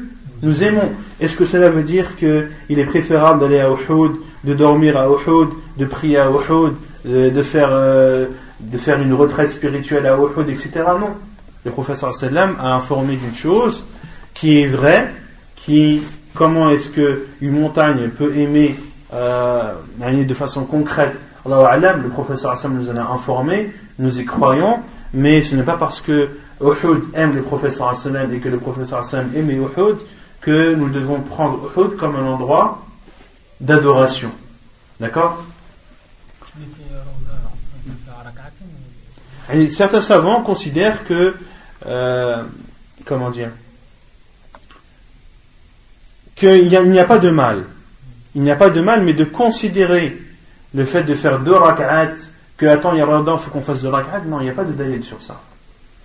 nous 0.46 0.64
aimons. 0.64 0.92
Est-ce 1.20 1.36
que 1.36 1.46
cela 1.46 1.70
veut 1.70 1.84
dire 1.84 2.16
qu'il 2.16 2.80
est 2.80 2.86
préférable 2.86 3.40
d'aller 3.42 3.60
à 3.60 3.70
Uhud, 3.70 4.14
de 4.44 4.54
dormir 4.54 4.96
à 4.96 5.08
Uhud, 5.08 5.50
de 5.78 5.86
prier 5.86 6.20
à 6.20 6.30
Uhud, 6.30 6.76
de 7.04 7.42
faire, 7.42 7.70
euh, 7.72 8.28
de 8.60 8.78
faire 8.78 9.02
une 9.02 9.14
retraite 9.14 9.50
spirituelle 9.50 10.06
à 10.06 10.16
Uhud, 10.16 10.48
etc. 10.48 10.70
Non. 11.00 11.16
Le 11.66 11.72
professeur 11.72 12.14
sallam 12.14 12.56
a 12.60 12.76
informé 12.76 13.16
d'une 13.16 13.34
chose 13.34 13.84
qui 14.36 14.62
est 14.62 14.68
vraie, 14.68 15.10
qui, 15.56 16.04
comment 16.36 16.70
est-ce 16.70 16.90
qu'une 16.90 17.52
montagne 17.52 18.10
peut 18.10 18.38
aimer 18.38 18.76
euh, 19.14 19.74
de 20.00 20.34
façon 20.36 20.66
concrète 20.66 21.16
Allah 21.44 21.94
le 21.94 22.10
professeur 22.10 22.56
sallam 22.56 22.78
nous 22.78 22.90
en 22.90 22.98
a 22.98 23.14
informé, 23.14 23.72
nous 23.98 24.20
y 24.20 24.26
croyons, 24.26 24.80
mais 25.12 25.42
ce 25.42 25.56
n'est 25.56 25.64
pas 25.64 25.78
parce 25.78 26.02
que 26.02 26.30
Uhud 26.62 27.04
aime 27.16 27.34
le 27.34 27.42
professeur 27.42 27.96
sallam 27.96 28.32
et 28.32 28.38
que 28.38 28.50
le 28.50 28.58
professeur 28.58 29.04
sallam 29.04 29.32
aime 29.36 29.50
Uhud 29.50 29.98
que 30.46 30.76
nous 30.76 30.90
devons 30.90 31.22
prendre 31.22 31.72
Uhud 31.76 31.96
comme 31.98 32.16
un 32.16 32.24
endroit 32.24 32.86
d'adoration. 33.60 34.30
D'accord 35.00 35.44
certains 39.70 40.02
savants 40.02 40.42
considèrent 40.42 41.04
que, 41.04 41.36
euh, 41.88 42.44
comment 43.06 43.32
dire, 43.32 43.50
qu'il 46.36 46.68
n'y 46.68 47.00
a, 47.00 47.06
pas 47.06 47.18
de 47.18 47.32
mal. 47.32 47.66
Il 48.36 48.44
n'y 48.44 48.52
a 48.52 48.56
pas 48.56 48.70
de 48.70 48.82
mal, 48.82 49.02
mais 49.02 49.14
de 49.14 49.24
considérer 49.24 50.16
le 50.76 50.86
fait 50.86 51.04
de 51.04 51.16
faire 51.16 51.40
deux 51.40 51.56
rak'at, 51.56 52.14
que 52.58 52.68
attends, 52.68 52.94
il 52.94 53.00
y 53.00 53.02
a 53.02 53.06
Ramadan, 53.06 53.38
il 53.38 53.44
faut 53.44 53.50
qu'on 53.50 53.64
fasse 53.64 53.82
deux 53.82 53.90
rak'at, 53.90 54.22
non, 54.28 54.42
il 54.42 54.44
n'y 54.44 54.50
a 54.50 54.54
pas 54.54 54.64
de 54.64 54.74
dalil 54.74 55.04
sur 55.04 55.24
ça. 55.24 55.42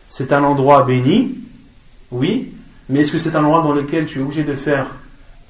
C'est 0.08 0.32
un 0.32 0.44
endroit 0.44 0.82
béni, 0.84 1.38
oui, 2.10 2.54
mais 2.90 3.00
est-ce 3.00 3.12
que 3.12 3.18
c'est 3.18 3.34
un 3.36 3.44
endroit 3.44 3.62
dans 3.62 3.72
lequel 3.72 4.06
tu 4.06 4.18
es 4.18 4.22
obligé 4.22 4.42
de 4.42 4.54
faire 4.54 4.86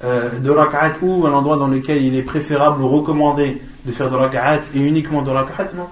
euh, 0.03 0.39
deux 0.39 0.51
rak'at 0.51 0.93
ou 1.01 1.25
un 1.25 1.33
endroit 1.33 1.57
dans 1.57 1.67
lequel 1.67 2.03
il 2.03 2.15
est 2.15 2.23
préférable 2.23 2.81
ou 2.81 2.87
recommandé 2.87 3.61
de 3.85 3.91
faire 3.91 4.09
deux 4.09 4.15
rak'at 4.15 4.61
et 4.75 4.79
uniquement 4.79 5.21
deux 5.21 5.31
rak'at? 5.31 5.69
Non. 5.75 5.87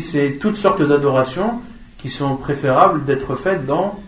C'est 0.00 0.38
toutes 0.40 0.56
sortes 0.56 0.82
d'adorations 0.82 1.60
qui 1.98 2.08
sont 2.08 2.36
préférables 2.36 3.04
d'être 3.04 3.36
faites 3.36 3.66
dans, 3.66 3.98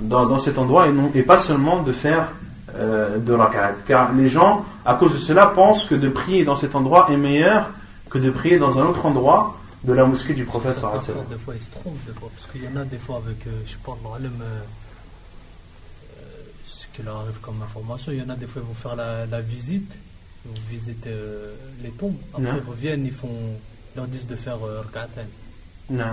dans, 0.00 0.38
cet 0.38 0.58
endroit 0.58 0.88
et, 0.88 0.92
non, 0.92 1.10
et 1.14 1.22
pas 1.22 1.38
seulement 1.38 1.82
de 1.82 1.92
faire 1.92 2.32
euh, 2.76 3.18
deux 3.18 3.34
rak'at. 3.34 3.74
Car 3.88 4.12
les 4.12 4.28
gens, 4.28 4.64
à 4.84 4.94
cause 4.94 5.14
de 5.14 5.18
cela, 5.18 5.46
pensent 5.46 5.84
que 5.84 5.96
de 5.96 6.08
prier 6.08 6.44
dans 6.44 6.54
cet 6.54 6.76
endroit 6.76 7.08
est 7.10 7.16
meilleur 7.16 7.70
que 8.08 8.18
de 8.18 8.30
prier 8.30 8.58
dans 8.58 8.78
un 8.78 8.86
autre 8.86 9.04
endroit 9.04 9.58
de 9.82 9.92
la 9.92 10.06
mosquée 10.06 10.34
du 10.34 10.44
prophète. 10.44 10.76
Des 10.76 10.80
fois, 10.80 11.54
ils 11.56 11.62
se 11.62 11.70
trompent, 11.70 11.94
parce 12.20 12.46
qu'il 12.52 12.62
y 12.62 12.68
en 12.68 12.80
a 12.80 12.84
des 12.84 12.98
fois 12.98 13.16
avec, 13.16 13.46
euh, 13.48 13.50
je 13.66 13.72
sais 13.72 13.78
euh, 16.94 16.96
qui 16.96 17.02
leur 17.02 17.16
arrive 17.16 17.38
comme 17.40 17.60
information, 17.62 18.12
il 18.12 18.18
y 18.18 18.22
en 18.22 18.28
a 18.28 18.36
des 18.36 18.46
fois, 18.46 18.62
ils 18.62 18.68
vont 18.68 18.74
faire 18.74 18.96
la, 18.96 19.26
la 19.26 19.40
visite, 19.40 19.90
ils 20.44 20.50
vont 20.50 20.60
visiter 20.68 21.10
les 21.82 21.90
tombes, 21.90 22.16
après 22.32 22.50
ils 22.56 22.68
reviennent, 22.68 23.06
ils 23.06 23.12
font 23.12 23.56
leur 23.96 24.06
disent 24.06 24.26
de 24.26 24.36
faire 24.36 24.58
euh, 24.66 24.82
Non. 25.90 26.04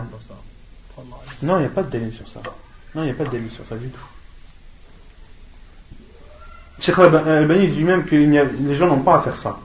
Non, 1.41 1.57
il 1.57 1.61
n'y 1.61 1.65
a 1.65 1.69
pas 1.69 1.83
de 1.83 1.89
délit 1.89 2.13
sur 2.13 2.27
ça. 2.27 2.41
Non, 2.93 3.03
il 3.03 3.05
n'y 3.05 3.11
a 3.11 3.13
pas 3.13 3.23
de 3.23 3.29
délit 3.29 3.49
sur 3.49 3.65
ça 3.67 3.75
du 3.75 3.87
tout. 3.89 3.99
Cheikh 6.79 6.97
Al-Bani 6.97 7.67
dit 7.69 7.83
même 7.83 8.05
que 8.05 8.15
les 8.15 8.75
gens 8.75 8.87
n'ont 8.87 9.01
pas 9.01 9.17
à 9.17 9.21
faire 9.21 9.35
ça. 9.35 9.59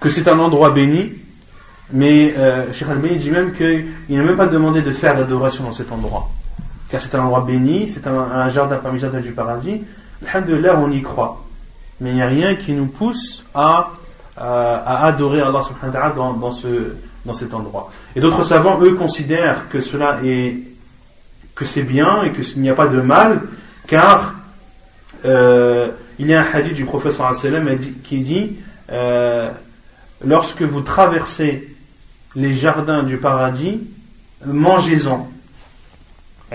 Que 0.00 0.08
c'est 0.08 0.28
un 0.28 0.38
endroit 0.38 0.70
béni, 0.70 1.12
mais 1.92 2.34
euh, 2.38 2.72
Cheikh 2.72 2.88
Al-Bani 2.88 3.16
dit 3.16 3.30
même 3.30 3.52
qu'il 3.54 3.86
n'a 4.08 4.22
même 4.22 4.36
pas 4.36 4.46
demandé 4.46 4.82
de 4.82 4.92
faire 4.92 5.14
l'adoration 5.14 5.64
dans 5.64 5.72
cet 5.72 5.92
endroit. 5.92 6.30
Car 6.94 7.02
c'est 7.02 7.16
un 7.16 7.22
endroit 7.22 7.40
béni, 7.40 7.88
c'est 7.88 8.06
un, 8.06 8.48
jardin 8.50 8.76
parmi 8.76 8.98
les 8.98 9.02
jardins 9.02 9.18
du 9.18 9.32
paradis. 9.32 9.82
Alhamdulillah, 10.24 10.78
on 10.78 10.92
y 10.92 11.02
croit. 11.02 11.42
Mais 12.00 12.10
il 12.10 12.14
n'y 12.14 12.22
a 12.22 12.28
rien 12.28 12.54
qui 12.54 12.72
nous 12.72 12.86
pousse 12.86 13.42
à 13.52 13.90
à, 14.36 15.06
adorer 15.06 15.40
Allah 15.40 15.60
subhanahu 15.60 15.86
wa 15.86 15.92
ta'ala 15.92 16.14
dans, 16.14 16.32
dans, 16.34 16.52
ce, 16.52 16.94
dans 17.24 17.34
cet 17.34 17.52
endroit. 17.52 17.90
Et 18.14 18.20
d'autres 18.20 18.44
savants, 18.44 18.80
eux, 18.80 18.94
considèrent 18.94 19.68
que 19.68 19.80
cela 19.80 20.20
est, 20.24 20.58
que 21.56 21.64
c'est 21.64 21.82
bien 21.82 22.22
et 22.22 22.32
qu'il 22.32 22.60
n'y 22.60 22.70
a 22.70 22.74
pas 22.74 22.86
de 22.86 23.00
mal, 23.00 23.42
car 23.88 24.34
euh, 25.24 25.90
il 26.20 26.28
y 26.28 26.34
a 26.34 26.42
un 26.42 26.46
hadith 26.52 26.74
du 26.74 26.84
professeur 26.84 27.32
qui 28.04 28.20
dit 28.20 28.56
euh, 28.92 29.50
lorsque 30.24 30.62
vous 30.62 30.82
traversez 30.82 31.76
les 32.36 32.54
jardins 32.54 33.02
du 33.02 33.16
paradis, 33.16 33.80
mangez-en. 34.46 35.28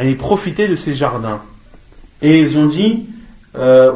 Et 0.02 0.16
profitez 0.16 0.68
de 0.68 0.76
ces 0.76 0.94
jardins. 0.94 1.42
Et 2.22 2.40
ils 2.40 2.58
ont 2.58 2.68
dit, 2.68 3.06
euh, 3.58 3.92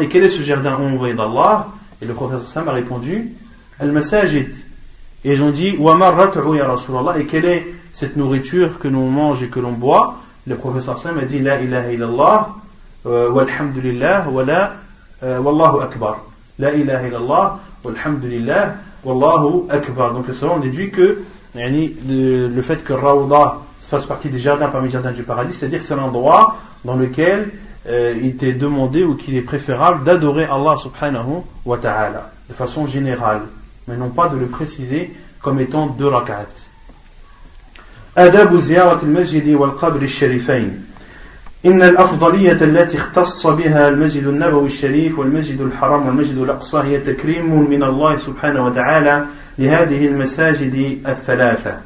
et 0.00 0.08
quel 0.08 0.24
est 0.24 0.30
ce 0.30 0.42
jardin 0.42 0.74
envoyé 0.74 1.14
d'Allah? 1.14 1.68
Et 2.02 2.06
le 2.06 2.14
Sam 2.44 2.68
a 2.68 2.72
répondu 2.72 3.32
Al-Masajid. 3.78 4.54
Et 5.24 5.32
ils 5.32 5.42
ont 5.42 5.50
dit. 5.50 5.78
Et 7.18 7.24
quelle 7.24 7.44
est 7.46 7.66
cette 7.92 8.16
nourriture 8.16 8.78
que 8.78 8.88
l'on 8.88 9.08
mange 9.08 9.42
et 9.42 9.48
que 9.48 9.60
l'on 9.60 9.72
boit? 9.72 10.16
Le 10.46 10.56
Sam 10.80 11.18
a 11.18 11.22
dit 11.22 11.38
La 11.38 11.60
ilaha 11.60 11.92
illallah, 11.92 12.48
euh, 13.06 13.30
walhamdulillah, 13.30 14.28
wa 14.28 14.44
la, 14.44 14.74
euh, 15.22 15.40
wallahu 15.40 15.82
akbar. 15.82 16.18
La 16.58 16.72
ilaha 16.72 17.08
illallah, 17.08 17.58
walhamdulillah, 17.84 18.74
wallahu 19.04 19.64
akbar. 19.70 20.12
Donc, 20.12 20.26
le 20.26 20.32
savant 20.34 20.58
déduit 20.58 20.90
que 20.90 21.22
le 21.54 22.60
fait 22.62 22.84
que 22.84 22.92
Rawda 22.92 23.60
fasse 23.85 24.05
partie 24.05 24.29
des 24.29 24.39
jardins 24.39 24.69
parmi 24.69 24.87
les 24.87 24.93
jardins 24.93 25.11
du 25.11 25.23
paradis, 25.23 25.53
c'est-à-dire 25.53 25.79
que 25.79 25.85
c'est 25.85 25.95
l'endroit 25.95 26.55
dans 26.85 26.95
lequel 26.95 27.51
euh, 27.87 28.13
il 28.21 28.35
t'est 28.35 28.53
demandé 28.53 29.03
ou 29.03 29.15
qu'il 29.15 29.35
est 29.35 29.41
préférable 29.41 30.03
d'adorer 30.03 30.45
Allah 30.45 30.77
subhanahu 30.77 31.41
wa 31.65 31.77
ta'ala 31.77 32.31
de 32.47 32.53
façon 32.53 32.87
générale, 32.87 33.41
mais 33.87 33.97
non 33.97 34.09
pas 34.09 34.27
de 34.27 34.37
le 34.37 34.45
préciser 34.45 35.13
comme 35.41 35.59
étant 35.59 35.87
deux 35.87 36.07
rak'at. 36.07 36.47
آداب 38.17 38.55
زيارة 38.55 38.99
المسجد 39.03 39.49
والقبر 39.49 40.01
الشريفين 40.01 40.85
إن 41.65 41.81
الأفضلية 41.81 42.57
التي 42.61 42.97
اختص 42.97 43.47
بها 43.47 43.87
المسجد 43.89 44.27
النبوي 44.27 44.65
الشريف 44.65 45.19
والمسجد 45.19 45.61
الحرام 45.61 46.07
والمسجد 46.07 46.37
الأقصى 46.37 46.77
هي 46.77 46.99
تكريم 46.99 47.69
من 47.69 47.83
الله 47.83 48.17
سبحانه 48.17 48.65
وتعالى 48.65 49.25
لهذه 49.59 50.07
المساجد 50.07 50.99
الثلاثة. 51.07 51.77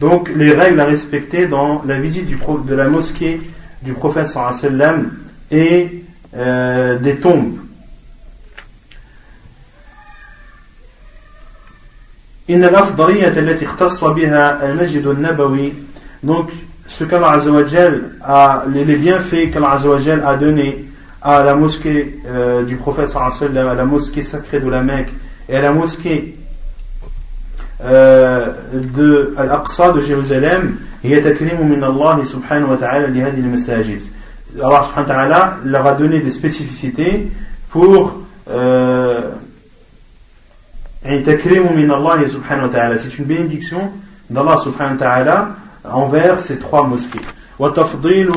donc 0.00 0.30
les 0.34 0.52
règles 0.52 0.80
à 0.80 0.84
respecter 0.84 1.46
dans 1.46 1.82
la 1.84 1.98
visite 1.98 2.28
de 2.28 2.74
la 2.74 2.88
mosquée 2.88 3.40
du 3.82 3.94
prophète 3.94 4.26
sallam 4.26 5.12
et 5.50 6.02
euh, 6.36 6.98
des 6.98 7.16
tombes. 7.16 7.56
Donc 16.22 16.50
ce 16.86 17.04
qu'Allah 17.04 17.30
Azzawajal 17.32 18.10
a, 18.22 18.64
les 18.68 18.96
bienfaits 18.96 19.50
qu'Allah 19.50 19.72
Azzawajal 19.72 20.22
a 20.24 20.36
donnés 20.36 20.84
à 21.22 21.42
la 21.42 21.54
mosquée 21.54 22.20
euh, 22.26 22.62
du 22.64 22.76
prophète 22.76 23.08
sallam, 23.08 23.68
à 23.68 23.74
la 23.74 23.84
mosquée 23.84 24.22
sacrée 24.22 24.60
de 24.60 24.68
la 24.68 24.82
Mecque 24.82 25.12
et 25.48 25.56
à 25.56 25.62
la 25.62 25.72
mosquée 25.72 26.36
de 27.80 29.34
Al-Aqsa 29.36 29.92
de 29.92 30.00
Jérusalem 30.00 30.78
هي 31.02 31.20
تكريم 31.20 31.70
من 31.70 31.84
الله 31.84 32.22
سبحانه 32.22 32.70
وتعالى 32.70 33.04
المساجد 33.04 34.00
Allah 34.58 34.84
subhanahu 34.84 35.08
wa 35.08 35.14
ta'ala 35.14 35.58
leur 35.64 35.86
a 35.86 35.92
donné 35.92 36.20
des 36.20 36.30
spécificités 36.30 37.30
pour 37.68 38.22
euh, 38.48 39.32
c'est 41.02 41.44
une 43.18 43.24
bénédiction 43.24 43.92
d'Allah 44.30 44.56
subhanahu 44.56 44.94
wa 44.94 44.98
ta'ala 44.98 45.48
envers 45.84 46.40
ces 46.40 46.58
trois 46.58 46.86
mosquées 46.86 47.20
وتفضيل 47.58 48.30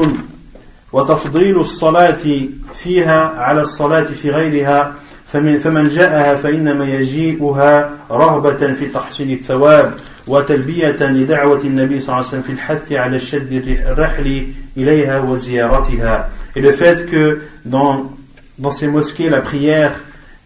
وتفضيل 0.93 1.59
الصلاة 1.59 2.47
فيها 2.73 3.39
على 3.39 3.61
الصلاة 3.61 4.03
في 4.03 4.31
غيرها 4.31 4.93
فمن 5.28 5.58
فمن 5.58 5.88
جاءها 5.88 6.36
فإنما 6.36 6.84
يجيئها 6.84 7.90
رغبة 8.10 8.74
في 8.74 8.86
تحصيل 8.86 9.30
الثواب 9.30 9.94
وتلبية 10.26 10.96
لدعوة 11.00 11.60
النبي 11.60 12.00
صلى 12.00 12.08
الله 12.08 12.16
عليه 12.16 12.28
وسلم 12.28 12.42
في 12.42 12.52
الحث 12.52 12.92
على 12.92 13.16
الشد 13.16 13.52
الرحل 13.86 14.46
إليها 14.76 15.20
وزيارتها 15.20 16.28
et 16.56 16.60
le 16.60 16.72
fait 16.72 17.06
que 17.10 17.40
dans, 17.64 18.12
dans 18.58 18.70
ces 18.70 18.86
mosquées 18.86 19.28
la 19.28 19.40
prière 19.40 19.92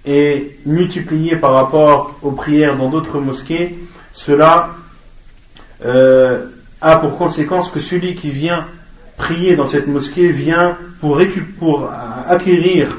est 0.06 0.56
multipliée 0.64 1.36
par 1.36 1.52
rapport 1.52 2.18
aux 2.22 2.32
prières 2.32 2.76
dans 2.76 2.88
d'autres 2.88 3.20
mosquées 3.20 3.78
cela 4.12 4.70
euh, 5.84 6.46
a 6.80 6.96
pour 6.96 7.18
conséquence 7.18 7.70
que 7.70 7.80
celui 7.80 8.14
qui 8.14 8.30
vient 8.30 8.66
prier 9.16 9.54
dans 9.54 9.66
cette 9.66 9.86
mosquée 9.86 10.28
vient 10.28 10.78
pour, 11.00 11.20
pour 11.58 11.90
acquérir 12.26 12.96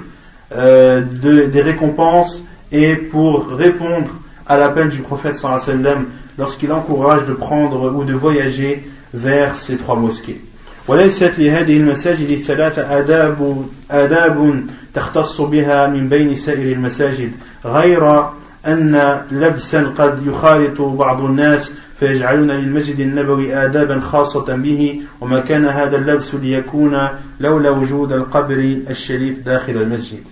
euh, 0.53 1.01
de, 1.01 1.45
des 1.45 1.61
récompenses 1.61 2.43
et 2.71 2.95
pour 2.95 3.47
répondre 3.47 4.11
à 4.47 4.57
l'appel 4.57 4.89
du 4.89 4.99
prophète 4.99 5.35
sallam 5.35 6.05
lorsqu'il 6.37 6.71
encourage 6.71 7.25
de 7.25 7.33
prendre 7.33 7.93
ou 7.93 8.03
de 8.03 8.13
voyager 8.13 8.83
vers 9.13 9.55
ces 9.55 9.77
trois 9.77 9.95
mosquées. 9.95 10.41
وليست 10.87 11.39
لهذه 11.39 11.77
المساجد 11.77 12.29
الثلاثة 12.29 12.99
آداب 12.99 13.65
آداب 13.91 14.63
تختص 14.93 15.41
بها 15.41 15.87
من 15.87 16.09
بين 16.09 16.35
سائر 16.35 16.71
المساجد 16.71 17.31
غير 17.65 18.23
أن 18.67 19.21
لبسا 19.31 19.93
قد 19.97 20.27
يخالط 20.27 20.81
بعض 20.81 21.23
الناس 21.23 21.71
فيجعلون 21.99 22.51
للمسجد 22.51 22.99
النبوي 22.99 23.55
آدابا 23.55 23.99
خاصة 23.99 24.55
به 24.55 25.01
وما 25.21 25.39
كان 25.39 25.65
هذا 25.65 25.97
اللبس 25.97 26.35
ليكون 26.35 27.07
لولا 27.39 27.69
وجود 27.69 28.11
القبر 28.11 28.77
الشريف 28.89 29.39
داخل 29.39 29.73
المسجد 29.73 30.23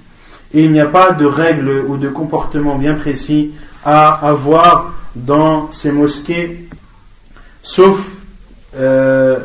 et 0.54 0.64
il 0.64 0.72
n'y 0.72 0.80
a 0.80 0.86
pas 0.86 1.12
de 1.12 1.24
règles 1.24 1.84
ou 1.86 1.96
de 1.96 2.08
comportements 2.08 2.76
bien 2.76 2.94
précis 2.94 3.52
à 3.84 4.28
avoir 4.28 4.94
dans 5.14 5.70
ces 5.72 5.92
mosquées, 5.92 6.68
sauf 7.62 8.10
euh, 8.76 9.38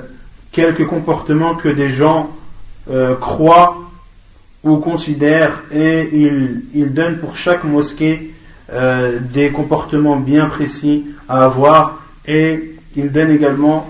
quelques 0.51 0.85
comportements 0.85 1.55
que 1.55 1.69
des 1.69 1.89
gens 1.89 2.29
euh, 2.89 3.15
croient 3.15 3.77
ou 4.63 4.77
considèrent 4.77 5.63
et 5.71 6.09
ils, 6.13 6.63
ils, 6.73 6.93
donnent 6.93 7.17
pour 7.17 7.35
chaque 7.35 7.63
mosquée 7.63 8.34
euh, 8.71 9.19
des 9.19 9.49
comportements 9.49 10.15
bien 10.17 10.45
précis 10.47 11.05
à 11.27 11.43
avoir 11.43 12.01
et 12.25 12.75
ils 12.95 13.11
donnent 13.11 13.31
également 13.31 13.89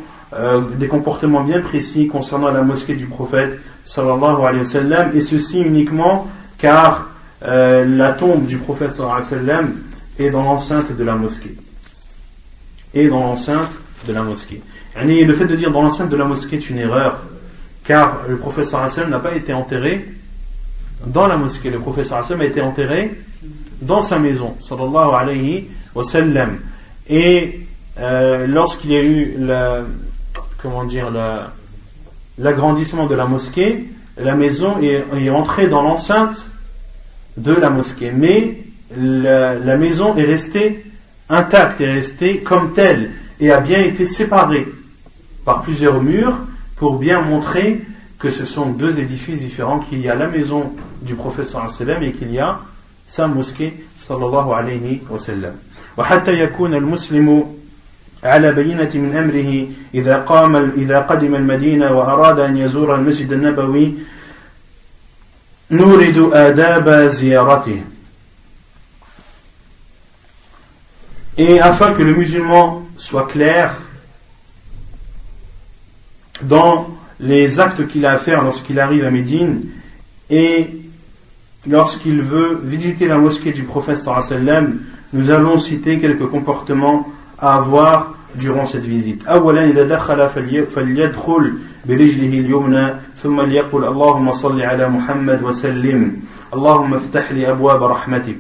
des 0.77 0.87
comportements 0.89 1.41
bien 1.41 1.61
précis 1.61 2.07
concernant 2.07 2.51
la 2.51 2.61
mosquée 2.61 2.95
du 2.95 3.05
prophète 3.05 3.59
sallallahu 3.85 4.41
alayhi 4.41 4.59
wa 4.59 4.65
sallam 4.65 5.11
et 5.15 5.21
ceci 5.21 5.61
uniquement 5.61 6.27
car 6.57 7.09
euh, 7.43 7.85
la 7.85 8.11
tombe 8.11 8.45
du 8.45 8.57
prophète 8.57 8.93
sallam 8.93 9.75
est 10.17 10.29
dans 10.29 10.43
l'enceinte 10.43 10.95
de 10.95 11.03
la 11.03 11.15
mosquée 11.15 11.55
et 12.93 13.07
dans 13.07 13.19
l'enceinte 13.19 13.79
de 14.07 14.13
la 14.13 14.23
mosquée 14.23 14.61
le 15.05 15.33
fait 15.33 15.45
de 15.45 15.55
dire 15.55 15.71
dans 15.71 15.81
l'enceinte 15.81 16.09
de 16.09 16.15
la 16.15 16.25
mosquée 16.25 16.57
est 16.57 16.69
une 16.69 16.79
erreur, 16.79 17.21
car 17.83 18.23
le 18.27 18.37
professeur 18.37 18.81
Hassan 18.81 19.09
n'a 19.09 19.19
pas 19.19 19.35
été 19.35 19.53
enterré 19.53 20.07
dans 21.05 21.27
la 21.27 21.37
mosquée. 21.37 21.69
Le 21.69 21.79
professeur 21.79 22.17
Hassan 22.19 22.41
a 22.41 22.45
été 22.45 22.61
enterré 22.61 23.19
dans 23.81 24.01
sa 24.01 24.19
maison, 24.19 24.55
sallallahu 24.59 25.13
alayhi 25.13 25.67
wa 25.93 26.03
sallam. 26.03 26.59
Et 27.07 27.67
euh, 27.99 28.47
lorsqu'il 28.47 28.91
y 28.91 28.95
a 28.95 29.03
eu 29.03 29.37
l'agrandissement 32.37 33.05
de 33.05 33.15
la 33.15 33.25
mosquée, 33.25 33.85
la 34.16 34.34
maison 34.34 34.78
est, 34.80 35.04
est 35.16 35.30
entrée 35.30 35.66
dans 35.66 35.82
l'enceinte 35.82 36.50
de 37.36 37.52
la 37.52 37.70
mosquée. 37.70 38.12
Mais 38.14 38.58
la, 38.96 39.54
la 39.54 39.76
maison 39.76 40.16
est 40.16 40.24
restée 40.24 40.84
intacte, 41.28 41.80
est 41.80 41.92
restée 41.92 42.38
comme 42.38 42.72
telle 42.72 43.10
et 43.40 43.50
a 43.50 43.60
bien 43.60 43.78
été 43.80 44.06
séparée 44.06 44.66
par 45.44 45.62
plusieurs 45.62 46.02
murs 46.02 46.38
pour 46.76 46.98
bien 46.98 47.20
montrer 47.20 47.80
que 48.18 48.30
ce 48.30 48.44
sont 48.44 48.66
deux 48.66 49.00
édifices 49.00 49.40
différents, 49.40 49.80
qu'il 49.80 50.00
y 50.00 50.08
a 50.08 50.14
la 50.14 50.28
maison 50.28 50.72
du 51.00 51.14
prophète 51.14 51.46
sallallahu 51.46 52.04
et 52.04 52.12
qu'il 52.12 52.32
y 52.32 52.38
a 52.38 52.60
sa 53.06 53.26
mosquée 53.26 53.74
sallallahu 53.98 54.52
alayhi 54.54 55.02
wa 55.10 55.18
sallam. 55.18 55.54
وحتى 55.96 56.40
يكون 56.40 56.74
المسلم 56.74 57.44
على 58.24 58.52
بينة 58.52 58.90
من 58.94 59.16
أمره 59.16 59.66
إذا 59.94 60.16
قام 60.16 60.56
إذا 60.76 60.98
قدم 60.98 61.34
المدينة 61.34 61.92
وأراد 61.92 62.40
أن 62.40 62.56
يزور 62.56 62.94
المسجد 62.94 63.32
النبوي 63.32 63.94
نورد 65.70 66.30
آداب 66.32 66.90
زيارته 67.06 67.82
Et 71.38 71.60
afin 71.60 71.94
que 71.94 72.02
le 72.02 72.14
musulman 72.14 72.84
soit 72.98 73.26
clair 73.26 73.74
dans 76.42 76.88
les 77.20 77.58
actes 77.58 77.86
qu'il 77.86 78.04
a 78.04 78.12
à 78.12 78.18
faire 78.18 78.42
lorsqu'il 78.42 78.78
arrive 78.78 79.06
à 79.06 79.10
Médine 79.10 79.64
et 80.28 80.82
lorsqu'il 81.66 82.20
veut 82.20 82.60
visiter 82.62 83.06
la 83.06 83.16
mosquée 83.16 83.52
du 83.52 83.62
prophète 83.62 83.96
sallam, 83.96 84.80
nous 85.14 85.30
allons 85.30 85.56
citer 85.56 85.98
quelques 85.98 86.26
comportements 86.28 87.08
à 87.38 87.56
avoir 87.56 88.14
durant 88.34 88.66
cette 88.66 88.84
visite. 88.84 89.28
أولا 89.28 89.64
إذا 89.64 89.82
دخل 89.84 90.28
فليدخل 90.74 91.52
برجله 91.84 92.38
اليمنى 92.38 92.94
ثم 93.22 93.40
ليقل 93.40 93.84
اللهم 93.84 94.32
صل 94.32 94.60
على 94.62 94.88
محمد 94.88 95.42
وسلم 95.42 96.16
اللهم 96.54 96.94
افتح 96.94 97.32
لي 97.32 97.50
أبواب 97.50 97.82
رحمتك 97.82 98.38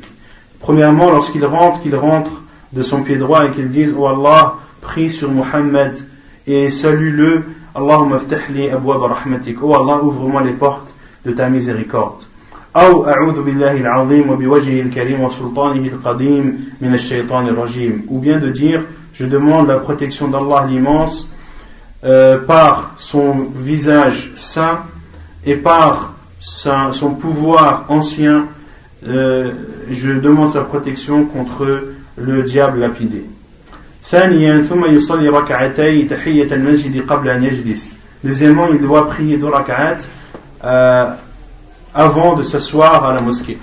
Premièrement, 0.60 1.10
lorsqu'il 1.10 1.44
rentre, 1.44 1.80
qu'il 1.80 1.96
rentre 1.96 2.30
de 2.72 2.82
son 2.82 3.02
pied 3.02 3.16
droit 3.16 3.46
et 3.46 3.50
qu'il 3.50 3.68
dise 3.68 3.92
Oh 3.98 4.06
Allah, 4.06 4.54
prie 4.80 5.10
sur 5.10 5.30
Muhammad 5.30 5.94
et 6.46 6.70
salue-le 6.70 7.42
اللهم 7.76 8.12
افتح 8.12 8.50
لي 8.50 8.74
أبواب 8.74 9.02
رحمتك 9.02 9.56
Oh 9.62 9.74
Allah 9.74 10.02
ouvre-moi 10.02 10.42
les 10.42 10.52
portes 10.52 10.94
de 11.24 11.32
ta 11.32 11.48
miséricorde 11.48 12.22
أو 12.76 13.08
أعوذ 13.08 13.42
بالله 13.42 13.72
العظيم 13.72 14.30
وبوجهه 14.30 14.80
الكريم 14.80 15.20
وسلطانه 15.20 15.86
القديم 15.86 16.70
من 16.80 16.94
الشيطان 16.94 17.48
الرجيم 17.48 18.06
ou 18.08 18.18
bien 18.18 18.38
de 18.38 18.48
dire 18.48 18.80
je 19.12 19.26
demande 19.26 19.68
la 19.68 19.76
protection 19.76 20.28
d'Allah 20.28 20.66
l'immense 20.68 21.28
euh, 22.04 22.38
par 22.38 22.94
son 22.96 23.46
visage 23.54 24.30
saint 24.34 24.80
et 25.44 25.56
par 25.56 26.14
sa, 26.40 26.92
son 26.92 27.10
pouvoir 27.10 27.84
ancien 27.88 28.46
euh, 29.06 29.52
je 29.90 30.12
demande 30.12 30.50
sa 30.50 30.62
protection 30.62 31.26
contre 31.26 31.88
le 32.16 32.42
diable 32.42 32.78
lapidé 32.80 33.24
ثانيا 34.04 34.62
ثم 34.62 34.84
يصلي 34.84 35.28
ركعتي 35.28 36.02
تحية 36.02 36.54
المسجد 36.54 37.06
قبل 37.06 37.28
أن 37.28 37.42
يجلس 37.42 37.96
Deuxièmement, 38.24 38.68
il 38.72 38.80
doit 38.80 39.08
prier 39.08 39.36
deux 39.36 39.48
rak'at 39.48 39.96
euh, 40.64 41.06
avant 41.97 42.35
de 42.35 42.43
s'asseoir 42.43 43.03
à 43.03 43.13
la 43.13 43.21
mosquée. 43.23 43.57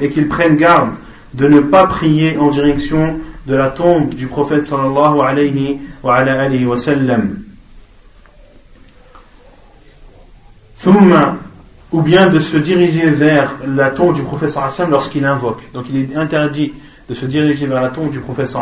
et 0.00 0.10
qu'il 0.10 0.28
prenne 0.28 0.56
garde 0.56 0.90
de 1.32 1.48
ne 1.48 1.60
pas 1.60 1.86
prier 1.86 2.36
en 2.36 2.50
direction 2.50 3.18
de 3.46 3.54
la 3.54 3.68
tombe 3.68 4.10
du 4.10 4.26
prophète 4.26 4.64
sallallahu 4.66 5.20
alayhi 5.20 5.78
wa 6.02 6.16
alayhi 6.16 6.66
wa 6.66 6.76
sallam 6.76 7.38
ou 11.90 12.02
bien 12.02 12.26
de 12.26 12.40
se 12.40 12.58
diriger 12.58 13.10
vers 13.10 13.54
la 13.66 13.88
tombe 13.90 14.14
du 14.14 14.22
prophète 14.22 14.50
sallallahu 14.50 14.68
alayhi 14.68 14.72
wa 14.72 14.76
sallam 14.76 14.90
lorsqu'il 14.90 15.24
invoque 15.24 15.62
donc 15.72 15.86
il 15.90 15.96
est 15.96 16.14
interdit 16.14 16.72
de 17.09 17.13
se 17.13 17.25
diriger 17.25 17.67
vers 17.67 17.81
la 17.81 17.89
tombe 17.89 18.11
du 18.11 18.19
prophète 18.19 18.55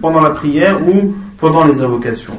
pendant 0.00 0.20
la 0.20 0.30
prière 0.30 0.80
ou 0.86 1.14
pendant 1.38 1.64
les 1.64 1.80
invocations. 1.80 2.38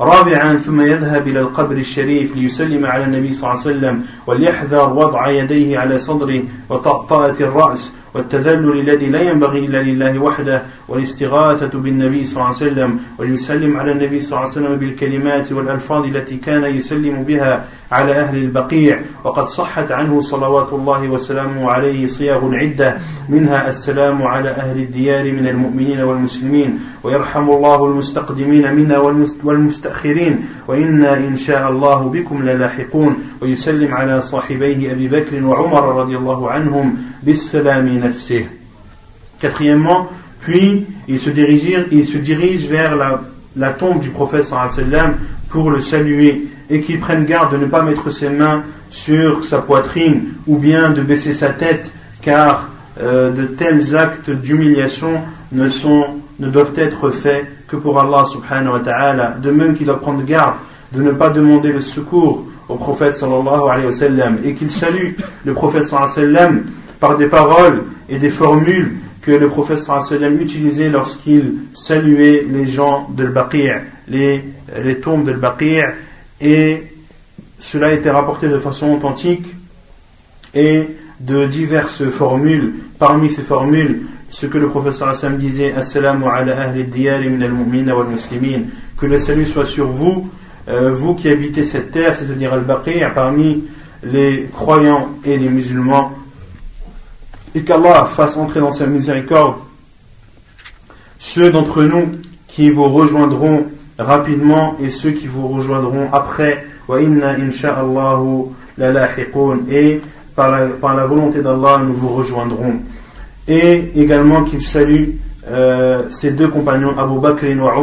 رابعا 0.00 0.58
ثم 0.58 0.80
يذهب 0.80 1.28
إلى 1.28 1.40
القبر 1.40 1.76
الشريف 1.76 2.36
ليسلم 2.36 2.86
على 2.86 3.04
النبي 3.04 3.32
صلى 3.32 3.50
الله 3.50 3.60
عليه 3.60 3.70
وسلم 3.70 4.04
وليحذر 4.26 4.92
وضع 4.92 5.30
يديه 5.30 5.78
على 5.78 5.98
صدره 5.98 6.42
وطأطأة 6.68 7.36
الرأس 7.40 7.92
والتذلل 8.15 8.79
الذي 8.79 9.05
لا 9.05 9.21
ينبغي 9.21 9.65
إلا 9.65 9.83
لله 9.83 10.19
وحده 10.19 10.61
والاستغاثة 10.87 11.79
بالنبي 11.79 12.23
صلى 12.23 12.33
الله 12.35 12.45
عليه 12.45 12.55
وسلم 12.55 12.99
ويسلم 13.17 13.77
على 13.77 13.91
النبي 13.91 14.21
صلى 14.21 14.31
الله 14.31 14.49
عليه 14.49 14.51
وسلم 14.51 14.75
بالكلمات 14.75 15.51
والألفاظ 15.51 16.05
التي 16.05 16.37
كان 16.37 16.63
يسلم 16.63 17.23
بها 17.23 17.65
على 17.91 18.11
أهل 18.11 18.37
البقيع. 18.37 18.99
وقد 19.23 19.45
صحت 19.45 19.91
عنه 19.91 20.21
صلوات 20.21 20.73
الله 20.73 21.07
وسلامه 21.09 21.71
عليه 21.71 22.07
صياغ 22.07 22.55
عدة 22.55 22.97
منها 23.29 23.69
السلام 23.69 24.23
على 24.23 24.49
أهل 24.49 24.77
الديار 24.77 25.31
من 25.31 25.47
المؤمنين 25.47 26.01
والمسلمين 26.01 26.79
ويرحم 27.03 27.49
الله 27.49 27.85
المستقدمين 27.85 28.75
منا 28.75 28.97
والمستأخرين 29.43 30.39
وإنا 30.67 31.17
إن 31.17 31.35
شاء 31.35 31.69
الله 31.69 32.09
بكم 32.09 32.43
للاحقون. 32.43 33.15
ويسلم 33.44 33.94
على 33.94 34.20
صاحبيه 34.20 34.92
أبي 34.92 35.08
بكر 35.08 35.44
وعمر 35.44 36.00
رضي 36.00 36.16
الله 36.16 36.50
عنهم 36.50 36.96
بالسلام 37.22 37.88
نفسه 37.88 38.44
Quatrièmement, 39.40 40.06
puis 40.42 40.84
il 41.08 41.18
se 41.18 41.30
dirige, 41.30 41.86
il 41.90 42.06
se 42.06 42.18
dirige 42.18 42.66
vers 42.68 42.94
la, 42.94 43.22
la 43.56 43.70
tombe 43.70 44.00
du 44.00 44.10
prophète 44.10 44.44
sallam 44.44 45.14
pour 45.48 45.70
le 45.70 45.80
saluer 45.80 46.48
et 46.68 46.80
qu'il 46.80 47.00
prenne 47.00 47.24
garde 47.24 47.52
de 47.52 47.56
ne 47.56 47.64
pas 47.64 47.82
mettre 47.82 48.10
ses 48.10 48.28
mains 48.28 48.62
sur 48.90 49.44
sa 49.44 49.58
poitrine 49.58 50.34
ou 50.46 50.58
bien 50.58 50.90
de 50.90 51.00
baisser 51.00 51.32
sa 51.32 51.50
tête 51.50 51.90
car 52.20 52.68
euh, 53.00 53.30
de 53.30 53.44
tels 53.44 53.96
actes 53.96 54.30
d'humiliation 54.30 55.22
ne, 55.52 55.68
sont, 55.68 56.04
ne 56.38 56.48
doivent 56.48 56.72
être 56.76 57.10
faits 57.10 57.46
que 57.66 57.76
pour 57.76 57.98
Allah 57.98 58.24
subhanahu 58.24 58.74
wa 58.74 58.80
ta'ala. 58.80 59.36
De 59.42 59.50
même 59.50 59.74
qu'il 59.74 59.86
doit 59.86 60.00
prendre 60.00 60.22
garde 60.24 60.54
de 60.92 61.02
ne 61.02 61.12
pas 61.12 61.30
demander 61.30 61.72
le 61.72 61.80
secours 61.80 62.46
au 62.69 62.75
prophète 62.75 63.13
sallallahu 63.13 63.69
alayhi 63.69 63.85
wa 63.87 63.91
sallam 63.91 64.37
et 64.43 64.53
qu'il 64.53 64.71
salue 64.71 65.13
le 65.43 65.53
prophète 65.53 65.83
sallallahu 65.83 66.11
alayhi 66.11 66.33
wa 66.33 66.39
sallam 66.39 66.65
par 66.99 67.17
des 67.17 67.27
paroles 67.27 67.83
et 68.09 68.17
des 68.17 68.29
formules 68.29 68.95
que 69.25 69.31
le 69.31 69.47
prophète 69.47 69.79
sallam 69.79 70.39
utilisait 70.39 70.89
lorsqu'il 70.89 71.55
saluait 71.73 72.45
les 72.47 72.65
gens 72.65 73.09
de 73.09 73.23
l'Baqi', 73.23 73.71
les, 74.07 74.43
les 74.83 74.99
tombes 74.99 75.25
de 75.25 75.31
l'Baqi' 75.31 75.81
et 76.41 76.83
cela 77.59 77.87
a 77.87 77.91
été 77.91 78.09
rapporté 78.11 78.47
de 78.47 78.59
façon 78.59 78.93
authentique 78.93 79.47
et 80.53 80.87
de 81.19 81.45
diverses 81.45 82.07
formules. 82.09 82.73
Parmi 82.99 83.29
ces 83.29 83.41
formules, 83.41 84.01
ce 84.29 84.45
que 84.45 84.59
le 84.59 84.69
professeur 84.69 85.15
sallam 85.15 85.37
disait 85.37 85.73
Assalamu 85.73 86.25
ala 86.25 86.61
ahli 86.61 86.83
diyari 86.83 87.29
min 87.29 87.41
al-mu'mina 87.41 87.95
wal 87.95 88.07
muslimin 88.07 88.63
que 88.97 89.07
le 89.07 89.17
salut 89.17 89.45
soit 89.45 89.65
sur 89.65 89.87
vous, 89.87 90.29
euh, 90.67 90.91
vous 90.91 91.15
qui 91.15 91.29
habitez 91.29 91.63
cette 91.63 91.91
terre, 91.91 92.15
c'est-à-dire 92.15 92.53
al-Baqi' 92.53 93.03
parmi 93.13 93.63
les 94.03 94.47
croyants 94.51 95.09
et 95.23 95.37
les 95.37 95.49
musulmans 95.49 96.11
et 97.55 97.63
qu'Allah 97.63 98.05
fasse 98.05 98.35
entrer 98.37 98.59
dans 98.59 98.71
sa 98.71 98.85
miséricorde 98.85 99.55
ceux 101.17 101.49
d'entre 101.49 101.83
nous 101.83 102.11
qui 102.47 102.69
vous 102.69 102.89
rejoindront 102.89 103.65
rapidement 103.97 104.75
et 104.79 104.89
ceux 104.89 105.11
qui 105.11 105.27
vous 105.27 105.47
rejoindront 105.47 106.09
après. 106.11 106.65
Et 109.69 110.01
par 110.35 110.51
la, 110.51 110.65
par 110.67 110.95
la 110.95 111.05
volonté 111.05 111.41
d'Allah, 111.41 111.81
nous 111.83 111.93
vous 111.93 112.09
rejoindrons. 112.09 112.75
Et 113.47 113.91
également 113.95 114.43
qu'il 114.43 114.61
salue 114.61 115.11
euh, 115.47 116.09
ses 116.09 116.31
deux 116.31 116.47
compagnons, 116.49 116.97
Abu 116.97 117.19
Bakr 117.19 117.45
et 117.45 117.51
Umar 117.51 117.77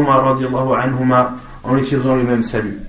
en 1.65 1.77
utilisant 1.77 2.15
le 2.15 2.25
même 2.25 2.43
salut. 2.43 2.81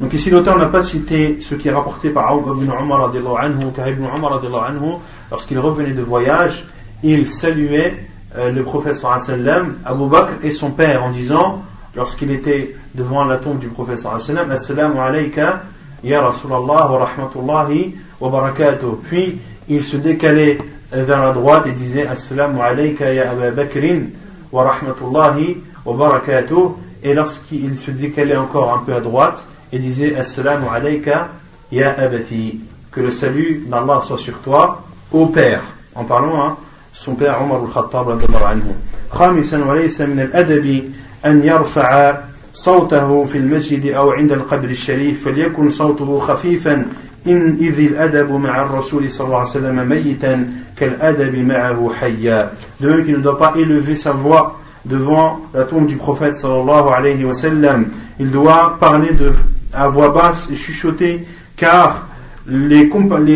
Donc 0.00 0.14
ici 0.14 0.30
l'auteur 0.30 0.58
n'a 0.58 0.66
pas 0.66 0.82
cité 0.82 1.38
ce 1.40 1.54
qui 1.54 1.68
est 1.68 1.72
rapporté 1.72 2.10
par 2.10 2.34
Ibn 2.36 2.72
Umar 2.80 3.12
anhu, 3.40 3.66
car 3.74 3.88
Ibn 3.88 4.04
anhu, 4.04 4.96
lorsqu'il 5.30 5.58
revenait 5.60 5.92
de 5.92 6.02
voyage, 6.02 6.64
il 7.04 7.26
saluait 7.26 8.08
euh, 8.36 8.50
le 8.50 8.64
prophète 8.64 8.96
sallam, 8.96 9.78
Abu 9.84 10.08
Bakr 10.08 10.34
et 10.42 10.50
son 10.50 10.70
père 10.70 11.04
en 11.04 11.10
disant, 11.10 11.62
lorsqu'il 11.94 12.32
était 12.32 12.74
devant 12.94 13.24
la 13.24 13.36
tombe 13.36 13.58
du 13.58 13.68
prophète 13.68 13.98
sallam, 13.98 14.50
Assalamu 14.50 14.98
alayka 14.98 15.62
ya 16.02 16.20
Rasulallah 16.20 16.90
wa 16.90 17.06
rahmatullahi 17.06 17.94
wa 18.20 18.28
barakatuh. 18.28 18.96
Puis 19.04 19.38
il 19.68 19.84
se 19.84 19.96
décalait 19.96 20.58
vers 20.90 21.22
la 21.22 21.30
droite 21.30 21.66
et 21.66 21.72
disait 21.72 22.06
Assalamu 22.08 22.60
alayka 22.60 23.12
ya 23.12 23.30
Abu 23.30 23.54
Bakrin 23.54 24.06
wa 24.50 24.64
rahmatullahi 24.64 25.58
wa 25.84 25.94
barakatuh. 25.94 26.76
Et 27.03 27.13
lorsqu'il 27.13 27.77
se 27.77 27.91
décalait 27.91 28.35
encore 28.35 28.73
un 28.73 28.83
peu 28.83 28.93
à 28.93 28.99
droite, 28.99 29.45
et 29.71 29.79
disait 29.79 30.15
Assalamu 30.15 30.65
alayka 30.73 31.29
ya 31.71 31.93
abati. 31.99 32.59
Que 32.91 33.01
le 33.01 33.11
salut 33.11 33.65
d'Allah 33.67 33.99
soit 34.01 34.17
sur 34.17 34.39
toi, 34.39 34.83
au 35.11 35.27
père. 35.27 35.63
En 35.93 36.03
parlant 36.03 36.41
à 36.41 36.57
son 36.93 37.15
père 37.15 37.41
Omar 37.41 37.61
al-Khattab 37.63 38.07
radiallahu 38.07 38.43
anhu. 38.43 38.73
خامسا 39.11 39.65
وليس 39.65 40.01
من 40.01 40.19
الأدب 40.19 40.83
أن 41.25 41.43
يرفع 41.43 42.17
صوته 42.53 43.23
في 43.23 43.37
المسجد 43.37 43.85
أو 43.93 44.11
عند 44.11 44.31
القبر 44.31 44.69
الشريف 44.69 45.25
فليكن 45.25 45.69
صوته 45.69 46.19
خفيفا 46.19 46.85
إن 47.27 47.57
إذ 47.59 47.79
الأدب 47.79 48.31
مع 48.31 48.61
الرسول 48.61 49.11
صلى 49.11 49.25
الله 49.27 49.37
عليه 49.37 49.49
وسلم 49.49 49.89
ميتا 49.89 50.47
كالأدب 50.77 51.35
معه 51.35 51.91
حيا 51.99 52.51
De 52.79 52.87
même 52.87 53.05
qu'il 53.05 53.17
ne 53.17 53.21
doit 53.21 53.37
pas 53.37 53.53
élever 53.55 53.95
sa 53.95 54.11
voix 54.11 54.59
devant 54.84 55.40
la 55.54 55.64
tombe 55.64 55.86
du 55.86 55.96
prophète 55.96 56.34
sallallahu 56.34 56.88
alayhi 56.94 57.24
wa. 57.24 57.32
Il 58.18 58.30
doit 58.30 58.76
parler 58.80 59.12
de 59.12 59.32
à 59.72 59.88
voix 59.88 60.10
basse 60.10 60.48
et 60.50 60.56
chuchoter, 60.56 61.26
car 61.56 62.06
les, 62.46 62.84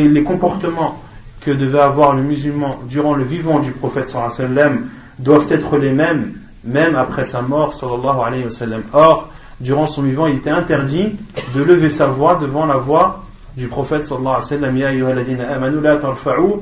les, 0.09 0.23
comportements 0.23 1.01
que 1.40 1.51
devait 1.51 1.81
avoir 1.81 2.14
le 2.14 2.23
musulman 2.23 2.81
durant 2.89 3.14
le 3.14 3.24
vivant 3.24 3.59
du 3.59 3.70
prophète 3.70 4.09
sallam 4.09 4.89
doivent 5.18 5.47
être 5.48 5.78
les 5.78 5.93
mêmes, 5.93 6.35
même 6.64 6.97
après 6.97 7.24
sa 7.24 7.40
mort 7.40 7.73
sallallahu 7.73 8.20
alayhi 8.27 8.44
wa. 8.44 8.51
Or, 8.93 9.28
durant 9.60 9.86
son 9.86 10.02
vivant, 10.02 10.27
il 10.27 10.36
était 10.36 10.51
interdit 10.51 11.16
de 11.55 11.62
lever 11.62 11.89
sa 11.89 12.06
voix 12.06 12.35
devant 12.35 12.66
la 12.66 12.77
voix 12.77 13.24
du 13.56 13.68
prophète 13.68 14.05
sallallahu 14.05 14.43
alayhi 14.43 14.43
wa 14.43 14.48
sallam. 14.48 14.77
Ya 14.77 15.55
amanu 15.55 15.81
la 15.81 15.97
tarfa'u 15.97 16.60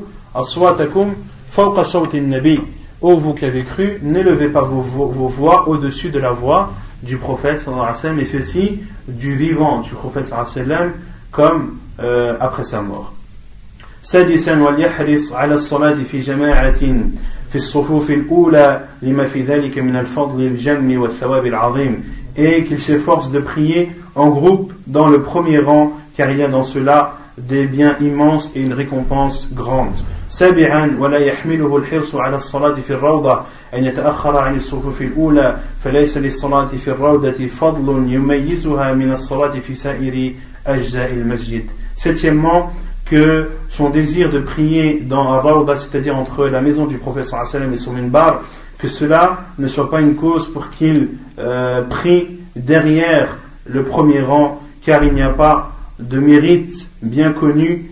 nabi. 2.21 2.61
Ô 3.04 3.16
vous 3.18 3.34
qui 3.34 3.46
avez 3.46 3.64
cru, 3.64 4.00
n'élevez 4.02 4.50
pas 4.50 4.62
vos, 4.62 4.82
vos 4.82 5.28
voix 5.28 5.70
au-dessus 5.70 6.10
de 6.10 6.20
la 6.20 6.32
voix 6.32 6.74
du 7.02 7.18
prophète 7.18 7.62
sallallahu 7.62 7.84
alayhi 7.84 7.96
wa 7.96 8.02
sallam, 8.02 8.20
et 8.20 8.26
ceci 8.26 8.80
du 9.08 9.36
vivant 9.36 9.80
du 9.80 9.92
prophète 9.92 10.26
sallallahu 10.26 10.52
alayhi 10.52 10.70
wa 10.70 10.76
sallam 10.76 10.92
comme 11.32 11.78
euh, 12.02 12.36
après 12.40 12.64
sa 12.64 12.82
mort. 12.82 13.14
سادسا 14.04 14.62
وليحرص 14.62 15.34
على 15.34 15.56
الصلاة 15.56 15.94
في 15.94 16.20
جماعة 16.20 16.80
في 17.50 17.56
الصفوف 17.56 18.12
الأولى 18.12 18.86
لما 19.02 19.26
في 19.26 19.42
ذلك 19.44 19.78
من 19.78 19.96
الفضل 19.96 20.42
الجم 20.42 21.02
والثواب 21.02 21.46
العظيم 21.46 22.04
et 22.38 22.64
qu'il 22.64 22.80
s'efforce 22.80 23.32
de 23.32 23.40
prier 23.40 23.92
en 24.16 24.30
groupe 24.30 24.74
dans 24.88 25.10
le 25.10 25.22
premier 25.22 25.60
rang 25.60 25.92
car 26.16 26.32
il 26.32 26.38
y 26.38 26.44
a 26.44 26.48
dans 26.48 26.64
cela 26.64 27.18
des 27.38 27.66
biens 27.66 27.98
immenses 28.00 28.52
et 28.56 28.62
une 28.62 28.74
récompense 28.74 29.48
grande. 29.54 29.96
سابعا 30.34 30.98
ولا 31.00 31.18
يحمله 31.18 31.78
الحرص 31.78 32.16
على 32.16 32.38
الصلاة 32.38 32.74
في 32.74 32.94
الروضة 32.94 33.42
أن 33.74 33.86
يتأخر 33.86 34.38
عن 34.38 34.56
الصفوف 34.56 35.02
الأولى 35.02 35.58
فليس 35.80 36.18
للصلاة 36.18 36.66
في 36.66 36.88
الروضة 36.88 37.48
فضل 37.48 38.14
يميزها 38.14 38.94
من 38.94 39.12
الصلاة 39.12 39.60
في 39.60 39.74
سائر 39.74 40.34
أجزاء 40.68 41.14
المسجد. 41.14 41.64
Septièmement, 41.96 42.72
que 43.10 43.50
son 43.70 43.90
désir 43.90 44.30
de 44.30 44.40
prier 44.40 45.02
dans 45.02 45.34
un 45.34 45.40
rawda, 45.40 45.76
c'est-à-dire 45.76 46.16
entre 46.16 46.48
la 46.48 46.62
maison 46.62 46.86
du 46.86 46.98
prophète 46.98 47.26
sallam 47.26 47.74
et 47.74 47.76
son 47.76 47.92
minbar, 47.92 48.42
que 48.78 48.88
cela 48.88 49.40
ne 49.58 49.68
soit 49.68 49.90
pas 49.90 50.00
une 50.00 50.16
cause 50.16 50.48
pour 50.48 50.70
qu'il 50.70 51.10
euh, 51.40 51.82
prie 51.82 52.40
derrière 52.56 53.38
le 53.66 53.84
premier 53.84 54.22
rang, 54.22 54.62
car 54.86 55.04
il 55.04 55.14
n'y 55.14 55.22
a 55.22 55.30
pas 55.30 55.72
de 56.00 56.20
mérite 56.20 56.88
bien 57.02 57.34
connu 57.34 57.92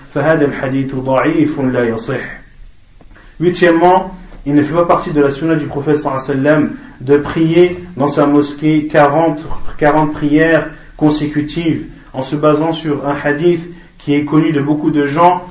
Huitièmement, 3.39 4.15
il 4.45 4.55
ne 4.55 4.61
fait 4.61 4.73
pas 4.73 4.85
partie 4.85 5.11
de 5.11 5.21
la 5.21 5.31
sunna 5.31 5.55
du 5.55 5.67
prophète 5.67 5.97
sallam 5.97 6.71
de 6.99 7.17
prier 7.17 7.83
dans 7.95 8.07
sa 8.07 8.25
mosquée 8.25 8.87
40, 8.91 9.45
40 9.77 10.11
prières 10.11 10.69
consécutives 10.97 11.87
en 12.13 12.21
se 12.21 12.35
basant 12.35 12.73
sur 12.73 13.07
un 13.07 13.15
hadith 13.23 13.61
qui 13.97 14.15
est 14.15 14.25
connu 14.25 14.51
de 14.51 14.61
beaucoup 14.61 14.91
de 14.91 15.05
gens 15.05 15.43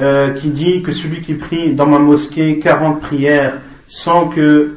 euh, 0.00 0.30
qui 0.30 0.48
dit 0.48 0.82
que 0.82 0.92
celui 0.92 1.20
qui 1.20 1.34
prie 1.34 1.74
dans 1.74 1.86
ma 1.86 1.98
mosquée 1.98 2.58
40 2.58 3.00
prières 3.00 3.60
sans 3.86 4.28
que 4.28 4.76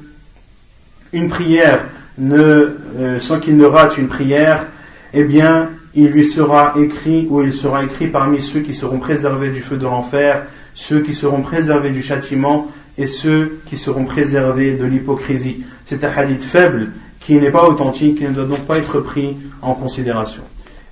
une 1.14 1.28
prière 1.28 1.86
ne, 2.18 2.76
euh, 3.00 3.20
sans 3.20 3.40
qu'il 3.40 3.58
ne 3.58 3.66
rate 3.66 3.98
une 3.98 4.08
prière, 4.08 4.66
eh 5.14 5.24
bien, 5.24 5.70
il 5.97 6.09
lui 6.09 6.25
sera 6.25 6.75
écrit 6.79 7.27
ou 7.29 7.43
il 7.43 7.53
sera 7.53 7.85
écrit 7.85 8.09
parmi 8.09 8.41
ceux 8.41 8.61
qui 8.61 8.75
seront 8.75 8.99
préservés 8.99 9.51
du 9.51 9.61
feu 9.61 9.77
de 9.77 9.85
l'enfer, 9.85 10.45
ceux 10.75 11.01
qui 11.01 11.15
seront 11.15 11.43
préservés 11.43 11.91
du 11.91 12.03
châtiment 12.03 12.69
et 12.99 13.07
ceux 13.07 13.61
qui 13.67 13.77
seront 13.77 14.05
préservés 14.05 14.75
de 14.75 14.85
l'hypocrisie. 14.85 15.65
C'est 15.87 16.05
un 16.05 16.11
hadith 16.15 16.43
faible 16.43 16.93
qui 17.21 17.35
n'est 17.35 17.51
pas 17.51 17.69
authentique, 17.69 18.19
qui 18.19 18.25
ne 18.25 18.33
doit 18.33 18.45
donc 18.45 18.67
pas 18.67 18.79
être 18.79 19.01
pris 19.01 19.37
en 19.61 19.75
considération. 19.75 20.43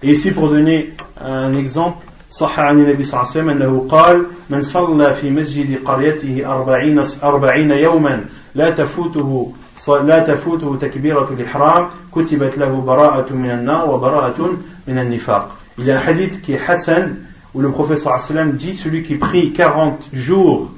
Et 0.03 0.13
ici, 0.13 0.31
pour 0.31 0.49
donner 0.51 0.95
un 1.21 1.53
exemple, 1.55 1.99
صح 2.31 2.61
عن 2.61 2.79
النبي 2.79 3.05
صلى 3.05 3.21
الله 3.21 3.31
عليه 3.31 3.41
وسلم 3.41 3.49
أنه 3.49 3.87
قال 3.89 4.27
من 4.51 4.63
صلى 4.63 5.15
في 5.15 5.31
مسجد 5.31 5.85
قريته 5.85 6.43
أربعين, 6.47 7.03
أربعين 7.23 7.71
يوما 7.71 8.25
لا 8.55 8.71
تفوته 8.71 9.53
لا 9.89 10.19
تفوته 10.19 10.77
تكبيرة 10.77 11.29
الإحرام 11.39 11.87
كتبت 12.15 12.59
له 12.59 12.81
براءة 12.81 13.33
من 13.33 13.51
النار 13.51 13.91
وبراءة 13.91 14.51
من 14.89 14.99
النفاق 14.99 15.57
Il 15.79 15.87
y 15.87 15.93
a 15.93 15.99
un 15.99 16.03
hadith 16.07 16.43
qui 16.43 16.53
est 16.53 16.61
Hassan 16.69 17.17
où 17.55 17.61
le 17.61 17.71
prophète 17.71 17.99
sallallahu 17.99 18.23
alayhi 18.23 18.35
wa 18.35 18.43
sallam 18.45 18.53
dit 18.57 18.75
celui 18.75 19.03
qui 19.03 19.15
prie 19.15 19.53
40 19.53 20.11
jours 20.13 20.73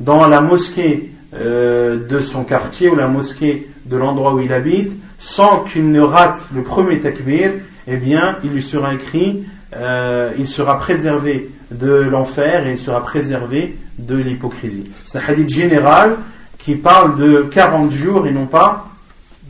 dans 0.00 0.26
la 0.28 0.40
mosquée 0.40 1.12
euh, 1.34 2.06
de 2.08 2.20
son 2.20 2.44
quartier 2.44 2.88
ou 2.88 2.94
la 2.94 3.06
mosquée 3.06 3.68
de 3.84 3.96
l'endroit 3.96 4.32
où 4.34 4.40
il 4.40 4.52
habite 4.52 4.96
sans 5.18 5.64
qu'il 5.64 5.90
ne 5.90 6.00
rate 6.00 6.48
le 6.54 6.62
premier 6.62 7.00
takbir 7.00 7.52
eh 7.88 7.96
bien, 7.96 8.38
il 8.42 8.50
lui 8.50 8.62
sera 8.62 8.94
écrit, 8.94 9.44
euh, 9.76 10.32
il 10.38 10.48
sera 10.48 10.78
préservé 10.78 11.50
de 11.70 11.92
l'enfer 11.92 12.66
et 12.66 12.72
il 12.72 12.78
sera 12.78 13.00
préservé 13.02 13.76
de 13.98 14.16
l'hypocrisie. 14.16 14.90
C'est 15.04 15.18
un 15.18 15.22
hadith 15.28 15.48
général 15.48 16.16
qui 16.63 16.75
parle 16.75 17.17
de 17.17 17.43
40 17.43 17.91
jours 17.91 18.27
et 18.27 18.31
non 18.31 18.45
pas 18.45 18.87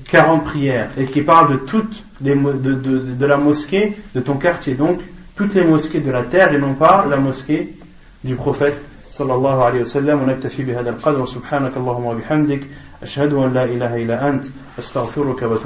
40 0.10 0.44
prières, 0.44 0.90
et 0.98 1.06
qui 1.06 1.22
parle 1.22 1.54
de 1.54 1.58
toutes 1.58 2.04
les, 2.22 2.36
de, 2.36 2.52
de, 2.54 2.74
de, 2.74 3.00
de, 3.14 3.26
la 3.26 3.38
mosquée 3.38 3.98
de 4.14 4.20
ton 4.20 4.36
quartier, 4.36 4.74
donc 4.74 5.00
toutes 5.36 5.54
les 5.54 5.64
mosquées 5.64 6.02
de 6.02 6.12
la 6.12 6.24
terre 6.24 6.54
et 6.54 6.58
non 6.58 6.74
pas 6.74 7.06
la 7.10 7.18
mosquée 7.18 7.74
du 8.24 8.36
prophète 8.36 8.82
sallallahu 9.10 9.62
alayhi 9.62 9.80
wa 9.80 9.86
sallam. 9.86 10.22
On 10.26 10.30
aktafi 10.30 10.64
bihada 10.64 10.92
al-qadr, 10.92 11.28
subhanakallahumma 11.28 12.16
bihamdik, 12.16 12.64
ashhadu 13.02 13.38
an 13.38 13.50
la 13.54 13.68
ilaha 13.68 14.00
illa 14.00 14.24
ant, 14.24 14.42
astaghfiruka 14.78 15.48
wa. 15.48 15.58